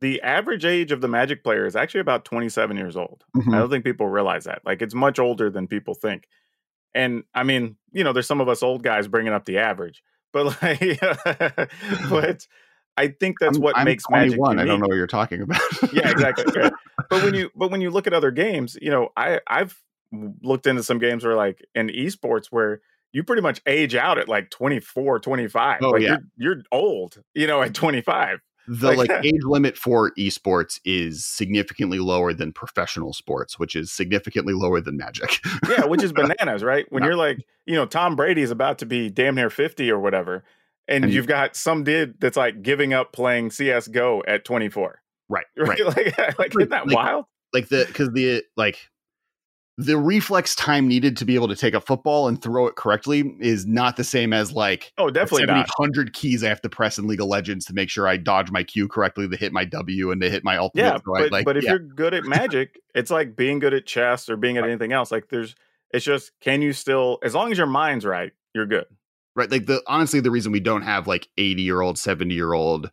the 0.00 0.20
average 0.22 0.64
age 0.64 0.90
of 0.90 1.00
the 1.00 1.08
Magic 1.08 1.44
player 1.44 1.64
is 1.66 1.76
actually 1.76 2.00
about 2.00 2.24
27 2.24 2.76
years 2.76 2.96
old. 2.96 3.24
Mhm. 3.36 3.54
I 3.54 3.58
don't 3.58 3.70
think 3.70 3.84
people 3.84 4.08
realize 4.08 4.44
that. 4.44 4.62
Like 4.64 4.82
it's 4.82 4.94
much 4.94 5.18
older 5.18 5.48
than 5.50 5.66
people 5.68 5.94
think. 5.94 6.26
And 6.94 7.22
I 7.34 7.42
mean, 7.44 7.76
you 7.92 8.02
know, 8.04 8.12
there's 8.12 8.26
some 8.26 8.40
of 8.40 8.48
us 8.48 8.62
old 8.62 8.82
guys 8.82 9.06
bringing 9.08 9.32
up 9.32 9.44
the 9.44 9.58
average, 9.58 10.02
but 10.32 10.46
like, 10.62 11.00
but 12.10 12.46
I 12.96 13.08
think 13.08 13.38
that's 13.38 13.56
I'm- 13.56 13.62
what 13.62 13.76
I'm 13.78 13.84
makes 13.84 14.04
Magic 14.10 14.36
21. 14.36 14.58
I 14.58 14.64
don't 14.64 14.80
know 14.80 14.86
what 14.88 14.96
you're 14.96 15.06
talking 15.06 15.42
about. 15.42 15.60
yeah, 15.92 16.10
exactly. 16.10 16.44
Right. 16.60 16.72
But 17.08 17.22
when 17.22 17.34
you 17.34 17.50
but 17.54 17.70
when 17.70 17.80
you 17.80 17.90
look 17.90 18.06
at 18.06 18.12
other 18.14 18.30
games, 18.30 18.76
you 18.82 18.90
know, 18.90 19.10
I 19.16 19.40
I've 19.46 19.80
looked 20.42 20.66
into 20.66 20.82
some 20.82 20.98
games 20.98 21.24
where 21.24 21.34
like 21.36 21.64
in 21.74 21.88
esports 21.88 22.46
where 22.50 22.80
you 23.12 23.22
pretty 23.24 23.42
much 23.42 23.60
age 23.66 23.94
out 23.94 24.18
at 24.18 24.28
like 24.28 24.50
24, 24.50 25.18
25. 25.20 25.78
Oh, 25.82 25.90
like 25.90 26.02
yeah. 26.02 26.16
you're 26.36 26.54
you're 26.54 26.62
old, 26.72 27.22
you 27.34 27.46
know, 27.46 27.62
at 27.62 27.74
25. 27.74 28.40
the 28.68 28.92
Like- 28.92 29.08
like 29.10 29.10
age 29.24 29.42
limit 29.42 29.76
for 29.76 30.12
esports 30.18 30.80
is 30.84 31.24
significantly 31.26 31.98
lower 31.98 32.32
than 32.32 32.52
professional 32.52 33.12
sports, 33.12 33.58
which 33.58 33.74
is 33.76 33.92
significantly 33.92 34.54
lower 34.54 34.80
than 34.80 34.96
Magic. 34.96 35.40
Yeah, 35.68 35.84
which 35.86 36.02
is 36.02 36.12
bananas, 36.14 36.62
right? 36.62 36.86
When 36.90 37.02
No. 37.02 37.08
you're 37.08 37.16
like, 37.16 37.38
you 37.66 37.74
know, 37.74 37.86
Tom 37.86 38.16
Brady's 38.16 38.50
about 38.50 38.78
to 38.78 38.86
be 38.86 39.10
damn 39.10 39.34
near 39.34 39.50
50 39.50 39.90
or 39.90 39.98
whatever. 39.98 40.44
And, 40.88 41.04
And 41.04 41.12
you- 41.12 41.16
you've 41.18 41.26
got 41.26 41.54
some 41.56 41.84
dude 41.84 42.20
that's 42.20 42.36
like 42.36 42.62
giving 42.62 42.92
up 42.94 43.12
playing 43.12 43.50
CS:GO 43.50 44.22
at 44.26 44.44
24. 44.44 45.00
right, 45.28 45.44
Right? 45.56 45.80
right. 45.80 46.18
like, 46.18 46.38
like 46.38 46.54
isn't 46.56 46.70
that 46.70 46.86
Like- 46.86 46.96
wild? 46.96 47.24
Like 47.52 47.68
the 47.68 47.84
because 47.86 48.10
the 48.12 48.42
like 48.56 48.78
the 49.78 49.96
reflex 49.96 50.54
time 50.54 50.86
needed 50.86 51.16
to 51.16 51.24
be 51.24 51.34
able 51.34 51.48
to 51.48 51.56
take 51.56 51.72
a 51.72 51.80
football 51.80 52.28
and 52.28 52.42
throw 52.42 52.66
it 52.66 52.76
correctly 52.76 53.34
is 53.40 53.66
not 53.66 53.96
the 53.96 54.04
same 54.04 54.32
as 54.32 54.52
like 54.52 54.92
Oh, 54.98 55.10
definitely 55.10 55.46
not. 55.46 55.68
hundred 55.78 56.12
keys 56.12 56.44
I 56.44 56.48
have 56.48 56.60
to 56.62 56.68
press 56.68 56.98
in 56.98 57.06
League 57.06 57.20
of 57.20 57.26
Legends 57.26 57.64
to 57.66 57.74
make 57.74 57.88
sure 57.88 58.06
I 58.06 58.18
dodge 58.18 58.50
my 58.50 58.62
Q 58.62 58.86
correctly 58.86 59.28
to 59.28 59.36
hit 59.36 59.52
my 59.52 59.64
W 59.64 60.10
and 60.10 60.20
to 60.20 60.30
hit 60.30 60.44
my 60.44 60.58
ultimate. 60.58 60.82
Yeah, 60.82 60.98
but, 61.04 61.32
like, 61.32 61.44
but 61.44 61.56
if 61.56 61.64
yeah. 61.64 61.70
you're 61.70 61.78
good 61.78 62.12
at 62.12 62.24
magic, 62.24 62.78
it's 62.94 63.10
like 63.10 63.34
being 63.34 63.58
good 63.58 63.72
at 63.72 63.86
chess 63.86 64.28
or 64.28 64.36
being 64.36 64.58
at 64.58 64.64
anything 64.64 64.92
else. 64.92 65.10
Like 65.10 65.28
there's 65.30 65.54
it's 65.90 66.04
just 66.04 66.32
can 66.40 66.60
you 66.62 66.72
still 66.72 67.18
as 67.22 67.34
long 67.34 67.50
as 67.50 67.58
your 67.58 67.66
mind's 67.66 68.04
right, 68.04 68.32
you're 68.54 68.66
good. 68.66 68.86
right 69.34 69.50
like 69.50 69.66
the 69.66 69.82
honestly 69.86 70.20
the 70.20 70.30
reason 70.30 70.52
we 70.52 70.60
don't 70.60 70.82
have 70.82 71.06
like 71.06 71.28
80 71.38 71.62
year 71.62 71.80
old 71.80 71.98
70 71.98 72.34
year 72.34 72.52
old 72.52 72.90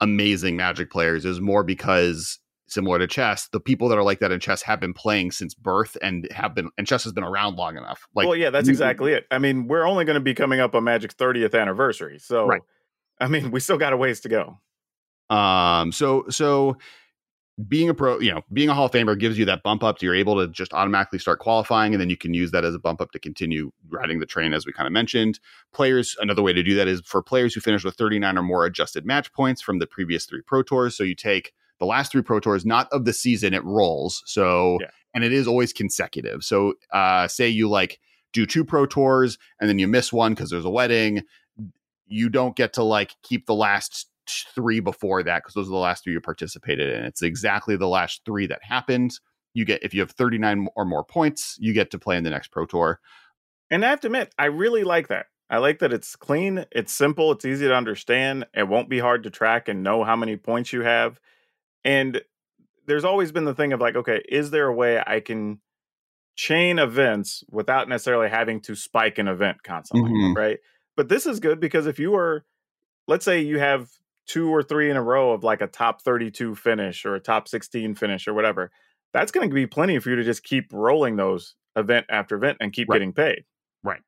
amazing 0.00 0.56
magic 0.56 0.90
players 0.90 1.24
is 1.24 1.40
more 1.40 1.64
because 1.64 2.38
similar 2.68 2.98
to 2.98 3.06
chess 3.06 3.48
the 3.48 3.60
people 3.60 3.88
that 3.88 3.98
are 3.98 4.02
like 4.02 4.18
that 4.20 4.30
in 4.30 4.38
chess 4.40 4.62
have 4.62 4.78
been 4.80 4.92
playing 4.94 5.30
since 5.30 5.54
birth 5.54 5.96
and 6.02 6.28
have 6.30 6.54
been 6.54 6.70
and 6.78 6.86
chess 6.86 7.04
has 7.04 7.12
been 7.12 7.24
around 7.24 7.56
long 7.56 7.76
enough 7.76 8.06
like 8.14 8.26
well, 8.26 8.36
yeah, 8.36 8.50
that's 8.50 8.68
exactly 8.68 9.12
it. 9.12 9.26
I 9.30 9.38
mean, 9.38 9.66
we're 9.68 9.86
only 9.86 10.04
going 10.04 10.14
to 10.14 10.20
be 10.20 10.34
coming 10.34 10.60
up 10.60 10.74
on 10.74 10.84
Magic's 10.84 11.14
30th 11.14 11.58
anniversary. 11.60 12.18
So 12.18 12.46
Right. 12.46 12.62
I 13.20 13.26
mean, 13.28 13.50
we 13.50 13.60
still 13.60 13.78
got 13.78 13.92
a 13.92 13.96
ways 13.96 14.20
to 14.20 14.28
go. 14.28 14.58
um 15.30 15.92
so 15.92 16.24
so 16.28 16.76
being 17.66 17.88
a 17.88 17.94
pro 17.94 18.20
you 18.20 18.32
know 18.32 18.40
being 18.52 18.68
a 18.68 18.74
hall 18.74 18.86
of 18.86 18.92
famer 18.92 19.18
gives 19.18 19.36
you 19.36 19.44
that 19.44 19.64
bump 19.64 19.82
up 19.82 19.98
so 19.98 20.06
you're 20.06 20.14
able 20.14 20.36
to 20.36 20.46
just 20.46 20.72
automatically 20.72 21.18
start 21.18 21.40
qualifying 21.40 21.92
and 21.92 22.00
then 22.00 22.08
you 22.08 22.16
can 22.16 22.32
use 22.32 22.52
that 22.52 22.64
as 22.64 22.72
a 22.72 22.78
bump 22.78 23.00
up 23.00 23.10
to 23.10 23.18
continue 23.18 23.72
riding 23.88 24.20
the 24.20 24.26
train 24.26 24.54
as 24.54 24.64
we 24.64 24.72
kind 24.72 24.86
of 24.86 24.92
mentioned 24.92 25.40
players 25.72 26.16
another 26.20 26.40
way 26.40 26.52
to 26.52 26.62
do 26.62 26.76
that 26.76 26.86
is 26.86 27.00
for 27.04 27.20
players 27.20 27.52
who 27.52 27.60
finish 27.60 27.82
with 27.82 27.96
39 27.96 28.38
or 28.38 28.42
more 28.42 28.64
adjusted 28.64 29.04
match 29.04 29.32
points 29.32 29.60
from 29.60 29.80
the 29.80 29.88
previous 29.88 30.24
three 30.24 30.40
pro 30.40 30.62
tours 30.62 30.96
so 30.96 31.02
you 31.02 31.16
take 31.16 31.52
the 31.78 31.86
last 31.86 32.12
three 32.12 32.22
pro 32.22 32.40
tours 32.40 32.64
not 32.66 32.88
of 32.92 33.04
the 33.04 33.12
season 33.12 33.54
it 33.54 33.64
rolls 33.64 34.22
so 34.26 34.78
Yeah. 34.80 34.88
and 35.14 35.24
it 35.24 35.32
is 35.32 35.46
always 35.46 35.72
consecutive 35.72 36.42
so 36.44 36.74
uh 36.92 37.28
say 37.28 37.48
you 37.48 37.68
like 37.68 37.98
do 38.32 38.44
two 38.46 38.64
pro 38.64 38.86
tours 38.86 39.38
and 39.60 39.68
then 39.68 39.78
you 39.78 39.88
miss 39.88 40.12
one 40.12 40.34
because 40.34 40.50
there's 40.50 40.64
a 40.64 40.70
wedding 40.70 41.22
you 42.06 42.28
don't 42.28 42.56
get 42.56 42.72
to 42.74 42.82
like 42.82 43.14
keep 43.22 43.46
the 43.46 43.54
last 43.54 44.08
three 44.54 44.80
before 44.80 45.22
that 45.22 45.42
because 45.42 45.54
those 45.54 45.66
are 45.68 45.70
the 45.70 45.76
last 45.76 46.04
three 46.04 46.12
you 46.12 46.20
participated 46.20 46.92
in 46.94 47.04
it's 47.04 47.22
exactly 47.22 47.76
the 47.76 47.88
last 47.88 48.22
three 48.24 48.46
that 48.46 48.62
happened 48.62 49.18
you 49.54 49.64
get 49.64 49.82
if 49.82 49.94
you 49.94 50.00
have 50.00 50.10
39 50.10 50.68
or 50.76 50.84
more 50.84 51.02
points 51.04 51.56
you 51.58 51.72
get 51.72 51.90
to 51.90 51.98
play 51.98 52.16
in 52.16 52.24
the 52.24 52.30
next 52.30 52.48
pro 52.48 52.66
tour 52.66 53.00
And 53.70 53.84
I 53.84 53.90
have 53.90 54.00
to 54.00 54.08
admit, 54.08 54.34
I 54.38 54.46
really 54.46 54.84
like 54.84 55.08
that. 55.08 55.26
I 55.50 55.58
like 55.58 55.78
that 55.78 55.92
it's 55.94 56.14
clean, 56.16 56.66
it's 56.72 56.92
simple, 56.92 57.32
it's 57.32 57.44
easy 57.46 57.66
to 57.66 57.74
understand. 57.74 58.46
It 58.54 58.68
won't 58.68 58.90
be 58.90 58.98
hard 58.98 59.22
to 59.22 59.30
track 59.30 59.68
and 59.68 59.82
know 59.82 60.04
how 60.04 60.14
many 60.16 60.36
points 60.36 60.72
you 60.74 60.82
have. 60.82 61.18
And 61.88 62.20
there's 62.86 63.04
always 63.04 63.32
been 63.32 63.46
the 63.46 63.54
thing 63.54 63.72
of 63.72 63.80
like, 63.80 63.96
okay, 63.96 64.22
is 64.28 64.50
there 64.50 64.66
a 64.66 64.74
way 64.74 65.02
I 65.06 65.20
can 65.20 65.60
chain 66.36 66.78
events 66.78 67.42
without 67.50 67.88
necessarily 67.88 68.28
having 68.28 68.60
to 68.62 68.74
spike 68.74 69.18
an 69.18 69.26
event 69.26 69.62
constantly, 69.62 70.10
Mhm. 70.10 70.36
right? 70.36 70.58
But 70.96 71.08
this 71.08 71.24
is 71.26 71.40
good 71.40 71.60
because 71.60 71.86
if 71.86 71.98
you 71.98 72.14
are, 72.14 72.44
let's 73.06 73.24
say 73.24 73.40
you 73.40 73.58
have 73.58 73.88
two 74.26 74.50
or 74.54 74.62
three 74.62 74.90
in 74.90 74.96
a 74.96 75.02
row 75.02 75.32
of 75.32 75.42
like 75.42 75.62
a 75.62 75.66
top 75.66 76.02
32 76.02 76.54
finish 76.54 77.06
or 77.06 77.14
a 77.14 77.20
top 77.20 77.48
16 77.48 77.94
finish 77.94 78.28
or 78.28 78.34
whatever, 78.34 78.70
that's 79.14 79.32
going 79.32 79.48
to 79.48 79.54
be 79.54 79.66
plenty 79.66 79.98
for 79.98 80.10
you 80.10 80.16
to 80.16 80.24
just 80.24 80.44
keep 80.44 80.66
rolling 80.72 81.16
those 81.16 81.54
event 81.74 82.04
after 82.10 82.36
event 82.36 82.58
and 82.60 82.72
keep 82.74 82.88
Right. 82.90 82.96
getting 82.96 83.14
paid. 83.14 83.44
Right. 83.82 84.02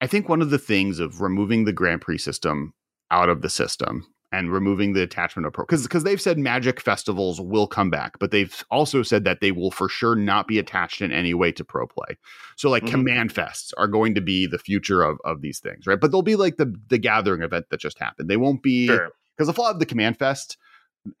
I 0.00 0.08
think 0.08 0.28
one 0.28 0.42
of 0.42 0.50
the 0.50 0.58
things 0.58 0.98
of 0.98 1.20
removing 1.20 1.64
the 1.64 1.72
Grand 1.72 2.00
Prix 2.00 2.18
system 2.18 2.74
out 3.10 3.28
of 3.28 3.42
the 3.42 3.50
system 3.50 4.12
and 4.32 4.50
removing 4.50 4.94
the 4.94 5.02
attachment 5.02 5.46
of 5.46 5.52
pro 5.52 5.64
because 5.64 5.82
because 5.82 6.04
they've 6.04 6.20
said 6.20 6.38
Magic 6.38 6.80
festivals 6.80 7.40
will 7.40 7.66
come 7.66 7.90
back, 7.90 8.18
but 8.18 8.30
they've 8.30 8.64
also 8.70 9.02
said 9.02 9.24
that 9.24 9.40
they 9.40 9.52
will 9.52 9.70
for 9.70 9.88
sure 9.88 10.16
not 10.16 10.48
be 10.48 10.58
attached 10.58 11.02
in 11.02 11.12
any 11.12 11.34
way 11.34 11.52
to 11.52 11.64
pro 11.64 11.86
play. 11.86 12.16
So 12.56 12.70
like 12.70 12.82
Mhm. 12.84 12.90
command 12.90 13.34
fests 13.34 13.72
are 13.76 13.86
going 13.86 14.14
to 14.14 14.20
be 14.20 14.46
the 14.46 14.58
future 14.58 15.02
of 15.02 15.18
of 15.24 15.42
these 15.42 15.60
things, 15.60 15.86
right? 15.86 16.00
But 16.00 16.10
they'll 16.10 16.22
be 16.22 16.36
like 16.36 16.56
the 16.56 16.74
the 16.88 16.98
gathering 16.98 17.42
event 17.42 17.66
that 17.70 17.80
just 17.80 17.98
happened. 17.98 18.28
They 18.30 18.38
won't 18.38 18.62
be 18.62 18.86
Sure. 18.86 19.10
because 19.36 19.46
the 19.46 19.52
flaw 19.54 19.70
of 19.70 19.78
the 19.78 19.86
command 19.86 20.18
fest 20.18 20.56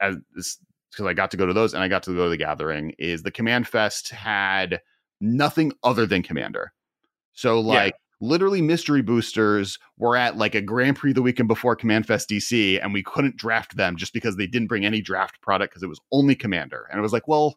as 0.00 0.16
because 0.90 1.06
I 1.06 1.14
got 1.14 1.30
to 1.30 1.36
go 1.36 1.46
to 1.46 1.52
those 1.52 1.74
and 1.74 1.82
I 1.82 1.88
got 1.88 2.02
to 2.04 2.14
go 2.14 2.24
to 2.24 2.30
the 2.30 2.36
gathering 2.36 2.94
is 2.98 3.22
the 3.22 3.30
command 3.30 3.66
fest 3.68 4.10
had 4.10 4.80
nothing 5.20 5.72
other 5.82 6.06
than 6.06 6.22
commander. 6.22 6.72
So 7.32 7.60
like 7.60 7.94
literally 8.22 8.62
mystery 8.62 9.02
boosters 9.02 9.78
were 9.98 10.16
at 10.16 10.38
like 10.38 10.54
a 10.54 10.62
Grand 10.62 10.96
Prix 10.96 11.12
the 11.12 11.20
weekend 11.22 11.48
before 11.48 11.76
Command 11.76 12.06
Fest 12.06 12.30
DC 12.30 12.80
and 12.82 12.92
we 12.94 13.02
couldn't 13.02 13.36
draft 13.36 13.76
them 13.76 13.96
just 13.96 14.14
because 14.14 14.36
they 14.36 14.46
didn't 14.46 14.68
bring 14.68 14.86
any 14.86 15.00
draft 15.02 15.40
product 15.42 15.72
because 15.72 15.82
it 15.82 15.88
was 15.88 16.00
only 16.12 16.34
commander. 16.34 16.86
And 16.90 16.98
it 16.98 17.02
was 17.02 17.12
like, 17.12 17.26
well, 17.28 17.56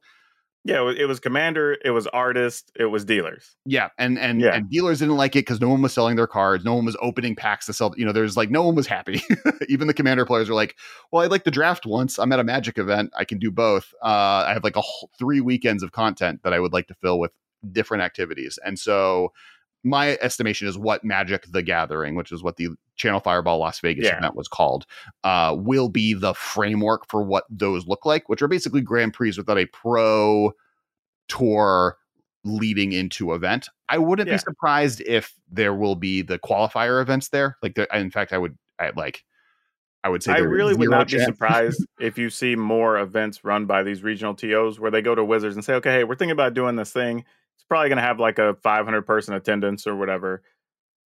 Yeah, 0.63 0.89
it 0.97 1.05
was, 1.07 1.20
commander, 1.20 1.78
it 1.86 1.91
was 1.91 2.07
artist, 2.07 2.72
it 2.76 2.86
was 2.88 3.05
dealers. 3.05 3.55
yeah, 3.66 3.89
and 3.99 4.18
and 4.18 4.41
Yeah. 4.41 4.55
and 4.55 4.68
dealers 4.68 4.97
didn't 4.99 5.16
like 5.18 5.36
it 5.36 5.45
because 5.45 5.61
no 5.61 5.70
one 5.70 5.84
was 5.84 5.93
selling 5.93 6.16
their 6.16 6.26
cards, 6.26 6.66
no 6.66 6.74
one 6.74 6.86
was 6.86 6.97
opening 6.99 7.36
packs 7.36 7.68
to 7.68 7.74
sell. 7.74 7.93
You 7.95 8.03
know, 8.05 8.11
there's 8.11 8.36
like 8.36 8.49
no 8.49 8.63
one 8.63 8.74
was 8.74 8.88
happy. 8.88 9.22
Even 9.70 9.86
the 9.86 9.93
commander 9.93 10.26
players 10.26 10.49
are 10.49 10.55
like, 10.55 10.76
"Well, 11.11 11.24
I'd 11.24 11.30
like 11.30 11.43
to 11.43 11.51
draft 11.51 11.86
once. 11.86 12.18
I'm 12.18 12.32
at 12.32 12.39
a 12.39 12.43
Magic 12.43 12.80
event. 12.80 13.11
I 13.16 13.26
can 13.26 13.38
do 13.38 13.51
both. 13.51 13.93
Uh, 14.03 14.43
I 14.49 14.53
have 14.53 14.63
like 14.63 14.76
a 14.76 14.82
whole, 14.82 15.11
three 15.20 15.39
weekends 15.41 15.84
of 15.84 15.91
content 15.91 16.41
that 16.43 16.53
I 16.53 16.59
would 16.59 16.74
like 16.74 16.88
to 16.88 16.95
fill 16.95 17.20
with 17.20 17.32
different 17.72 18.01
activities." 18.01 18.57
And 18.66 18.80
so, 18.80 19.32
my 19.86 20.17
estimation 20.21 20.67
is 20.67 20.77
what 20.77 21.03
Magic 21.03 21.45
the 21.51 21.61
Gathering, 21.61 22.15
which 22.15 22.31
is 22.31 22.43
what 22.43 22.57
the 22.57 22.69
Channel 22.95 23.19
Fireball 23.19 23.59
Las 23.59 23.79
Vegas 23.79 24.05
Yeah. 24.05 24.17
event 24.17 24.36
was 24.36 24.47
called, 24.47 24.86
uh, 25.23 25.55
will 25.57 25.89
be 25.89 26.13
the 26.13 26.33
framework 26.33 27.07
for 27.07 27.23
what 27.23 27.45
those 27.49 27.88
look 27.88 28.05
like, 28.05 28.27
which 28.27 28.41
are 28.41 28.47
basically 28.47 28.81
Grand 28.81 29.13
Prix 29.13 29.33
without 29.38 29.57
a 29.57 29.67
pro 29.67 30.51
tour 31.27 31.97
leading 32.43 32.91
into 32.91 33.33
event. 33.33 33.69
I 33.89 33.97
wouldn't 33.97 34.27
Yeah. 34.27 34.36
be 34.36 34.39
surprised 34.39 35.01
if 35.01 35.33
there 35.51 35.73
will 35.73 35.95
be 35.95 36.21
the 36.21 36.39
qualifier 36.39 37.01
events 37.01 37.29
there. 37.29 37.57
Like, 37.61 37.75
there, 37.75 37.88
in 37.93 38.11
fact, 38.11 38.33
I 38.33 38.38
would 38.38 38.57
I, 38.79 38.91
like. 38.95 39.23
I 40.03 40.09
would 40.09 40.21
say 40.21 40.33
I 40.33 40.38
really 40.39 40.75
would 40.75 40.89
not 40.89 41.07
be 41.07 41.17
surprised 41.17 41.83
if 41.99 42.17
you 42.17 42.29
see 42.29 42.55
more 42.55 42.99
events 42.99 43.43
run 43.43 43.65
by 43.65 43.81
these 43.81 44.03
regional 44.03 44.36
TOs 44.36 44.79
where 44.79 44.91
they 44.91 45.01
go 45.01 45.15
to 45.15 45.23
Wizards 45.25 45.55
and 45.55 45.65
say, 45.65 45.73
okay, 45.75 45.91
hey, 45.91 46.03
we're 46.03 46.15
thinking 46.15 46.31
about 46.31 46.53
doing 46.53 46.75
this 46.75 46.91
thing. 46.91 47.25
Probably 47.70 47.89
going 47.89 47.97
to 47.97 48.03
have 48.03 48.20
like 48.20 48.38
a 48.39 48.55
500 48.63 49.01
person 49.03 49.34
attendance 49.34 49.88
or 49.88 49.95
whatever. 49.95 50.43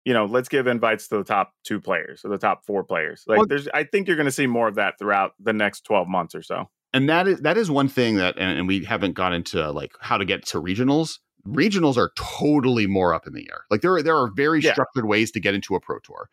You 0.06 0.14
know, 0.14 0.26
let's 0.26 0.49
give 0.49 0.68
invites 0.68 1.08
to 1.08 1.18
the 1.18 1.24
top 1.24 1.54
two 1.64 1.80
players 1.80 2.26
or 2.26 2.30
the 2.30 2.38
top 2.38 2.66
four 2.66 2.84
players. 2.84 3.24
Like, 3.28 3.38
Well- 3.38 3.47
there's, 3.47 3.68
I 3.74 3.84
think 3.86 4.08
you're 4.08 4.18
going 4.18 4.26
to 4.26 4.32
see 4.32 4.47
more 4.47 4.68
of 4.68 4.76
that 4.76 4.99
throughout 4.99 5.32
the 5.39 5.54
next 5.54 5.86
12 5.86 6.08
months 6.08 6.36
or 6.36 6.41
so. 6.43 6.70
and 6.93 7.08
that 7.10 7.28
is 7.28 7.39
that 7.41 7.58
is 7.58 7.72
one 7.72 7.88
thing 7.88 8.18
that 8.18 8.36
and, 8.38 8.60
and 8.60 8.68
we 8.68 8.84
haven't 8.84 9.14
got 9.14 9.34
into 9.34 9.72
like 9.72 9.93
how 9.99 10.16
to 10.18 10.26
get 10.26 10.45
to 10.45 10.62
regionals 10.62 11.18
regionals 11.47 11.97
are 11.97 12.12
totally 12.16 12.86
more 12.86 13.14
up 13.16 13.26
in 13.26 13.34
the 13.34 13.47
air 13.49 13.62
like 13.72 13.82
there 13.82 13.93
are 13.95 14.04
there 14.04 14.16
are 14.16 14.30
very 14.36 14.60
Yeah. 14.62 14.74
structured 14.74 15.06
ways 15.06 15.32
to 15.32 15.39
get 15.39 15.56
into 15.56 15.74
a 15.74 15.80
pro 15.80 15.97
tour 15.99 16.30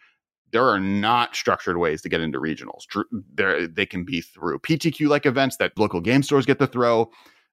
there 0.53 0.65
are 0.69 0.79
not 0.79 1.35
structured 1.35 1.79
ways 1.79 2.03
to 2.03 2.09
get 2.11 2.21
into 2.21 2.39
regionals 2.39 2.83
there 3.35 3.67
they 3.67 3.87
can 3.87 4.05
be 4.05 4.21
through 4.21 4.59
ptq 4.59 5.09
like 5.09 5.25
events 5.25 5.57
that 5.57 5.73
local 5.79 6.01
game 6.03 6.23
stores 6.23 6.45
get 6.45 6.59
to 6.59 6.67
throw 6.67 7.11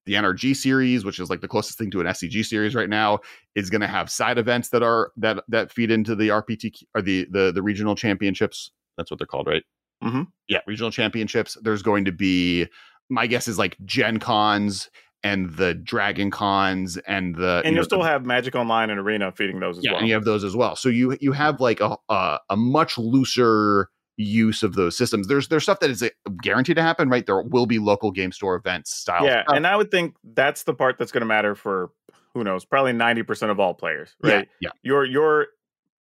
the 0.07 0.13
nrg 0.13 0.55
series 0.55 1.05
which 1.05 1.19
is 1.19 1.29
like 1.29 1.41
the 1.41 1.47
closest 1.47 1.77
thing 1.77 1.91
to 1.91 2.01
an 2.01 2.07
scg 2.07 2.43
series 2.45 2.73
right 2.73 2.89
now 2.89 3.19
is 3.53 3.69
going 3.69 3.81
to 3.81 3.87
have 3.87 4.09
side 4.09 4.39
events 4.39 4.69
that 4.69 4.81
are 4.81 5.11
that 5.17 5.43
that 5.47 5.71
feed 5.71 5.91
into 5.91 6.15
the 6.15 6.29
RPT 6.29 6.83
or 6.95 7.01
the 7.03 7.27
the 7.29 7.51
the 7.51 7.61
regional 7.61 7.93
championships 7.95 8.71
that's 8.97 9.11
what 9.11 9.19
they're 9.19 9.27
called 9.27 9.45
right 9.47 9.63
Mhm. 10.03 10.27
yeah 10.47 10.59
regional 10.67 10.91
championships 10.91 11.57
there's 11.61 11.81
going 11.83 12.05
to 12.05 12.11
be 12.11 12.67
my 13.09 13.27
guess 13.27 13.47
is 13.47 13.57
like 13.59 13.77
gen 13.85 14.19
cons 14.19 14.89
and 15.23 15.49
the 15.55 15.73
dragon 15.73 16.29
cons 16.29 16.97
and 17.07 17.35
the 17.35 17.57
And 17.57 17.65
you 17.65 17.71
know, 17.71 17.75
you'll 17.77 17.83
still 17.85 17.99
the- 18.03 18.05
have 18.09 18.23
Magic 18.25 18.53
Online 18.55 18.91
and 18.91 18.99
Arena 18.99 19.31
feeding 19.31 19.59
those 19.59 19.79
as 19.79 19.83
yeah 19.85 19.91
well. 19.93 19.99
and 19.99 20.07
you 20.07 20.13
have 20.13 20.23
those 20.25 20.43
as 20.43 20.55
well 20.55 20.75
so 20.75 20.89
you 20.89 21.17
you 21.19 21.31
have 21.31 21.59
like 21.59 21.79
a 21.81 21.97
a, 22.09 22.39
a 22.51 22.55
much 22.55 22.97
looser 22.97 23.89
use 24.17 24.63
of 24.63 24.73
those 24.73 24.97
systems 24.97 25.27
there's 25.27 25.47
there's 25.47 25.63
stuff 25.63 25.79
that 25.79 25.91
is 25.91 26.03
guaranteed 26.41 26.75
to 26.75 26.81
happen 26.81 27.07
right 27.07 27.27
there 27.27 27.41
will 27.41 27.67
be 27.67 27.77
local 27.77 28.09
game 28.11 28.31
store 28.31 28.55
events 28.55 28.91
style 28.91 29.23
yeah, 29.23 29.43
stuff. 29.43 29.55
and 29.55 29.67
I 29.67 29.75
would 29.75 29.91
think 29.91 30.15
that's 30.33 30.63
the 30.63 30.73
part 30.73 30.97
that's 30.97 31.11
going 31.11 31.21
to 31.21 31.27
matter 31.27 31.53
for 31.53 31.91
who 32.33 32.43
knows, 32.43 32.65
probably 32.65 32.91
90% 32.93 33.49
of 33.49 33.59
all 33.59 33.73
players, 33.73 34.15
right? 34.21 34.47
yeah, 34.59 34.69
yeah 34.69 34.69
your 34.83 35.05
your 35.05 35.47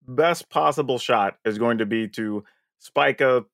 best 0.06 0.48
possible 0.50 0.98
shot 0.98 1.36
is 1.44 1.58
going 1.58 1.78
to 1.78 1.86
be 1.86 2.08
to 2.08 2.44
spike 2.78 3.20
a 3.20 3.44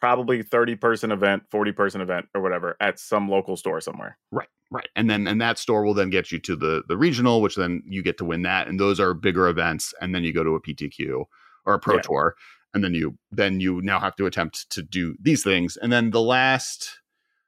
probably 0.00 0.42
30 0.42 0.76
person 0.76 1.12
event 1.12 1.42
40 1.50 1.72
person 1.72 2.00
event 2.00 2.26
or 2.34 2.40
whatever 2.40 2.76
at 2.80 2.98
some 2.98 3.28
local 3.28 3.56
store 3.56 3.80
somewhere 3.82 4.16
Right, 4.30 4.48
right, 4.70 4.88
and 4.96 5.10
then 5.10 5.26
and 5.26 5.40
that 5.40 5.58
store 5.58 5.84
will 5.84 5.92
then 5.94 6.08
get 6.08 6.32
you 6.32 6.38
to 6.40 6.56
the 6.56 6.82
the 6.88 6.96
regional, 6.96 7.42
which 7.42 7.56
then 7.56 7.82
you 7.86 8.02
get 8.02 8.16
to 8.18 8.24
win 8.24 8.42
that, 8.42 8.66
and 8.68 8.78
those 8.80 8.98
are 8.98 9.12
bigger 9.12 9.48
events, 9.48 9.92
and 10.00 10.14
then 10.14 10.24
you 10.24 10.32
go 10.32 10.42
to 10.44 10.54
a 10.54 10.60
PTQ 10.62 11.24
or 11.66 11.74
a 11.74 11.78
Pro 11.78 11.96
Yeah. 11.96 12.02
Tour, 12.02 12.34
and 12.74 12.82
then 12.84 12.94
you 12.94 13.16
then 13.30 13.60
you 13.60 13.80
now 13.82 13.98
have 14.00 14.16
to 14.16 14.26
attempt 14.26 14.70
to 14.70 14.82
do 14.82 15.14
these 15.20 15.42
things, 15.42 15.76
and 15.76 15.92
then 15.92 16.10
the 16.10 16.20
last 16.22 17.00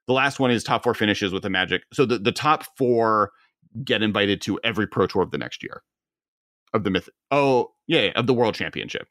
the 0.07 0.13
last 0.13 0.41
one 0.41 0.51
is 0.51 0.65
top 0.65 0.83
four 0.83 0.95
finishes 0.95 1.33
with 1.33 1.43
the 1.43 1.51
Magic. 1.51 1.83
So 1.93 2.05
the 2.05 2.19
the 2.19 2.33
top 2.33 2.65
four 2.77 3.31
get 3.85 4.03
invited 4.03 4.41
to 4.43 4.59
every 4.65 4.87
Pro 4.87 5.07
Tour 5.07 5.23
of 5.23 5.31
the 5.31 5.39
next 5.39 5.63
year 5.63 5.83
of 6.75 6.85
the 6.85 6.91
myth. 6.91 7.09
Oh 7.31 7.73
yeah, 7.87 8.03
yeah, 8.03 8.13
of 8.17 8.27
the 8.27 8.35
World 8.35 8.55
Championship. 8.55 9.07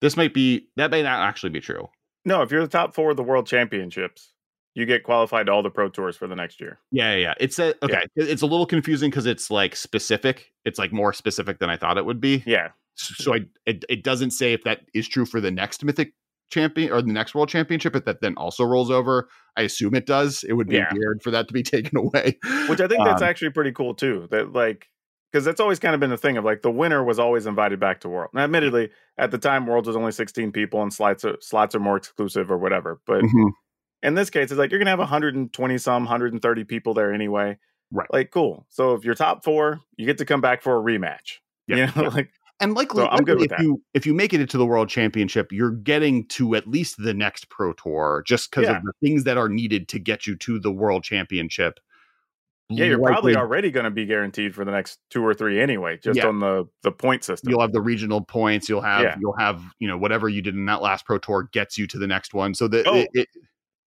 This 0.00 0.16
might 0.16 0.32
be 0.32 0.68
that 0.76 0.90
may 0.90 1.02
not 1.02 1.20
actually 1.28 1.50
be 1.50 1.60
true. 1.60 1.88
no 2.24 2.42
if 2.42 2.50
you're 2.50 2.62
the 2.62 2.68
top 2.68 2.94
four 2.94 3.10
of 3.10 3.16
the 3.16 3.22
world 3.22 3.46
championships 3.46 4.32
you 4.74 4.86
get 4.86 5.02
qualified 5.02 5.46
to 5.46 5.52
all 5.52 5.62
the 5.64 5.70
pro 5.70 5.88
tours 5.88 6.16
for 6.16 6.28
the 6.28 6.36
next 6.36 6.60
year 6.60 6.78
Yeah, 6.92 7.12
yeah, 7.12 7.18
yeah. 7.18 7.34
It's 7.40 7.58
a, 7.58 7.74
okay. 7.84 8.04
It's 8.14 8.40
a 8.42 8.46
little 8.46 8.66
confusing 8.66 9.10
because 9.10 9.26
it's 9.26 9.50
like 9.50 9.74
specific. 9.74 10.52
It's 10.64 10.78
like 10.78 10.92
more 10.92 11.12
specific 11.12 11.58
than 11.58 11.68
I 11.68 11.76
thought 11.76 11.98
it 11.98 12.04
would 12.06 12.20
be. 12.20 12.44
yeah 12.46 12.68
So 13.00 13.34
I 13.34 13.40
it, 13.66 13.84
it 13.88 14.04
doesn't 14.04 14.30
say 14.32 14.52
if 14.52 14.64
that 14.64 14.80
is 14.94 15.08
true 15.08 15.24
for 15.26 15.40
the 15.40 15.50
next 15.50 15.84
Mythic 15.84 16.12
champion 16.50 16.92
or 16.92 17.00
the 17.00 17.12
next 17.12 17.34
World 17.34 17.48
Championship, 17.48 17.94
if 17.94 18.04
that 18.04 18.20
then 18.20 18.34
also 18.36 18.64
rolls 18.64 18.90
over. 18.90 19.28
I 19.56 19.62
assume 19.62 19.94
it 19.94 20.06
does. 20.06 20.44
It 20.48 20.54
would 20.54 20.68
be 20.68 20.76
Yeah. 20.76 20.92
weird 20.92 21.22
for 21.22 21.30
that 21.30 21.46
to 21.48 21.54
be 21.54 21.62
taken 21.76 21.96
away. 21.96 22.38
which 22.68 22.80
i 22.80 22.86
think 22.88 23.04
that's 23.04 23.22
Um, 23.22 23.28
actually 23.28 23.50
pretty 23.50 23.72
cool 23.72 23.94
too 23.94 24.26
that 24.30 24.52
like 24.52 24.88
because 25.32 25.44
that's 25.44 25.60
always 25.60 25.78
kind 25.78 25.94
of 25.94 26.00
been 26.00 26.10
the 26.10 26.16
thing 26.16 26.36
of 26.36 26.44
like 26.44 26.62
the 26.62 26.70
winner 26.70 27.04
was 27.04 27.18
always 27.20 27.46
invited 27.46 27.78
back 27.78 28.00
to 28.00 28.08
world 28.08 28.30
now 28.34 28.42
admittedly 28.44 28.90
at 29.18 29.30
the 29.30 29.38
time 29.38 29.64
world 29.66 29.86
was 29.86 29.94
only 29.96 30.10
16 30.12 30.50
people 30.52 30.82
and 30.82 30.92
slots 30.92 31.24
are, 31.24 31.36
slots 31.40 31.74
are 31.74 31.80
more 31.80 31.96
exclusive 31.96 32.50
or 32.50 32.58
whatever 32.58 33.00
but 33.06 33.22
Mhm. 33.22 33.50
in 34.02 34.14
this 34.14 34.30
case, 34.30 34.50
it's 34.50 34.58
like 34.58 34.70
you're 34.70 34.80
gonna 34.80 34.90
have 34.90 34.98
120 34.98 35.78
some, 35.78 36.02
130 36.04 36.64
people 36.64 36.94
there 36.94 37.12
anyway. 37.12 37.58
Right. 37.92 38.06
Like, 38.12 38.30
cool. 38.30 38.64
So 38.70 38.94
if 38.94 39.04
you're 39.04 39.14
top 39.14 39.44
four, 39.44 39.80
you 39.96 40.06
get 40.06 40.16
to 40.18 40.24
come 40.24 40.40
back 40.40 40.62
for 40.62 40.74
a 40.78 40.80
rematch. 40.82 41.38
Yeah, 41.66 41.76
you 41.76 41.86
know, 41.86 41.92
yeah. 42.04 42.08
like 42.08 42.30
And 42.60 42.74
likely, 42.74 43.02
So 43.02 43.08
I'm 43.08 43.24
good 43.24 43.38
with 43.38 43.50
if 43.52 43.56
that. 43.58 43.60
you 43.64 43.82
if 43.94 44.04
you 44.06 44.12
make 44.14 44.32
it 44.34 44.40
into 44.40 44.58
the 44.58 44.66
World 44.66 44.88
Championship, 44.88 45.50
you're 45.50 45.70
getting 45.70 46.26
to 46.28 46.54
at 46.54 46.66
least 46.68 46.96
the 47.02 47.14
next 47.14 47.48
Pro 47.48 47.72
Tour 47.72 48.22
just 48.26 48.50
because 48.50 48.64
Yeah. 48.68 48.76
of 48.76 48.82
the 48.82 48.92
things 49.02 49.24
that 49.24 49.38
are 49.38 49.48
needed 49.48 49.88
to 49.88 49.98
get 49.98 50.26
you 50.26 50.36
to 50.36 50.58
the 50.58 50.70
World 50.72 51.02
Championship. 51.04 51.80
yeah, 52.72 52.84
you're 52.84 53.00
probably 53.02 53.34
already 53.34 53.70
gonna 53.72 53.90
be 53.90 54.06
guaranteed 54.06 54.54
for 54.54 54.64
the 54.64 54.70
next 54.70 55.00
two 55.10 55.26
or 55.26 55.34
three 55.34 55.60
anyway, 55.60 55.98
just 56.00 56.18
Yeah. 56.18 56.28
on 56.28 56.38
the 56.38 56.66
the 56.84 56.92
point 56.92 57.24
system. 57.24 57.50
you'll 57.50 57.60
have 57.62 57.72
the 57.72 57.80
regional 57.80 58.20
points 58.20 58.68
you'll 58.68 58.80
have 58.82 59.02
Yeah. 59.02 59.16
you'll 59.20 59.36
have 59.38 59.60
you 59.80 59.88
know 59.88 59.98
whatever 59.98 60.28
you 60.28 60.40
did 60.40 60.54
in 60.54 60.66
that 60.66 60.80
last 60.80 61.04
pro 61.04 61.18
tour 61.18 61.48
gets 61.52 61.76
you 61.78 61.88
to 61.88 61.98
the 61.98 62.06
next 62.06 62.32
one 62.32 62.54
so 62.54 62.68
that 62.68 62.86
Oh. 62.86 63.04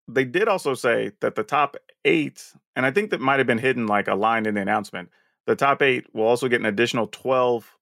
they 0.06 0.24
did 0.24 0.47
also 0.47 0.74
say 0.74 1.10
that 1.20 1.34
the 1.34 1.43
top 1.43 1.76
eight, 2.05 2.52
and 2.76 2.86
I 2.86 2.90
think 2.93 3.10
that 3.10 3.20
might 3.20 3.38
have 3.38 3.47
been 3.48 3.59
hidden 3.59 3.86
like 3.88 4.06
a 4.09 4.14
line 4.14 4.47
in 4.47 4.55
the 4.55 4.60
announcement. 4.60 5.10
The 5.47 5.56
top 5.56 5.82
eight 5.82 6.06
will 6.14 6.26
also 6.26 6.47
get 6.48 6.60
an 6.60 6.66
additional 6.66 7.09
12 7.09 7.76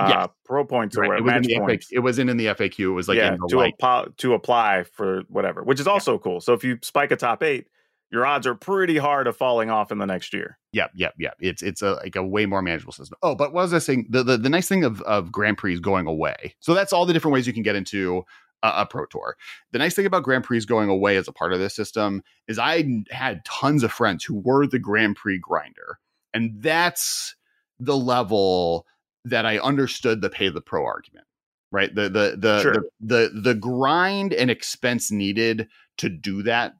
uh, 0.00 0.08
Yes. 0.08 0.28
pro 0.44 0.64
points 0.64 0.96
or 0.96 1.02
right, 1.02 1.06
it 1.18 1.22
whatever, 1.22 1.24
was 1.24 1.32
match 1.34 1.46
the 1.46 1.54
FAQ, 1.54 1.66
points. 1.66 1.88
it 1.92 1.98
wasn't 2.00 2.30
in 2.30 2.36
the 2.36 2.46
FAQ 2.46 2.78
it 2.80 2.88
was 2.88 3.08
like 3.08 3.16
yeah, 3.18 3.36
to, 3.48 3.56
appo- 3.56 4.16
to 4.16 4.34
apply 4.34 4.84
for 4.84 5.22
whatever, 5.28 5.62
which 5.62 5.80
is 5.80 5.86
also 5.86 6.18
cool. 6.18 6.40
So 6.40 6.52
if 6.54 6.64
you 6.64 6.78
spike 6.82 7.10
a 7.10 7.16
top 7.16 7.42
eight, 7.42 7.66
your 8.10 8.26
odds 8.26 8.44
are 8.46 8.56
pretty 8.56 8.96
hard 8.98 9.28
of 9.28 9.36
falling 9.36 9.70
off 9.70 9.92
in 9.92 9.98
the 9.98 10.06
next 10.06 10.32
year. 10.32 10.58
Yep, 10.72 10.90
yep, 10.96 11.14
yep. 11.18 11.34
It's 11.38 11.62
it's 11.62 11.80
a 11.82 11.92
like 11.94 12.16
a 12.16 12.24
way 12.24 12.44
more 12.46 12.60
manageable 12.60 12.92
system. 12.92 13.16
Oh, 13.22 13.34
but 13.36 13.52
what 13.52 13.62
was 13.62 13.74
I 13.74 13.78
saying? 13.78 14.06
The 14.10 14.24
the, 14.24 14.36
the 14.36 14.48
nice 14.48 14.68
thing 14.68 14.82
of 14.84 15.00
of 15.02 15.30
Grand 15.30 15.58
Prix 15.58 15.78
going 15.78 16.06
away. 16.08 16.54
So 16.60 16.74
that's 16.74 16.92
all 16.92 17.06
the 17.06 17.12
different 17.12 17.34
ways 17.34 17.46
you 17.46 17.52
can 17.52 17.62
get 17.62 17.76
into 17.76 18.24
a, 18.64 18.72
a 18.78 18.86
pro 18.86 19.06
tour. 19.06 19.36
The 19.70 19.78
nice 19.78 19.94
thing 19.94 20.06
about 20.06 20.24
Grand 20.24 20.42
Prix 20.42 20.64
going 20.64 20.88
away 20.88 21.16
as 21.18 21.28
a 21.28 21.32
part 21.32 21.52
of 21.52 21.60
this 21.60 21.74
system 21.76 22.22
is 22.48 22.58
I 22.58 22.84
had 23.10 23.44
tons 23.44 23.84
of 23.84 23.92
friends 23.92 24.24
who 24.24 24.40
were 24.40 24.66
the 24.66 24.80
Grand 24.80 25.14
Prix 25.14 25.38
grinder, 25.38 26.00
and 26.34 26.60
that's 26.60 27.36
the 27.78 27.96
level 27.96 28.86
that 29.24 29.46
I 29.46 29.58
understood 29.58 30.20
the 30.20 30.30
pay 30.30 30.48
the 30.48 30.60
pro 30.60 30.84
argument. 30.84 31.26
Right, 31.72 31.94
the 31.94 32.08
the 32.08 32.36
the, 32.36 32.60
Sure. 32.62 32.72
the 32.74 32.82
the 33.00 33.40
the 33.40 33.54
grind 33.54 34.32
and 34.32 34.50
expense 34.50 35.12
needed 35.12 35.68
to 35.98 36.08
do 36.08 36.42
that 36.42 36.74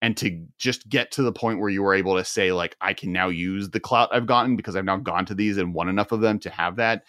and 0.00 0.16
to 0.18 0.46
just 0.58 0.86
get 0.88 1.10
to 1.12 1.22
the 1.22 1.32
point 1.32 1.60
where 1.60 1.70
you 1.70 1.82
were 1.82 1.94
able 1.94 2.16
to 2.16 2.24
say 2.24 2.52
like 2.52 2.76
i 2.80 2.92
can 2.92 3.10
now 3.10 3.28
use 3.28 3.70
the 3.70 3.80
clout 3.80 4.10
i've 4.12 4.26
gotten 4.26 4.54
because 4.54 4.76
i've 4.76 4.84
now 4.84 4.98
gone 4.98 5.24
to 5.24 5.34
these 5.34 5.56
and 5.56 5.74
won 5.74 5.88
enough 5.88 6.12
of 6.12 6.20
them 6.20 6.38
to 6.38 6.50
have 6.50 6.76
that 6.76 7.04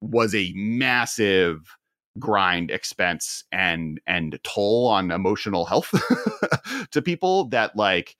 was 0.00 0.34
a 0.34 0.52
massive 0.54 1.60
grind 2.18 2.70
expense 2.70 3.44
and 3.52 4.00
and 4.06 4.38
toll 4.44 4.88
on 4.88 5.10
emotional 5.10 5.64
health 5.64 5.90
to 6.90 7.00
people 7.02 7.44
that 7.46 7.76
like 7.76 8.16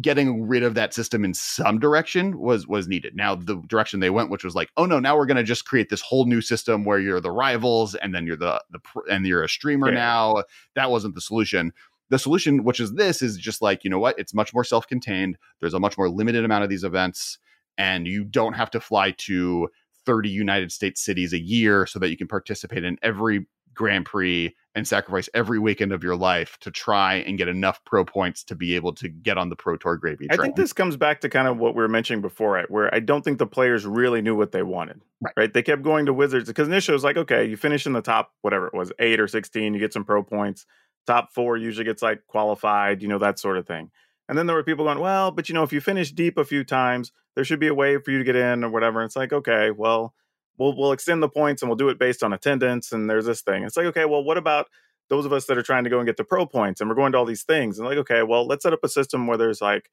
getting 0.00 0.46
rid 0.46 0.62
of 0.62 0.74
that 0.74 0.92
system 0.92 1.24
in 1.24 1.32
some 1.32 1.78
direction 1.78 2.38
was 2.38 2.66
was 2.66 2.86
needed. 2.86 3.16
Now 3.16 3.34
the 3.34 3.56
direction 3.66 4.00
they 4.00 4.10
went, 4.10 4.30
which 4.30 4.44
was 4.44 4.54
like, 4.54 4.70
oh 4.76 4.84
no, 4.84 4.98
now 4.98 5.16
we're 5.16 5.26
going 5.26 5.38
to 5.38 5.42
just 5.42 5.64
create 5.64 5.88
this 5.88 6.02
whole 6.02 6.26
new 6.26 6.40
system 6.40 6.84
where 6.84 6.98
you're 6.98 7.20
the 7.20 7.30
rivals 7.30 7.94
and 7.94 8.14
then 8.14 8.26
you're 8.26 8.36
the 8.36 8.62
the 8.70 8.80
and 9.10 9.26
you're 9.26 9.42
a 9.42 9.48
streamer 9.48 9.88
yeah. 9.88 9.94
now. 9.94 10.42
That 10.74 10.90
wasn't 10.90 11.14
the 11.14 11.20
solution. 11.20 11.72
The 12.08 12.18
solution, 12.18 12.62
which 12.62 12.78
is 12.78 12.92
this, 12.92 13.22
is 13.22 13.36
just 13.36 13.62
like 13.62 13.84
you 13.84 13.90
know 13.90 13.98
what, 13.98 14.18
it's 14.18 14.34
much 14.34 14.52
more 14.52 14.64
self 14.64 14.86
contained. 14.86 15.38
There's 15.60 15.74
a 15.74 15.80
much 15.80 15.96
more 15.96 16.08
limited 16.08 16.44
amount 16.44 16.64
of 16.64 16.70
these 16.70 16.84
events, 16.84 17.38
and 17.78 18.06
you 18.06 18.24
don't 18.24 18.52
have 18.52 18.70
to 18.72 18.80
fly 18.80 19.12
to 19.12 19.68
30 20.04 20.28
United 20.28 20.70
States 20.70 21.00
cities 21.00 21.32
a 21.32 21.40
year 21.40 21.86
so 21.86 21.98
that 21.98 22.10
you 22.10 22.16
can 22.16 22.28
participate 22.28 22.84
in 22.84 22.98
every 23.02 23.46
Grand 23.74 24.06
Prix 24.06 24.54
and 24.76 24.86
sacrifice 24.86 25.28
every 25.32 25.58
weekend 25.58 25.90
of 25.90 26.04
your 26.04 26.14
life 26.14 26.58
to 26.60 26.70
try 26.70 27.14
and 27.14 27.38
get 27.38 27.48
enough 27.48 27.82
pro 27.86 28.04
points 28.04 28.44
to 28.44 28.54
be 28.54 28.76
able 28.76 28.92
to 28.92 29.08
get 29.08 29.38
on 29.38 29.48
the 29.48 29.56
Pro 29.56 29.78
Tour 29.78 29.96
gravy 29.96 30.28
train. 30.28 30.38
I 30.38 30.42
think 30.42 30.54
this 30.54 30.74
comes 30.74 30.98
back 30.98 31.22
to 31.22 31.30
kind 31.30 31.48
of 31.48 31.56
what 31.56 31.74
we 31.74 31.80
were 31.80 31.88
mentioning 31.88 32.20
before, 32.20 32.52
right? 32.52 32.70
Where 32.70 32.94
I 32.94 33.00
don't 33.00 33.24
think 33.24 33.38
the 33.38 33.46
players 33.46 33.86
really 33.86 34.20
knew 34.20 34.36
what 34.36 34.52
they 34.52 34.62
wanted. 34.62 35.00
Right. 35.22 35.32
right? 35.34 35.54
They 35.54 35.62
kept 35.62 35.82
going 35.82 36.04
to 36.06 36.12
Wizards 36.12 36.46
because 36.46 36.68
initially 36.68 36.92
it 36.92 36.96
was 36.96 37.04
like, 37.04 37.16
okay, 37.16 37.46
you 37.46 37.56
finish 37.56 37.86
in 37.86 37.94
the 37.94 38.02
top, 38.02 38.32
whatever 38.42 38.66
it 38.66 38.74
was, 38.74 38.92
eight 38.98 39.18
or 39.18 39.26
16, 39.26 39.72
you 39.72 39.80
get 39.80 39.94
some 39.94 40.04
pro 40.04 40.22
points. 40.22 40.66
Top 41.06 41.32
four 41.32 41.56
usually 41.56 41.86
gets 41.86 42.02
like 42.02 42.26
qualified, 42.26 43.00
you 43.00 43.08
know, 43.08 43.18
that 43.18 43.38
sort 43.38 43.56
of 43.56 43.66
thing. 43.66 43.90
And 44.28 44.36
then 44.36 44.46
there 44.46 44.56
were 44.56 44.62
people 44.62 44.84
going, 44.84 44.98
well, 44.98 45.30
but 45.30 45.48
you 45.48 45.54
know, 45.54 45.62
if 45.62 45.72
you 45.72 45.80
finish 45.80 46.12
deep 46.12 46.36
a 46.36 46.44
few 46.44 46.64
times, 46.64 47.12
there 47.34 47.44
should 47.44 47.60
be 47.60 47.68
a 47.68 47.74
way 47.74 47.96
for 47.96 48.10
you 48.10 48.18
to 48.18 48.24
get 48.24 48.36
in 48.36 48.62
or 48.62 48.68
whatever. 48.68 49.00
And 49.00 49.06
it's 49.06 49.16
like, 49.16 49.32
okay, 49.32 49.70
well, 49.70 50.12
we'll 50.58 50.76
we'll 50.76 50.92
extend 50.92 51.22
the 51.22 51.28
points 51.28 51.62
and 51.62 51.68
we'll 51.68 51.76
do 51.76 51.88
it 51.88 51.98
based 51.98 52.22
on 52.22 52.32
attendance. 52.32 52.92
And 52.92 53.08
there's 53.08 53.26
this 53.26 53.42
thing. 53.42 53.64
It's 53.64 53.76
like, 53.76 53.86
okay, 53.86 54.04
well, 54.04 54.22
what 54.22 54.38
about 54.38 54.66
those 55.08 55.24
of 55.24 55.32
us 55.32 55.46
that 55.46 55.58
are 55.58 55.62
trying 55.62 55.84
to 55.84 55.90
go 55.90 55.98
and 55.98 56.06
get 56.06 56.16
the 56.16 56.24
pro 56.24 56.46
points 56.46 56.80
and 56.80 56.90
we're 56.90 56.96
going 56.96 57.12
to 57.12 57.18
all 57.18 57.24
these 57.24 57.44
things? 57.44 57.78
And 57.78 57.86
like, 57.86 57.98
okay, 57.98 58.22
well, 58.22 58.46
let's 58.46 58.62
set 58.62 58.72
up 58.72 58.84
a 58.84 58.88
system 58.88 59.26
where 59.26 59.36
there's 59.38 59.60
like 59.60 59.90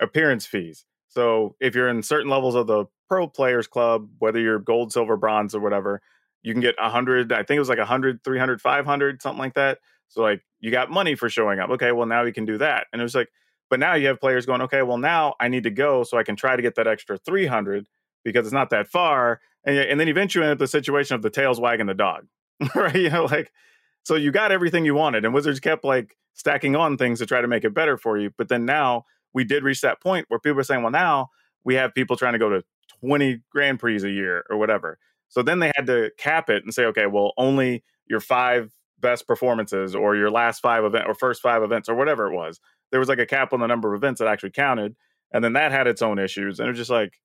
appearance 0.00 0.46
fees. 0.46 0.84
So 1.08 1.56
if 1.60 1.74
you're 1.74 1.88
in 1.88 2.02
certain 2.02 2.28
levels 2.28 2.54
of 2.54 2.66
the 2.66 2.86
pro 3.08 3.26
players 3.26 3.66
club, 3.66 4.08
whether 4.18 4.38
you're 4.38 4.58
gold, 4.58 4.92
silver, 4.92 5.16
bronze, 5.16 5.54
or 5.54 5.60
whatever, 5.60 6.02
you 6.42 6.52
can 6.52 6.60
get 6.60 6.76
100, 6.78 7.32
I 7.32 7.38
think 7.42 7.56
it 7.56 7.60
was 7.60 7.68
like 7.68 7.78
100, 7.78 8.22
300, 8.22 8.60
500, 8.60 9.22
something 9.22 9.38
like 9.38 9.54
that. 9.54 9.78
So 10.08 10.22
like 10.22 10.42
you 10.60 10.70
got 10.70 10.90
money 10.90 11.14
for 11.14 11.28
showing 11.28 11.58
up. 11.58 11.70
Okay, 11.70 11.92
well 11.92 12.06
now 12.06 12.22
you 12.24 12.32
can 12.32 12.44
do 12.44 12.58
that. 12.58 12.86
And 12.92 13.00
it 13.00 13.02
was 13.02 13.14
like, 13.14 13.28
but 13.70 13.80
now 13.80 13.94
you 13.94 14.06
have 14.08 14.20
players 14.20 14.46
going, 14.46 14.62
okay, 14.62 14.82
well 14.82 14.98
now 14.98 15.34
I 15.40 15.48
need 15.48 15.64
to 15.64 15.70
go 15.70 16.02
so 16.04 16.18
I 16.18 16.22
can 16.22 16.36
try 16.36 16.56
to 16.56 16.62
get 16.62 16.74
that 16.76 16.86
extra 16.86 17.18
300 17.18 17.86
because 18.24 18.46
it's 18.46 18.54
not 18.54 18.70
that 18.70 18.88
far 18.88 19.40
and, 19.64 19.76
and 19.78 20.00
then 20.00 20.08
eventually 20.08 20.44
end 20.44 20.52
up 20.52 20.58
the 20.58 20.66
situation 20.66 21.14
of 21.14 21.22
the 21.22 21.30
tails 21.30 21.60
wagging 21.60 21.86
the 21.86 21.94
dog, 21.94 22.26
right? 22.74 22.94
You 22.94 23.10
know, 23.10 23.24
like 23.24 23.52
so 24.04 24.14
you 24.14 24.30
got 24.30 24.52
everything 24.52 24.84
you 24.84 24.94
wanted, 24.94 25.24
and 25.24 25.34
Wizards 25.34 25.60
kept 25.60 25.84
like 25.84 26.16
stacking 26.34 26.76
on 26.76 26.96
things 26.96 27.18
to 27.18 27.26
try 27.26 27.40
to 27.40 27.48
make 27.48 27.64
it 27.64 27.74
better 27.74 27.96
for 27.96 28.16
you. 28.16 28.30
But 28.38 28.48
then 28.48 28.64
now 28.64 29.04
we 29.34 29.44
did 29.44 29.64
reach 29.64 29.80
that 29.82 30.00
point 30.00 30.26
where 30.28 30.40
people 30.40 30.60
are 30.60 30.64
saying, 30.64 30.82
well, 30.82 30.92
now 30.92 31.28
we 31.64 31.74
have 31.74 31.94
people 31.94 32.16
trying 32.16 32.32
to 32.32 32.38
go 32.38 32.48
to 32.48 32.62
20 33.00 33.40
Grand 33.50 33.78
Prix 33.78 34.02
a 34.02 34.08
year 34.08 34.44
or 34.48 34.56
whatever. 34.56 34.98
So 35.28 35.42
then 35.42 35.58
they 35.58 35.72
had 35.76 35.86
to 35.86 36.10
cap 36.16 36.48
it 36.48 36.64
and 36.64 36.72
say, 36.72 36.84
okay, 36.86 37.06
well, 37.06 37.32
only 37.36 37.84
your 38.06 38.20
five 38.20 38.72
best 39.00 39.26
performances 39.26 39.94
or 39.94 40.16
your 40.16 40.30
last 40.30 40.60
five 40.60 40.84
event 40.84 41.04
or 41.06 41.14
first 41.14 41.42
five 41.42 41.62
events 41.62 41.88
or 41.88 41.94
whatever 41.94 42.26
it 42.26 42.34
was. 42.34 42.60
There 42.90 43.00
was 43.00 43.08
like 43.08 43.18
a 43.18 43.26
cap 43.26 43.52
on 43.52 43.60
the 43.60 43.66
number 43.66 43.92
of 43.92 43.98
events 43.98 44.20
that 44.20 44.28
actually 44.28 44.50
counted. 44.50 44.96
And 45.32 45.44
then 45.44 45.52
that 45.52 45.72
had 45.72 45.86
its 45.86 46.00
own 46.00 46.18
issues. 46.18 46.58
And 46.58 46.66
it 46.66 46.70
was 46.70 46.78
just 46.78 46.90
like, 46.90 47.20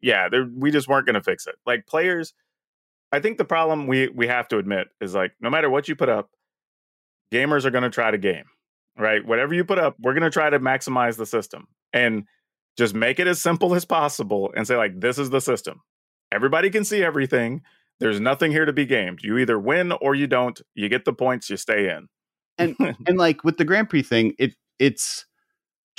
yeah, 0.00 0.28
we 0.56 0.70
just 0.70 0.88
weren't 0.88 1.06
going 1.06 1.14
to 1.14 1.22
fix 1.22 1.46
it. 1.46 1.56
Like 1.66 1.86
players, 1.86 2.32
I 3.12 3.20
think 3.20 3.38
the 3.38 3.44
problem 3.44 3.86
we 3.86 4.08
we 4.08 4.26
have 4.26 4.48
to 4.48 4.58
admit 4.58 4.88
is 5.00 5.14
like 5.14 5.32
no 5.40 5.50
matter 5.50 5.68
what 5.68 5.88
you 5.88 5.96
put 5.96 6.08
up, 6.08 6.30
gamers 7.32 7.64
are 7.64 7.70
going 7.70 7.82
to 7.82 7.90
try 7.90 8.10
to 8.10 8.18
game, 8.18 8.44
right? 8.98 9.24
Whatever 9.24 9.54
you 9.54 9.64
put 9.64 9.78
up, 9.78 9.96
we're 10.00 10.14
going 10.14 10.22
to 10.22 10.30
try 10.30 10.50
to 10.50 10.60
maximize 10.60 11.16
the 11.16 11.26
system 11.26 11.68
and 11.92 12.24
just 12.76 12.94
make 12.94 13.18
it 13.18 13.26
as 13.26 13.40
simple 13.40 13.74
as 13.74 13.84
possible 13.84 14.52
and 14.56 14.66
say 14.66 14.76
like 14.76 15.00
this 15.00 15.18
is 15.18 15.30
the 15.30 15.40
system. 15.40 15.80
Everybody 16.32 16.70
can 16.70 16.84
see 16.84 17.02
everything. 17.02 17.62
There's 17.98 18.20
nothing 18.20 18.52
here 18.52 18.64
to 18.64 18.72
be 18.72 18.86
gamed. 18.86 19.20
You 19.22 19.36
either 19.38 19.58
win 19.58 19.92
or 19.92 20.14
you 20.14 20.26
don't. 20.26 20.58
You 20.74 20.88
get 20.88 21.04
the 21.04 21.12
points, 21.12 21.50
you 21.50 21.56
stay 21.56 21.90
in. 21.90 22.08
And 22.56 22.76
and 23.06 23.18
like 23.18 23.44
with 23.44 23.58
the 23.58 23.64
Grand 23.64 23.90
Prix 23.90 24.02
thing, 24.02 24.34
it 24.38 24.54
it's 24.78 25.26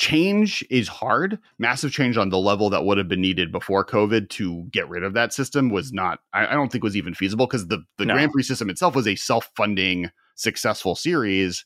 change 0.01 0.65
is 0.71 0.87
hard. 0.87 1.37
Massive 1.59 1.91
change 1.91 2.17
on 2.17 2.29
the 2.29 2.39
level 2.39 2.71
that 2.71 2.85
would 2.85 2.97
have 2.97 3.07
been 3.07 3.21
needed 3.21 3.51
before 3.51 3.85
COVID 3.85 4.29
to 4.29 4.63
get 4.71 4.89
rid 4.89 5.03
of 5.03 5.13
that 5.13 5.31
system 5.31 5.69
was 5.69 5.91
mm. 5.91 5.95
not, 5.95 6.19
I, 6.33 6.47
I 6.47 6.53
don't 6.53 6.71
think 6.71 6.83
was 6.83 6.97
even 6.97 7.13
feasible 7.13 7.45
because 7.45 7.67
the, 7.67 7.83
the 7.99 8.05
no. 8.05 8.15
Grand 8.15 8.31
Prix 8.31 8.43
system 8.43 8.71
itself 8.71 8.95
was 8.95 9.07
a 9.07 9.15
self 9.15 9.51
funding, 9.55 10.09
successful 10.33 10.95
series 10.95 11.63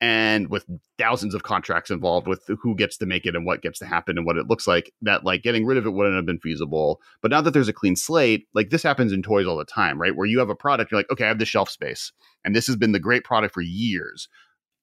and 0.00 0.48
with 0.48 0.64
thousands 0.98 1.34
of 1.34 1.42
contracts 1.42 1.90
involved 1.90 2.28
with 2.28 2.42
who 2.60 2.76
gets 2.76 2.98
to 2.98 3.06
make 3.06 3.26
it 3.26 3.34
and 3.34 3.44
what 3.44 3.62
gets 3.62 3.80
to 3.80 3.86
happen 3.86 4.16
and 4.16 4.26
what 4.26 4.36
it 4.36 4.46
looks 4.46 4.66
like 4.66 4.92
that 5.02 5.24
like 5.24 5.42
getting 5.42 5.66
rid 5.66 5.76
of 5.76 5.86
it 5.86 5.90
wouldn't 5.90 6.14
have 6.14 6.26
been 6.26 6.38
feasible 6.38 7.00
but 7.20 7.32
now 7.32 7.40
that 7.40 7.50
there's 7.50 7.68
a 7.68 7.72
clean 7.72 7.96
slate 7.96 8.46
like 8.54 8.70
this 8.70 8.84
happens 8.84 9.12
in 9.12 9.22
toys 9.22 9.46
all 9.46 9.56
the 9.56 9.64
time 9.64 10.00
right 10.00 10.14
where 10.14 10.26
you 10.26 10.38
have 10.38 10.50
a 10.50 10.54
product 10.54 10.92
you're 10.92 11.00
like 11.00 11.10
okay 11.10 11.24
i 11.24 11.28
have 11.28 11.40
the 11.40 11.44
shelf 11.44 11.68
space 11.68 12.12
and 12.44 12.54
this 12.54 12.68
has 12.68 12.76
been 12.76 12.92
the 12.92 13.00
great 13.00 13.24
product 13.24 13.52
for 13.52 13.60
years 13.60 14.28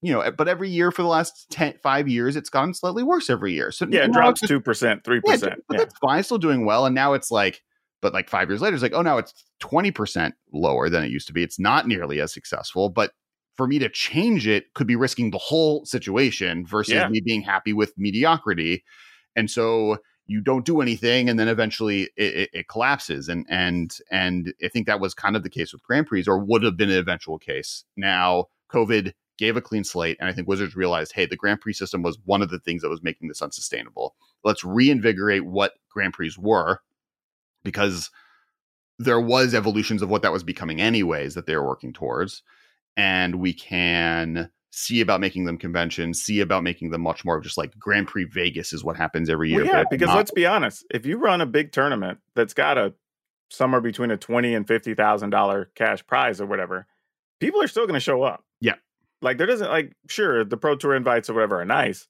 you 0.05 0.13
know, 0.13 0.31
but 0.31 0.47
every 0.47 0.69
year 0.69 0.91
for 0.91 1.01
the 1.01 1.07
last 1.07 1.49
10, 1.49 1.79
five 1.81 2.07
years, 2.07 2.35
it's 2.35 2.49
gotten 2.49 2.75
slightly 2.75 3.01
worse 3.01 3.27
every 3.27 3.53
year. 3.53 3.71
So 3.71 3.87
yeah, 3.89 4.05
it 4.05 4.11
drops 4.11 4.39
two 4.39 4.61
percent, 4.61 5.03
three 5.03 5.19
percent. 5.19 5.63
But 5.67 5.79
that's 5.79 5.97
fine, 5.97 6.23
still 6.23 6.37
doing 6.37 6.63
well. 6.63 6.85
And 6.85 6.93
now 6.93 7.13
it's 7.13 7.31
like, 7.31 7.63
but 8.03 8.13
like 8.13 8.29
five 8.29 8.47
years 8.47 8.61
later, 8.61 8.75
it's 8.75 8.83
like, 8.83 8.93
oh, 8.93 9.01
now 9.01 9.17
it's 9.17 9.33
twenty 9.59 9.89
percent 9.89 10.35
lower 10.53 10.89
than 10.89 11.03
it 11.03 11.09
used 11.09 11.25
to 11.27 11.33
be. 11.33 11.41
It's 11.41 11.59
not 11.59 11.87
nearly 11.87 12.21
as 12.21 12.31
successful. 12.31 12.89
But 12.89 13.13
for 13.55 13.65
me 13.65 13.79
to 13.79 13.89
change 13.89 14.47
it 14.47 14.71
could 14.75 14.85
be 14.85 14.95
risking 14.95 15.31
the 15.31 15.39
whole 15.39 15.85
situation 15.85 16.67
versus 16.67 16.93
yeah. 16.93 17.07
me 17.07 17.19
being 17.25 17.41
happy 17.41 17.73
with 17.73 17.93
mediocrity. 17.97 18.83
And 19.35 19.49
so 19.49 19.97
you 20.27 20.39
don't 20.39 20.65
do 20.65 20.81
anything, 20.81 21.29
and 21.29 21.39
then 21.39 21.47
eventually 21.47 22.09
it, 22.15 22.35
it, 22.35 22.49
it 22.53 22.67
collapses. 22.67 23.27
And 23.27 23.43
and 23.49 23.97
and 24.11 24.53
I 24.63 24.67
think 24.67 24.85
that 24.85 24.99
was 24.99 25.15
kind 25.15 25.35
of 25.35 25.41
the 25.41 25.49
case 25.49 25.73
with 25.73 25.81
Grand 25.81 26.05
Prix, 26.05 26.25
or 26.27 26.37
would 26.37 26.61
have 26.61 26.77
been 26.77 26.91
an 26.91 26.99
eventual 26.99 27.39
case. 27.39 27.85
Now 27.97 28.49
COVID 28.71 29.13
gave 29.37 29.57
a 29.57 29.61
clean 29.61 29.83
slate. 29.83 30.17
And 30.19 30.29
I 30.29 30.33
think 30.33 30.47
Wizards 30.47 30.75
realized, 30.75 31.13
hey, 31.13 31.25
the 31.25 31.35
Grand 31.35 31.61
Prix 31.61 31.73
system 31.73 32.01
was 32.01 32.17
one 32.25 32.41
of 32.41 32.49
the 32.49 32.59
things 32.59 32.81
that 32.81 32.89
was 32.89 33.03
making 33.03 33.27
this 33.27 33.41
unsustainable. 33.41 34.15
Let's 34.43 34.63
reinvigorate 34.63 35.45
what 35.45 35.73
Grand 35.89 36.13
Prix 36.13 36.33
were 36.37 36.79
because 37.63 38.09
there 38.97 39.19
was 39.19 39.53
evolutions 39.53 40.01
of 40.01 40.09
what 40.09 40.21
that 40.21 40.31
was 40.31 40.43
becoming 40.43 40.79
anyways 40.81 41.33
that 41.33 41.45
they 41.45 41.55
were 41.55 41.67
working 41.67 41.93
towards. 41.93 42.43
And 42.95 43.35
we 43.35 43.53
can 43.53 44.51
see 44.71 45.01
about 45.01 45.21
making 45.21 45.45
them 45.45 45.57
conventions, 45.57 46.21
see 46.21 46.41
about 46.41 46.63
making 46.63 46.91
them 46.91 47.01
much 47.01 47.23
more 47.25 47.37
of 47.37 47.43
just 47.43 47.57
like 47.57 47.77
Grand 47.77 48.07
Prix 48.07 48.25
Vegas 48.25 48.73
is 48.73 48.83
what 48.83 48.97
happens 48.97 49.29
every 49.29 49.49
year. 49.49 49.63
Well, 49.63 49.73
yeah, 49.73 49.83
because 49.89 50.07
not- 50.07 50.17
let's 50.17 50.31
be 50.31 50.45
honest, 50.45 50.85
if 50.91 51.05
you 51.05 51.17
run 51.17 51.41
a 51.41 51.45
big 51.45 51.71
tournament 51.71 52.19
that's 52.35 52.53
got 52.53 52.77
a 52.77 52.93
somewhere 53.49 53.81
between 53.81 54.11
a 54.11 54.17
twenty 54.17 54.53
and 54.53 54.67
fifty 54.67 54.93
thousand 54.93 55.29
dollar 55.29 55.69
cash 55.75 56.05
prize 56.05 56.41
or 56.41 56.45
whatever, 56.45 56.87
people 57.39 57.61
are 57.61 57.67
still 57.67 57.85
going 57.85 57.93
to 57.95 57.99
show 57.99 58.23
up. 58.23 58.43
Like 59.25 59.39
there 59.39 59.47
doesn't 59.47 59.69
like 59.69 59.93
sure 60.07 60.45
the 60.45 60.55
pro 60.55 60.75
tour 60.75 60.95
invites 60.95 61.29
or 61.29 61.33
whatever 61.33 61.59
are 61.59 61.65
nice, 61.65 62.07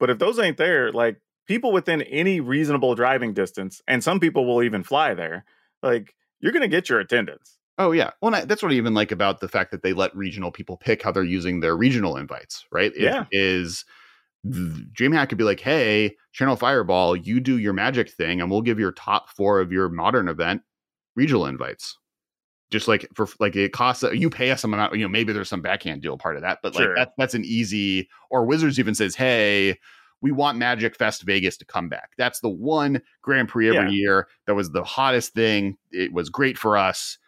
but 0.00 0.08
if 0.08 0.18
those 0.18 0.38
ain't 0.38 0.56
there, 0.56 0.90
like 0.90 1.20
people 1.46 1.72
within 1.72 2.00
any 2.02 2.40
reasonable 2.40 2.94
driving 2.94 3.34
distance, 3.34 3.82
and 3.86 4.02
some 4.02 4.18
people 4.18 4.46
will 4.46 4.62
even 4.62 4.82
fly 4.82 5.12
there, 5.12 5.44
like 5.82 6.16
you're 6.40 6.52
gonna 6.52 6.66
get 6.66 6.88
your 6.88 7.00
attendance. 7.00 7.58
Oh 7.76 7.92
yeah, 7.92 8.12
well 8.22 8.32
that's 8.46 8.62
what 8.62 8.72
I 8.72 8.76
even 8.76 8.94
like 8.94 9.12
about 9.12 9.40
the 9.40 9.48
fact 9.48 9.72
that 9.72 9.82
they 9.82 9.92
let 9.92 10.16
regional 10.16 10.50
people 10.50 10.78
pick 10.78 11.02
how 11.02 11.12
they're 11.12 11.22
using 11.22 11.60
their 11.60 11.76
regional 11.76 12.16
invites. 12.16 12.64
Right? 12.72 12.92
It 12.96 13.02
yeah, 13.02 13.26
is 13.30 13.84
DreamHack 14.46 15.28
could 15.28 15.38
be 15.38 15.44
like, 15.44 15.60
hey, 15.60 16.16
Channel 16.32 16.56
Fireball, 16.56 17.14
you 17.14 17.40
do 17.40 17.58
your 17.58 17.74
magic 17.74 18.10
thing, 18.10 18.40
and 18.40 18.50
we'll 18.50 18.62
give 18.62 18.78
your 18.78 18.92
top 18.92 19.28
four 19.28 19.60
of 19.60 19.70
your 19.70 19.90
modern 19.90 20.28
event 20.28 20.62
regional 21.14 21.46
invites 21.46 21.98
just 22.70 22.88
like 22.88 23.06
for 23.14 23.28
like 23.40 23.56
it 23.56 23.72
costs 23.72 24.02
uh, 24.04 24.10
you 24.10 24.30
pay 24.30 24.50
us 24.50 24.60
some 24.60 24.74
amount 24.74 24.94
you 24.94 25.02
know 25.02 25.08
maybe 25.08 25.32
there's 25.32 25.48
some 25.48 25.62
backhand 25.62 26.02
deal 26.02 26.18
part 26.18 26.36
of 26.36 26.42
that 26.42 26.58
but 26.62 26.74
like 26.74 26.84
sure. 26.84 26.94
that, 26.94 27.12
that's 27.18 27.34
an 27.34 27.44
easy 27.44 28.08
or 28.30 28.44
wizards 28.44 28.78
even 28.78 28.94
says 28.94 29.14
hey 29.14 29.78
we 30.20 30.32
want 30.32 30.56
magic 30.58 30.96
fest 30.96 31.22
vegas 31.22 31.56
to 31.56 31.64
come 31.64 31.88
back 31.88 32.10
that's 32.16 32.40
the 32.40 32.48
one 32.48 33.00
grand 33.22 33.48
prix 33.48 33.68
every 33.68 33.90
yeah. 33.90 33.96
year 33.96 34.28
that 34.46 34.54
was 34.54 34.70
the 34.70 34.84
hottest 34.84 35.34
thing 35.34 35.76
it 35.92 36.12
was 36.12 36.30
great 36.30 36.58
for 36.58 36.76
us 36.76 37.18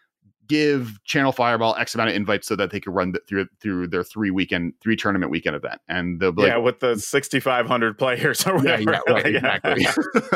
give 0.48 1.02
channel 1.05 1.32
fireball 1.32 1.74
x 1.77 1.94
amount 1.94 2.10
of 2.10 2.16
invites 2.16 2.47
so 2.47 2.56
that 2.56 2.70
they 2.70 2.81
could 2.81 2.94
run 2.94 3.12
the, 3.12 3.20
through 3.28 3.47
through 3.60 3.86
their 3.89 4.05
three 4.05 4.31
weekend 4.31 4.73
three 4.81 4.97
tournament 4.97 5.31
weekend 5.31 5.56
event 5.56 5.81
and 5.89 6.20
they'll 6.20 6.32
be 6.32 6.43
yeah 6.43 6.56
like, 6.56 6.64
with 6.64 6.81
the 6.81 6.97
6500 6.97 7.98
players 7.98 8.47
or 8.47 8.56
whatever. 8.56 8.82
yeah, 8.82 9.01
yeah 9.06 9.12
right, 9.12 9.27
exactly 9.64 9.86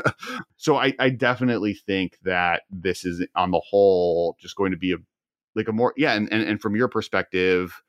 so 0.57 0.77
I, 0.77 0.95
I 0.99 1.11
definitely 1.11 1.75
think 1.75 2.19
that 2.25 2.63
this 2.71 3.05
is 3.05 3.25
on 3.37 3.51
the 3.51 3.61
whole 3.61 4.37
just 4.41 4.57
going 4.57 4.73
to 4.73 4.79
be 4.79 4.93
a 4.93 4.97
like 5.55 5.69
a 5.69 5.73
more 5.73 5.93
yeah 5.97 6.15
and, 6.15 6.33
and 6.33 6.43
and 6.43 6.61
from 6.61 6.77
your 6.77 6.89
perspective 6.89 7.83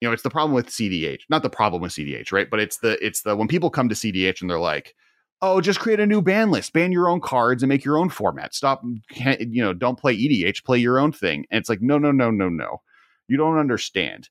you 0.00 0.06
know, 0.06 0.12
it's 0.12 0.22
the 0.22 0.30
problem 0.30 0.54
with 0.54 0.68
cEDH. 0.68 1.22
Not 1.28 1.42
the 1.42 1.50
problem 1.50 1.82
with 1.82 1.92
cEDH, 1.92 2.32
right? 2.32 2.48
But 2.48 2.60
it's 2.60 2.78
the 2.78 3.04
it's 3.04 3.22
the 3.22 3.34
when 3.34 3.48
people 3.48 3.70
come 3.70 3.88
to 3.88 3.94
cEDH 3.94 4.40
and 4.40 4.48
they're 4.48 4.58
like, 4.58 4.94
"Oh, 5.40 5.60
just 5.60 5.80
create 5.80 6.00
a 6.00 6.06
new 6.06 6.22
ban 6.22 6.50
list, 6.50 6.72
ban 6.72 6.92
your 6.92 7.08
own 7.08 7.20
cards, 7.20 7.62
and 7.62 7.68
make 7.68 7.84
your 7.84 7.98
own 7.98 8.08
format. 8.08 8.54
Stop, 8.54 8.82
you 9.14 9.62
know, 9.62 9.72
don't 9.72 9.98
play 9.98 10.16
EDH, 10.16 10.64
play 10.64 10.78
your 10.78 10.98
own 10.98 11.12
thing." 11.12 11.44
And 11.50 11.60
it's 11.60 11.68
like, 11.68 11.80
no, 11.82 11.98
no, 11.98 12.10
no, 12.12 12.30
no, 12.30 12.48
no. 12.48 12.82
You 13.28 13.36
don't 13.36 13.58
understand. 13.58 14.28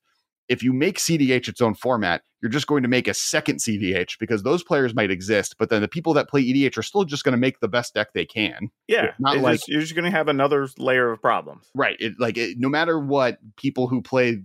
If 0.48 0.62
you 0.62 0.72
make 0.72 0.98
cEDH 0.98 1.46
its 1.48 1.60
own 1.60 1.74
format, 1.74 2.22
you're 2.40 2.50
just 2.50 2.66
going 2.66 2.82
to 2.82 2.88
make 2.88 3.06
a 3.06 3.12
second 3.12 3.58
cEDH 3.58 4.18
because 4.18 4.42
those 4.42 4.64
players 4.64 4.94
might 4.94 5.10
exist, 5.10 5.56
but 5.58 5.68
then 5.68 5.82
the 5.82 5.88
people 5.88 6.14
that 6.14 6.28
play 6.28 6.42
EDH 6.42 6.78
are 6.78 6.82
still 6.82 7.04
just 7.04 7.22
going 7.22 7.32
to 7.34 7.38
make 7.38 7.60
the 7.60 7.68
best 7.68 7.92
deck 7.92 8.08
they 8.14 8.24
can. 8.24 8.70
Yeah, 8.86 9.06
It's 9.06 9.20
not 9.20 9.34
it's 9.36 9.42
like 9.42 9.54
just- 9.56 9.68
you're 9.68 9.82
just 9.82 9.94
going 9.94 10.06
to 10.10 10.10
have 10.16 10.28
another 10.28 10.66
layer 10.78 11.10
of 11.12 11.20
problems. 11.20 11.68
Right. 11.74 11.96
It, 12.00 12.14
like 12.18 12.38
it, 12.38 12.56
no 12.58 12.70
matter 12.70 12.98
what 12.98 13.38
people 13.56 13.88
who 13.88 14.00
play, 14.00 14.38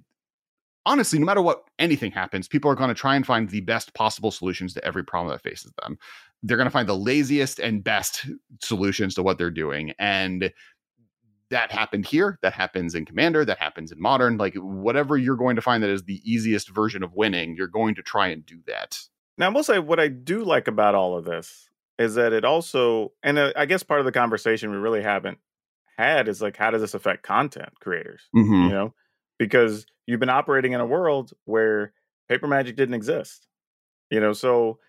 honestly, 0.85 1.19
no 1.19 1.26
matter 1.26 1.41
what 1.41 1.64
anything 1.80 2.11
happens, 2.11 2.47
people 2.47 2.69
are 2.69 2.76
going 2.76 2.89
to 2.89 2.93
try 2.93 3.15
and 3.15 3.26
find 3.26 3.49
the 3.49 3.61
best 3.61 3.93
possible 3.93 4.31
solutions 4.31 4.73
to 4.73 4.85
every 4.85 5.03
problem 5.03 5.31
that 5.31 5.41
faces 5.41 5.72
them. 5.81 5.97
They're 6.41 6.57
going 6.57 6.68
to 6.68 6.72
find 6.72 6.89
the 6.89 6.97
laziest 6.97 7.60
and 7.60 7.84
best 7.84 8.26
solutions 8.61 9.15
to 9.15 9.23
what 9.23 9.38
they're 9.38 9.51
doing, 9.51 9.93
and 9.97 10.51
that 11.49 11.72
happened 11.72 12.05
here. 12.05 12.39
That 12.41 12.53
happens 12.53 12.95
in 12.95 13.05
Commander. 13.05 13.45
That 13.45 13.60
happens 13.60 13.91
in 13.91 14.01
Modern. 14.01 14.38
Like 14.38 14.55
whatever 14.55 15.18
you're 15.18 15.35
going 15.35 15.55
to 15.55 15.61
find 15.61 15.84
that 15.84 15.89
is 15.89 16.03
the 16.03 16.22
easiest 16.30 16.69
version 16.69 17.03
of 17.03 17.14
winning, 17.14 17.55
you're 17.55 17.68
going 17.68 17.95
to 17.95 18.01
try 18.01 18.27
and 18.27 18.45
do 18.45 18.60
that. 18.68 18.97
Now, 19.38 19.47
I 19.47 19.49
will 19.49 19.64
say 19.64 19.80
what 19.80 19.99
I 19.99 20.07
do 20.07 20.43
like 20.43 20.68
about 20.68 20.95
all 20.95 21.18
of 21.18 21.26
this 21.26 21.69
is 21.99 22.15
that 22.15 22.34
it 22.34 22.43
also, 22.43 23.11
and 23.22 23.38
uh, 23.38 23.53
I 23.55 23.65
guess 23.65 23.84
part 23.84 23.99
of 23.99 24.05
the 24.05 24.11
conversation 24.11 24.72
we 24.72 24.77
really 24.77 25.03
haven't 25.03 25.38
had 25.97 26.27
is 26.27 26.41
like, 26.41 26.57
how 26.57 26.72
does 26.72 26.81
this 26.81 26.93
affect 26.93 27.23
content 27.23 27.80
creators? 27.80 28.22
Mm-hmm. 28.35 28.53
You 28.53 28.69
know, 28.69 28.93
because 29.43 29.85
you've 30.05 30.21
been 30.21 30.29
operating 30.29 30.71
in 30.71 30.79
a 30.79 30.85
world 30.85 31.33
where 31.43 31.91
paper 32.29 32.47
magic 32.47 32.77
didn't 32.77 32.95
exist. 32.95 33.47
You 34.09 34.21
know, 34.21 34.31
so 34.31 34.79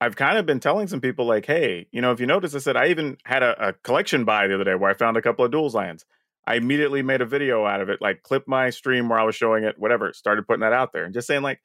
I've 0.00 0.16
kind 0.16 0.38
of 0.38 0.46
been 0.46 0.60
telling 0.60 0.86
some 0.88 1.00
people 1.00 1.26
like, 1.26 1.44
hey, 1.44 1.86
you 1.92 2.00
know, 2.00 2.10
if 2.12 2.20
you 2.20 2.26
notice, 2.26 2.54
I 2.54 2.58
said 2.58 2.76
I 2.76 2.86
even 2.86 3.18
had 3.24 3.42
a, 3.42 3.68
a 3.68 3.72
collection 3.74 4.24
buy 4.24 4.46
the 4.46 4.54
other 4.54 4.64
day 4.64 4.74
where 4.74 4.90
I 4.90 4.94
found 4.94 5.16
a 5.16 5.22
couple 5.22 5.44
of 5.44 5.50
duels 5.50 5.74
lands. 5.74 6.06
I 6.46 6.54
immediately 6.54 7.02
made 7.02 7.20
a 7.20 7.26
video 7.26 7.66
out 7.66 7.82
of 7.82 7.90
it, 7.90 8.00
like 8.00 8.22
clip 8.22 8.48
my 8.48 8.70
stream 8.70 9.10
where 9.10 9.18
I 9.18 9.24
was 9.24 9.36
showing 9.36 9.64
it, 9.64 9.78
whatever, 9.78 10.12
started 10.14 10.46
putting 10.46 10.62
that 10.62 10.72
out 10.72 10.92
there 10.94 11.04
and 11.04 11.12
just 11.12 11.26
saying 11.26 11.42
like, 11.42 11.60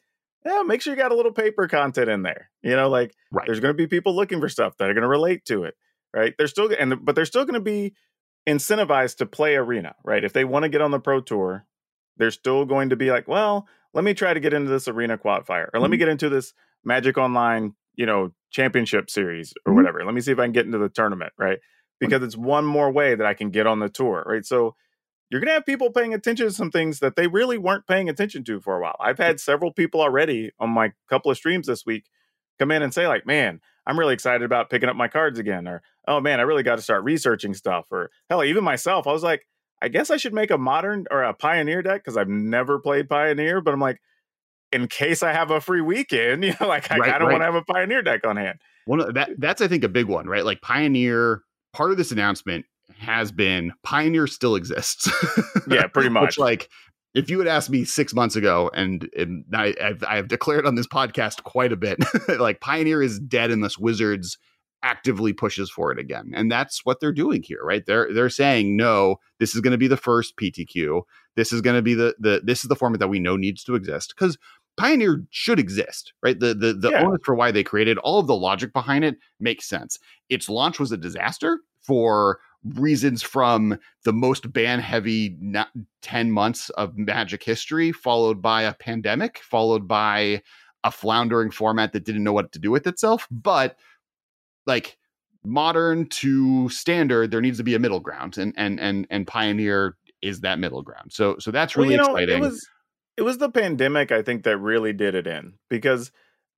yeah, 0.45 0.63
make 0.63 0.81
sure 0.81 0.93
you 0.93 0.99
got 0.99 1.13
a 1.13 1.15
little 1.15 1.31
paper 1.31 1.67
content 1.69 2.09
in 2.09 2.23
there. 2.23 2.51
You 2.61 2.75
know, 2.75 2.89
like 2.89 3.15
Right. 3.31 3.45
there's 3.45 3.61
going 3.61 3.73
to 3.73 3.77
be 3.77 3.87
people 3.87 4.13
looking 4.13 4.41
for 4.41 4.49
stuff 4.49 4.75
that 4.77 4.89
are 4.89 4.93
going 4.93 5.03
to 5.03 5.07
relate 5.07 5.45
to 5.45 5.63
it, 5.63 5.75
right? 6.13 6.33
They're 6.37 6.47
still 6.47 6.69
and 6.77 7.05
but 7.05 7.15
they're 7.15 7.25
still 7.25 7.45
going 7.45 7.55
to 7.55 7.61
be 7.61 7.95
incentivized 8.47 9.17
to 9.17 9.25
play 9.25 9.55
arena, 9.55 9.95
right? 10.03 10.23
If 10.23 10.33
they 10.33 10.43
want 10.43 10.63
to 10.63 10.69
get 10.69 10.81
on 10.81 10.91
the 10.91 10.99
pro 10.99 11.21
tour, 11.21 11.65
they're 12.17 12.31
still 12.31 12.65
going 12.65 12.89
to 12.89 12.95
be 12.95 13.11
like, 13.11 13.27
well, 13.27 13.67
let 13.93 14.03
me 14.03 14.13
try 14.13 14.33
to 14.33 14.39
get 14.39 14.53
into 14.53 14.69
this 14.69 14.87
arena 14.87 15.17
qualifier, 15.17 15.69
or 15.73 15.79
let 15.79 15.89
me 15.89 15.97
get 15.97 16.07
into 16.09 16.29
this 16.29 16.53
Magic 16.83 17.17
Online, 17.17 17.73
you 17.95 18.05
know, 18.05 18.31
championship 18.51 19.09
series 19.09 19.53
or 19.65 19.73
Mhm. 19.73 19.75
whatever. 19.77 20.03
Let 20.05 20.13
me 20.13 20.21
see 20.21 20.31
if 20.31 20.39
I 20.39 20.43
can 20.45 20.51
get 20.51 20.65
into 20.65 20.77
the 20.77 20.89
tournament, 20.89 21.33
right? 21.37 21.59
Because 21.99 22.21
it's 22.23 22.37
one 22.37 22.65
more 22.65 22.91
way 22.91 23.15
that 23.15 23.25
I 23.25 23.33
can 23.33 23.49
get 23.51 23.67
on 23.67 23.79
the 23.79 23.89
tour, 23.89 24.23
right? 24.27 24.45
So 24.45 24.75
you're 25.29 25.41
going 25.41 25.49
to 25.49 25.53
have 25.55 25.65
people 25.65 25.91
paying 25.91 26.13
attention 26.13 26.47
to 26.47 26.53
some 26.53 26.71
things 26.71 26.99
that 26.99 27.15
they 27.15 27.27
really 27.27 27.57
weren't 27.57 27.87
paying 27.87 28.09
attention 28.09 28.43
to 28.45 28.61
for 28.61 28.77
a 28.77 28.81
while. 28.81 28.95
I've 28.99 29.17
had 29.17 29.39
several 29.39 29.73
people 29.73 30.01
already 30.01 30.51
on 30.59 30.69
my 30.69 30.93
couple 31.09 31.31
of 31.31 31.37
streams 31.37 31.67
this 31.67 31.85
week 31.85 32.05
come 32.59 32.71
in 32.71 32.81
and 32.83 32.93
say 32.93 33.07
like, 33.07 33.25
"Man, 33.25 33.59
I'm 33.87 33.99
really 33.99 34.13
excited 34.13 34.43
about 34.43 34.69
picking 34.69 34.89
up 34.89 34.95
my 34.95 35.07
cards 35.07 35.39
again," 35.39 35.67
or 35.67 35.81
"Oh 36.07 36.19
man, 36.21 36.39
I 36.39 36.43
really 36.43 36.63
got 36.63 36.77
to 36.77 36.81
start 36.81 37.03
researching 37.03 37.53
stuff," 37.53 37.87
or 37.91 38.11
hell, 38.29 38.43
even 38.43 38.63
myself, 38.63 39.07
I 39.07 39.11
was 39.11 39.23
like, 39.23 39.45
"I 39.81 39.87
guess 39.87 40.09
I 40.09 40.17
should 40.17 40.33
make 40.33 40.51
a 40.51 40.57
modern 40.57 41.05
or 41.11 41.23
a 41.23 41.33
pioneer 41.33 41.81
deck 41.81 42.03
because 42.03 42.17
I've 42.17 42.29
never 42.29 42.79
played 42.79 43.09
pioneer," 43.09 43.61
but 43.61 43.73
I'm 43.73 43.79
like, 43.79 43.99
in 44.71 44.87
case 44.87 45.23
I 45.23 45.31
have 45.31 45.51
a 45.51 45.61
free 45.61 45.81
weekend, 45.81 46.43
you 46.45 46.53
know, 46.59 46.67
like 46.67 46.91
I 46.91 46.97
Right, 46.97 47.11
kind 47.11 47.23
of 47.23 47.27
right. 47.27 47.33
want 47.33 47.41
to 47.41 47.45
have 47.45 47.55
a 47.55 47.63
pioneer 47.63 48.01
deck 48.01 48.25
on 48.25 48.37
hand. 48.37 48.59
One 48.85 48.99
of 48.99 49.13
that 49.15 49.31
that's 49.37 49.61
I 49.61 49.67
think 49.67 49.83
a 49.83 49.89
big 49.89 50.05
one, 50.07 50.27
right? 50.27 50.45
Like 50.45 50.61
Pioneer, 50.61 51.41
part 51.73 51.91
of 51.91 51.97
this 51.97 52.11
announcement 52.11 52.65
has 52.97 53.31
been 53.31 53.73
Pioneer 53.83 54.27
still 54.27 54.55
exists. 54.55 55.09
Yeah, 55.67 55.87
pretty 55.93 56.09
much. 56.09 56.23
Which, 56.23 56.37
like, 56.37 56.69
if 57.15 57.29
you 57.29 57.39
had 57.39 57.47
asked 57.47 57.69
me 57.69 57.83
six 57.83 58.13
months 58.13 58.35
ago, 58.35 58.69
and, 58.73 59.09
and 59.17 59.45
I, 59.53 59.73
I've, 59.81 60.03
I've 60.07 60.27
declared 60.27 60.65
on 60.65 60.75
this 60.75 60.85
podcast 60.87 61.43
quite 61.43 61.71
a 61.71 61.77
bit, 61.77 61.97
like 62.39 62.59
Pioneer 62.59 63.01
is 63.01 63.19
dead 63.19 63.51
unless 63.51 63.77
Wizards 63.77 64.37
actively 64.85 65.33
pushes 65.33 65.69
for 65.69 65.91
it 65.91 65.99
again, 65.99 66.31
and 66.35 66.51
that's 66.51 66.85
what 66.85 66.99
they're 66.99 67.11
doing 67.11 67.43
here, 67.43 67.61
right? 67.63 67.85
They're 67.85 68.13
they're 68.13 68.29
saying 68.29 68.77
no, 68.77 69.17
this 69.39 69.55
is 69.55 69.61
going 69.61 69.71
to 69.71 69.77
be 69.77 69.87
the 69.87 69.97
first 69.97 70.37
PTQ. 70.37 71.01
This 71.35 71.51
is 71.51 71.61
going 71.61 71.75
to 71.75 71.81
be 71.81 71.93
the 71.95 72.15
the 72.19 72.41
this 72.43 72.63
is 72.63 72.69
the 72.69 72.75
format 72.75 72.99
that 72.99 73.07
we 73.09 73.19
know 73.19 73.35
needs 73.35 73.63
to 73.65 73.75
exist 73.75 74.13
because 74.15 74.37
Pioneer 74.77 75.23
should 75.31 75.59
exist, 75.59 76.13
right? 76.21 76.39
The 76.39 76.53
the 76.53 76.73
the 76.73 76.91
Yeah. 76.91 77.03
onus 77.03 77.21
for 77.23 77.35
why 77.35 77.51
they 77.51 77.63
created 77.63 77.97
all 77.99 78.19
of 78.19 78.27
the 78.27 78.35
logic 78.35 78.73
behind 78.73 79.03
it 79.05 79.17
makes 79.39 79.67
sense. 79.67 79.99
Its 80.29 80.49
launch 80.49 80.79
was 80.79 80.91
a 80.91 80.97
disaster 80.97 81.59
for 81.81 82.39
reasons 82.75 83.21
from 83.21 83.77
the 84.03 84.13
most 84.13 84.51
ban 84.51 84.79
heavy 84.79 85.37
10 86.01 86.31
months 86.31 86.69
of 86.71 86.97
magic 86.97 87.43
history 87.43 87.91
followed 87.91 88.41
by 88.41 88.63
a 88.63 88.73
pandemic 88.73 89.37
followed 89.39 89.87
by 89.87 90.41
a 90.83 90.91
floundering 90.91 91.51
format 91.51 91.93
that 91.93 92.05
didn't 92.05 92.23
know 92.23 92.33
what 92.33 92.51
to 92.51 92.59
do 92.59 92.71
with 92.71 92.87
itself 92.87 93.27
but 93.29 93.77
like 94.65 94.97
modern 95.43 96.07
to 96.07 96.67
standard 96.69 97.29
there 97.31 97.41
needs 97.41 97.57
to 97.57 97.63
be 97.63 97.75
a 97.75 97.79
middle 97.79 97.99
ground 97.99 98.37
and 98.37 98.53
and 98.57 98.79
and 98.79 99.05
and 99.09 99.27
pioneer 99.27 99.95
is 100.21 100.41
that 100.41 100.57
middle 100.57 100.81
ground 100.81 101.13
so 101.13 101.35
so 101.39 101.51
that's 101.51 101.75
really 101.75 101.89
Well, 101.89 101.91
you 101.91 101.97
know, 102.13 102.17
exciting 102.17 102.37
It 102.43 102.47
was 102.47 102.67
it 103.17 103.21
was 103.21 103.37
the 103.37 103.49
pandemic, 103.49 104.11
I 104.11 104.21
think, 104.23 104.43
that 104.43 104.57
really 104.57 104.91
did 104.91 105.15
it 105.15 105.25
in 105.27 105.53
because 105.69 106.11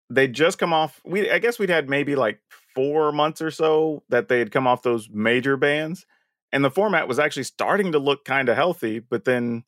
they 0.10 0.28
just 0.28 0.58
come 0.58 0.74
off. 0.74 1.02
We 1.06 1.30
I 1.30 1.40
guess 1.40 1.60
we'd 1.60 1.70
had 1.70 1.90
maybe 1.90 2.16
like 2.16 2.40
four 2.74 3.12
months 3.12 3.42
or 3.42 3.52
so 3.52 4.04
that 4.10 4.28
they 4.30 4.40
had 4.40 4.52
come 4.52 4.66
off 4.68 4.82
those 4.84 5.10
major 5.12 5.58
bans, 5.58 6.06
and 6.54 6.64
the 6.64 6.72
format 6.72 7.08
was 7.08 7.20
actually 7.20 7.44
starting 7.44 7.92
to 7.92 8.00
look 8.00 8.24
kind 8.26 8.48
of 8.50 8.56
healthy, 8.56 9.00
but 9.00 9.26
then 9.26 9.66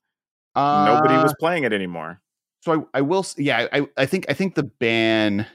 nobody 0.56 1.16
Uh, 1.16 1.24
was 1.24 1.36
playing 1.40 1.64
it 1.64 1.74
anymore. 1.74 2.22
so 2.62 2.88
I, 2.94 3.00
I 3.00 3.02
will 3.02 3.26
yeah 3.38 3.68
I, 3.72 3.88
I 3.98 4.06
think 4.06 4.26
i 4.30 4.34
think 4.34 4.56
the 4.56 4.64
ban 4.64 5.46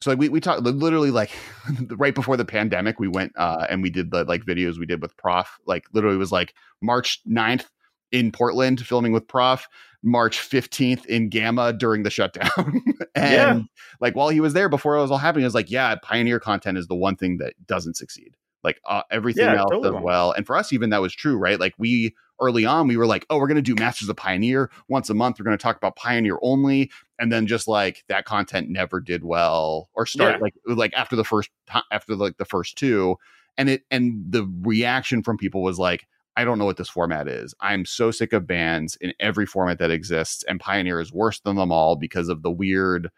so 0.00 0.10
like 0.10 0.18
we, 0.18 0.28
we 0.28 0.40
talked 0.40 0.62
literally 0.62 1.10
like 1.10 1.30
right 1.90 2.14
before 2.14 2.36
the 2.36 2.44
pandemic 2.44 2.98
we 2.98 3.08
went 3.08 3.32
uh 3.36 3.66
and 3.68 3.82
we 3.82 3.90
did 3.90 4.10
the 4.10 4.24
like 4.24 4.44
videos 4.44 4.78
we 4.78 4.86
did 4.86 5.02
with 5.02 5.16
prof. 5.16 5.58
Like 5.66 5.84
literally 5.92 6.16
was 6.16 6.32
like 6.32 6.54
march 6.80 7.20
9th 7.28 7.66
in 8.12 8.32
portland 8.32 8.84
filming 8.84 9.12
with 9.12 9.26
prof. 9.28 9.68
March 10.02 10.38
15th 10.38 11.04
in 11.06 11.28
GAMA 11.28 11.74
during 11.74 12.02
the 12.04 12.10
shutdown. 12.10 12.82
And 13.14 13.32
Yeah. 13.34 13.60
like 14.00 14.16
while 14.16 14.30
he 14.30 14.40
was 14.40 14.54
there 14.54 14.68
before 14.70 14.96
it 14.96 15.02
was 15.02 15.10
all 15.10 15.18
happening 15.18 15.42
it 15.42 15.46
was 15.48 15.54
like 15.54 15.70
yeah 15.70 15.94
pioneer 16.02 16.40
content 16.40 16.78
is 16.78 16.86
the 16.86 16.94
one 16.94 17.16
thing 17.16 17.36
that 17.38 17.54
doesn't 17.66 17.96
succeed. 17.96 18.36
Like 18.64 18.80
uh, 18.86 19.02
everything 19.10 19.42
Yeah, 19.42 19.54
else 19.54 19.70
totally. 19.70 19.94
does 19.96 20.02
well. 20.02 20.32
And 20.32 20.46
for 20.46 20.56
us 20.56 20.72
even 20.72 20.90
that 20.90 21.02
was 21.02 21.14
true 21.14 21.36
right? 21.36 21.60
Like 21.60 21.74
we 21.76 22.14
early 22.40 22.64
on 22.64 22.88
we 22.88 22.96
were 22.96 23.06
like 23.06 23.26
oh 23.30 23.38
we're 23.38 23.46
going 23.46 23.56
to 23.56 23.62
do 23.62 23.74
masters 23.80 24.08
of 24.08 24.16
pioneer 24.16 24.70
once 24.88 25.10
a 25.10 25.14
month. 25.14 25.38
We're 25.38 25.44
going 25.44 25.56
to 25.58 25.62
talk 25.62 25.76
about 25.76 25.96
pioneer 25.96 26.38
only. 26.42 26.90
And 27.18 27.30
then 27.30 27.46
just 27.46 27.68
like 27.68 28.02
that 28.08 28.24
content 28.24 28.68
never 28.70 28.98
did 29.00 29.24
well 29.24 29.88
or 29.94 30.06
start 30.06 30.36
Yeah. 30.36 30.40
like 30.42 30.54
like 30.66 30.94
after 30.94 31.16
the 31.16 31.24
first 31.24 31.50
after 31.90 32.16
like 32.16 32.38
the 32.38 32.44
first 32.44 32.76
two. 32.78 33.16
And 33.58 33.68
it 33.68 33.82
and 33.90 34.24
the 34.28 34.50
reaction 34.62 35.22
from 35.22 35.36
people 35.36 35.62
was 35.62 35.78
like 35.78 36.06
i 36.36 36.44
don't 36.44 36.58
know 36.58 36.64
what 36.64 36.76
this 36.78 36.88
format 36.88 37.28
is. 37.28 37.54
I'm 37.60 37.84
so 37.84 38.10
sick 38.10 38.32
of 38.32 38.46
bans 38.46 38.96
in 39.00 39.12
every 39.20 39.44
format 39.46 39.78
that 39.80 39.90
exists 39.90 40.42
and 40.48 40.58
pioneer 40.60 41.00
is 41.00 41.12
worse 41.12 41.40
than 41.40 41.56
them 41.56 41.70
all 41.72 41.96
because 41.96 42.28
of 42.28 42.42
the 42.42 42.50
weird 42.50 43.10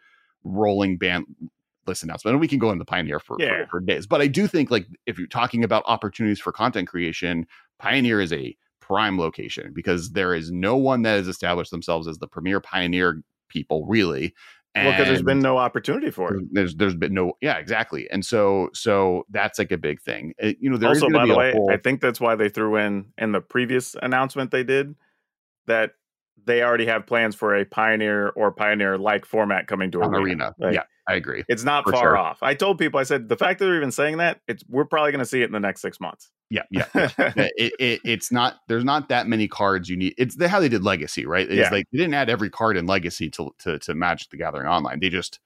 rolling 0.42 0.96
ban 0.98 1.24
list 1.86 2.02
announcement. 2.02 2.32
And 2.34 2.40
we 2.40 2.48
can 2.48 2.58
go 2.58 2.70
into 2.70 2.84
pioneer 2.84 3.18
for, 3.20 3.36
for- 3.62 3.66
for 3.70 3.80
days. 3.80 4.06
But 4.06 4.20
i 4.20 4.26
do 4.26 4.46
think 4.46 4.70
like 4.70 4.86
if 5.06 5.18
you're 5.18 5.28
talking 5.28 5.62
about 5.62 5.84
opportunities 5.86 6.40
for 6.40 6.50
content 6.52 6.88
creation 6.88 7.46
pioneer 7.78 8.20
is 8.20 8.32
a 8.32 8.56
prime 8.92 9.18
location 9.18 9.72
because 9.74 10.12
there 10.12 10.34
is 10.34 10.50
no 10.50 10.76
one 10.76 11.02
that 11.02 11.16
has 11.16 11.28
established 11.28 11.70
themselves 11.70 12.06
as 12.06 12.18
the 12.18 12.28
premier 12.28 12.60
pioneer 12.60 13.22
people 13.48 13.86
really. 13.86 14.34
Well, 14.74 14.90
because 14.92 15.06
there's 15.06 15.22
been 15.22 15.40
no 15.40 15.58
opportunity 15.58 16.10
for 16.10 16.34
it. 16.34 16.44
there's 16.50 16.74
there's 16.76 16.94
been 16.94 17.12
no 17.12 17.34
yeah 17.42 17.58
exactly. 17.58 18.08
And 18.10 18.24
so 18.24 18.70
so 18.72 19.26
that's 19.30 19.58
like 19.58 19.70
a 19.70 19.76
big 19.76 20.00
thing. 20.00 20.32
It- 20.38 20.56
you 20.60 20.70
know 20.70 20.78
there 20.78 20.88
also, 20.88 21.10
by 21.10 21.26
the 21.26 21.36
way, 21.36 21.52
whole- 21.52 21.70
I 21.70 21.76
think 21.76 22.00
that's 22.00 22.20
why 22.20 22.36
they 22.36 22.48
threw 22.48 22.76
in 22.76 23.12
in 23.18 23.32
the 23.32 23.40
previous 23.40 23.94
announcement 24.02 24.50
they 24.50 24.64
did 24.64 24.94
that 25.66 25.92
they 26.44 26.62
already 26.62 26.86
have 26.86 27.06
plans 27.06 27.34
for 27.34 27.54
a 27.54 27.64
pioneer 27.66 28.30
or 28.30 28.50
pioneer 28.50 28.96
like 28.98 29.26
format 29.26 29.66
coming 29.66 29.90
to 29.90 29.98
arena. 30.00 30.18
arena. 30.18 30.54
Like, 30.58 30.74
yeah 30.74 30.82
i 31.08 31.14
agree 31.14 31.44
It's 31.48 31.64
not 31.64 31.84
For 31.84 31.92
far 31.92 32.02
sure. 32.02 32.16
off. 32.16 32.38
I 32.42 32.54
told 32.54 32.78
people, 32.78 33.00
I 33.00 33.02
said, 33.02 33.28
the 33.28 33.36
fact 33.36 33.58
that 33.58 33.64
they're 33.66 33.76
even 33.76 33.90
saying 33.92 34.18
that, 34.18 34.40
it's 34.46 34.62
we're 34.68 34.84
probably 34.84 35.10
going 35.12 35.18
to 35.20 35.26
see 35.26 35.42
it 35.42 35.46
in 35.46 35.52
the 35.52 35.60
next 35.60 35.80
six 35.82 35.98
months. 36.00 36.30
yeah 36.50 36.62
yeah 36.70 36.84
Yeah, 36.94 37.08
it, 37.56 37.72
it, 37.80 38.00
it's 38.04 38.30
not 38.30 38.56
there's 38.68 38.84
not 38.84 39.08
that 39.08 39.26
many 39.26 39.48
cards 39.48 39.88
you 39.88 39.96
need 39.96 40.14
it's 40.18 40.36
the, 40.36 40.48
how 40.48 40.60
they 40.60 40.68
did 40.68 40.82
legacy 40.84 41.26
right 41.26 41.46
it's 41.50 41.56
Yeah. 41.56 41.70
like 41.70 41.86
they 41.92 41.98
didn't 41.98 42.14
add 42.14 42.30
every 42.30 42.50
card 42.50 42.76
in 42.76 42.86
legacy 42.86 43.30
to, 43.30 43.50
to 43.60 43.78
to 43.80 43.94
magic 43.94 44.30
the 44.30 44.36
gathering 44.36 44.68
online 44.68 45.00
they 45.00 45.08
just 45.08 45.40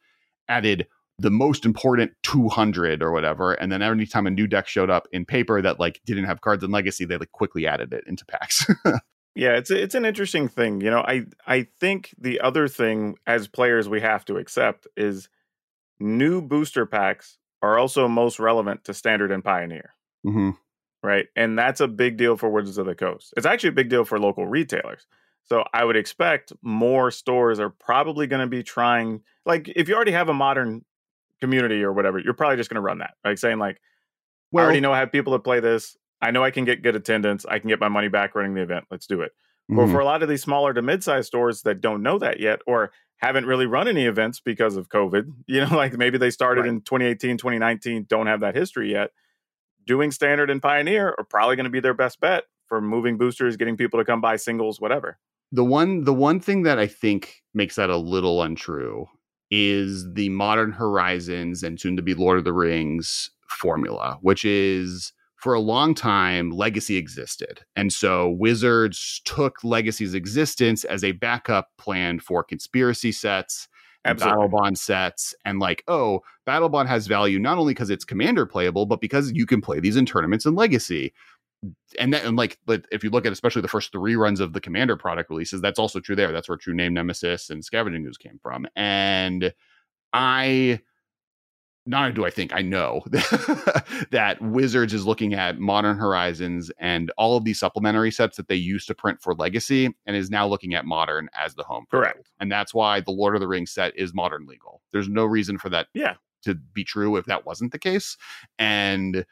added 0.49 0.87
the 1.19 1.31
most 1.31 1.65
important 1.65 2.13
200 2.25 3.03
or 3.03 3.11
whatever 3.13 3.55
and 3.55 3.73
then 3.73 3.81
every 3.81 4.07
time 4.07 4.27
a 4.27 4.31
new 4.31 4.47
deck 4.47 4.69
showed 4.69 4.91
up 4.91 5.09
in 5.13 5.25
paper 5.25 5.63
that 5.63 5.81
like 5.81 6.01
didn't 6.05 6.25
have 6.25 6.43
cards 6.43 6.63
in 6.63 6.71
legacy 6.71 7.05
they 7.07 7.17
like 7.17 7.33
quickly 7.33 7.67
added 7.67 7.93
it 7.95 8.05
into 8.07 8.25
packs 8.27 8.67
Yeah, 9.39 9.53
it's 9.59 9.71
it's 9.71 9.95
an 9.95 10.07
interesting 10.07 10.49
thing. 10.49 10.81
You 10.81 10.91
know, 10.91 11.01
I 11.01 11.27
I 11.47 11.67
think 11.79 12.15
the 12.19 12.41
other 12.41 12.69
thing 12.69 13.17
as 13.27 13.49
players 13.49 13.87
we 13.87 14.01
have 14.01 14.25
to 14.25 14.39
accept 14.39 14.87
is 14.97 15.29
new 15.99 16.41
booster 16.41 16.87
packs 16.87 17.39
are 17.63 17.79
also 17.79 18.09
most 18.09 18.39
relevant 18.39 18.85
to 18.85 18.95
standard 18.95 19.33
and 19.33 19.43
pioneer. 19.45 19.95
Mm-hmm. 20.27 20.51
Right. 21.03 21.27
And 21.37 21.59
that's 21.59 21.81
a 21.81 21.89
big 21.89 22.17
deal 22.17 22.37
for 22.37 22.49
Wizards 22.49 22.79
of 22.79 22.87
the 22.87 22.95
Coast. 22.95 23.33
It's 23.37 23.47
actually 23.47 23.69
a 23.71 23.73
big 23.73 23.89
deal 23.89 24.05
for 24.05 24.19
local 24.19 24.47
retailers. 24.47 25.07
So 25.45 25.65
I 25.73 25.85
would 25.85 25.97
expect 25.97 26.53
more 26.63 27.11
stores 27.11 27.61
are 27.61 27.71
probably 27.71 28.27
going 28.27 28.41
to 28.41 28.49
be 28.49 28.65
trying 28.65 29.23
like 29.45 29.69
if 29.69 29.89
you 29.89 29.95
already 29.95 30.13
have 30.13 30.29
a 30.29 30.35
modern 30.35 30.85
community 31.41 31.83
or 31.85 31.93
whatever, 31.93 32.19
you're 32.19 32.35
probably 32.35 32.57
just 32.57 32.69
going 32.69 32.77
to 32.77 32.81
run 32.81 32.99
that. 32.99 33.15
Like 33.25 33.39
saying 33.39 33.59
like 33.59 33.81
well, 34.51 34.63
I 34.63 34.65
already 34.65 34.81
know 34.81 34.93
I 34.93 34.99
have 34.99 35.13
people 35.13 35.33
that 35.35 35.45
play 35.45 35.61
this. 35.61 35.97
I 36.21 36.31
know 36.31 36.43
I 36.43 36.51
can 36.51 36.65
get 36.65 36.83
good 36.83 36.97
attendance. 36.97 37.45
I 37.47 37.59
can 37.59 37.69
get 37.69 37.81
my 37.81 37.89
money 37.89 38.09
back 38.09 38.35
running 38.35 38.55
the 38.55 38.63
event. 38.63 38.87
Let's 38.91 39.07
do 39.07 39.21
it. 39.21 39.33
Mm-hmm. 39.71 39.77
But 39.77 39.93
for 39.93 40.01
a 40.01 40.05
lot 40.05 40.23
of 40.23 40.29
these 40.29 40.43
smaller 40.43 40.73
to 40.73 40.83
mid-sized 40.83 41.27
stores 41.27 41.63
that 41.63 41.81
don't 41.81 42.03
know 42.03 42.19
that 42.19 42.41
yet 42.41 42.61
or 42.67 42.93
haven't 43.19 43.47
really 43.47 43.67
run 43.67 43.89
any 43.89 44.05
events 44.05 44.41
because 44.41 44.77
of 44.77 44.89
COVID, 44.89 45.33
you 45.47 45.61
know, 45.61 45.77
like 45.77 45.97
maybe 45.97 46.19
they 46.19 46.31
started 46.31 46.63
right. 46.63 46.71
in 46.71 46.81
2018, 46.81 47.39
2019, 47.39 48.07
don't 48.09 48.27
have 48.27 48.41
that 48.41 48.55
history 48.55 48.93
yet. 48.93 49.11
Doing 49.87 50.11
standard 50.11 50.51
and 50.51 50.61
pioneer 50.61 51.15
are 51.17 51.25
probably 51.25 51.57
going 51.57 51.65
to 51.65 51.71
be 51.71 51.81
their 51.81 51.95
best 51.95 52.21
bet 52.21 52.45
for 52.67 52.81
moving 52.81 53.17
boosters, 53.17 53.57
getting 53.57 53.77
people 53.77 54.01
to 54.01 54.05
come 54.05 54.21
buy 54.21 54.37
singles, 54.37 54.81
whatever. 54.81 55.19
The 55.53 55.65
one 55.65 56.03
the 56.03 56.13
one 56.13 56.41
thing 56.41 56.65
that 56.65 56.79
I 56.81 56.89
think 56.89 57.45
makes 57.55 57.77
that 57.77 57.89
a 57.89 57.97
little 57.97 58.43
untrue 58.43 59.07
is 59.51 60.13
the 60.15 60.29
modern 60.31 60.73
horizons 60.73 61.63
and 61.63 61.81
soon 61.81 61.97
to 61.97 62.03
be 62.03 62.15
Lord 62.15 62.39
of 62.39 62.45
the 62.45 62.53
Rings 62.53 63.31
formula, 63.49 64.19
which 64.23 64.45
is 64.45 65.13
for 65.37 65.55
a 65.55 65.61
long 65.61 65.95
time, 65.95 66.51
Legacy 66.51 66.97
existed. 66.97 67.61
And 67.77 67.93
so 67.93 68.31
Wizards 68.31 69.21
took 69.25 69.63
Legacy's 69.63 70.15
existence 70.15 70.85
as 70.85 71.05
a 71.05 71.13
backup 71.13 71.69
plan 71.79 72.19
for 72.21 72.43
conspiracy 72.43 73.13
sets 73.13 73.69
and 74.05 74.19
Battlebond 74.19 74.79
sets. 74.79 75.35
And 75.45 75.59
like, 75.59 75.85
oh, 75.89 76.23
Battlebond 76.47 76.87
has 76.87 77.07
value 77.07 77.39
not 77.39 77.59
only 77.59 77.75
because 77.75 77.91
it's 77.91 78.05
commander 78.05 78.47
playable, 78.47 78.87
but 78.87 79.01
because 79.01 79.31
you 79.33 79.47
can 79.47 79.61
play 79.61 79.79
these 79.79 79.97
in 79.97 80.07
tournaments 80.07 80.47
in 80.47 80.55
Legacy. 80.55 81.13
And 81.99 82.15
then, 82.15 82.25
and 82.25 82.37
like, 82.37 82.59
but 82.65 82.87
if 82.91 83.05
you 83.05 83.11
look 83.11 83.27
at 83.27 83.33
especially 83.33 83.63
the 83.63 83.69
first 83.69 83.93
three 83.93 84.17
runs 84.17 84.41
of 84.41 84.53
the 84.53 84.61
Commander 84.61 84.97
product 84.97 85.31
releases, 85.31 85.61
that's 85.61 85.79
also 85.79 86.01
true 86.01 86.17
there. 86.17 86.31
That's 86.31 86.49
where 86.49 86.59
True 86.59 86.75
Name 86.75 86.95
Nemesis 86.95 87.51
and 87.51 87.65
Scavenging 87.65 88.07
Ooze 88.07 88.19
came 88.19 88.39
from. 88.43 88.67
And 88.77 89.53
I 90.13 90.81
not 91.87 92.03
only 92.03 92.15
do 92.15 92.27
I 92.27 92.31
think 92.31 92.53
I 92.55 92.63
know 92.63 93.03
that 94.11 94.39
Wizards 94.41 94.93
is 94.93 95.07
looking 95.07 95.35
at 95.35 95.59
Modern 95.59 95.97
Horizons 95.97 96.71
and 96.79 97.13
all 97.17 97.37
of 97.37 97.45
these 97.45 97.61
supplementary 97.61 98.11
sets 98.11 98.37
that 98.37 98.49
they 98.49 98.57
used 98.57 98.89
to 98.89 98.95
print 98.95 99.23
for 99.23 99.35
Legacy 99.35 99.95
and 100.05 100.17
is 100.17 100.31
now 100.31 100.47
looking 100.47 100.75
at 100.75 100.85
Modern 100.85 101.29
as 101.35 101.55
the 101.55 101.63
home. 101.63 101.87
Correct. 101.91 102.31
And 102.41 102.51
that's 102.51 102.75
why 102.75 103.01
the 103.01 103.13
Lord 103.13 103.35
of 103.35 103.41
the 103.41 103.49
Rings 103.49 103.71
set 103.71 103.97
is 103.97 104.13
Modern 104.13 104.47
legal. 104.47 104.83
There's 104.93 105.09
no 105.09 105.25
reason 105.25 105.59
for 105.59 105.69
that 105.71 105.87
yeah. 105.95 106.15
to 106.43 106.55
be 106.55 106.85
true 106.85 107.17
if 107.17 107.27
that 107.27 107.47
wasn't 107.47 107.73
the 107.73 107.79
case. 107.79 108.17
And 108.59 109.25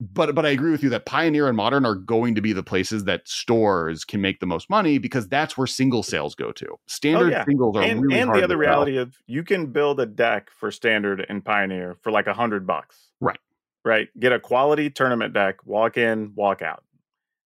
but 0.00 0.34
but 0.34 0.44
I 0.44 0.50
agree 0.50 0.70
with 0.70 0.82
you 0.82 0.90
that 0.90 1.06
Pioneer 1.06 1.46
and 1.46 1.56
Modern 1.56 1.86
are 1.86 1.94
going 1.94 2.34
to 2.34 2.40
be 2.40 2.52
the 2.52 2.62
places 2.62 3.04
that 3.04 3.28
stores 3.28 4.04
can 4.04 4.20
make 4.20 4.40
the 4.40 4.46
most 4.46 4.68
money 4.68 4.98
because 4.98 5.28
that's 5.28 5.56
where 5.56 5.66
single 5.66 6.02
sales 6.02 6.34
go 6.34 6.52
to. 6.52 6.66
Oh, 6.72 6.80
Standard 6.86 7.32
oh, 7.32 7.36
yeah. 7.36 7.44
singles 7.44 7.76
are 7.76 7.82
and, 7.82 8.02
really 8.02 8.20
and 8.20 8.34
the 8.34 8.42
other 8.42 8.56
reality 8.56 8.96
of 8.96 9.16
you 9.26 9.44
can 9.44 9.66
build 9.66 10.00
a 10.00 10.06
deck 10.06 10.50
for 10.50 10.70
Standard 10.70 11.24
and 11.28 11.44
Pioneer 11.44 11.96
for 12.02 12.10
like 12.10 12.26
a 12.26 12.34
hundred 12.34 12.66
bucks. 12.66 13.10
Right. 13.20 13.38
Right. 13.84 14.08
Get 14.18 14.32
a 14.32 14.40
quality 14.40 14.90
tournament 14.90 15.32
deck, 15.32 15.64
walk 15.64 15.96
in, 15.96 16.32
walk 16.34 16.62
out. 16.62 16.82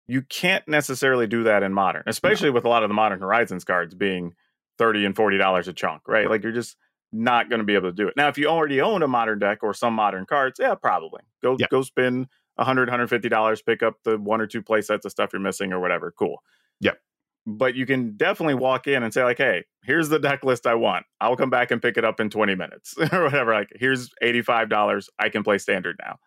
You 0.08 0.22
can't 0.22 0.66
necessarily 0.68 1.28
do 1.28 1.44
that 1.44 1.64
in 1.64 1.74
Modern, 1.74 2.04
especially 2.08 2.50
no. 2.50 2.54
with 2.54 2.66
a 2.66 2.70
lot 2.70 2.84
of 2.84 2.90
the 2.90 2.94
Modern 2.94 3.20
Horizons 3.20 3.66
cards 3.66 3.94
being 3.94 4.36
thirty 4.78 5.04
and 5.04 5.16
forty 5.16 5.38
dollars 5.38 5.68
a 5.68 5.74
chunk. 5.74 6.08
Right? 6.08 6.22
right. 6.22 6.30
Like 6.30 6.44
you're 6.44 6.54
just 6.54 6.78
not 7.12 7.50
going 7.50 7.60
to 7.60 7.66
be 7.66 7.76
able 7.76 7.90
to 7.90 7.96
do 7.96 8.08
it. 8.08 8.16
Now, 8.18 8.28
if 8.28 8.38
you 8.38 8.48
already 8.48 8.82
own 8.82 9.04
a 9.04 9.08
modern 9.08 9.40
deck 9.40 9.64
or 9.64 9.74
some 9.74 9.94
modern 9.94 10.26
cards, 10.26 10.60
yeah, 10.60 10.76
probably. 10.76 11.22
Go 11.42 11.56
yeah. 11.60 11.68
go 11.72 11.82
spend 11.82 12.28
100 12.56 12.90
$150 12.90 13.66
pick 13.66 13.84
up 13.84 13.96
the 14.04 14.18
one 14.18 14.42
or 14.42 14.48
two 14.48 14.62
play 14.62 14.82
sets 14.82 15.06
of 15.06 15.12
stuff 15.12 15.30
you're 15.32 15.42
missing 15.42 15.72
or 15.72 15.80
whatever 15.80 16.14
cool. 16.18 16.44
Yep 16.82 17.00
but 17.48 17.76
you 17.76 17.86
can 17.86 18.16
definitely 18.18 18.54
walk 18.54 18.88
in 18.88 19.02
and 19.02 19.14
say 19.14 19.24
like 19.24 19.38
hey 19.38 19.64
here's 19.84 20.10
the 20.10 20.20
deck 20.20 20.44
list 20.44 20.68
i 20.68 20.76
want. 20.76 21.06
I'll 21.22 21.38
come 21.38 21.50
back 21.50 21.72
and 21.72 21.82
pick 21.82 21.98
it 21.98 22.04
up 22.04 22.20
in 22.20 22.30
20 22.30 22.54
minutes. 22.56 22.94
Or 23.14 23.24
whatever 23.24 23.54
like 23.54 23.70
here's 23.76 24.12
$85 24.22 25.08
i 25.18 25.30
can 25.30 25.44
play 25.44 25.58
standard 25.58 25.96
now. 26.04 26.20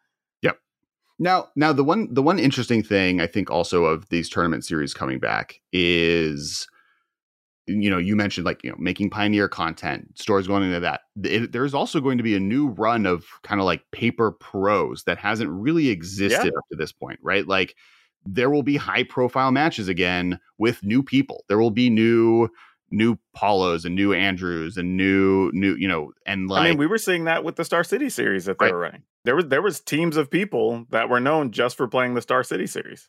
Yep. 0.43 0.59
Now 1.19 1.49
now 1.55 1.73
the 1.75 1.85
one 1.85 2.13
the 2.13 2.23
one 2.23 2.39
interesting 2.39 2.83
thing 2.83 3.21
i 3.21 3.27
think 3.27 3.51
also 3.51 3.85
of 3.85 4.09
these 4.09 4.31
tournament 4.31 4.65
series 4.65 4.95
coming 4.95 5.19
back 5.19 5.61
is 5.73 6.67
you 7.71 7.91
know, 7.91 7.99
you 7.99 8.17
mentioned 8.17 8.45
like, 8.45 8.63
you 8.65 8.71
know, 8.71 8.77
making 8.79 9.11
pioneer 9.11 9.49
content, 9.49 10.19
stores 10.19 10.47
going 10.47 10.65
into 10.65 10.81
that. 10.81 11.03
It, 11.23 11.53
there's 11.53 11.75
also 11.75 12.01
going 12.01 12.19
to 12.19 12.25
be 12.25 12.35
a 12.35 12.41
new 12.41 12.69
run 12.69 13.07
of 13.07 13.25
kind 13.43 13.61
of 13.61 13.65
like 13.65 13.83
paper 13.93 14.33
pros 14.33 15.05
that 15.05 15.19
hasn't 15.19 15.51
really 15.51 15.89
existed 15.89 16.53
yeah. 16.53 16.59
up 16.59 16.65
to 16.71 16.77
this 16.77 16.93
point, 16.93 17.21
right? 17.23 17.47
Like 17.47 17.77
there 18.25 18.51
will 18.51 18.63
be 18.63 18.77
high 18.77 19.05
profile 19.05 19.53
matches 19.53 19.89
again 19.89 20.39
with 20.59 20.83
new 20.83 21.03
people. 21.03 21.45
There 21.49 21.59
will 21.59 21.71
be 21.71 21.91
new 21.91 22.49
new 22.93 23.17
Paulos 23.37 23.85
and 23.85 23.95
new 23.95 24.13
Andrews 24.13 24.77
and 24.77 24.97
new 24.97 25.51
new 25.53 25.77
you 25.77 25.87
know 25.87 26.13
and 26.27 26.49
like 26.49 26.63
I 26.63 26.69
mean 26.71 26.77
we 26.77 26.89
were 26.89 26.99
seeing 26.99 27.25
that 27.25 27.45
with 27.45 27.55
the 27.55 27.65
Star 27.65 27.85
City 27.85 28.11
series 28.11 28.47
that 28.47 28.59
they 28.59 28.67
right. 28.67 28.73
were 28.73 28.81
running. 28.81 29.05
There 29.25 29.37
was 29.37 29.47
there 29.47 29.63
was 29.63 29.81
teams 29.81 30.17
of 30.17 30.29
people 30.29 30.87
that 30.91 31.09
were 31.09 31.21
known 31.21 31.53
just 31.53 31.77
for 31.77 31.87
playing 31.87 32.15
the 32.15 32.23
Star 32.23 32.43
City 32.43 32.67
series 32.67 33.09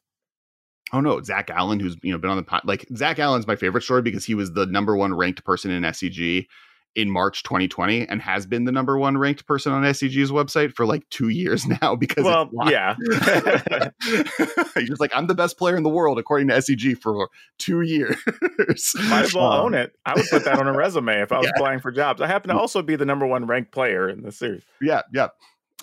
oh 0.93 0.99
no, 0.99 1.22
Zach 1.22 1.49
Allen, 1.49 1.80
who's 1.80 1.97
you 2.01 2.11
know 2.11 2.18
been 2.18 2.30
on 2.30 2.38
the 2.38 2.43
pod, 2.43 2.61
like 2.65 2.88
Zach 2.95 3.19
Allen's 3.19 3.47
my 3.47 3.55
favorite 3.55 3.84
story 3.84 4.01
because 4.01 4.26
he 4.26 4.35
was 4.35 4.53
the 4.53 4.65
number 4.65 4.95
one 4.95 5.13
ranked 5.13 5.43
person 5.43 5.72
in 5.72 5.84
SCG 5.84 6.47
in 6.95 7.09
March 7.09 7.43
2020 7.43 8.07
and 8.09 8.22
has 8.22 8.45
been 8.45 8.65
the 8.65 8.72
number 8.72 8.97
one 8.97 9.18
ranked 9.18 9.45
person 9.45 9.72
on 9.72 9.84
SCG's 9.84 10.30
website 10.30 10.73
for 10.73 10.85
like 10.85 11.07
two 11.09 11.30
years 11.30 11.65
now 11.81 11.95
because 11.95 12.23
well 12.23 12.49
yeah. 12.69 12.95
He's 14.76 14.89
just 14.89 14.99
like 14.99 15.11
I'm 15.15 15.27
the 15.27 15.35
best 15.35 15.57
player 15.57 15.77
in 15.77 15.84
the 15.84 15.89
world 15.89 16.19
according 16.19 16.49
to 16.49 16.55
SCG 16.55 16.97
for 16.97 17.30
two 17.57 17.81
years. 17.81 18.18
Might 19.07 19.26
as 19.26 19.34
well 19.34 19.51
um, 19.51 19.65
own 19.68 19.73
it. 19.73 19.93
I 20.05 20.15
would 20.15 20.26
put 20.30 20.43
that 20.45 20.59
on 20.59 20.68
a 20.68 20.73
resume 20.73 21.22
if 21.22 21.31
I 21.31 21.38
was 21.38 21.45
yeah. 21.45 21.51
applying 21.55 21.80
for 21.80 21.91
jobs. 21.91 22.22
I 22.22 22.27
happen 22.27 22.49
to 22.49 22.57
also 22.57 22.81
be 22.81 22.95
the 22.95 23.05
number 23.05 23.26
one 23.26 23.45
ranked 23.45 23.72
player 23.72 24.09
in 24.09 24.23
the 24.23 24.31
series. 24.31 24.63
Yeah 24.81 25.01
yeah 25.13 25.27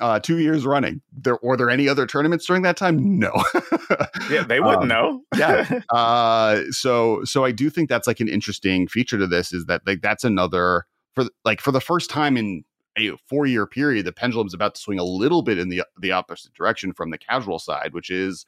uh, 0.01 0.21
two 0.21 0.39
years 0.39 0.65
running. 0.67 1.01
There 1.13 1.39
were 1.43 1.57
there 1.57 1.71
any 1.71 1.89
other 1.89 2.07
tournaments 2.07 2.47
during 2.47 2.63
that 2.63 2.77
time? 2.77 3.19
No. 3.19 3.33
yeah, 4.31 4.43
they 4.43 4.61
wouldn't 4.61 4.83
um, 4.83 4.89
know. 4.89 5.23
yeah. 5.37 5.81
Uh, 5.91 6.63
so 6.71 7.25
so 7.25 7.45
I 7.45 7.53
do 7.53 7.71
think 7.71 7.89
that's 7.89 8.07
like 8.07 8.21
an 8.21 8.29
interesting 8.29 8.89
feature 8.89 9.19
to 9.19 9.27
this 9.27 9.53
is 9.53 9.67
that 9.67 9.83
like 9.87 10.03
that's 10.03 10.25
another 10.25 10.87
for 11.15 11.25
like 11.45 11.61
for 11.61 11.73
the 11.73 11.81
first 11.81 12.11
time 12.11 12.37
in 12.37 12.65
a 12.99 13.17
four 13.29 13.47
year 13.47 13.67
period, 13.67 14.07
the 14.07 14.13
pendulum's 14.13 14.55
about 14.55 14.75
to 14.75 14.81
swing 14.81 14.99
a 14.99 15.05
little 15.05 15.43
bit 15.43 15.59
in 15.59 15.69
the 15.69 15.83
the 16.01 16.13
opposite 16.13 16.53
direction 16.55 16.93
from 16.93 17.11
the 17.11 17.19
casual 17.19 17.59
side, 17.59 17.95
which 17.95 18.11
is 18.11 18.45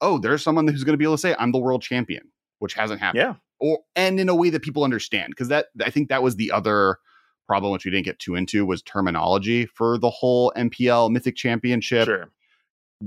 oh, 0.00 0.18
there's 0.18 0.42
someone 0.42 0.68
who's 0.68 0.84
going 0.84 0.94
to 0.94 0.98
be 0.98 1.04
able 1.04 1.14
to 1.14 1.20
say 1.20 1.34
I'm 1.38 1.52
the 1.52 1.58
world 1.58 1.82
champion, 1.82 2.30
which 2.58 2.74
hasn't 2.74 3.00
happened. 3.00 3.22
Yeah. 3.22 3.34
Or 3.58 3.80
and 3.94 4.20
in 4.20 4.28
a 4.28 4.34
way 4.34 4.50
that 4.50 4.62
people 4.62 4.84
understand 4.84 5.30
because 5.30 5.48
that 5.48 5.66
I 5.84 5.90
think 5.90 6.08
that 6.08 6.22
was 6.22 6.36
the 6.36 6.52
other 6.52 6.98
problem, 7.46 7.72
which 7.72 7.84
we 7.84 7.90
didn't 7.90 8.04
get 8.04 8.18
too 8.18 8.34
into, 8.34 8.66
was 8.66 8.82
terminology 8.82 9.66
for 9.66 9.98
the 9.98 10.10
whole 10.10 10.52
MPL 10.56 11.10
Mythic 11.10 11.36
Championship. 11.36 12.06
Sure. 12.06 12.30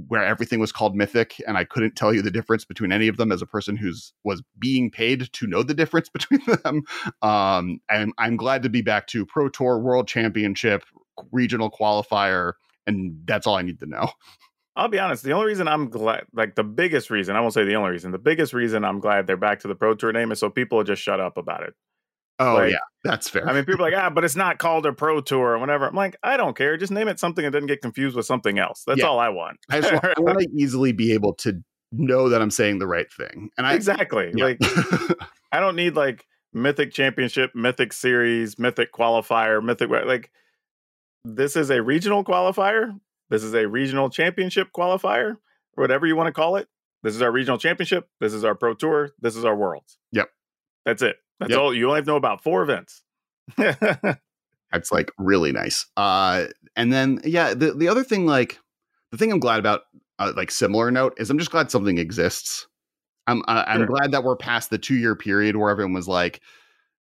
Where 0.08 0.24
everything 0.24 0.60
was 0.60 0.72
called 0.72 0.96
mythic, 0.96 1.42
and 1.48 1.58
I 1.58 1.64
couldn't 1.64 1.96
tell 1.96 2.14
you 2.14 2.22
the 2.22 2.30
difference 2.30 2.64
between 2.64 2.92
any 2.92 3.08
of 3.08 3.18
them 3.18 3.32
as 3.32 3.42
a 3.42 3.48
person 3.48 3.76
who's 3.76 4.14
was 4.24 4.44
being 4.60 4.92
paid 4.92 5.34
to 5.34 5.48
know 5.48 5.64
the 5.64 5.74
difference 5.74 6.10
between 6.14 6.42
them. 6.64 6.84
Um, 7.24 7.82
and 7.90 8.14
I'm 8.20 8.38
glad 8.38 8.62
to 8.64 8.70
be 8.70 8.82
back 8.84 9.08
to 9.08 9.26
Pro 9.26 9.50
Tour 9.50 9.80
World 9.80 10.08
Championship, 10.08 10.84
regional 11.32 11.72
qualifier, 11.72 12.54
and 12.86 13.18
that's 13.26 13.48
all 13.48 13.56
I 13.56 13.64
need 13.64 13.80
to 13.80 13.88
know. 13.88 14.10
I'll 14.76 14.88
be 14.88 15.00
honest. 15.00 15.24
The 15.24 15.34
only 15.34 15.48
reason 15.48 15.68
I'm 15.68 15.90
glad, 15.90 16.26
like 16.34 16.56
the 16.56 16.64
biggest 16.64 17.10
reason, 17.10 17.36
I 17.36 17.42
won't 17.42 17.54
say 17.54 17.66
the 17.66 17.76
only 17.76 17.92
reason, 17.92 18.12
the 18.12 18.18
biggest 18.18 18.54
reason 18.54 18.86
I'm 18.86 19.02
glad 19.02 19.28
they're 19.28 19.36
back 19.36 19.60
to 19.62 19.68
the 19.68 19.76
Pro 19.76 19.94
Tour 19.94 20.14
name 20.14 20.32
is 20.32 20.40
so 20.40 20.50
people 20.50 20.82
just 20.86 21.02
shut 21.02 21.20
up 21.20 21.36
about 21.36 21.64
it. 21.64 21.74
Oh 22.40 22.56
like, 22.56 22.72
yeah, 22.72 22.78
that's 23.04 23.30
fair. 23.30 23.48
I 23.48 23.54
mean, 23.54 23.66
people 23.66 23.86
are 23.86 23.92
like, 23.92 24.02
ah, 24.02 24.10
but 24.10 24.24
it's 24.24 24.36
not 24.36 24.60
called 24.60 24.86
a 24.86 24.94
pro 24.94 25.20
tour 25.20 25.56
or 25.56 25.60
whatever. 25.60 25.88
I'm 25.88 25.96
like, 25.96 26.16
I 26.24 26.38
don't 26.38 26.56
care. 26.56 26.78
Just 26.78 26.92
name 26.92 27.08
it 27.08 27.20
something 27.20 27.44
that 27.44 27.52
doesn't 27.52 27.68
get 27.68 27.82
confused 27.82 28.16
with 28.16 28.26
something 28.26 28.60
else. 28.60 28.84
That's 28.88 29.00
yeah. 29.00 29.08
all 29.08 29.20
I 29.20 29.30
want. 29.30 29.58
I, 29.70 29.82
just 29.82 29.92
want, 29.92 30.06
I 30.06 30.22
want 30.22 30.40
to 30.40 30.48
easily 30.56 30.94
be 30.94 31.14
able 31.14 31.34
to 31.36 31.62
know 31.92 32.30
that 32.30 32.42
I'm 32.42 32.52
saying 32.52 32.80
the 32.80 32.88
right 32.88 33.12
thing. 33.12 33.50
And 33.58 33.68
I 33.68 33.74
exactly 33.74 34.32
yeah. 34.34 34.44
like 34.46 34.58
I 35.52 35.60
don't 35.60 35.76
need 35.76 35.96
like 35.96 36.26
mythic 36.54 36.94
championship, 36.94 37.52
mythic 37.54 37.92
series, 37.94 38.58
mythic 38.58 38.94
qualifier, 38.94 39.64
mythic 39.64 39.90
like 39.90 40.32
this 41.26 41.56
is 41.56 41.70
a 41.70 41.82
regional 41.82 42.24
qualifier. 42.24 42.98
This 43.30 43.44
is 43.44 43.54
a 43.54 43.68
regional 43.68 44.10
championship 44.10 44.70
qualifier, 44.76 45.32
or 45.32 45.38
whatever 45.76 46.08
you 46.08 46.16
want 46.16 46.28
to 46.28 46.34
call 46.34 46.56
it. 46.56 46.68
This 47.04 47.16
is 47.16 47.22
our 47.22 47.32
regional 47.32 47.58
championship. 47.58 48.08
This 48.20 48.34
is 48.34 48.44
our 48.44 48.56
pro 48.56 48.74
tour. 48.74 49.12
This 49.20 49.36
is 49.36 49.46
our 49.46 49.56
worlds. 49.56 49.98
Yep. 50.12 50.30
That's 50.86 51.02
it. 51.02 51.18
That's 51.40 51.52
yep. 51.52 51.60
all. 51.60 51.74
You 51.74 51.88
only 51.88 51.98
have 51.98 52.06
to 52.06 52.12
know 52.12 52.18
about 52.18 52.44
four 52.44 52.64
events. 52.64 53.02
That's 53.58 54.92
like 54.92 55.12
really 55.18 55.52
nice. 55.52 55.86
Uh, 55.98 56.46
and 56.76 56.94
then 56.94 57.22
yeah, 57.24 57.54
the 57.54 57.74
the 57.74 57.88
other 57.88 58.04
thing, 58.04 58.26
like 58.26 58.60
the 59.12 59.18
thing 59.18 59.32
I'm 59.32 59.40
glad 59.40 59.60
about, 59.60 59.82
uh, 60.20 60.34
like 60.36 60.52
similar 60.52 60.92
note, 60.92 61.14
is 61.18 61.30
I'm 61.30 61.40
just 61.40 61.52
glad 61.52 61.72
something 61.72 61.98
exists. 61.98 62.68
I'm 63.28 63.42
uh, 63.48 63.64
I'm 63.68 63.80
Sure. 63.80 63.88
glad 63.88 64.12
that 64.12 64.24
we're 64.24 64.36
past 64.36 64.70
the 64.70 64.78
two 64.78 64.96
year 64.96 65.16
period 65.16 65.56
where 65.56 65.70
everyone 65.70 65.94
was 65.94 66.08
like, 66.08 66.42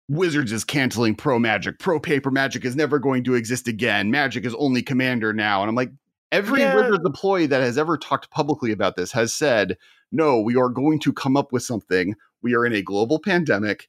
Wizards 0.08 0.52
is 0.52 0.64
canceling 0.64 1.16
pro 1.16 1.38
Magic. 1.38 1.78
Pro 1.80 2.00
paper 2.00 2.32
Magic 2.32 2.66
is 2.66 2.76
never 2.76 2.98
going 2.98 3.24
to 3.26 3.36
exist 3.36 3.68
again. 3.68 4.10
Magic 4.10 4.46
is 4.46 4.56
only 4.56 4.82
Commander 4.82 5.34
now. 5.34 5.62
And 5.62 5.70
I'm 5.70 5.76
like, 5.76 5.92
every 6.32 6.62
Yeah. 6.62 6.76
Wizards 6.76 7.06
employee 7.06 7.46
that 7.48 7.62
has 7.62 7.78
ever 7.78 7.98
talked 7.98 8.32
publicly 8.32 8.72
about 8.72 8.96
this 8.96 9.12
has 9.12 9.34
said, 9.34 9.78
no, 10.12 10.40
we 10.42 10.56
are 10.56 10.70
going 10.70 11.00
to 11.02 11.14
come 11.14 11.38
up 11.38 11.52
with 11.52 11.62
something. 11.62 12.16
We 12.42 12.56
are 12.56 12.66
in 12.66 12.74
a 12.74 12.82
global 12.82 13.20
pandemic. 13.20 13.88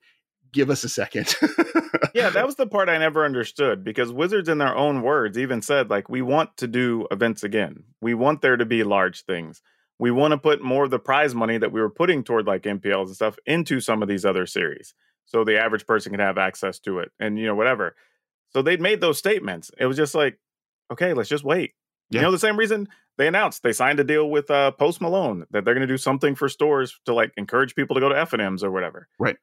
Give 0.52 0.70
us 0.70 0.84
a 0.84 0.88
second. 0.88 1.34
yeah, 2.14 2.30
that 2.30 2.46
was 2.46 2.56
the 2.56 2.66
part 2.66 2.88
I 2.88 2.98
never 2.98 3.24
understood 3.24 3.84
because 3.84 4.12
Wizards, 4.12 4.48
in 4.48 4.58
their 4.58 4.74
own 4.74 5.02
words, 5.02 5.38
even 5.38 5.62
said, 5.62 5.90
like, 5.90 6.08
we 6.08 6.22
want 6.22 6.56
to 6.58 6.66
do 6.66 7.06
events 7.10 7.44
again. 7.44 7.84
We 8.00 8.14
want 8.14 8.42
there 8.42 8.56
to 8.56 8.64
be 8.64 8.82
large 8.82 9.24
things. 9.24 9.62
We 9.98 10.10
want 10.10 10.32
to 10.32 10.38
put 10.38 10.62
more 10.62 10.84
of 10.84 10.90
the 10.90 10.98
prize 10.98 11.34
money 11.34 11.58
that 11.58 11.72
we 11.72 11.80
were 11.80 11.90
putting 11.90 12.24
toward 12.24 12.46
like 12.46 12.62
MPLs 12.62 13.06
and 13.06 13.14
stuff 13.14 13.36
into 13.46 13.80
some 13.80 14.02
of 14.02 14.08
these 14.08 14.24
other 14.24 14.46
series 14.46 14.94
so 15.26 15.44
the 15.44 15.60
average 15.60 15.86
person 15.86 16.10
can 16.10 16.20
have 16.20 16.38
access 16.38 16.78
to 16.80 17.00
it 17.00 17.12
and, 17.20 17.38
you 17.38 17.46
know, 17.46 17.54
whatever. 17.54 17.94
So 18.52 18.62
they'd 18.62 18.80
made 18.80 19.00
those 19.00 19.18
statements. 19.18 19.70
It 19.78 19.86
was 19.86 19.96
just 19.96 20.14
like, 20.14 20.38
okay, 20.90 21.12
let's 21.12 21.28
just 21.28 21.44
wait. 21.44 21.74
Yeah. 22.10 22.20
You 22.20 22.26
know, 22.26 22.32
the 22.32 22.38
same 22.38 22.58
reason 22.58 22.88
they 23.16 23.28
announced 23.28 23.62
they 23.62 23.72
signed 23.72 24.00
a 24.00 24.04
deal 24.04 24.28
with 24.28 24.50
uh, 24.50 24.72
Post 24.72 25.00
Malone 25.00 25.46
that 25.50 25.64
they're 25.64 25.74
going 25.74 25.86
to 25.86 25.92
do 25.92 25.98
something 25.98 26.34
for 26.34 26.48
stores 26.48 26.98
to 27.04 27.14
like 27.14 27.32
encourage 27.36 27.74
people 27.74 27.94
to 27.94 28.00
go 28.00 28.08
to 28.08 28.14
FNM's 28.14 28.64
or 28.64 28.70
whatever. 28.70 29.08
Right. 29.18 29.36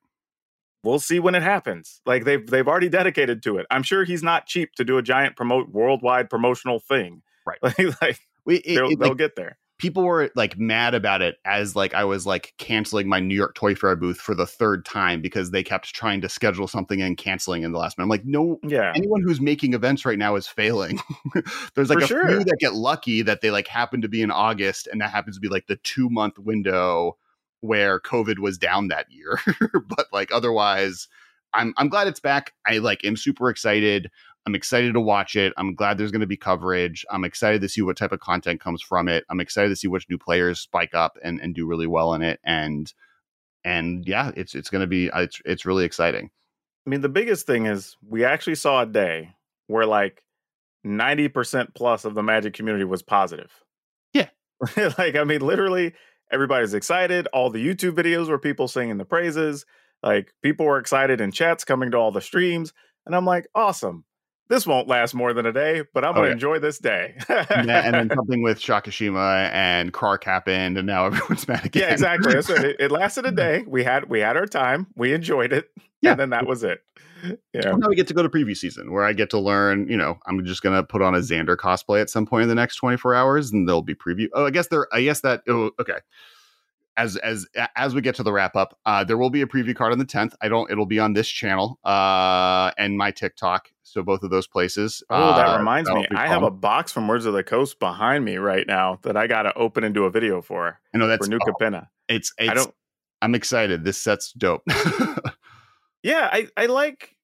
We'll 0.88 1.00
see 1.00 1.20
when 1.20 1.36
it 1.36 1.44
happens. 1.44 2.02
Like 2.06 2.24
they've 2.24 2.46
they've 2.46 2.68
already 2.68 2.90
dedicated 2.90 3.44
to 3.44 3.58
it. 3.58 3.66
I'm 3.70 3.84
sure 3.84 4.04
he's 4.06 4.24
not 4.24 4.46
cheap 4.48 4.74
to 4.76 4.84
do 4.86 4.98
a 4.98 5.04
giant 5.04 5.36
promote 5.36 5.70
worldwide 5.70 6.30
promotional 6.30 6.80
thing. 6.80 7.22
Right. 7.46 7.60
Like, 7.64 8.02
like 8.02 8.20
We- 8.46 8.58
it- 8.58 8.76
they'll, 8.76 8.90
it, 8.90 9.00
they'll 9.00 9.10
like, 9.10 9.18
get 9.18 9.36
there. 9.36 9.58
people 9.78 10.04
were 10.04 10.30
like 10.36 10.58
mad 10.58 10.94
about 10.96 11.22
it 11.22 11.36
as 11.46 11.76
like 11.76 11.94
I 11.94 12.04
was 12.06 12.26
like 12.26 12.54
canceling 12.58 13.08
my 13.08 13.20
New 13.20 13.36
York 13.36 13.54
Toy 13.56 13.76
Fair 13.76 13.96
booth 13.96 14.18
for 14.18 14.34
the 14.36 14.46
third 14.48 14.86
time 14.86 15.22
because 15.22 15.52
they 15.52 15.64
kept 15.64 15.94
trying 15.94 16.22
to 16.22 16.30
schedule 16.30 16.68
something 16.68 17.02
and 17.02 17.18
canceling 17.18 17.64
in 17.64 17.72
the 17.74 17.78
last 17.80 17.98
minute. 17.98 18.06
I'm 18.06 18.10
like, 18.10 18.26
no, 18.26 18.60
Yeah. 18.64 18.92
anyone 18.96 19.22
who's 19.22 19.40
making 19.42 19.74
events 19.74 20.06
right 20.06 20.18
now 20.18 20.36
is 20.36 20.48
failing. 20.48 21.00
There's 21.76 21.90
like 21.90 22.00
For 22.00 22.04
a 22.06 22.08
sure. 22.08 22.28
few 22.28 22.44
that 22.46 22.58
get 22.60 22.74
lucky 22.74 23.22
that 23.24 23.42
they 23.42 23.52
like 23.52 23.68
happen 23.68 24.02
to 24.02 24.08
be 24.08 24.22
in 24.22 24.32
August 24.32 24.88
and 24.88 25.00
that 25.02 25.12
happens 25.12 25.36
to 25.36 25.42
be 25.42 25.50
like 25.50 25.68
the 25.68 25.76
two 25.78 26.10
month 26.10 26.40
window 26.40 27.18
where 27.62 28.00
COVID 28.00 28.40
was 28.40 28.58
down 28.58 28.88
that 28.90 29.08
year. 29.10 29.40
but 29.88 30.08
like 30.12 30.32
otherwise, 30.32 31.08
I'm 31.54 31.74
I'm 31.78 31.90
glad 31.90 32.08
it's 32.08 32.20
back. 32.20 32.54
I 32.66 32.78
like 32.80 33.04
am 33.04 33.18
super 33.18 33.50
excited. 33.50 34.10
I'm 34.46 34.56
excited 34.56 34.94
to 34.94 35.02
watch 35.02 35.36
it. 35.36 35.54
I'm 35.58 35.76
glad 35.76 35.98
there's 35.98 36.12
going 36.12 36.22
to 36.22 36.28
be 36.28 36.38
coverage. 36.38 37.06
I'm 37.12 37.26
excited 37.26 37.60
to 37.62 37.70
see 37.70 37.82
what 37.82 37.98
type 37.98 38.14
of 38.14 38.22
content 38.22 38.62
comes 38.62 38.82
from 38.82 39.10
it. 39.10 39.26
I'm 39.30 39.42
excited 39.42 39.68
to 39.70 39.76
see 39.76 39.90
which 39.90 40.08
new 40.10 40.18
players 40.18 40.62
spike 40.62 40.94
up 40.94 41.18
and, 41.22 41.42
and 41.42 41.54
do 41.54 41.66
really 41.66 41.88
well 41.88 42.14
in 42.14 42.22
it. 42.22 42.40
And 42.46 42.92
and 43.66 44.08
yeah, 44.08 44.32
it's 44.38 44.56
it's 44.56 44.70
going 44.70 44.82
to 44.82 44.88
be 44.88 45.12
uh, 45.12 45.22
it's 45.22 45.42
it's 45.44 45.66
really 45.66 45.84
exciting. 45.84 46.30
I 46.86 46.90
mean, 46.90 47.02
the 47.02 47.10
biggest 47.10 47.46
thing 47.46 47.66
is 47.66 47.98
we 48.08 48.24
actually 48.24 48.56
saw 48.56 48.82
a 48.82 48.86
day 48.86 49.34
where 49.68 49.86
like 49.86 50.24
90% 50.86 51.76
plus 51.76 52.06
of 52.06 52.16
the 52.16 52.24
magic 52.24 52.54
community 52.54 52.86
was 52.86 53.02
positive. 53.02 53.52
Yeah. 54.14 54.30
like, 54.98 55.16
I 55.16 55.26
mean, 55.26 55.42
literally 55.42 55.94
everybody's 56.32 56.74
excited. 56.74 57.28
All 57.34 57.50
the 57.50 57.66
YouTube 57.66 57.94
videos 57.94 58.30
were 58.30 58.40
people 58.40 58.68
singing 58.68 58.98
the 58.98 59.06
praises. 59.06 59.66
Like, 60.04 60.34
people 60.44 60.66
were 60.66 60.80
excited 60.80 61.22
in 61.22 61.32
chats 61.32 61.64
coming 61.64 61.92
to 61.92 61.98
all 61.98 62.12
the 62.12 62.22
streams. 62.22 62.74
And 63.06 63.16
I'm 63.16 63.26
like, 63.26 63.48
awesome. 63.56 64.06
This 64.50 64.66
won't 64.66 64.88
last 64.88 65.14
more 65.14 65.34
than 65.34 65.46
a 65.46 65.52
day, 65.52 65.84
but 65.94 66.04
I'm 66.06 66.12
Oh, 66.12 66.14
going 66.16 66.24
to 66.26 66.30
yeah. 66.30 66.34
enjoy 66.34 66.60
this 66.60 66.80
day. 66.80 67.16
and, 67.28 67.68
then, 67.70 67.86
and 67.86 67.94
then 67.96 68.10
something 68.16 68.42
with 68.42 68.60
Shakashima 68.60 69.50
and 69.52 69.92
Kark 69.94 70.24
happened, 70.24 70.78
and 70.78 70.88
now 70.88 71.06
everyone's 71.08 71.48
mad 71.48 71.66
again. 71.66 71.84
yeah, 71.84 71.92
exactly. 71.92 72.34
It. 72.34 72.76
it. 72.80 72.92
Lasted 72.92 73.26
a 73.26 73.32
day. 73.46 73.64
We 73.68 73.84
had 73.84 74.10
we 74.10 74.20
had 74.22 74.38
our 74.38 74.46
time. 74.46 74.88
We 74.96 75.14
enjoyed 75.14 75.52
it. 75.54 75.70
Yeah. 76.02 76.12
And 76.12 76.20
then 76.20 76.30
that 76.30 76.46
was 76.48 76.64
it. 76.64 76.80
Yeah. 77.52 77.72
Now 77.76 77.88
we 77.90 77.96
get 77.96 78.08
to 78.10 78.14
go 78.14 78.22
to 78.22 78.30
preview 78.30 78.56
season 78.56 78.92
where 78.94 79.04
I 79.04 79.12
get 79.14 79.32
to 79.32 79.40
learn, 79.40 79.90
you 79.90 79.98
know, 79.98 80.20
I'm 80.28 80.46
just 80.46 80.62
gonna 80.62 80.84
put 80.84 81.02
on 81.02 81.16
a 81.16 81.18
Xander 81.18 81.58
cosplay 81.58 82.00
at 82.00 82.12
some 82.12 82.28
point 82.28 82.44
in 82.44 82.50
the 82.50 82.54
next 82.56 82.76
24 82.76 83.16
hours 83.16 83.52
and 83.52 83.68
there'll 83.68 83.82
be 83.82 83.96
preview. 83.96 84.28
Oh, 84.34 84.46
I 84.46 84.52
guess 84.52 84.68
there 84.68 84.88
I 84.94 85.02
guess 85.02 85.22
that 85.22 85.42
oh, 85.50 85.72
okay. 85.82 85.98
As 86.96 87.18
as 87.18 87.48
as 87.76 87.96
we 87.96 88.02
get 88.02 88.14
to 88.16 88.24
the 88.24 88.32
wrap 88.32 88.56
up, 88.56 88.78
uh 88.86 89.04
there 89.04 89.18
will 89.18 89.32
be 89.32 89.42
a 89.42 89.48
preview 89.48 89.76
card 89.76 89.92
on 89.92 89.98
the 89.98 90.06
10th. 90.06 90.34
I 90.42 90.48
don't 90.48 90.70
it'll 90.72 90.86
be 90.86 91.00
on 91.00 91.14
this 91.14 91.28
channel 91.28 91.80
uh 91.84 92.72
and 92.78 92.96
my 92.98 93.10
TikTok. 93.10 93.72
So 93.88 94.04
both 94.04 94.24
of 94.24 94.30
those 94.30 94.48
places. 94.48 95.04
Oh, 95.10 95.36
that 95.36 95.48
uh, 95.48 95.58
reminds 95.58 95.90
me. 95.90 96.06
I 96.16 96.28
have 96.28 96.44
a 96.44 96.52
box 96.52 96.92
from 96.92 97.08
Words 97.08 97.26
of 97.26 97.34
the 97.34 97.44
Coast 97.44 97.80
behind 97.80 98.26
me 98.26 98.38
right 98.38 98.68
now 98.68 99.00
that 99.04 99.16
I 99.16 99.28
got 99.28 99.44
to 99.44 99.54
open 99.56 99.84
and 99.84 99.94
do 99.94 100.06
a 100.06 100.10
video 100.10 100.42
for 100.42 100.80
I 100.94 100.98
know 100.98 101.06
for 101.06 101.10
that's 101.10 101.28
New 101.28 101.40
oh, 101.42 101.52
Capenna. 101.52 101.88
it's 102.08 102.34
it's 102.38 102.50
I 102.50 102.54
don't. 102.54 102.74
I'm 103.22 103.34
excited. 103.34 103.84
This 103.84 103.98
set's 103.98 104.32
dope. 104.34 104.64
Yeah, 106.04 106.30
I 106.32 106.48
I 106.56 106.68
like 106.68 107.16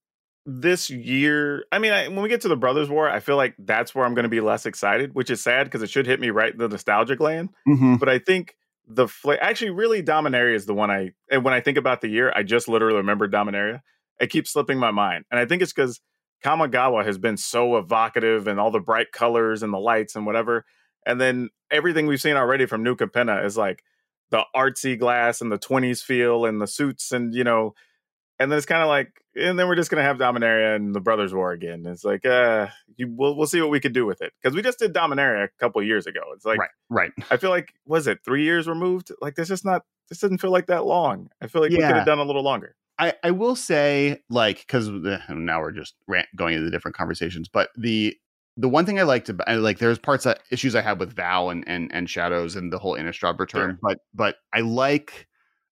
this 0.45 0.89
year. 0.89 1.63
I 1.71 1.79
mean, 1.79 1.93
I, 1.93 2.07
when 2.09 2.21
we 2.21 2.27
get 2.27 2.41
to 2.41 2.47
the 2.47 2.57
Brothers 2.57 2.89
War, 2.89 3.09
I 3.09 3.19
feel 3.21 3.37
like 3.37 3.55
that's 3.57 3.95
where 3.95 4.05
I'm 4.05 4.13
going 4.13 4.23
to 4.23 4.29
be 4.29 4.41
less 4.41 4.65
excited, 4.65 5.15
which 5.15 5.29
is 5.29 5.41
sad 5.41 5.65
because 5.65 5.81
it 5.81 5.89
should 5.89 6.05
hit 6.05 6.19
me 6.19 6.31
right 6.31 6.51
in 6.51 6.57
the 6.57 6.67
nostalgic 6.67 7.19
land. 7.19 7.49
Mhm. 7.67 7.97
But 7.97 8.09
I 8.09 8.19
think 8.19 8.57
the 8.85 9.07
fla- 9.07 9.37
actually 9.37 9.69
really 9.69 10.03
Dominaria 10.03 10.55
is 10.55 10.65
the 10.65 10.73
one 10.73 10.91
I 10.91 11.11
and 11.31 11.45
when 11.45 11.53
I 11.53 11.61
think 11.61 11.77
about 11.77 12.01
the 12.01 12.09
year, 12.09 12.33
I 12.35 12.43
just 12.43 12.67
literally 12.67 12.97
remember 12.97 13.27
Dominaria. 13.29 13.81
It 14.19 14.27
keeps 14.27 14.51
slipping 14.51 14.79
my 14.79 14.91
mind, 14.91 15.25
and 15.31 15.39
I 15.39 15.45
think 15.45 15.61
it's 15.61 15.71
because 15.73 16.01
Kamigawa 16.43 17.05
has 17.05 17.17
been 17.17 17.37
so 17.37 17.77
evocative 17.77 18.47
and 18.47 18.59
all 18.59 18.71
the 18.71 18.79
bright 18.79 19.11
colors 19.11 19.63
and 19.63 19.73
the 19.73 19.79
lights 19.79 20.15
and 20.15 20.25
whatever, 20.25 20.65
and 21.05 21.19
then 21.19 21.49
everything 21.71 22.07
we've 22.07 22.21
seen 22.21 22.35
already 22.35 22.65
from 22.65 22.83
New 22.83 22.95
Capenna 22.95 23.45
is 23.45 23.57
like 23.57 23.83
the 24.29 24.43
artsy 24.55 24.97
glass 24.97 25.41
and 25.41 25.51
the 25.51 25.59
20s 25.59 26.01
feel 26.01 26.45
and 26.45 26.59
the 26.59 26.67
suits 26.67 27.11
and 27.11 27.35
you 27.35 27.43
know 27.43 27.75
and 28.39 28.51
then 28.51 28.57
it's 28.57 28.65
kind 28.65 28.81
of 28.81 28.87
like 28.87 29.11
and 29.35 29.57
then 29.59 29.67
we're 29.67 29.75
just 29.75 29.89
gonna 29.89 30.03
have 30.03 30.17
dominaria 30.17 30.75
and 30.75 30.93
the 30.93 30.99
brothers 30.99 31.33
war 31.33 31.51
again. 31.51 31.85
It's 31.85 32.03
like 32.03 32.25
uh 32.25 32.67
you, 32.97 33.13
we'll, 33.15 33.35
we'll 33.35 33.47
see 33.47 33.61
what 33.61 33.69
we 33.69 33.79
could 33.79 33.93
do 33.93 34.05
with 34.05 34.21
it. 34.21 34.33
Because 34.41 34.55
we 34.55 34.61
just 34.61 34.79
did 34.79 34.93
dominaria 34.93 35.45
a 35.45 35.49
couple 35.59 35.81
years 35.83 36.07
ago. 36.07 36.21
It's 36.35 36.45
like 36.45 36.59
right, 36.59 36.69
right. 36.89 37.11
i 37.31 37.37
feel 37.37 37.49
like 37.49 37.73
was 37.85 38.07
it 38.07 38.19
three 38.25 38.43
years 38.43 38.67
removed? 38.67 39.11
Like 39.21 39.35
this 39.35 39.47
just 39.47 39.65
not 39.65 39.83
this 40.09 40.19
doesn't 40.19 40.39
feel 40.39 40.51
like 40.51 40.67
that 40.67 40.85
long. 40.85 41.29
I 41.41 41.47
feel 41.47 41.61
like 41.61 41.71
we 41.71 41.77
could 41.77 41.85
have 41.85 42.05
done 42.05 42.19
a 42.19 42.23
little 42.23 42.43
longer 42.43 42.75
I, 42.99 43.13
I 43.23 43.31
will 43.31 43.55
say 43.55 44.21
like 44.29 44.59
because 44.59 44.87
now 44.87 45.61
we're 45.61 45.71
just 45.71 45.95
rant, 46.07 46.27
going 46.35 46.55
into 46.55 46.69
different 46.69 46.95
conversations 46.95 47.49
but 47.49 47.69
the 47.77 48.15
the 48.55 48.69
one 48.69 48.85
thing 48.85 48.99
i 48.99 49.03
liked 49.03 49.29
about 49.29 49.49
like 49.59 49.79
there's 49.79 49.97
parts 49.97 50.25
that 50.25 50.41
issues 50.51 50.75
i 50.75 50.81
had 50.81 50.99
with 50.99 51.15
val 51.15 51.49
and 51.49 51.63
and, 51.67 51.91
and 51.93 52.09
shadows 52.09 52.55
and 52.55 52.71
the 52.71 52.77
whole 52.79 52.95
innistrad 52.95 53.39
return 53.39 53.71
Sure. 53.71 53.79
but 53.81 53.97
but 54.13 54.35
i 54.53 54.61
like 54.61 55.27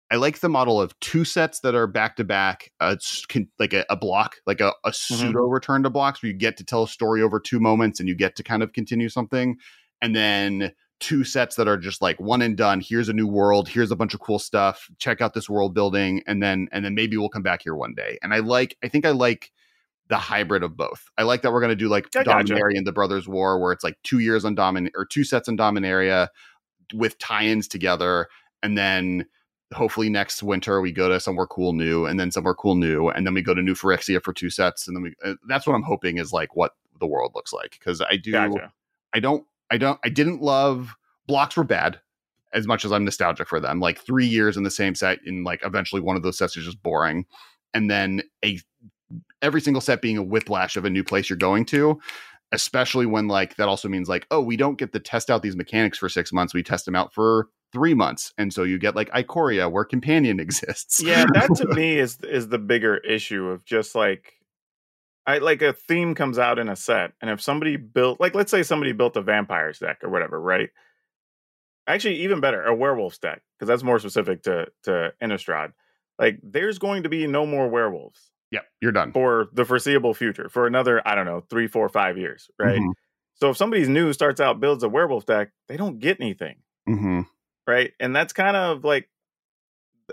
i 0.09 0.15
like 0.15 0.39
the 0.39 0.49
model 0.49 0.81
of 0.81 0.99
two 0.99 1.23
sets 1.23 1.59
that 1.59 1.75
are 1.75 1.85
back 1.87 2.15
to 2.15 2.23
back 2.23 2.71
uh 2.79 2.95
it's 2.97 3.23
like 3.59 3.73
a, 3.73 3.85
a 3.89 3.95
block 3.95 4.37
like 4.47 4.59
a, 4.59 4.73
a 4.83 4.91
pseudo 4.91 5.41
return 5.43 5.83
to 5.83 5.89
blocks 5.91 6.23
where 6.23 6.31
you 6.31 6.37
get 6.37 6.57
to 6.57 6.63
tell 6.63 6.83
a 6.83 6.87
story 6.87 7.21
over 7.21 7.39
two 7.39 7.59
moments 7.59 7.99
and 7.99 8.09
you 8.09 8.15
get 8.15 8.35
to 8.35 8.43
kind 8.43 8.63
of 8.63 8.73
continue 8.73 9.09
something 9.09 9.57
and 10.01 10.15
then 10.15 10.71
two 11.01 11.23
sets 11.23 11.55
that 11.55 11.67
are 11.67 11.77
just 11.77 12.01
like 12.01 12.17
one 12.19 12.41
and 12.41 12.55
done. 12.55 12.79
Here's 12.79 13.09
a 13.09 13.13
new 13.13 13.27
world. 13.27 13.67
Here's 13.67 13.91
a 13.91 13.95
bunch 13.95 14.13
of 14.13 14.21
cool 14.21 14.39
stuff. 14.39 14.89
Check 14.99 15.19
out 15.19 15.33
this 15.33 15.49
world 15.49 15.73
building 15.73 16.23
and 16.27 16.41
then 16.41 16.69
and 16.71 16.85
then 16.85 16.95
maybe 16.95 17.17
we'll 17.17 17.27
come 17.27 17.41
back 17.41 17.63
here 17.63 17.75
one 17.75 17.93
day. 17.93 18.17
And 18.21 18.33
i 18.33 18.39
like 18.39 18.77
i 18.83 18.87
think 18.87 19.05
i 19.05 19.09
like 19.09 19.51
the 20.07 20.17
hybrid 20.17 20.63
of 20.63 20.77
both. 20.77 21.09
I 21.17 21.23
like 21.23 21.41
that 21.41 21.51
we're 21.51 21.59
going 21.59 21.71
to 21.71 21.75
do 21.75 21.89
like 21.89 22.07
I 22.15 22.23
gotcha. 22.23 22.53
dominaria 22.53 22.77
and 22.77 22.85
the 22.85 22.91
brothers 22.91 23.27
war 23.27 23.59
where 23.59 23.71
it's 23.71 23.83
like 23.83 23.97
two 24.03 24.19
years 24.19 24.45
on 24.45 24.55
domin 24.55 24.89
or 24.95 25.05
two 25.05 25.23
sets 25.23 25.49
on 25.49 25.57
dominaria 25.57 26.27
with 26.93 27.17
tie-ins 27.17 27.67
together 27.67 28.27
and 28.61 28.77
then 28.77 29.25
hopefully 29.73 30.09
next 30.09 30.43
winter 30.43 30.81
we 30.81 30.91
go 30.91 31.09
to 31.09 31.19
somewhere 31.19 31.47
cool 31.47 31.73
new 31.73 32.05
and 32.05 32.19
then 32.19 32.29
somewhere 32.29 32.53
cool 32.53 32.75
new 32.75 33.07
and 33.07 33.25
then 33.25 33.33
we 33.33 33.41
go 33.41 33.53
to 33.53 33.61
new 33.61 33.73
phyrexia 33.73 34.21
for 34.21 34.33
two 34.33 34.49
sets 34.49 34.85
and 34.85 34.97
then 34.97 35.03
we 35.03 35.13
uh, 35.23 35.33
that's 35.47 35.65
what 35.65 35.73
i'm 35.73 35.81
hoping 35.81 36.17
is 36.17 36.33
like 36.33 36.57
what 36.57 36.75
the 36.99 37.07
world 37.07 37.31
looks 37.33 37.53
like 37.53 37.71
because 37.79 38.01
i 38.01 38.17
do 38.17 38.33
gotcha. 38.33 38.73
I 39.13 39.19
don't 39.19 39.45
I 39.71 39.77
don't 39.77 39.99
I 40.03 40.09
didn't 40.09 40.41
love 40.41 40.95
blocks 41.27 41.57
were 41.57 41.63
bad 41.63 41.99
as 42.53 42.67
much 42.67 42.83
as 42.83 42.91
I'm 42.91 43.05
nostalgic 43.05 43.47
for 43.47 43.59
them. 43.59 43.79
Like 43.79 43.99
three 43.99 44.25
years 44.25 44.57
in 44.57 44.63
the 44.63 44.71
same 44.71 44.93
set 44.95 45.19
and 45.25 45.45
like 45.45 45.61
eventually 45.63 46.01
one 46.01 46.15
of 46.15 46.23
those 46.23 46.37
sets 46.37 46.57
is 46.57 46.65
just 46.65 46.83
boring. 46.83 47.25
And 47.73 47.89
then 47.89 48.21
a 48.43 48.59
every 49.41 49.61
single 49.61 49.81
set 49.81 50.01
being 50.01 50.17
a 50.17 50.23
whiplash 50.23 50.75
of 50.75 50.85
a 50.85 50.89
new 50.89 51.03
place 51.03 51.29
you're 51.29 51.37
going 51.37 51.65
to, 51.65 51.99
especially 52.51 53.05
when 53.05 53.27
like 53.27 53.55
that 53.55 53.69
also 53.69 53.87
means 53.87 54.09
like, 54.09 54.27
oh, 54.31 54.41
we 54.41 54.57
don't 54.57 54.77
get 54.77 54.91
to 54.93 54.99
test 54.99 55.29
out 55.29 55.41
these 55.41 55.55
mechanics 55.55 55.97
for 55.97 56.09
six 56.09 56.33
months. 56.33 56.53
We 56.53 56.63
test 56.63 56.85
them 56.85 56.95
out 56.95 57.13
for 57.13 57.47
three 57.71 57.93
months. 57.93 58.33
And 58.37 58.53
so 58.53 58.63
you 58.63 58.77
get 58.77 58.95
like 58.95 59.09
Ikoria 59.11 59.71
where 59.71 59.85
companion 59.85 60.39
exists. 60.41 61.01
yeah 61.01 61.25
that 61.33 61.55
to 61.55 61.67
me 61.67 61.97
is 61.97 62.19
is 62.21 62.49
the 62.49 62.59
bigger 62.59 62.97
issue 62.97 63.47
of 63.47 63.65
just 63.65 63.95
like 63.95 64.33
I 65.27 65.37
like 65.37 65.61
a 65.61 65.73
theme 65.73 66.15
comes 66.15 66.39
out 66.39 66.57
in 66.59 66.67
a 66.69 66.75
set, 66.75 67.13
and 67.21 67.29
if 67.29 67.41
somebody 67.41 67.77
built 67.77 68.19
like 68.19 68.33
let's 68.35 68.51
say 68.51 68.63
somebody 68.63 68.91
built 68.91 69.15
a 69.17 69.21
vampires 69.21 69.79
deck 69.79 69.99
or 70.03 70.09
whatever, 70.09 70.39
right? 70.39 70.69
Actually, 71.87 72.15
even 72.17 72.39
better, 72.39 72.63
a 72.63 72.73
werewolves 72.75 73.17
deck, 73.17 73.41
because 73.57 73.67
that's 73.67 73.83
more 73.83 73.99
specific 73.99 74.43
to 74.43 74.67
to 74.83 75.13
Innistrad. 75.21 75.73
Like 76.19 76.39
there's 76.43 76.77
going 76.79 77.03
to 77.03 77.09
be 77.09 77.25
no 77.27 77.45
more 77.45 77.67
werewolves 77.67 78.31
Yep, 78.51 78.65
you're 78.81 78.91
done. 78.91 79.11
for 79.11 79.47
the 79.53 79.65
foreseeable 79.65 80.13
future, 80.13 80.47
for 80.49 80.67
another, 80.67 81.05
I 81.07 81.15
don't 81.15 81.25
know, 81.25 81.41
three, 81.49 81.67
four, 81.67 81.89
five 81.89 82.17
years, 82.17 82.49
right? 82.59 82.79
Mhm, 82.79 82.93
So 83.35 83.49
if 83.49 83.57
somebody's 83.57 83.89
new 83.89 84.13
starts 84.13 84.39
out, 84.39 84.59
builds 84.59 84.83
a 84.83 84.89
werewolf 84.89 85.25
deck, 85.25 85.51
they 85.67 85.77
don't 85.77 85.99
get 85.99 86.19
anything 86.19 86.57
mhm. 86.87 87.25
right? 87.67 87.93
And 87.99 88.15
that's 88.15 88.33
kind 88.33 88.55
of 88.57 88.83
like 88.83 89.09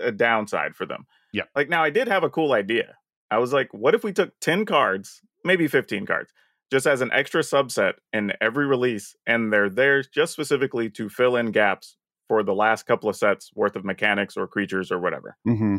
a 0.01 0.11
downside 0.11 0.75
for 0.75 0.85
them. 0.85 1.05
Yeah. 1.33 1.43
Like 1.55 1.69
now 1.69 1.83
I 1.83 1.89
did 1.89 2.07
have 2.07 2.23
a 2.23 2.29
cool 2.29 2.53
idea. 2.53 2.97
I 3.31 3.37
was 3.37 3.53
like, 3.53 3.73
what 3.73 3.95
if 3.95 4.03
we 4.03 4.11
took 4.11 4.39
10 4.41 4.65
cards, 4.65 5.21
maybe 5.43 5.67
15 5.67 6.05
cards, 6.05 6.31
just 6.71 6.85
as 6.85 7.01
an 7.01 7.11
extra 7.11 7.41
subset 7.41 7.93
in 8.13 8.33
every 8.41 8.65
release, 8.65 9.15
and 9.25 9.51
they're 9.51 9.69
there 9.69 10.01
just 10.03 10.33
specifically 10.33 10.89
to 10.91 11.09
fill 11.09 11.35
in 11.35 11.51
gaps 11.51 11.97
for 12.27 12.43
the 12.43 12.53
last 12.53 12.85
couple 12.85 13.09
of 13.09 13.15
sets 13.15 13.51
worth 13.55 13.75
of 13.75 13.83
mechanics 13.83 14.37
or 14.37 14.47
creatures 14.47 14.91
or 14.91 14.99
whatever. 14.99 15.35
Mm-hmm. 15.47 15.77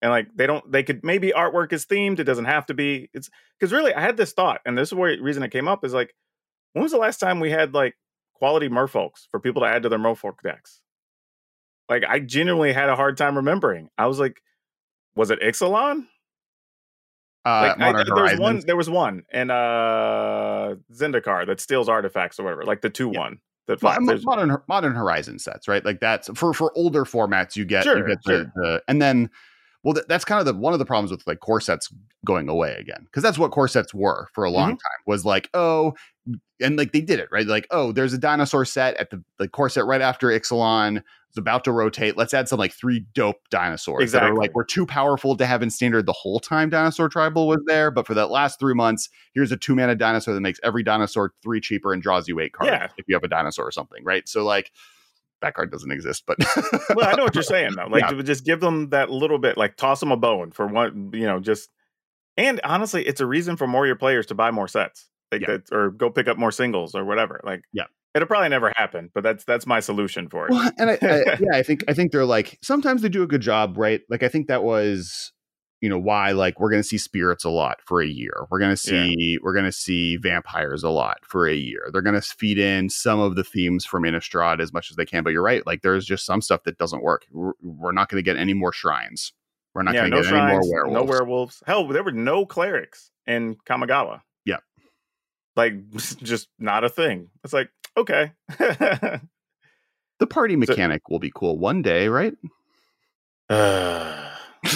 And 0.00 0.10
like 0.10 0.28
they 0.34 0.46
don't, 0.46 0.70
they 0.70 0.82
could 0.82 1.04
maybe 1.04 1.32
artwork 1.36 1.72
is 1.72 1.86
themed. 1.86 2.18
It 2.18 2.24
doesn't 2.24 2.46
have 2.46 2.66
to 2.66 2.74
be. 2.74 3.10
It's 3.12 3.30
because 3.58 3.72
really, 3.72 3.94
I 3.94 4.00
had 4.00 4.16
this 4.16 4.32
thought, 4.32 4.60
and 4.64 4.76
this 4.76 4.88
is 4.88 4.94
where 4.94 5.14
the 5.14 5.22
reason 5.22 5.42
it 5.42 5.52
came 5.52 5.68
up 5.68 5.84
is 5.84 5.94
like, 5.94 6.14
when 6.72 6.82
was 6.82 6.92
the 6.92 6.98
last 6.98 7.18
time 7.18 7.38
we 7.38 7.50
had 7.50 7.74
like 7.74 7.94
quality 8.34 8.68
merfolks 8.68 9.26
for 9.30 9.38
people 9.38 9.62
to 9.62 9.68
add 9.68 9.82
to 9.84 9.88
their 9.88 9.98
merfolk 9.98 10.40
decks? 10.42 10.80
Like 11.88 12.04
I 12.08 12.20
genuinely 12.20 12.72
had 12.72 12.88
a 12.88 12.96
hard 12.96 13.16
time 13.16 13.36
remembering. 13.36 13.90
I 13.98 14.06
was 14.06 14.18
like, 14.18 14.42
was 15.14 15.30
it 15.30 15.40
Ixalan? 15.40 16.06
Uh, 17.44 17.74
Like 17.78 17.94
I, 17.96 18.04
there 18.04 18.22
was 18.22 18.38
one. 18.38 18.60
There 18.60 18.76
was 18.76 18.88
one, 18.90 19.24
and 19.32 19.50
uh 19.50 20.74
Zendikar 20.92 21.46
that 21.46 21.60
steals 21.60 21.88
artifacts 21.88 22.38
or 22.38 22.44
whatever, 22.44 22.64
like 22.64 22.82
the 22.82 22.90
two 22.90 23.10
Yeah. 23.12 23.18
one 23.20 23.38
that 23.66 23.82
Mo- 23.82 23.90
fi- 23.90 23.98
mo- 23.98 24.06
there's- 24.06 24.24
modern 24.24 24.56
modern 24.68 24.94
horizon 24.94 25.38
sets 25.38 25.66
right 25.68 25.84
like 25.84 26.00
that's 26.00 26.28
for 26.34 26.52
for 26.54 26.72
older 26.76 27.04
formats 27.04 27.56
you 27.56 27.64
get 27.64 27.84
you 27.84 27.92
Sure, 27.92 28.06
get 28.08 28.22
the, 28.24 28.50
the 28.56 28.82
and 28.88 29.00
then 29.02 29.28
well 29.84 29.94
th- 29.94 30.06
that's 30.08 30.24
kind 30.24 30.38
of 30.40 30.46
the 30.46 30.54
one 30.54 30.72
of 30.72 30.78
the 30.78 30.84
problems 30.84 31.10
with 31.10 31.26
like 31.26 31.40
core 31.40 31.60
sets 31.60 31.92
going 32.24 32.48
away 32.48 32.74
again 32.78 33.02
because 33.04 33.22
that's 33.22 33.38
what 33.38 33.50
core 33.50 33.68
sets 33.68 33.92
were 33.94 34.28
for 34.32 34.44
a 34.44 34.50
long 34.50 34.70
Mm-hmm. 34.70 34.76
time 34.76 35.00
was 35.06 35.24
like 35.24 35.48
oh 35.54 35.94
and 36.60 36.76
like 36.76 36.92
they 36.92 37.00
did 37.00 37.18
it 37.18 37.28
right 37.32 37.46
like 37.46 37.66
oh 37.70 37.90
there's 37.92 38.12
a 38.12 38.18
dinosaur 38.18 38.64
set 38.64 38.96
at 38.96 39.10
the 39.10 39.22
the 39.38 39.48
core 39.48 39.68
set 39.68 39.84
right 39.84 40.00
after 40.00 40.28
ixalan 40.28 41.02
it's 41.28 41.38
about 41.38 41.64
to 41.64 41.72
rotate 41.72 42.16
let's 42.16 42.32
add 42.34 42.46
some 42.48 42.58
like 42.60 42.72
three 42.72 43.04
dope 43.14 43.40
dinosaurs 43.50 44.12
that 44.12 44.22
are 44.22 44.36
like 44.36 44.54
we're 44.54 44.62
too 44.62 44.86
powerful 44.86 45.34
to 45.36 45.44
have 45.46 45.62
in 45.62 45.70
standard 45.70 46.06
the 46.06 46.12
whole 46.12 46.38
time 46.38 46.70
dinosaur 46.70 47.08
tribal 47.08 47.48
was 47.48 47.58
there 47.66 47.90
but 47.90 48.06
for 48.06 48.14
that 48.14 48.30
last 48.30 48.60
three 48.60 48.74
months 48.74 49.08
here's 49.34 49.50
a 49.50 49.56
two 49.56 49.74
mana 49.74 49.94
dinosaur 49.96 50.32
that 50.34 50.40
makes 50.42 50.60
every 50.62 50.82
dinosaur 50.84 51.32
three 51.42 51.60
cheaper 51.60 51.92
and 51.92 52.02
draws 52.02 52.28
you 52.28 52.38
eight 52.38 52.52
cards 52.52 52.70
Yeah. 52.70 52.86
if 52.98 53.06
you 53.08 53.16
have 53.16 53.24
a 53.24 53.28
dinosaur 53.28 53.66
or 53.66 53.72
something, 53.72 54.04
right? 54.04 54.28
So 54.28 54.44
like 54.44 54.70
that 55.42 55.54
card 55.54 55.70
doesn't 55.70 55.90
exist, 55.92 56.24
but 56.26 56.38
well, 56.94 57.06
I 57.08 57.14
know 57.16 57.24
what 57.24 57.34
you're 57.34 57.42
saying 57.56 57.72
though. 57.76 57.86
Like 57.88 58.10
Yeah. 58.10 58.22
just 58.22 58.44
give 58.44 58.60
them 58.60 58.90
that 58.90 59.10
little 59.10 59.38
bit, 59.38 59.56
like 59.56 59.76
toss 59.76 60.00
them 60.00 60.10
a 60.12 60.16
bone 60.16 60.50
for 60.52 60.66
one, 60.66 61.10
you 61.12 61.26
know, 61.26 61.38
just 61.40 61.68
and 62.36 62.60
honestly, 62.64 63.04
it's 63.06 63.20
a 63.20 63.26
reason 63.26 63.56
for 63.56 63.66
more 63.66 63.84
of 63.84 63.88
your 63.88 63.96
players 63.96 64.26
to 64.26 64.34
buy 64.34 64.50
more 64.50 64.66
sets, 64.68 65.10
like 65.30 65.42
Yeah. 65.42 65.58
that, 65.58 65.72
or 65.72 65.90
go 65.90 66.08
pick 66.10 66.28
up 66.28 66.38
more 66.38 66.50
singles 66.50 66.94
or 66.94 67.04
whatever. 67.04 67.40
Like, 67.44 67.60
Yeah. 67.72 67.84
it'll 68.14 68.26
probably 68.28 68.48
never 68.48 68.72
happen, 68.76 69.10
but 69.14 69.22
that's 69.22 69.44
that's 69.44 69.66
my 69.66 69.80
solution 69.80 70.28
for 70.30 70.46
it. 70.46 70.50
Well, 70.52 70.70
and 70.78 70.90
I, 70.90 70.98
I, 71.02 71.18
yeah, 71.40 71.54
I 71.58 71.62
think 71.62 71.84
I 71.88 71.92
think 71.94 72.10
they're 72.12 72.24
like 72.24 72.58
sometimes 72.62 73.02
they 73.02 73.08
do 73.10 73.22
a 73.22 73.26
good 73.26 73.42
job, 73.42 73.76
right? 73.76 74.00
Like 74.08 74.22
I 74.22 74.28
think 74.28 74.46
that 74.48 74.64
was 74.64 75.32
you 75.82 75.88
know 75.88 75.98
why 75.98 76.30
like 76.30 76.60
we're 76.60 76.70
going 76.70 76.80
to 76.80 76.88
see 76.88 76.96
spirits 76.96 77.44
a 77.44 77.50
lot 77.50 77.80
for 77.84 78.00
a 78.00 78.06
year. 78.06 78.46
We're 78.50 78.60
going 78.60 78.74
to 78.74 78.92
Yeah. 78.94 79.02
see 79.08 79.38
we're 79.42 79.52
going 79.52 79.64
to 79.66 79.72
see 79.72 80.16
vampires 80.16 80.84
a 80.84 80.88
lot 80.90 81.18
for 81.24 81.48
a 81.48 81.54
year. 81.56 81.90
They're 81.92 82.02
going 82.02 82.14
to 82.14 82.22
feed 82.22 82.56
in 82.56 82.88
some 82.88 83.18
of 83.18 83.34
the 83.34 83.42
themes 83.42 83.84
from 83.84 84.04
Innistrad 84.04 84.60
as 84.60 84.72
much 84.72 84.90
as 84.92 84.96
they 84.96 85.04
can, 85.04 85.24
but 85.24 85.30
you're 85.30 85.42
right. 85.42 85.66
Like 85.66 85.82
there's 85.82 86.06
just 86.06 86.24
some 86.24 86.40
stuff 86.40 86.62
that 86.64 86.78
doesn't 86.78 87.02
work. 87.02 87.26
We're, 87.32 87.54
we're 87.60 87.92
not 87.92 88.08
going 88.08 88.20
to 88.20 88.22
get 88.22 88.36
any 88.40 88.54
more 88.54 88.72
shrines. 88.72 89.32
We're 89.74 89.82
not 89.82 89.94
yeah, 89.94 90.08
going 90.08 90.12
to 90.12 90.16
no 90.18 90.22
get 90.22 90.32
any 90.34 90.52
more 90.52 90.60
werewolves. 90.70 90.94
no 90.94 91.02
werewolves. 91.02 91.62
Hell, 91.66 91.88
there 91.88 92.04
were 92.04 92.12
no 92.12 92.46
clerics 92.46 93.10
in 93.26 93.56
Kamigawa. 93.68 94.20
Yeah. 94.44 94.58
like 95.56 95.88
just 96.22 96.48
not 96.60 96.84
a 96.84 96.88
thing. 96.90 97.28
It's 97.42 97.52
like 97.52 97.70
okay. 97.96 98.30
the 98.58 99.20
party 100.30 100.54
mechanic 100.64 101.08
will 101.08 101.18
be 101.18 101.32
cool 101.34 101.58
one 101.58 101.82
day, 101.82 102.06
right? 102.06 102.34
Uh, 103.50 104.31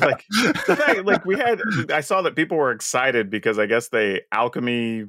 like 0.00 0.24
fact, 0.66 1.04
like 1.04 1.24
we 1.24 1.36
had, 1.36 1.60
I 1.90 2.00
saw 2.02 2.22
that 2.22 2.36
people 2.36 2.56
were 2.56 2.70
excited 2.70 3.30
because 3.30 3.58
I 3.58 3.66
guess 3.66 3.88
they 3.88 4.22
alchemy 4.30 5.06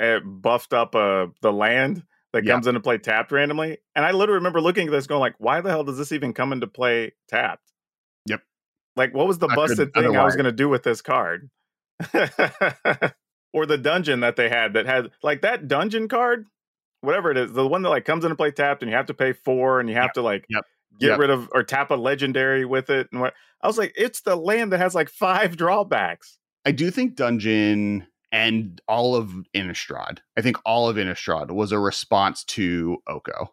uh, 0.00 0.20
buffed 0.20 0.72
up 0.72 0.94
uh, 0.94 1.28
the 1.42 1.52
land 1.52 2.02
that 2.32 2.44
Yeah. 2.44 2.54
comes 2.54 2.66
into 2.66 2.80
play 2.80 2.98
tapped 2.98 3.32
randomly, 3.32 3.78
and 3.94 4.04
I 4.04 4.10
literally 4.12 4.38
remember 4.38 4.60
looking 4.60 4.88
at 4.88 4.92
this 4.92 5.06
going 5.06 5.20
like, 5.20 5.34
why 5.38 5.60
the 5.60 5.68
hell 5.70 5.84
does 5.84 5.98
this 5.98 6.12
even 6.12 6.32
come 6.32 6.52
into 6.52 6.66
play 6.66 7.12
tapped? 7.28 7.72
Yep. 8.26 8.42
Like, 8.96 9.14
what 9.14 9.26
was 9.26 9.38
the 9.38 9.48
I 9.48 9.54
busted 9.54 9.94
thing 9.94 10.16
I 10.16 10.24
was 10.24 10.36
going 10.36 10.44
to 10.44 10.52
do 10.52 10.68
with 10.68 10.82
this 10.82 11.02
card? 11.02 11.50
or 13.52 13.66
the 13.66 13.78
dungeon 13.78 14.20
that 14.20 14.36
they 14.36 14.48
had 14.48 14.74
that 14.74 14.86
had 14.86 15.10
like 15.22 15.42
that 15.42 15.68
dungeon 15.68 16.08
card, 16.08 16.46
whatever 17.02 17.30
it 17.30 17.36
is, 17.36 17.52
the 17.52 17.66
one 17.66 17.82
that 17.82 17.90
like 17.90 18.04
comes 18.04 18.24
into 18.24 18.36
play 18.36 18.50
tapped 18.50 18.82
and 18.82 18.90
you 18.90 18.96
have 18.96 19.06
to 19.06 19.14
pay 19.14 19.32
four 19.32 19.80
and 19.80 19.88
you 19.88 19.94
have 19.96 20.06
Yep. 20.06 20.14
to 20.14 20.22
like 20.22 20.44
Yep. 20.48 20.64
Get 21.00 21.08
Yep. 21.10 21.18
rid 21.18 21.30
of 21.30 21.48
or 21.52 21.62
tap 21.62 21.90
a 21.90 21.94
legendary 21.94 22.64
with 22.64 22.90
it 22.90 23.08
and 23.12 23.20
what 23.20 23.34
I 23.62 23.66
was 23.66 23.76
like, 23.78 23.92
it's 23.96 24.20
the 24.22 24.36
land 24.36 24.72
that 24.72 24.78
has 24.78 24.94
like 24.94 25.08
five 25.10 25.56
drawbacks. 25.56 26.38
I 26.64 26.72
do 26.72 26.90
think 26.90 27.14
Dungeon 27.16 28.06
and 28.32 28.80
all 28.86 29.16
of 29.16 29.32
Innistrad, 29.54 30.18
I 30.36 30.42
think 30.42 30.56
all 30.64 30.88
of 30.88 30.96
Innistrad 30.96 31.50
was 31.50 31.72
a 31.72 31.78
response 31.78 32.44
to 32.44 32.98
Oko. 33.08 33.52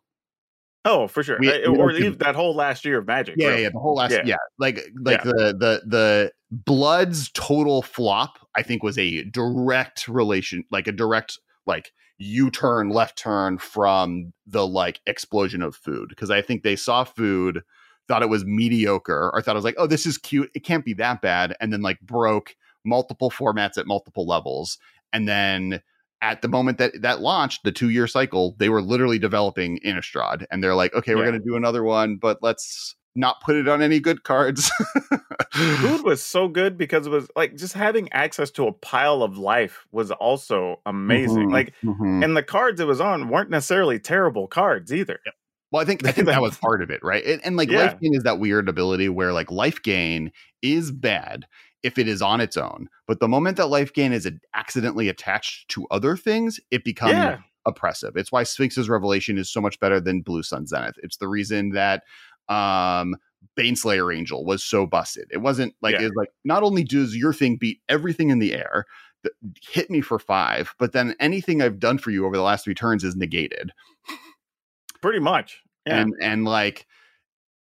Oh, 0.86 1.08
for 1.08 1.24
sure. 1.24 1.38
We- 1.40 1.48
we 1.50 1.78
or 1.78 1.92
even 1.92 2.18
that 2.20 2.36
whole 2.36 2.56
last 2.56 2.86
year 2.86 3.00
of 3.00 3.08
Magic. 3.08 3.36
Yeah, 3.38 3.48
really. 3.50 3.64
yeah, 3.64 3.70
the 3.74 3.80
whole 3.80 3.96
last, 3.96 4.12
yeah, 4.12 4.22
Yeah. 4.26 4.36
like 4.60 4.80
like 5.02 5.24
Yeah. 5.26 5.32
the 5.32 5.54
the 5.58 5.82
the 5.86 6.32
Bloods 6.50 7.30
total 7.34 7.82
flop. 7.82 8.38
I 8.56 8.62
think 8.64 8.82
was 8.84 8.98
a 8.98 9.24
direct 9.26 10.08
relation, 10.08 10.64
like 10.72 10.88
a 10.88 10.94
direct 10.94 11.38
like 11.66 11.92
U 12.20 12.50
turn, 12.50 12.90
left 12.90 13.18
turn 13.18 13.58
from 13.58 14.34
the 14.46 14.66
like 14.66 15.02
explosion 15.06 15.62
of 15.62 15.76
food 15.76 16.10
because 16.10 16.32
I 16.32 16.42
think 16.42 16.64
they 16.64 16.76
saw 16.76 17.04
food, 17.04 17.62
thought 18.08 18.24
it 18.24 18.30
was 18.30 18.46
mediocre, 18.46 19.30
or 19.34 19.42
thought 19.42 19.56
it 19.56 19.56
was 19.56 19.66
like, 19.66 19.76
oh, 19.78 19.88
this 19.88 20.06
is 20.06 20.18
cute, 20.18 20.50
it 20.56 20.64
can't 20.64 20.86
be 20.86 20.94
that 20.96 21.22
bad, 21.22 21.56
and 21.60 21.72
then 21.72 21.82
like 21.82 22.00
broke 22.02 22.56
multiple 22.84 23.30
formats 23.30 23.78
at 23.78 23.86
multiple 23.88 24.26
levels, 24.26 24.78
and 25.14 25.28
then 25.28 25.82
at 26.22 26.42
the 26.42 26.48
moment 26.48 26.80
that 26.80 27.00
that 27.02 27.22
launched 27.22 27.64
the 27.64 27.72
two 27.72 27.90
year 27.90 28.08
cycle 28.08 28.56
they 28.58 28.70
were 28.70 28.82
literally 28.82 29.20
developing 29.20 29.80
innistrad 29.86 30.46
and 30.50 30.64
they're 30.64 30.74
like 30.74 30.92
okay 30.96 31.14
we're 31.14 31.22
Yeah. 31.24 31.30
going 31.30 31.40
to 31.42 31.48
do 31.48 31.56
another 31.56 31.84
one 31.84 32.16
but 32.16 32.40
let's 32.42 32.96
not 33.18 33.42
put 33.42 33.56
it 33.56 33.68
on 33.68 33.82
any 33.82 34.00
good 34.00 34.24
cards 34.24 34.72
Food 35.54 36.04
was 36.04 36.24
so 36.24 36.48
good 36.48 36.78
because 36.78 37.08
it 37.08 37.10
was 37.10 37.30
like 37.36 37.56
just 37.56 37.74
having 37.74 38.12
access 38.12 38.52
to 38.52 38.68
a 38.68 38.72
pile 38.72 39.24
of 39.24 39.38
life 39.38 39.86
was 39.92 40.12
also 40.12 40.80
amazing. 40.86 41.50
Mhm, 41.50 41.54
Like, 41.54 41.74
mhm. 41.84 42.24
and 42.24 42.38
the 42.38 42.44
cards 42.44 42.80
it 42.80 42.86
was 42.88 43.02
on 43.02 43.30
weren't 43.30 43.50
necessarily 43.50 43.98
terrible 44.00 44.48
cards 44.48 44.94
either. 44.94 45.20
well 45.72 45.82
i 45.82 45.86
think 45.86 46.06
i 46.06 46.12
think 46.14 46.28
that 46.28 46.42
was 46.42 46.58
part 46.58 46.82
of 46.82 46.90
it 46.90 47.02
right 47.04 47.26
and, 47.26 47.44
and 47.46 47.58
like 47.58 47.70
Yeah. 47.72 47.84
life 47.86 48.00
gain 48.00 48.14
is 48.16 48.24
that 48.24 48.40
weird 48.40 48.70
ability 48.70 49.10
where 49.10 49.34
like 49.34 49.52
life 49.52 49.82
gain 49.82 50.32
is 50.62 50.92
bad 50.92 51.46
if 51.84 51.98
it 51.98 52.08
is 52.08 52.22
on 52.22 52.40
its 52.42 52.56
own 52.58 52.88
but 53.08 53.20
the 53.20 53.28
moment 53.28 53.58
that 53.58 53.68
life 53.68 53.94
gain 53.94 54.14
is 54.14 54.30
accidentally 54.54 55.10
attached 55.10 55.70
to 55.70 55.88
other 55.92 56.16
things 56.18 56.60
it 56.72 56.84
becomes 56.84 57.14
yeah. 57.14 57.38
oppressive. 57.66 58.16
It's 58.16 58.32
why 58.32 58.44
Sphinx's 58.44 58.88
Revelation 58.90 59.38
is 59.38 59.50
so 59.52 59.60
much 59.60 59.78
better 59.82 60.00
than 60.00 60.22
Blue 60.22 60.42
Sun 60.42 60.68
Zenith. 60.68 60.96
It's 61.04 61.18
the 61.18 61.28
reason 61.28 61.72
that 61.72 62.04
um 62.50 63.16
Baneslayer 63.58 64.16
Angel 64.16 64.46
was 64.46 64.64
so 64.64 64.86
busted. 64.86 65.28
It 65.32 65.38
wasn't 65.38 65.74
like 65.82 65.96
Yeah. 65.96 66.08
it's 66.08 66.16
like 66.16 66.30
not 66.46 66.62
only 66.64 66.84
does 66.84 67.16
your 67.16 67.34
thing 67.34 67.58
beat 67.58 67.82
everything 67.90 68.30
in 68.30 68.38
the 68.40 68.54
air, 68.54 68.86
th- 69.24 69.34
hit 69.72 69.90
me 69.90 70.02
for 70.02 70.20
five, 70.20 70.76
but 70.78 70.92
then 70.94 71.16
anything 71.20 71.62
I've 71.62 71.80
done 71.80 71.98
for 71.98 72.12
you 72.12 72.26
over 72.26 72.36
the 72.36 72.44
last 72.44 72.66
three 72.66 72.76
turns 72.76 73.04
is 73.04 73.16
negated. 73.16 73.72
Pretty 75.02 75.20
much. 75.20 75.62
Yeah. 75.86 76.02
And 76.02 76.14
and 76.22 76.46
like 76.46 76.86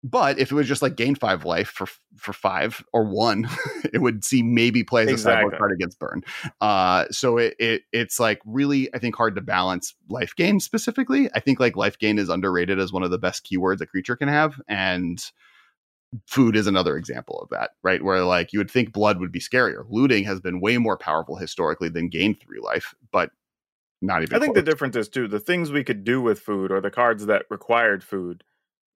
but 0.02 0.38
if 0.38 0.50
it 0.50 0.54
was 0.54 0.66
just 0.66 0.80
like 0.82 0.96
gain 0.96 1.14
five 1.14 1.44
life 1.44 1.68
for 1.68 1.86
for 2.16 2.32
five 2.32 2.82
or 2.92 3.04
one, 3.04 3.48
it 3.92 4.00
would 4.00 4.24
see 4.24 4.42
maybe 4.42 4.82
play 4.82 5.02
as 5.02 5.12
a 5.12 5.18
sideboard 5.18 5.58
card 5.58 5.72
against 5.72 5.98
burn. 5.98 6.22
Uh, 6.60 7.04
so 7.10 7.36
it, 7.36 7.54
it 7.58 7.82
it's 7.92 8.18
like 8.18 8.40
really 8.46 8.92
I 8.94 8.98
think 8.98 9.14
hard 9.14 9.34
to 9.34 9.42
balance 9.42 9.94
life 10.08 10.34
gain 10.36 10.60
specifically. 10.60 11.28
I 11.34 11.40
think 11.40 11.60
like 11.60 11.76
life 11.76 11.98
gain 11.98 12.18
is 12.18 12.30
underrated 12.30 12.78
as 12.78 12.92
one 12.92 13.02
of 13.02 13.10
the 13.10 13.18
best 13.18 13.46
keywords 13.46 13.80
a 13.80 13.86
creature 13.86 14.16
can 14.16 14.28
have, 14.28 14.60
and 14.68 15.22
food 16.26 16.56
is 16.56 16.66
another 16.66 16.96
example 16.96 17.38
of 17.42 17.50
that. 17.50 17.72
Right, 17.82 18.02
where 18.02 18.24
like 18.24 18.54
you 18.54 18.58
would 18.58 18.70
think 18.70 18.92
blood 18.92 19.20
would 19.20 19.32
be 19.32 19.40
scarier. 19.40 19.84
Looting 19.88 20.24
has 20.24 20.40
been 20.40 20.60
way 20.60 20.78
more 20.78 20.96
powerful 20.96 21.36
historically 21.36 21.90
than 21.90 22.08
gain 22.08 22.34
three 22.34 22.60
life, 22.60 22.94
but 23.12 23.30
not 24.00 24.22
even. 24.22 24.34
I 24.34 24.40
think 24.40 24.54
the 24.54 24.62
difference 24.62 24.96
is 24.96 25.10
too 25.10 25.28
the 25.28 25.40
things 25.40 25.70
we 25.70 25.84
could 25.84 26.04
do 26.04 26.22
with 26.22 26.40
food 26.40 26.72
or 26.72 26.80
the 26.80 26.90
cards 26.90 27.26
that 27.26 27.44
required 27.50 28.02
food 28.02 28.44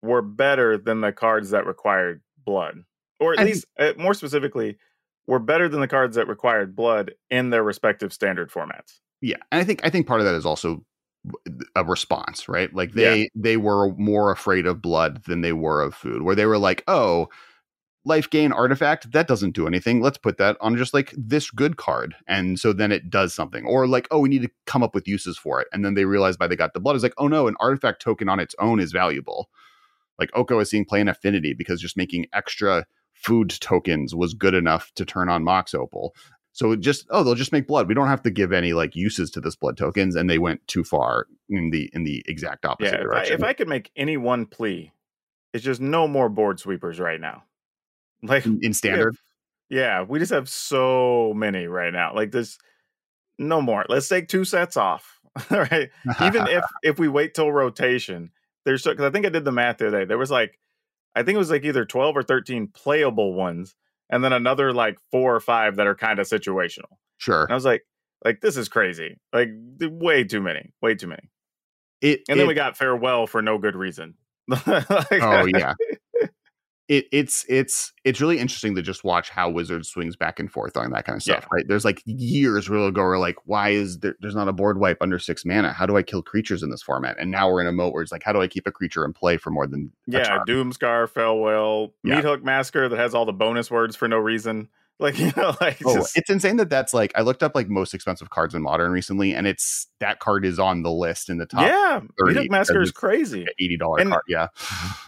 were 0.03 0.23
better 0.23 0.79
than 0.79 1.01
the 1.01 1.13
cards 1.13 1.51
that 1.51 1.67
required 1.67 2.23
blood, 2.45 2.85
or 3.19 3.35
at 3.35 3.41
I 3.41 3.45
least 3.45 3.67
uh, 3.79 3.93
more 3.99 4.15
specifically, 4.15 4.79
were 5.27 5.39
better 5.39 5.69
than 5.69 5.81
the 5.81 5.89
cards 5.89 6.17
that 6.17 6.29
required 6.29 6.75
blood 6.75 7.13
in 7.31 7.51
their 7.51 7.63
respective 7.63 8.13
standard 8.13 8.51
formats. 8.51 9.01
Yeah, 9.21 9.37
and 9.53 9.61
I 9.61 9.65
think 9.65 9.81
I 9.85 9.91
think 9.91 10.07
part 10.07 10.21
of 10.21 10.27
that 10.27 10.35
is 10.35 10.47
also 10.47 10.85
a 11.77 11.85
response, 11.85 12.49
right? 12.49 12.75
Like 12.75 12.93
they 12.93 13.29
they 13.35 13.57
were 13.57 13.95
more 13.97 14.31
afraid 14.31 14.67
of 14.67 14.81
blood 14.81 15.23
than 15.25 15.43
they 15.43 15.53
were 15.53 15.83
of 15.83 15.95
food, 15.95 16.23
where 16.23 16.35
they 16.35 16.47
were 16.47 16.59
like, 16.59 16.83
"Oh, 16.89 17.29
life 18.05 18.31
gain 18.31 18.53
artifact 18.53 19.13
that 19.13 19.29
doesn't 19.29 19.55
do 19.55 19.67
anything. 19.67 20.01
Let's 20.01 20.19
put 20.19 20.39
that 20.39 20.57
on 20.61 20.77
just 20.77 20.95
like 20.95 21.13
this 21.17 21.51
good 21.51 21.77
card, 21.77 22.15
and 22.27 22.59
so 22.59 22.73
then 22.73 22.93
it 22.93 23.11
does 23.11 23.35
something." 23.35 23.67
Or 23.67 23.87
like, 23.87 24.09
"Oh, 24.11 24.21
we 24.21 24.31
need 24.31 24.43
to 24.43 24.51
come 24.67 24.83
up 24.83 24.95
with 24.95 25.07
uses 25.07 25.37
for 25.37 25.61
it," 25.61 25.69
and 25.73 25.85
then 25.85 25.95
they 25.95 26.07
realized 26.07 26.39
by 26.39 26.47
they 26.47 26.57
got 26.57 26.73
the 26.73 26.81
blood 26.81 26.97
is 26.97 27.03
like, 27.03 27.15
"Oh 27.19 27.29
no, 27.29 27.47
an 27.47 27.57
artifact 27.61 28.01
token 28.01 28.29
on 28.29 28.41
its 28.41 28.55
own 28.59 28.81
is 28.81 28.93
valuable." 28.93 29.51
Like 30.21 30.31
Oko 30.35 30.61
is 30.61 30.71
seeing 30.71 30.85
play 30.85 31.01
in 31.01 31.09
affinity 31.09 31.55
because 31.55 31.81
just 31.81 31.97
making 31.97 32.27
extra 32.33 32.87
food 33.15 33.51
tokens 33.61 34.15
was 34.15 34.35
good 34.35 34.55
enough 34.55 34.93
to 34.95 35.05
turn 35.05 35.29
on 35.29 35.43
Mox 35.43 35.75
Opal. 35.75 36.15
So 36.53 36.77
just 36.77 37.07
oh, 37.11 37.23
they'll 37.23 37.35
just 37.35 37.53
make 37.53 37.67
blood. 37.67 37.89
We 37.89 37.95
don't 37.95 38.09
have 38.09 38.23
to 38.23 38.31
give 38.31 38.53
any 38.53 38.73
like 38.73 38.95
uses 38.95 39.31
to 39.33 39.41
this 39.41 39.57
blood 39.57 39.77
tokens, 39.77 40.17
and 40.17 40.29
they 40.29 40.39
went 40.39 40.67
too 40.67 40.85
far 40.85 41.27
in 41.49 41.71
the 41.71 41.91
in 41.93 42.05
the 42.05 42.23
exact 42.27 42.67
opposite 42.67 43.01
yeah, 43.01 43.23
if 43.23 43.31
I, 43.31 43.35
if 43.35 43.43
I 43.43 43.53
could 43.53 43.69
make 43.69 43.91
any 43.97 44.17
one 44.17 44.47
plea, 44.47 44.93
it's 45.53 45.65
just 45.65 45.81
no 45.81 46.07
more 46.09 46.29
board 46.29 46.61
sweepers 46.61 47.01
right 47.01 47.21
now. 47.21 47.45
Like 48.23 48.45
in, 48.45 48.53
in 48.53 48.59
we 48.61 48.67
have- 48.67 48.77
standard, 48.77 49.17
yeah, 49.71 50.03
we 50.03 50.19
just 50.19 50.33
have 50.33 50.47
so 50.47 51.33
many 51.35 51.67
right 51.67 51.91
now. 51.91 52.15
Like 52.15 52.33
there's 52.33 52.59
no 53.39 53.63
more. 53.63 53.87
Let's 53.89 54.09
take 54.09 54.29
two 54.29 54.45
sets 54.45 54.77
off. 54.77 55.21
All 55.51 55.59
right. 55.71 55.89
Even 56.21 56.47
if 56.49 56.65
if 56.83 56.99
we 56.99 57.09
wait 57.09 57.33
till 57.33 57.51
rotation, 57.51 58.31
there's 58.65 58.83
because 58.85 59.05
I 59.05 59.11
think 59.11 59.27
I 59.27 59.31
did 59.31 59.45
the 59.45 59.53
math 59.53 59.79
the 59.79 59.89
other 59.89 60.01
day. 60.01 60.05
There 60.07 60.19
was 60.19 60.31
like 60.31 60.59
I 61.15 61.23
think 61.23 61.35
it 61.37 61.39
was 61.39 61.51
like 61.51 61.65
either 61.65 61.85
12 61.85 62.17
or 62.17 62.23
13 62.23 62.69
playable 62.69 63.35
ones, 63.35 63.75
and 64.11 64.23
then 64.23 64.33
another 64.33 64.73
like 64.73 64.99
four 65.11 65.35
or 65.35 65.41
five 65.41 65.77
that 65.77 65.87
are 65.87 65.95
kind 65.95 66.19
of 66.19 66.27
situational. 66.29 66.97
sure, 67.19 67.43
And 67.43 67.51
I 67.53 67.55
was 67.55 67.65
like, 67.65 67.85
like 68.25 68.41
this 68.41 68.57
is 68.57 68.69
crazy. 68.69 69.19
Like 69.33 69.49
way 69.81 70.25
too 70.25 70.41
many, 70.41 70.73
way 70.83 70.95
too 70.95 71.09
many. 71.09 71.29
it 72.01 72.21
And 72.29 72.39
then 72.39 72.45
it- 72.47 72.49
we 72.49 72.55
got 72.55 72.77
farewell 72.77 73.27
for 73.27 73.43
no 73.43 73.59
good 73.59 73.75
reason. 73.77 74.15
Like, 74.67 74.87
oh 75.13 75.47
yeah 75.47 75.75
it, 76.91 77.07
it's 77.13 77.47
it's 77.49 77.93
it's 78.05 78.21
really 78.21 78.41
interesting 78.41 78.75
to 78.75 78.83
just 78.83 79.05
watch 79.05 79.31
how 79.31 79.49
wizards 79.49 79.89
swings 79.89 80.17
back 80.17 80.41
and 80.41 80.51
forth 80.51 80.77
on 80.77 80.91
that 80.91 81.05
kind 81.05 81.17
of 81.17 81.23
stuff 81.23 81.47
right 81.53 81.65
there's 81.69 81.85
like 81.85 82.03
years 82.05 82.69
where 82.69 82.81
they'll 82.81 82.91
go 82.91 83.03
we're 83.03 83.17
like 83.17 83.37
why 83.45 83.69
is 83.69 84.01
there 84.01 84.17
there's 84.21 84.35
not 84.35 84.49
a 84.49 84.53
board 84.53 84.81
wipe 84.81 84.99
under 85.01 85.17
six 85.17 85.45
mana 85.45 85.73
how 85.73 85.87
do 85.87 85.97
i 85.97 86.03
kill 86.03 86.21
creatures 86.21 86.65
in 86.65 86.71
this 86.71 86.83
format 86.83 87.17
and 87.21 87.31
now 87.31 87.49
we're 87.49 87.61
in 87.61 87.69
a 87.69 87.73
mode 87.73 87.93
where 87.93 88.03
it's 88.03 88.11
like 88.11 88.25
how 88.25 88.33
do 88.33 88.43
i 88.43 88.49
keep 88.49 88.67
a 88.67 88.73
creature 88.73 89.05
in 89.05 89.13
play 89.13 89.37
for 89.37 89.51
more 89.51 89.69
than 89.69 89.93
Yeah? 90.09 90.41
Doomskar, 90.49 91.09
Farewell, 91.09 91.95
Yeah. 92.03 92.21
Meathook 92.21 92.43
Massacre 92.43 92.89
that 92.89 92.99
has 92.99 93.15
all 93.15 93.25
the 93.25 93.33
bonus 93.33 93.71
words 93.71 93.95
for 93.95 94.09
no 94.09 94.19
reason. 94.19 94.69
Like 95.01 95.19
you 95.19 95.33
know, 95.37 95.57
like 95.61 95.79
Oh, 95.85 95.95
just, 95.95 96.17
it's 96.17 96.31
insane 96.31 96.57
that 96.59 96.71
that's 96.71 96.93
like 96.93 97.13
I 97.15 97.23
looked 97.23 97.43
up 97.43 97.55
like 97.55 97.69
most 97.69 97.95
expensive 97.95 98.31
cards 98.31 98.55
in 98.55 98.63
modern 98.63 98.93
recently, 98.93 99.35
and 99.35 99.47
it's 99.47 99.87
that 99.99 100.21
card 100.21 100.45
is 100.45 100.59
on 100.59 100.83
the 100.83 100.93
list 100.93 101.29
in 101.29 101.39
the 101.39 101.47
top 101.47 101.63
yeah, 101.63 102.01
Meat 102.03 102.11
30 102.19 102.35
Hook 102.35 102.51
Massacre 102.51 102.83
is 102.83 102.93
crazy. 102.93 103.47
eighty 103.59 103.77
dollar 103.77 104.05
card. 104.05 104.23
Yeah, 104.29 104.49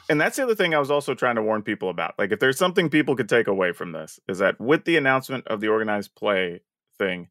And 0.09 0.21
that's 0.21 0.37
the 0.37 0.45
other 0.45 0.55
thing 0.55 0.75
I 0.75 0.79
was 0.79 0.91
also 0.91 1.15
trying 1.15 1.37
to 1.37 1.43
warn 1.43 1.63
people 1.63 1.91
about. 1.91 2.15
Like, 2.19 2.33
if 2.33 2.41
there's 2.41 2.59
something 2.59 2.89
people 2.89 3.15
could 3.17 3.29
take 3.29 3.47
away 3.47 3.73
from 3.73 3.93
this, 3.93 4.19
is 4.29 4.39
that 4.39 4.61
with 4.61 4.85
the 4.85 4.97
announcement 4.97 5.47
of 5.47 5.61
the 5.61 5.69
organized 5.69 6.15
play 6.15 6.61
thing, 6.99 7.29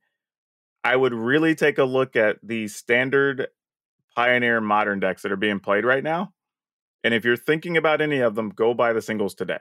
I 0.84 0.96
would 0.96 1.14
really 1.14 1.56
take 1.56 1.78
a 1.78 1.84
look 1.84 2.16
at 2.16 2.38
the 2.44 2.68
standard 2.68 3.48
Pioneer 4.16 4.60
modern 4.60 5.00
decks 5.00 5.22
that 5.22 5.32
are 5.32 5.38
being 5.38 5.60
played 5.60 5.86
right 5.86 6.04
now. 6.04 6.34
And 7.04 7.14
if 7.14 7.24
you're 7.24 7.38
thinking 7.38 7.78
about 7.78 8.02
any 8.02 8.20
of 8.20 8.36
them, 8.36 8.50
go 8.50 8.74
buy 8.74 8.94
the 8.94 9.02
singles 9.02 9.34
today. 9.34 9.60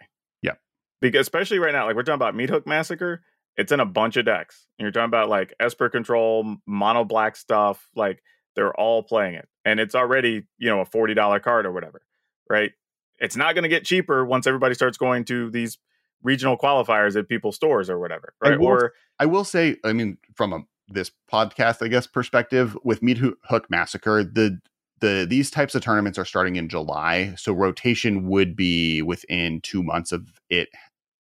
Because 1.01 1.23
especially 1.23 1.59
right 1.59 1.73
now, 1.73 1.87
like 1.87 1.97
we're 1.97 2.03
talking 2.03 2.15
about 2.15 2.35
Meathook 2.35 2.67
Massacre, 2.67 3.23
it's 3.57 3.73
in 3.73 3.81
a 3.81 3.87
bunch 3.87 4.17
of 4.17 4.25
decks. 4.25 4.67
And 4.79 4.85
you're 4.85 4.93
talking 4.93 5.07
about 5.07 5.29
like 5.29 5.55
Esper 5.61 5.89
Control, 5.89 6.57
mono 6.67 7.05
black 7.05 7.37
stuff, 7.37 7.89
like 7.95 8.23
they're 8.55 8.75
all 8.75 9.03
playing 9.03 9.35
it. 9.35 9.49
And 9.65 9.81
it's 9.81 9.95
already, 9.95 10.47
you 10.59 10.69
know, 10.69 10.81
a 10.81 10.87
$40 10.87 11.43
card 11.43 11.67
or 11.67 11.73
whatever, 11.73 12.03
right? 12.49 12.73
It's 13.19 13.37
not 13.37 13.55
going 13.55 13.65
to 13.65 13.69
get 13.69 13.85
cheaper 13.85 14.25
once 14.25 14.47
everybody 14.47 14.75
starts 14.75 14.97
going 14.97 15.25
to 15.27 15.51
these 15.51 15.79
regional 16.23 16.57
qualifiers 16.57 17.17
at 17.17 17.29
people's 17.29 17.57
stores 17.57 17.91
or 17.91 17.99
whatever, 17.99 18.35
I 18.43 18.51
right? 18.51 18.61
will 18.61 18.67
Or 18.67 18.93
I 19.19 19.27
will 19.27 19.45
say, 19.45 19.77
I 19.85 19.93
mean, 19.93 20.19
from 20.35 20.53
a 20.53 20.61
this 20.89 21.11
podcast, 21.33 21.85
I 21.85 21.89
guess, 21.89 22.07
perspective 22.07 22.77
with 22.83 23.01
Meathook 23.01 23.65
Massacre, 23.69 24.25
the 24.25 24.59
the 25.01 25.27
these 25.29 25.51
types 25.51 25.75
of 25.75 25.83
tournaments 25.83 26.19
are 26.19 26.25
starting 26.25 26.57
in 26.57 26.69
July, 26.69 27.35
so 27.37 27.53
rotation 27.53 28.29
would 28.29 28.55
be 28.55 29.03
within 29.03 29.61
two 29.63 29.83
months 29.83 30.13
of 30.13 30.27
it 30.51 30.69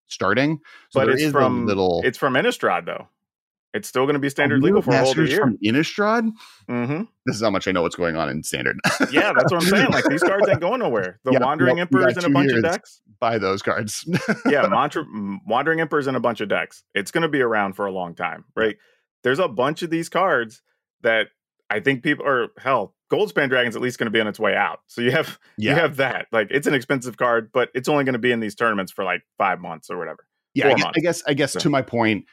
starting. 0.10 0.60
So 0.90 1.00
but 1.00 1.10
it's 1.10 1.32
from 1.32 1.66
little 1.66 2.02
it's 2.04 2.18
from 2.18 2.34
Innistrad 2.34 2.86
though. 2.86 3.08
It's 3.72 3.88
still 3.88 4.06
going 4.06 4.16
to 4.16 4.20
be 4.20 4.30
standard 4.30 4.64
legal 4.64 4.82
for 4.82 4.92
a 4.92 5.04
whole 5.04 5.16
year. 5.16 5.42
from 5.42 5.58
Innistrad. 5.64 6.32
hmm 6.68 7.04
This 7.28 7.36
is 7.36 7.42
how 7.44 7.52
much 7.52 7.68
I 7.68 7.72
know 7.72 7.84
what's 7.84 7.96
going 7.96 8.16
on 8.16 8.28
in 8.28 8.42
standard. 8.42 8.80
Yeah, 9.12 9.32
that's 9.32 9.52
what 9.52 9.62
I'm 9.62 9.70
saying. 9.70 9.92
Like 9.92 10.06
these 10.06 10.24
cards 10.24 10.50
ain't 10.50 10.60
going 10.60 10.80
nowhere. 10.80 11.20
The 11.24 11.32
Yeah, 11.34 11.40
Wandering 11.42 11.78
yep, 11.78 11.90
we 11.92 12.00
got 12.00 12.10
Emperor's 12.10 12.26
in 12.26 12.32
a 12.32 12.34
bunch 12.34 12.52
of 12.52 12.64
decks. 12.64 13.02
Buy 13.20 13.38
those 13.38 13.62
cards. 13.62 14.10
yeah, 14.48 14.66
Mantra, 14.68 15.06
Wandering 15.46 15.82
Emperor's 15.82 16.08
in 16.08 16.16
a 16.16 16.20
bunch 16.20 16.42
of 16.42 16.50
decks. 16.50 16.84
It's 16.96 17.12
going 17.12 17.22
to 17.22 17.30
be 17.30 17.42
around 17.42 17.74
for 17.74 17.86
a 17.86 17.92
long 17.92 18.16
time, 18.16 18.46
right? 18.56 18.78
There's 19.24 19.40
a 19.40 19.48
bunch 19.48 19.84
of 19.84 19.92
these 19.92 20.10
cards 20.10 20.64
that 21.02 21.28
I 21.70 21.80
think 21.80 22.02
people, 22.02 22.26
or 22.26 22.48
hell, 22.58 22.96
Goldspan 23.12 23.50
Dragon's 23.50 23.76
at 23.76 23.82
least 23.82 23.98
going 23.98 24.06
to 24.08 24.12
be 24.12 24.20
on 24.22 24.28
its 24.28 24.40
way 24.40 24.56
out. 24.56 24.80
So 24.88 25.02
you 25.02 25.12
have 25.12 25.40
you 25.58 25.72
have 25.72 25.98
that. 25.98 26.28
Like 26.32 26.48
it's 26.52 26.68
an 26.68 26.74
expensive 26.74 27.18
card, 27.18 27.52
but 27.52 27.70
it's 27.74 27.90
only 27.90 28.04
going 28.04 28.14
to 28.14 28.20
be 28.20 28.32
in 28.32 28.40
these 28.40 28.56
tournaments 28.56 28.92
for 28.92 29.04
like 29.04 29.22
five 29.38 29.60
months 29.60 29.90
or 29.90 29.98
whatever. 29.98 30.26
yeah. 30.54 30.68
I 30.68 30.70
four 30.70 30.78
guess, 30.78 30.86
I 30.96 31.00
guess, 31.02 31.24
I 31.28 31.34
guess 31.34 31.54
So- 31.54 31.60
to 31.62 31.70
my 31.70 31.82
point, 31.82 32.26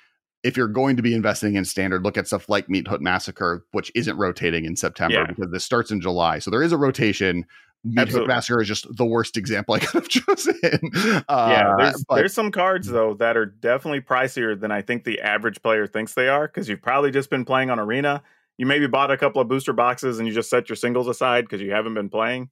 if 0.43 0.57
you're 0.57 0.69
going 0.69 0.97
to 0.97 1.03
be 1.03 1.15
investing 1.15 1.57
in 1.57 1.65
standard, 1.65 2.05
look 2.05 2.17
at 2.17 2.27
stuff 2.29 2.49
like 2.49 2.69
Meathook 2.69 3.01
Massacre, 3.01 3.65
which 3.73 3.91
isn't 3.97 4.17
rotating 4.17 4.65
in 4.65 4.77
September 4.77 5.17
Yeah. 5.17 5.27
because 5.27 5.51
this 5.51 5.65
starts 5.65 5.91
in 5.91 6.01
July. 6.01 6.39
So 6.39 6.51
there 6.51 6.63
is 6.63 6.71
a 6.73 6.77
rotation. 6.77 7.47
Meathook 7.87 8.27
Massacre 8.27 8.61
is 8.61 8.69
just 8.69 8.87
the 8.97 9.05
worst 9.05 9.37
example 9.37 9.75
I 9.75 9.79
could 9.79 9.95
have 10.03 10.09
chosen. 10.09 10.55
yeah, 10.63 11.23
Uh, 11.29 11.77
there's 11.79 12.05
but 12.09 12.17
there's 12.17 12.35
some 12.35 12.51
cards 12.53 12.87
though 12.89 13.15
that 13.15 13.37
are 13.37 13.47
definitely 13.47 14.01
pricier 14.03 14.59
than 14.61 14.71
I 14.71 14.83
think 14.83 15.05
the 15.05 15.21
average 15.21 15.63
player 15.63 15.87
thinks 15.87 16.15
they 16.15 16.29
are 16.29 16.47
because 16.47 16.69
you've 16.69 16.83
probably 16.83 17.11
just 17.11 17.31
been 17.31 17.45
playing 17.45 17.71
on 17.71 17.79
Arena. 17.81 18.23
You 18.59 18.67
maybe 18.67 18.87
bought 18.87 19.11
a 19.11 19.17
couple 19.17 19.41
of 19.41 19.49
booster 19.49 19.73
boxes 19.73 20.19
and 20.19 20.27
you 20.27 20.35
just 20.35 20.51
set 20.51 20.69
your 20.69 20.77
singles 20.77 21.09
aside 21.09 21.45
because 21.45 21.61
you 21.61 21.73
haven't 21.73 21.95
been 21.95 22.09
playing. 22.09 22.51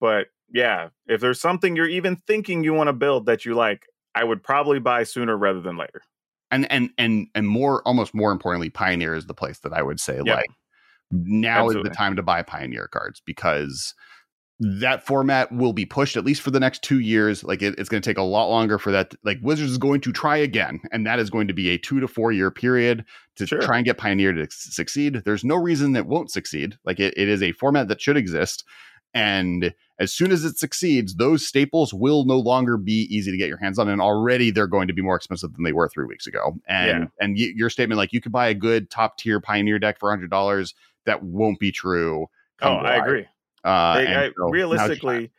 But 0.00 0.26
yeah, 0.52 0.88
if 1.06 1.20
there's 1.20 1.40
something 1.40 1.74
you're 1.76 1.88
even 1.88 2.16
thinking 2.26 2.62
you 2.62 2.74
want 2.74 2.88
to 2.88 2.92
build 2.92 3.26
that 3.26 3.44
you 3.44 3.54
like, 3.54 3.86
I 4.14 4.24
would 4.24 4.42
probably 4.42 4.78
buy 4.78 5.04
sooner 5.04 5.36
rather 5.36 5.60
than 5.60 5.76
later. 5.76 6.02
and 6.50 6.70
and 6.70 6.90
and 6.98 7.28
and 7.34 7.48
more, 7.48 7.82
almost 7.86 8.14
more 8.14 8.32
importantly, 8.32 8.70
Pioneer 8.70 9.14
is 9.14 9.26
the 9.26 9.34
place 9.34 9.58
that 9.60 9.72
I 9.72 9.82
would 9.82 9.98
say 10.00 10.20
Yeah. 10.24 10.34
like 10.36 10.50
now 11.10 11.68
is 11.68 11.76
the 11.82 11.90
time 11.90 12.16
to 12.16 12.22
buy 12.22 12.42
Pioneer 12.42 12.88
cards 12.88 13.22
because 13.24 13.94
that 14.58 15.04
format 15.06 15.52
will 15.52 15.72
be 15.74 15.84
pushed 15.84 16.16
at 16.16 16.24
least 16.24 16.40
for 16.40 16.50
the 16.50 16.60
next 16.60 16.82
two 16.82 17.00
years. 17.00 17.44
Like 17.44 17.60
it, 17.60 17.74
it's 17.78 17.88
going 17.90 18.02
to 18.02 18.08
take 18.08 18.16
a 18.16 18.22
lot 18.22 18.48
longer 18.48 18.78
for 18.78 18.90
that. 18.90 19.14
Like 19.22 19.38
Wizards 19.42 19.70
is 19.70 19.78
going 19.78 20.00
to 20.02 20.12
try 20.12 20.36
again, 20.38 20.80
and 20.92 21.06
that 21.06 21.18
is 21.18 21.28
going 21.28 21.46
to 21.48 21.54
be 21.54 21.68
a 21.70 21.78
two 21.78 22.00
to 22.00 22.08
four 22.08 22.32
year 22.32 22.50
period 22.50 23.04
to 23.36 23.46
Sure. 23.46 23.60
try 23.60 23.76
and 23.76 23.84
get 23.84 23.98
Pioneer 23.98 24.32
to 24.32 24.46
succeed. 24.50 25.22
There's 25.24 25.44
no 25.44 25.56
reason 25.56 25.92
that 25.92 26.06
won't 26.06 26.30
succeed. 26.30 26.78
Like 26.84 26.98
it, 27.00 27.12
it 27.16 27.28
is 27.28 27.42
a 27.42 27.52
format 27.52 27.88
that 27.88 28.00
should 28.00 28.16
exist. 28.16 28.64
And 29.14 29.72
as 29.98 30.12
soon 30.12 30.30
as 30.30 30.44
it 30.44 30.58
succeeds, 30.58 31.14
those 31.16 31.46
staples 31.46 31.94
will 31.94 32.24
no 32.26 32.38
longer 32.38 32.76
be 32.76 33.06
easy 33.10 33.30
to 33.30 33.36
get 33.38 33.48
your 33.48 33.56
hands 33.58 33.78
on, 33.78 33.88
and 33.88 34.00
already 34.00 34.50
they're 34.50 34.66
going 34.66 34.88
to 34.88 34.94
be 34.94 35.00
more 35.02 35.16
expensive 35.16 35.52
than 35.54 35.64
they 35.64 35.72
were 35.72 35.88
three 35.88 36.04
weeks 36.06 36.26
ago. 36.26 36.56
And 36.68 36.86
Yeah. 37.04 37.06
and 37.24 37.36
y- 37.38 37.52
your 37.54 37.70
statement, 37.70 37.98
like 37.98 38.12
you 38.12 38.20
could 38.20 38.32
buy 38.32 38.48
a 38.48 38.54
good 38.54 38.90
top 38.90 39.16
tier 39.18 39.40
Pioneer 39.40 39.78
deck 39.78 39.98
for 39.98 40.10
hundred 40.10 40.30
dollars, 40.30 40.74
that 41.06 41.22
won't 41.22 41.58
be 41.58 41.72
true. 41.72 42.26
Oh, 42.62 42.72
I 42.76 42.96
agree. 42.96 43.26
Uh, 43.64 43.68
I- 43.68 44.00
and 44.02 44.08
I- 44.08 44.14
so 44.14 44.18
now's 44.18 44.28
your 44.28 44.46
time. 44.46 44.50
realistically, 44.52 45.30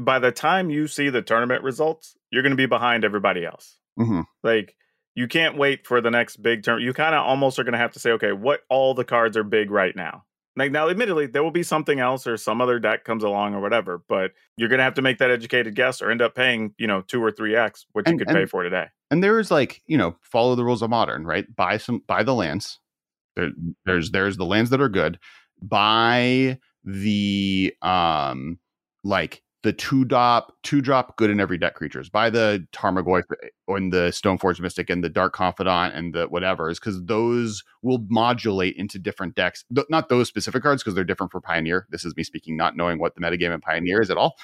by 0.00 0.18
the 0.18 0.32
time 0.32 0.70
you 0.70 0.86
see 0.86 1.08
the 1.10 1.22
tournament 1.22 1.62
results, 1.64 2.16
you're 2.30 2.42
going 2.42 2.52
to 2.52 2.56
be 2.56 2.66
behind 2.66 3.04
everybody 3.04 3.44
else. 3.44 3.78
Mhm. 3.98 4.24
Like 4.44 4.76
you 5.14 5.26
can't 5.26 5.56
wait 5.56 5.86
for 5.86 6.00
the 6.00 6.10
next 6.10 6.36
big 6.36 6.62
turn. 6.62 6.80
You 6.80 6.92
kind 6.92 7.14
of 7.14 7.24
almost 7.26 7.58
are 7.58 7.64
going 7.64 7.72
to 7.72 7.78
have 7.78 7.92
to 7.92 7.98
say, 7.98 8.12
okay, 8.12 8.30
what 8.32 8.60
all 8.68 8.94
the 8.94 9.04
cards 9.04 9.36
are 9.36 9.42
big 9.42 9.70
right 9.70 9.96
now. 9.96 10.24
Like 10.54 10.70
now, 10.72 10.88
admittedly, 10.88 11.26
there 11.26 11.42
will 11.42 11.50
be 11.52 11.62
something 11.62 11.98
else 12.00 12.26
or 12.26 12.36
some 12.36 12.60
other 12.60 12.78
deck 12.80 13.04
comes 13.04 13.22
along 13.24 13.54
or 13.54 13.60
whatever, 13.60 14.02
but 14.08 14.32
you're 14.56 14.68
going 14.68 14.78
to 14.78 14.84
have 14.84 14.94
to 14.94 15.02
make 15.02 15.18
that 15.18 15.30
educated 15.30 15.74
guess 15.76 16.02
or 16.02 16.10
end 16.10 16.20
up 16.22 16.34
paying, 16.34 16.74
you 16.78 16.86
know, 16.88 17.00
two 17.00 17.22
or 17.22 17.30
three 17.32 17.54
x 17.56 17.86
what 17.92 18.08
you 18.08 18.18
could 18.18 18.28
and- 18.28 18.36
pay 18.36 18.44
for 18.46 18.62
today. 18.62 18.86
and 19.10 19.22
there's 19.24 19.50
like 19.50 19.82
you 19.86 19.96
know 19.96 20.16
follow 20.22 20.54
the 20.54 20.64
rules 20.64 20.82
of 20.82 20.90
modern 20.90 21.24
right 21.24 21.46
buy 21.56 21.76
some 21.78 22.02
buy 22.06 22.22
the 22.22 22.34
lands 22.34 22.78
there, 23.36 23.50
there's 23.86 24.10
there's 24.10 24.36
the 24.36 24.44
lands 24.44 24.68
that 24.70 24.80
are 24.82 24.88
good 24.90 25.18
buy 25.62 26.58
the 26.84 27.74
um 27.82 28.58
like 29.04 29.42
the 29.62 29.72
two 29.72 30.04
drop 30.04 30.52
two 30.62 30.80
drop 30.80 31.16
good 31.16 31.30
in 31.30 31.40
every 31.40 31.58
deck 31.58 31.74
creatures 31.74 32.08
by 32.08 32.30
the 32.30 32.64
tarmogoyf 32.72 33.24
eh, 33.42 33.48
and 33.68 33.92
the 33.92 34.10
stoneforge 34.10 34.60
mystic 34.60 34.88
and 34.88 35.02
the 35.02 35.08
dark 35.08 35.32
confidant 35.32 35.94
and 35.94 36.14
the 36.14 36.26
whatever 36.26 36.70
is 36.70 36.78
because 36.78 37.04
those 37.04 37.64
will 37.82 38.04
modulate 38.08 38.76
into 38.76 38.98
different 38.98 39.34
decks 39.34 39.64
Th- 39.74 39.86
not 39.90 40.08
those 40.08 40.28
specific 40.28 40.62
cards 40.62 40.82
because 40.82 40.94
they're 40.94 41.04
different 41.04 41.32
for 41.32 41.40
pioneer 41.40 41.86
this 41.90 42.04
is 42.04 42.16
me 42.16 42.22
speaking 42.22 42.56
not 42.56 42.76
knowing 42.76 42.98
what 42.98 43.14
the 43.14 43.20
metagame 43.20 43.52
in 43.52 43.60
pioneer 43.60 44.00
is 44.00 44.10
at 44.10 44.16
all 44.16 44.36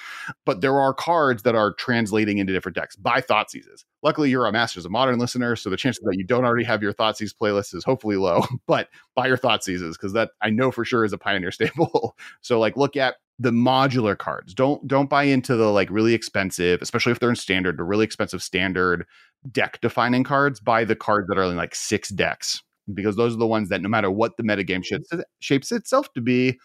but 0.45 0.61
there 0.61 0.79
are 0.79 0.93
cards 0.93 1.43
that 1.43 1.55
are 1.55 1.73
translating 1.73 2.37
into 2.37 2.53
different 2.53 2.75
decks 2.75 2.95
by 2.95 3.21
Thoughtseizes. 3.21 3.85
Luckily, 4.03 4.29
you're 4.29 4.45
a 4.45 4.51
Masters 4.51 4.85
of 4.85 4.91
Modern 4.91 5.19
listener, 5.19 5.55
so 5.55 5.69
the 5.69 5.77
chances 5.77 6.03
that 6.03 6.17
you 6.17 6.25
don't 6.25 6.45
already 6.45 6.65
have 6.65 6.81
your 6.81 6.93
Thoughtseize 6.93 7.33
playlist 7.33 7.73
is 7.73 7.83
hopefully 7.83 8.17
low. 8.17 8.43
But 8.67 8.89
buy 9.15 9.27
your 9.27 9.37
Thoughtseizes 9.37 9.93
because 9.93 10.13
that 10.13 10.31
I 10.41 10.49
know 10.49 10.71
for 10.71 10.83
sure 10.83 11.05
is 11.05 11.13
a 11.13 11.17
Pioneer 11.17 11.51
staple. 11.51 12.15
so 12.41 12.59
like, 12.59 12.77
look 12.77 12.95
at 12.95 13.15
the 13.39 13.51
modular 13.51 14.17
cards. 14.17 14.53
Don't 14.53 14.87
don't 14.87 15.09
buy 15.09 15.23
into 15.23 15.55
the 15.55 15.71
like 15.71 15.89
really 15.89 16.13
expensive, 16.13 16.81
especially 16.81 17.11
if 17.11 17.19
they're 17.19 17.29
in 17.29 17.35
standard, 17.35 17.77
the 17.77 17.83
really 17.83 18.05
expensive 18.05 18.41
standard 18.41 19.05
deck 19.51 19.79
defining 19.81 20.23
cards. 20.23 20.59
Buy 20.59 20.85
the 20.85 20.95
cards 20.95 21.27
that 21.27 21.37
are 21.37 21.43
in 21.43 21.55
like 21.55 21.75
six 21.75 22.09
decks 22.09 22.61
because 22.93 23.15
those 23.15 23.33
are 23.33 23.39
the 23.39 23.47
ones 23.47 23.69
that 23.69 23.81
no 23.81 23.89
matter 23.89 24.09
what 24.11 24.37
the 24.37 24.43
metagame 24.43 24.85
shapes, 24.85 25.09
shapes 25.39 25.71
itself 25.71 26.11
to 26.13 26.21
be, 26.21 26.57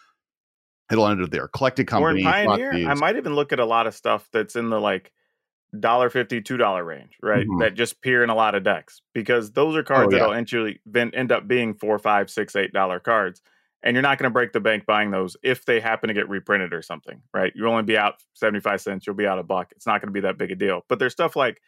It'll 0.92 1.06
end 1.06 1.22
up 1.22 1.30
there. 1.30 1.46
Collected 1.48 1.86
company. 1.86 2.24
Pioneer, 2.24 2.72
I 2.88 2.94
might 2.94 3.16
even 3.16 3.34
look 3.34 3.52
at 3.52 3.60
a 3.60 3.64
lot 3.64 3.86
of 3.86 3.94
stuff 3.94 4.28
that's 4.32 4.56
in 4.56 4.70
the 4.70 4.80
like 4.80 5.12
dollar 5.78 6.10
fifty, 6.10 6.40
two 6.40 6.56
dollar 6.56 6.84
range, 6.84 7.16
right? 7.22 7.46
Mhm. 7.46 7.60
That 7.60 7.74
just 7.74 7.92
appear 7.94 8.24
in 8.24 8.30
a 8.30 8.34
lot 8.34 8.56
of 8.56 8.64
decks 8.64 9.00
because 9.14 9.52
those 9.52 9.76
are 9.76 9.84
cards 9.84 10.08
Oh, 10.12 10.16
yeah. 10.16 10.18
that'll 10.22 10.32
eventually 10.32 10.80
end 10.96 11.30
up 11.30 11.46
being 11.46 11.74
four, 11.74 11.98
five, 12.00 12.28
six, 12.28 12.56
eight 12.56 12.72
dollar 12.72 12.98
cards, 12.98 13.40
and 13.82 13.94
you're 13.94 14.02
not 14.02 14.18
going 14.18 14.28
to 14.28 14.32
break 14.32 14.52
the 14.52 14.60
bank 14.60 14.84
buying 14.86 15.10
those 15.10 15.36
if 15.42 15.64
they 15.64 15.80
happen 15.80 16.08
to 16.08 16.14
get 16.14 16.28
reprinted 16.28 16.72
or 16.74 16.82
something, 16.82 17.22
right? 17.32 17.52
You'll 17.54 17.70
only 17.70 17.82
be 17.82 17.96
out 17.96 18.22
seventy 18.34 18.60
five 18.60 18.80
cents. 18.80 19.06
You'll 19.06 19.16
be 19.16 19.26
out 19.26 19.38
a 19.38 19.42
buck. 19.42 19.72
It's 19.72 19.86
not 19.86 20.00
going 20.00 20.08
to 20.08 20.12
be 20.12 20.20
that 20.20 20.38
big 20.38 20.50
a 20.50 20.56
deal. 20.56 20.82
But 20.88 20.98
there's 20.98 21.12
stuff 21.12 21.36
like 21.36 21.60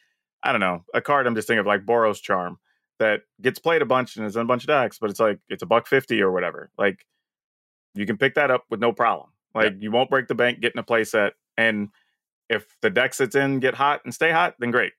I 0.43 0.52
don't 0.52 0.60
know 0.60 0.84
a 0.94 1.01
card. 1.01 1.26
I'm 1.26 1.34
just 1.34 1.47
thinking 1.48 1.60
of 1.60 1.66
like 1.66 1.86
Boros 1.86 2.20
Charm 2.20 2.59
that 2.98 3.22
gets 3.40 3.59
played 3.59 3.82
a 3.82 3.86
bunch 3.86 4.16
and 4.16 4.26
is 4.26 4.36
in 4.36 4.43
a 4.43 4.47
bunch 4.47 4.62
of 4.64 4.68
decks, 4.68 4.98
but 4.98 5.10
it's 5.10 5.20
like 5.20 5.39
it's 5.48 5.62
a 5.62 5.66
buck 5.66 5.86
fifty 5.86 6.20
or 6.20 6.30
whatever. 6.32 6.70
Like 6.78 7.06
you 7.94 8.06
can 8.06 8.16
pick 8.18 8.34
that 8.34 8.51
up 8.51 8.64
with 8.70 8.80
no 8.80 8.93
problem. 8.93 9.30
Like 9.55 9.74
you 9.80 9.90
won't 9.90 10.10
break 10.10 10.28
the 10.28 10.34
bank 10.34 10.60
getting 10.60 10.78
a 10.78 10.82
play 10.82 11.05
set. 11.05 11.34
And 11.59 11.89
if 12.48 12.66
the 12.82 12.90
decks 12.90 13.20
it's 13.20 13.34
in 13.36 13.60
get 13.60 13.74
hot 13.74 14.01
and 14.05 14.14
stay 14.14 14.30
hot, 14.30 14.55
then 14.59 14.70
great. 14.70 14.93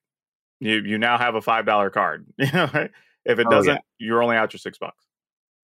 You 0.59 0.75
you 0.85 0.97
now 0.97 1.17
have 1.17 1.35
a 1.35 1.41
five 1.41 1.65
dollar 1.65 1.89
card. 1.89 2.25
You 2.37 2.51
know, 2.51 2.69
right? 2.73 2.91
if 3.25 3.39
it 3.39 3.47
Oh, 3.47 3.49
yeah. 3.51 3.57
doesn't, 3.57 3.81
you're 3.99 4.21
only 4.23 4.35
out 4.35 4.53
your 4.53 4.59
six 4.59 4.77
bucks. 4.77 5.03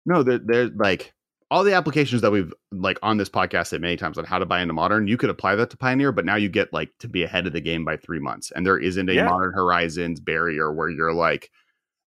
No, 0.06 0.24
there, 0.24 0.40
there's 0.44 0.72
like 0.76 1.14
all 1.52 1.66
the 1.66 1.74
applications 1.74 2.22
that 2.22 2.32
we've 2.32 2.54
like 2.72 2.98
on 3.04 3.18
this 3.18 3.30
podcast 3.30 3.68
said 3.68 3.82
many 3.82 3.98
times 3.98 4.18
on 4.18 4.24
how 4.24 4.40
to 4.40 4.46
buy 4.46 4.62
into 4.62 4.74
modern. 4.74 5.08
You 5.08 5.18
could 5.18 5.30
apply 5.30 5.56
that 5.56 5.70
to 5.72 5.78
Pioneer, 5.78 6.14
but 6.14 6.26
now 6.26 6.36
you 6.36 6.48
get 6.50 6.72
like 6.72 6.90
to 7.00 7.10
be 7.10 7.24
ahead 7.24 7.46
of 7.46 7.52
the 7.54 7.60
game 7.62 7.84
by 7.84 7.98
three 7.98 8.20
months, 8.20 8.52
and 8.52 8.66
there 8.66 8.78
isn't 8.78 9.10
a 9.10 9.14
Yeah. 9.14 9.26
Modern 9.26 9.54
Horizons 9.54 10.20
barrier 10.22 10.72
where 10.72 10.90
you're 10.90 11.14
like 11.14 11.52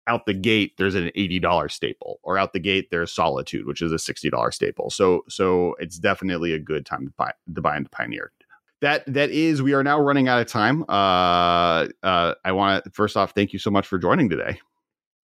out 0.08 0.26
the 0.26 0.34
gate. 0.34 0.72
There's 0.76 0.96
an 0.96 1.12
eighty 1.14 1.38
dollar 1.38 1.68
staple, 1.68 2.18
or 2.24 2.36
out 2.36 2.52
the 2.52 2.58
gate 2.58 2.88
there's 2.90 3.12
Solitude, 3.12 3.64
which 3.66 3.80
is 3.80 3.92
a 3.92 3.98
sixty 3.98 4.28
dollar 4.28 4.50
staple. 4.50 4.90
So 4.90 5.22
so 5.28 5.76
it's 5.78 5.98
definitely 5.98 6.52
a 6.52 6.58
good 6.58 6.84
time 6.84 7.06
to 7.06 7.12
buy 7.16 7.32
to 7.54 7.60
buy 7.60 7.76
into 7.76 7.90
Pioneer. 7.90 8.32
That 8.80 9.04
that 9.06 9.30
is, 9.30 9.62
we 9.62 9.72
are 9.72 9.82
now 9.84 10.00
running 10.00 10.28
out 10.28 10.40
of 10.40 10.46
time. 10.46 10.84
Uh, 10.88 11.88
uh, 12.02 12.34
I 12.44 12.52
want 12.52 12.84
to 12.84 12.90
first 12.90 13.16
off 13.16 13.32
thank 13.32 13.52
you 13.52 13.58
so 13.58 13.70
much 13.70 13.86
for 13.86 13.98
joining 13.98 14.28
today. 14.28 14.60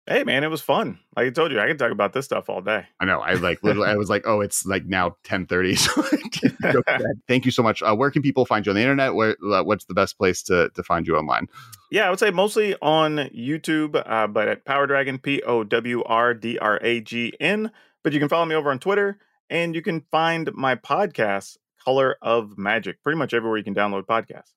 Hey 0.09 0.25
man, 0.25 0.43
it 0.43 0.49
was 0.49 0.63
fun. 0.63 0.99
Like 1.15 1.27
I 1.27 1.31
told 1.31 1.53
you, 1.53 1.61
I 1.61 1.67
could 1.67 1.79
talk 1.79 1.93
about 1.93 2.15
this 2.15 2.25
stuff 2.25 2.49
all 2.49 2.63
day. 2.63 2.87
I 2.99 3.05
know. 3.05 3.21
I 3.21 3.35
like 3.35 3.63
literally. 3.63 3.91
I 3.91 3.97
was 3.97 4.09
like, 4.09 4.27
oh, 4.27 4.41
it's 4.41 4.65
like 4.65 4.87
now 4.87 5.17
ten 5.23 5.47
thirty. 5.47 5.75
So 5.79 6.03
I 6.03 6.17
didn't 6.31 6.61
go 6.63 6.73
to 6.73 6.83
bed. 6.83 7.03
thank 7.29 7.45
you 7.45 7.51
so 7.51 7.63
much. 7.63 7.83
Uh, 7.83 7.95
where 7.95 8.11
can 8.11 8.23
people 8.23 8.47
find 8.47 8.65
you 8.65 8.71
on 8.71 8.77
the 8.77 8.81
internet? 8.81 9.15
Where 9.15 9.37
uh, 9.45 9.63
what's 9.65 9.85
the 9.85 9.93
best 9.93 10.17
place 10.17 10.43
to 10.45 10.71
to 10.71 10.83
find 10.83 11.07
you 11.07 11.15
online? 11.15 11.47
Yeah, 11.91 12.07
I 12.07 12.11
would 12.11 12.19
say 12.19 12.31
mostly 12.31 12.75
on 12.81 13.17
YouTube, 13.37 14.03
uh, 14.07 14.29
but 14.29 14.49
at 14.49 14.65
Power 14.65 14.87
Dragon, 14.87 15.19
P 15.19 15.43
O 15.43 15.63
W 15.63 16.03
R 16.05 16.33
D 16.33 16.59
R 16.59 16.79
A 16.83 17.03
G 17.03 17.35
N. 17.39 17.71
But 18.03 18.15
you 18.15 18.19
can 18.19 18.31
follow 18.31 18.47
me 18.47 18.55
over 18.55 18.71
on 18.71 18.79
Twitter, 18.79 19.19
and 19.51 19.75
you 19.75 19.83
can 19.83 20.07
find 20.11 20.51
my 20.55 20.75
podcast, 20.75 21.59
Color 21.85 22.17
of 22.23 22.57
Magic, 22.57 23.03
pretty 23.03 23.19
much 23.19 23.35
everywhere 23.35 23.59
you 23.59 23.65
can 23.65 23.75
download 23.75 24.07
podcasts. 24.07 24.53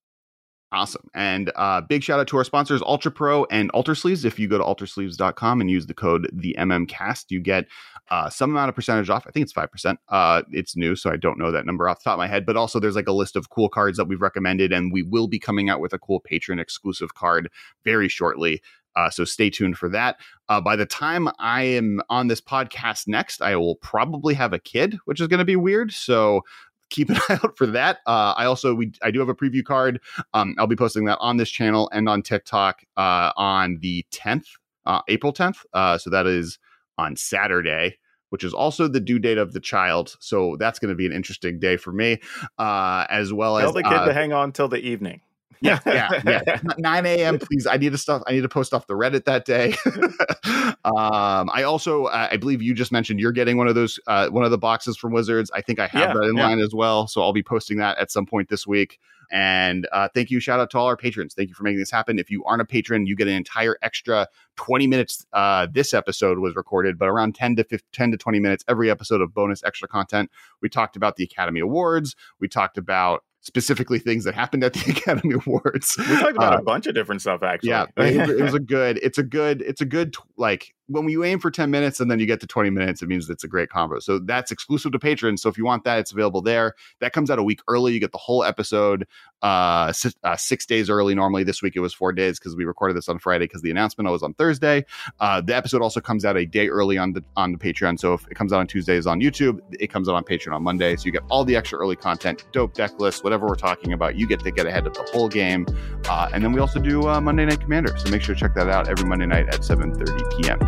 Awesome. 0.73 1.09
And 1.13 1.51
uh, 1.57 1.81
big 1.81 2.01
shout 2.01 2.21
out 2.21 2.27
to 2.29 2.37
our 2.37 2.45
sponsors, 2.45 2.81
Ultra 2.81 3.11
Pro 3.11 3.43
and 3.45 3.69
Alter 3.71 3.93
Sleeves. 3.93 4.23
If 4.23 4.39
you 4.39 4.47
go 4.47 4.57
to 4.57 4.63
altersleeves.com 4.63 5.59
and 5.59 5.69
use 5.69 5.85
the 5.85 5.93
code 5.93 6.29
the 6.31 6.55
MMCast, 6.57 7.25
you 7.27 7.41
get 7.41 7.67
uh, 8.09 8.29
some 8.29 8.51
amount 8.51 8.69
of 8.69 8.75
percentage 8.75 9.09
off. 9.09 9.25
I 9.27 9.31
think 9.31 9.43
it's 9.43 9.53
5%. 9.53 9.97
Uh, 10.07 10.43
it's 10.51 10.77
new, 10.77 10.95
so 10.95 11.11
I 11.11 11.17
don't 11.17 11.37
know 11.37 11.51
that 11.51 11.65
number 11.65 11.89
off 11.89 11.99
the 11.99 12.05
top 12.05 12.13
of 12.13 12.19
my 12.19 12.27
head. 12.27 12.45
But 12.45 12.55
also, 12.55 12.79
there's 12.79 12.95
like 12.95 13.09
a 13.09 13.13
list 13.13 13.35
of 13.35 13.49
cool 13.49 13.67
cards 13.67 13.97
that 13.97 14.05
we've 14.05 14.21
recommended, 14.21 14.71
and 14.71 14.93
we 14.93 15.03
will 15.03 15.27
be 15.27 15.39
coming 15.39 15.69
out 15.69 15.81
with 15.81 15.91
a 15.91 15.99
cool 15.99 16.21
patron 16.21 16.57
exclusive 16.57 17.15
card 17.15 17.49
very 17.83 18.07
shortly. 18.07 18.61
Uh, 18.95 19.09
so 19.09 19.23
stay 19.23 19.49
tuned 19.49 19.77
for 19.77 19.89
that. 19.89 20.17
Uh, 20.49 20.59
by 20.59 20.75
the 20.75 20.85
time 20.85 21.29
I 21.39 21.63
am 21.63 22.01
on 22.09 22.27
this 22.27 22.41
podcast 22.41 23.07
next, 23.07 23.41
I 23.41 23.55
will 23.55 23.75
probably 23.75 24.33
have 24.33 24.53
a 24.53 24.59
kid, 24.59 24.97
which 25.05 25.21
is 25.21 25.27
going 25.27 25.39
to 25.39 25.45
be 25.45 25.55
weird. 25.55 25.91
So 25.93 26.43
keep 26.91 27.09
an 27.09 27.17
eye 27.29 27.39
out 27.43 27.57
for 27.57 27.65
that. 27.65 27.99
Uh, 28.05 28.35
I 28.37 28.45
also 28.45 28.75
we 28.75 28.91
I 29.01 29.09
do 29.09 29.19
have 29.19 29.29
a 29.29 29.35
preview 29.35 29.65
card. 29.65 29.99
Um, 30.33 30.53
I'll 30.59 30.67
be 30.67 30.75
posting 30.75 31.05
that 31.05 31.17
on 31.19 31.37
this 31.37 31.49
channel 31.49 31.89
and 31.91 32.07
on 32.07 32.21
TikTok 32.21 32.83
uh, 32.97 33.31
on 33.35 33.79
the 33.81 34.05
10th, 34.11 34.45
uh, 34.85 35.01
April 35.07 35.33
10th. 35.33 35.65
Uh, 35.73 35.97
so 35.97 36.11
that 36.11 36.27
is 36.27 36.59
on 36.99 37.15
Saturday. 37.15 37.97
Which 38.29 38.45
is 38.45 38.53
also 38.53 38.87
the 38.87 39.01
due 39.01 39.19
date 39.19 39.37
of 39.37 39.51
the 39.51 39.59
child, 39.59 40.15
so 40.21 40.55
that's 40.57 40.79
going 40.79 40.87
to 40.87 40.95
be 40.95 41.05
an 41.05 41.11
interesting 41.11 41.59
day 41.59 41.75
for 41.75 41.91
me, 41.91 42.21
uh, 42.57 43.05
as 43.09 43.33
well 43.33 43.59
Tell 43.59 43.67
as 43.67 43.73
the 43.73 43.83
kid 43.83 43.91
uh, 43.91 44.05
to 44.05 44.13
hang 44.13 44.31
on 44.31 44.53
till 44.53 44.69
the 44.69 44.79
evening. 44.79 45.19
Yeah, 45.61 45.79
yeah, 45.85 46.21
yeah. 46.25 46.61
9 46.77 47.05
a.m. 47.05 47.39
Please, 47.39 47.67
I 47.67 47.77
need 47.77 47.91
to 47.91 47.97
stuff. 47.97 48.23
I 48.27 48.31
need 48.33 48.41
to 48.41 48.49
post 48.49 48.73
off 48.73 48.87
the 48.87 48.93
Reddit 48.93 49.25
that 49.25 49.45
day. 49.45 49.75
um, 50.85 51.49
I 51.53 51.63
also, 51.63 52.05
uh, 52.05 52.29
I 52.31 52.37
believe 52.37 52.61
you 52.61 52.73
just 52.73 52.91
mentioned 52.91 53.19
you're 53.19 53.31
getting 53.31 53.57
one 53.57 53.67
of 53.67 53.75
those, 53.75 53.99
uh, 54.07 54.29
one 54.29 54.43
of 54.43 54.51
the 54.51 54.57
boxes 54.57 54.97
from 54.97 55.13
Wizards. 55.13 55.51
I 55.53 55.61
think 55.61 55.79
I 55.79 55.87
have 55.87 56.01
Yeah, 56.09 56.13
that 56.13 56.23
in 56.23 56.37
yeah. 56.37 56.47
line 56.47 56.59
as 56.59 56.73
well, 56.73 57.07
so 57.07 57.21
I'll 57.21 57.33
be 57.33 57.43
posting 57.43 57.77
that 57.77 57.97
at 57.97 58.11
some 58.11 58.25
point 58.25 58.49
this 58.49 58.65
week. 58.65 58.99
And 59.31 59.87
uh, 59.93 60.09
thank 60.13 60.29
you, 60.29 60.41
shout 60.41 60.59
out 60.59 60.69
to 60.71 60.77
all 60.77 60.87
our 60.87 60.97
patrons. 60.97 61.33
Thank 61.33 61.47
you 61.47 61.55
for 61.55 61.63
making 61.63 61.79
this 61.79 61.89
happen. 61.89 62.19
If 62.19 62.29
you 62.29 62.43
aren't 62.43 62.61
a 62.61 62.65
patron, 62.65 63.05
you 63.05 63.15
get 63.15 63.29
an 63.29 63.33
entire 63.35 63.77
extra 63.81 64.27
20 64.57 64.87
minutes. 64.87 65.25
Uh, 65.31 65.67
this 65.71 65.93
episode 65.93 66.39
was 66.39 66.55
recorded, 66.55 66.99
but 66.99 67.07
around 67.07 67.33
10 67.35 67.55
to 67.55 67.63
15, 67.63 67.87
10 67.93 68.11
to 68.11 68.17
20 68.17 68.39
minutes 68.41 68.65
every 68.67 68.89
episode 68.91 69.21
of 69.21 69.33
bonus 69.33 69.63
extra 69.63 69.87
content. 69.87 70.29
We 70.61 70.67
talked 70.67 70.97
about 70.97 71.15
the 71.15 71.23
Academy 71.23 71.61
Awards. 71.61 72.15
We 72.41 72.49
talked 72.49 72.77
about 72.77 73.23
specifically 73.41 73.99
things 73.99 74.23
that 74.23 74.33
happened 74.35 74.63
at 74.63 74.73
the 74.73 74.91
Academy 74.91 75.33
Awards. 75.35 75.95
We 75.97 76.05
talked 76.17 76.35
about 76.37 76.53
Uh, 76.53 76.57
a 76.59 76.63
bunch 76.63 76.87
of 76.87 76.95
different 76.95 77.21
stuff 77.21 77.43
actually. 77.43 77.69
yeah, 77.69 77.85
it 77.97 78.41
was, 78.41 78.53
a 78.53 78.59
good. 78.77 78.99
It's 79.03 79.17
a 79.17 79.23
good. 79.23 79.61
It's 79.61 79.81
a 79.81 79.85
good. 79.85 80.15
Like 80.37 80.73
when 80.91 81.09
you 81.09 81.23
aim 81.23 81.39
for 81.39 81.51
ten 81.51 81.71
minutes 81.71 81.99
and 81.99 82.09
then 82.09 82.19
you 82.19 82.25
get 82.25 82.39
to 82.41 82.47
twenty 82.47 82.69
minutes, 82.69 83.01
it 83.01 83.07
means 83.07 83.29
it's 83.29 83.43
a 83.43 83.47
great 83.47 83.69
combo. 83.69 83.99
So 83.99 84.19
that's 84.19 84.51
exclusive 84.51 84.91
to 84.91 84.99
patrons. 84.99 85.41
So 85.41 85.49
if 85.49 85.57
you 85.57 85.65
want 85.65 85.83
that, 85.83 85.99
it's 85.99 86.11
available 86.11 86.41
there. 86.41 86.75
That 86.99 87.13
comes 87.13 87.29
out 87.29 87.39
a 87.39 87.43
week 87.43 87.61
early. 87.67 87.93
You 87.93 87.99
get 87.99 88.11
the 88.11 88.17
whole 88.17 88.43
episode 88.43 89.07
uh, 89.41 89.91
si- 89.91 90.13
uh 90.23 90.35
six 90.37 90.65
days 90.65 90.89
early. 90.89 91.15
Normally 91.15 91.43
this 91.43 91.61
week 91.61 91.75
it 91.75 91.79
was 91.79 91.93
four 91.93 92.13
days 92.13 92.39
because 92.39 92.55
we 92.55 92.65
recorded 92.65 92.95
this 92.95 93.09
on 93.09 93.19
Friday 93.19 93.45
because 93.45 93.61
the 93.61 93.71
announcement 93.71 94.09
was 94.09 94.23
on 94.23 94.33
Thursday. 94.33 94.85
Uh, 95.19 95.41
the 95.41 95.55
episode 95.55 95.81
also 95.81 95.99
comes 95.99 96.25
out 96.25 96.37
a 96.37 96.45
day 96.45 96.67
early 96.67 96.97
on 96.97 97.13
the 97.13 97.23
on 97.35 97.51
the 97.51 97.57
Patreon. 97.57 97.99
So 97.99 98.13
if 98.13 98.27
it 98.27 98.35
comes 98.35 98.53
out 98.53 98.59
on 98.59 98.67
Tuesdays 98.67 99.07
on 99.07 99.19
YouTube, 99.19 99.59
it 99.79 99.87
comes 99.87 100.07
out 100.09 100.15
on 100.15 100.23
Patreon 100.23 100.53
on 100.53 100.63
Monday. 100.63 100.95
So 100.95 101.05
you 101.05 101.11
get 101.11 101.23
all 101.29 101.43
the 101.43 101.55
extra 101.55 101.79
early 101.79 101.95
content, 101.95 102.45
dope 102.51 102.73
deck 102.73 102.99
lists, 102.99 103.23
whatever 103.23 103.47
we're 103.47 103.55
talking 103.55 103.93
about. 103.93 104.15
You 104.15 104.27
get 104.27 104.41
to 104.41 104.51
get 104.51 104.65
ahead 104.65 104.87
of 104.87 104.93
the 104.93 105.03
whole 105.11 105.29
game. 105.29 105.65
Uh, 106.09 106.29
and 106.33 106.43
then 106.43 106.51
we 106.51 106.59
also 106.59 106.79
do 106.79 107.07
uh, 107.07 107.21
Monday 107.21 107.45
Night 107.45 107.61
Commander. 107.61 107.95
So 107.97 108.09
make 108.09 108.21
sure 108.21 108.35
to 108.35 108.41
check 108.41 108.53
that 108.55 108.69
out 108.69 108.87
every 108.87 109.07
Monday 109.07 109.25
night 109.25 109.47
at 109.47 109.61
7.30 109.61 110.41
p.m. 110.41 110.59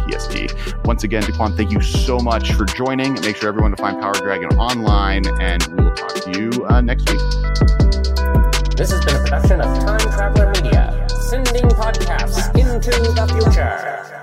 Once 0.85 1.03
again, 1.03 1.23
DeQuan, 1.23 1.55
thank 1.57 1.71
you 1.71 1.81
so 1.81 2.19
much 2.19 2.53
for 2.53 2.65
joining. 2.65 3.13
Make 3.21 3.37
sure 3.37 3.49
everyone 3.49 3.71
to 3.71 3.77
find 3.77 3.99
Power 3.99 4.13
Dragon 4.13 4.49
online, 4.57 5.23
and 5.39 5.65
we 5.67 5.83
will 5.83 5.93
talk 5.93 6.13
to 6.15 6.39
you 6.39 6.65
uh, 6.65 6.81
next 6.81 7.09
week. 7.09 7.19
This 8.75 8.91
has 8.91 9.03
been 9.05 9.15
a 9.15 9.19
production 9.19 9.61
of 9.61 9.79
Time 9.79 9.99
Traveler 9.99 10.51
Media, 10.51 11.07
sending 11.29 11.65
podcasts 11.69 12.49
into 12.57 12.91
the 12.91 13.27
future. 13.41 14.22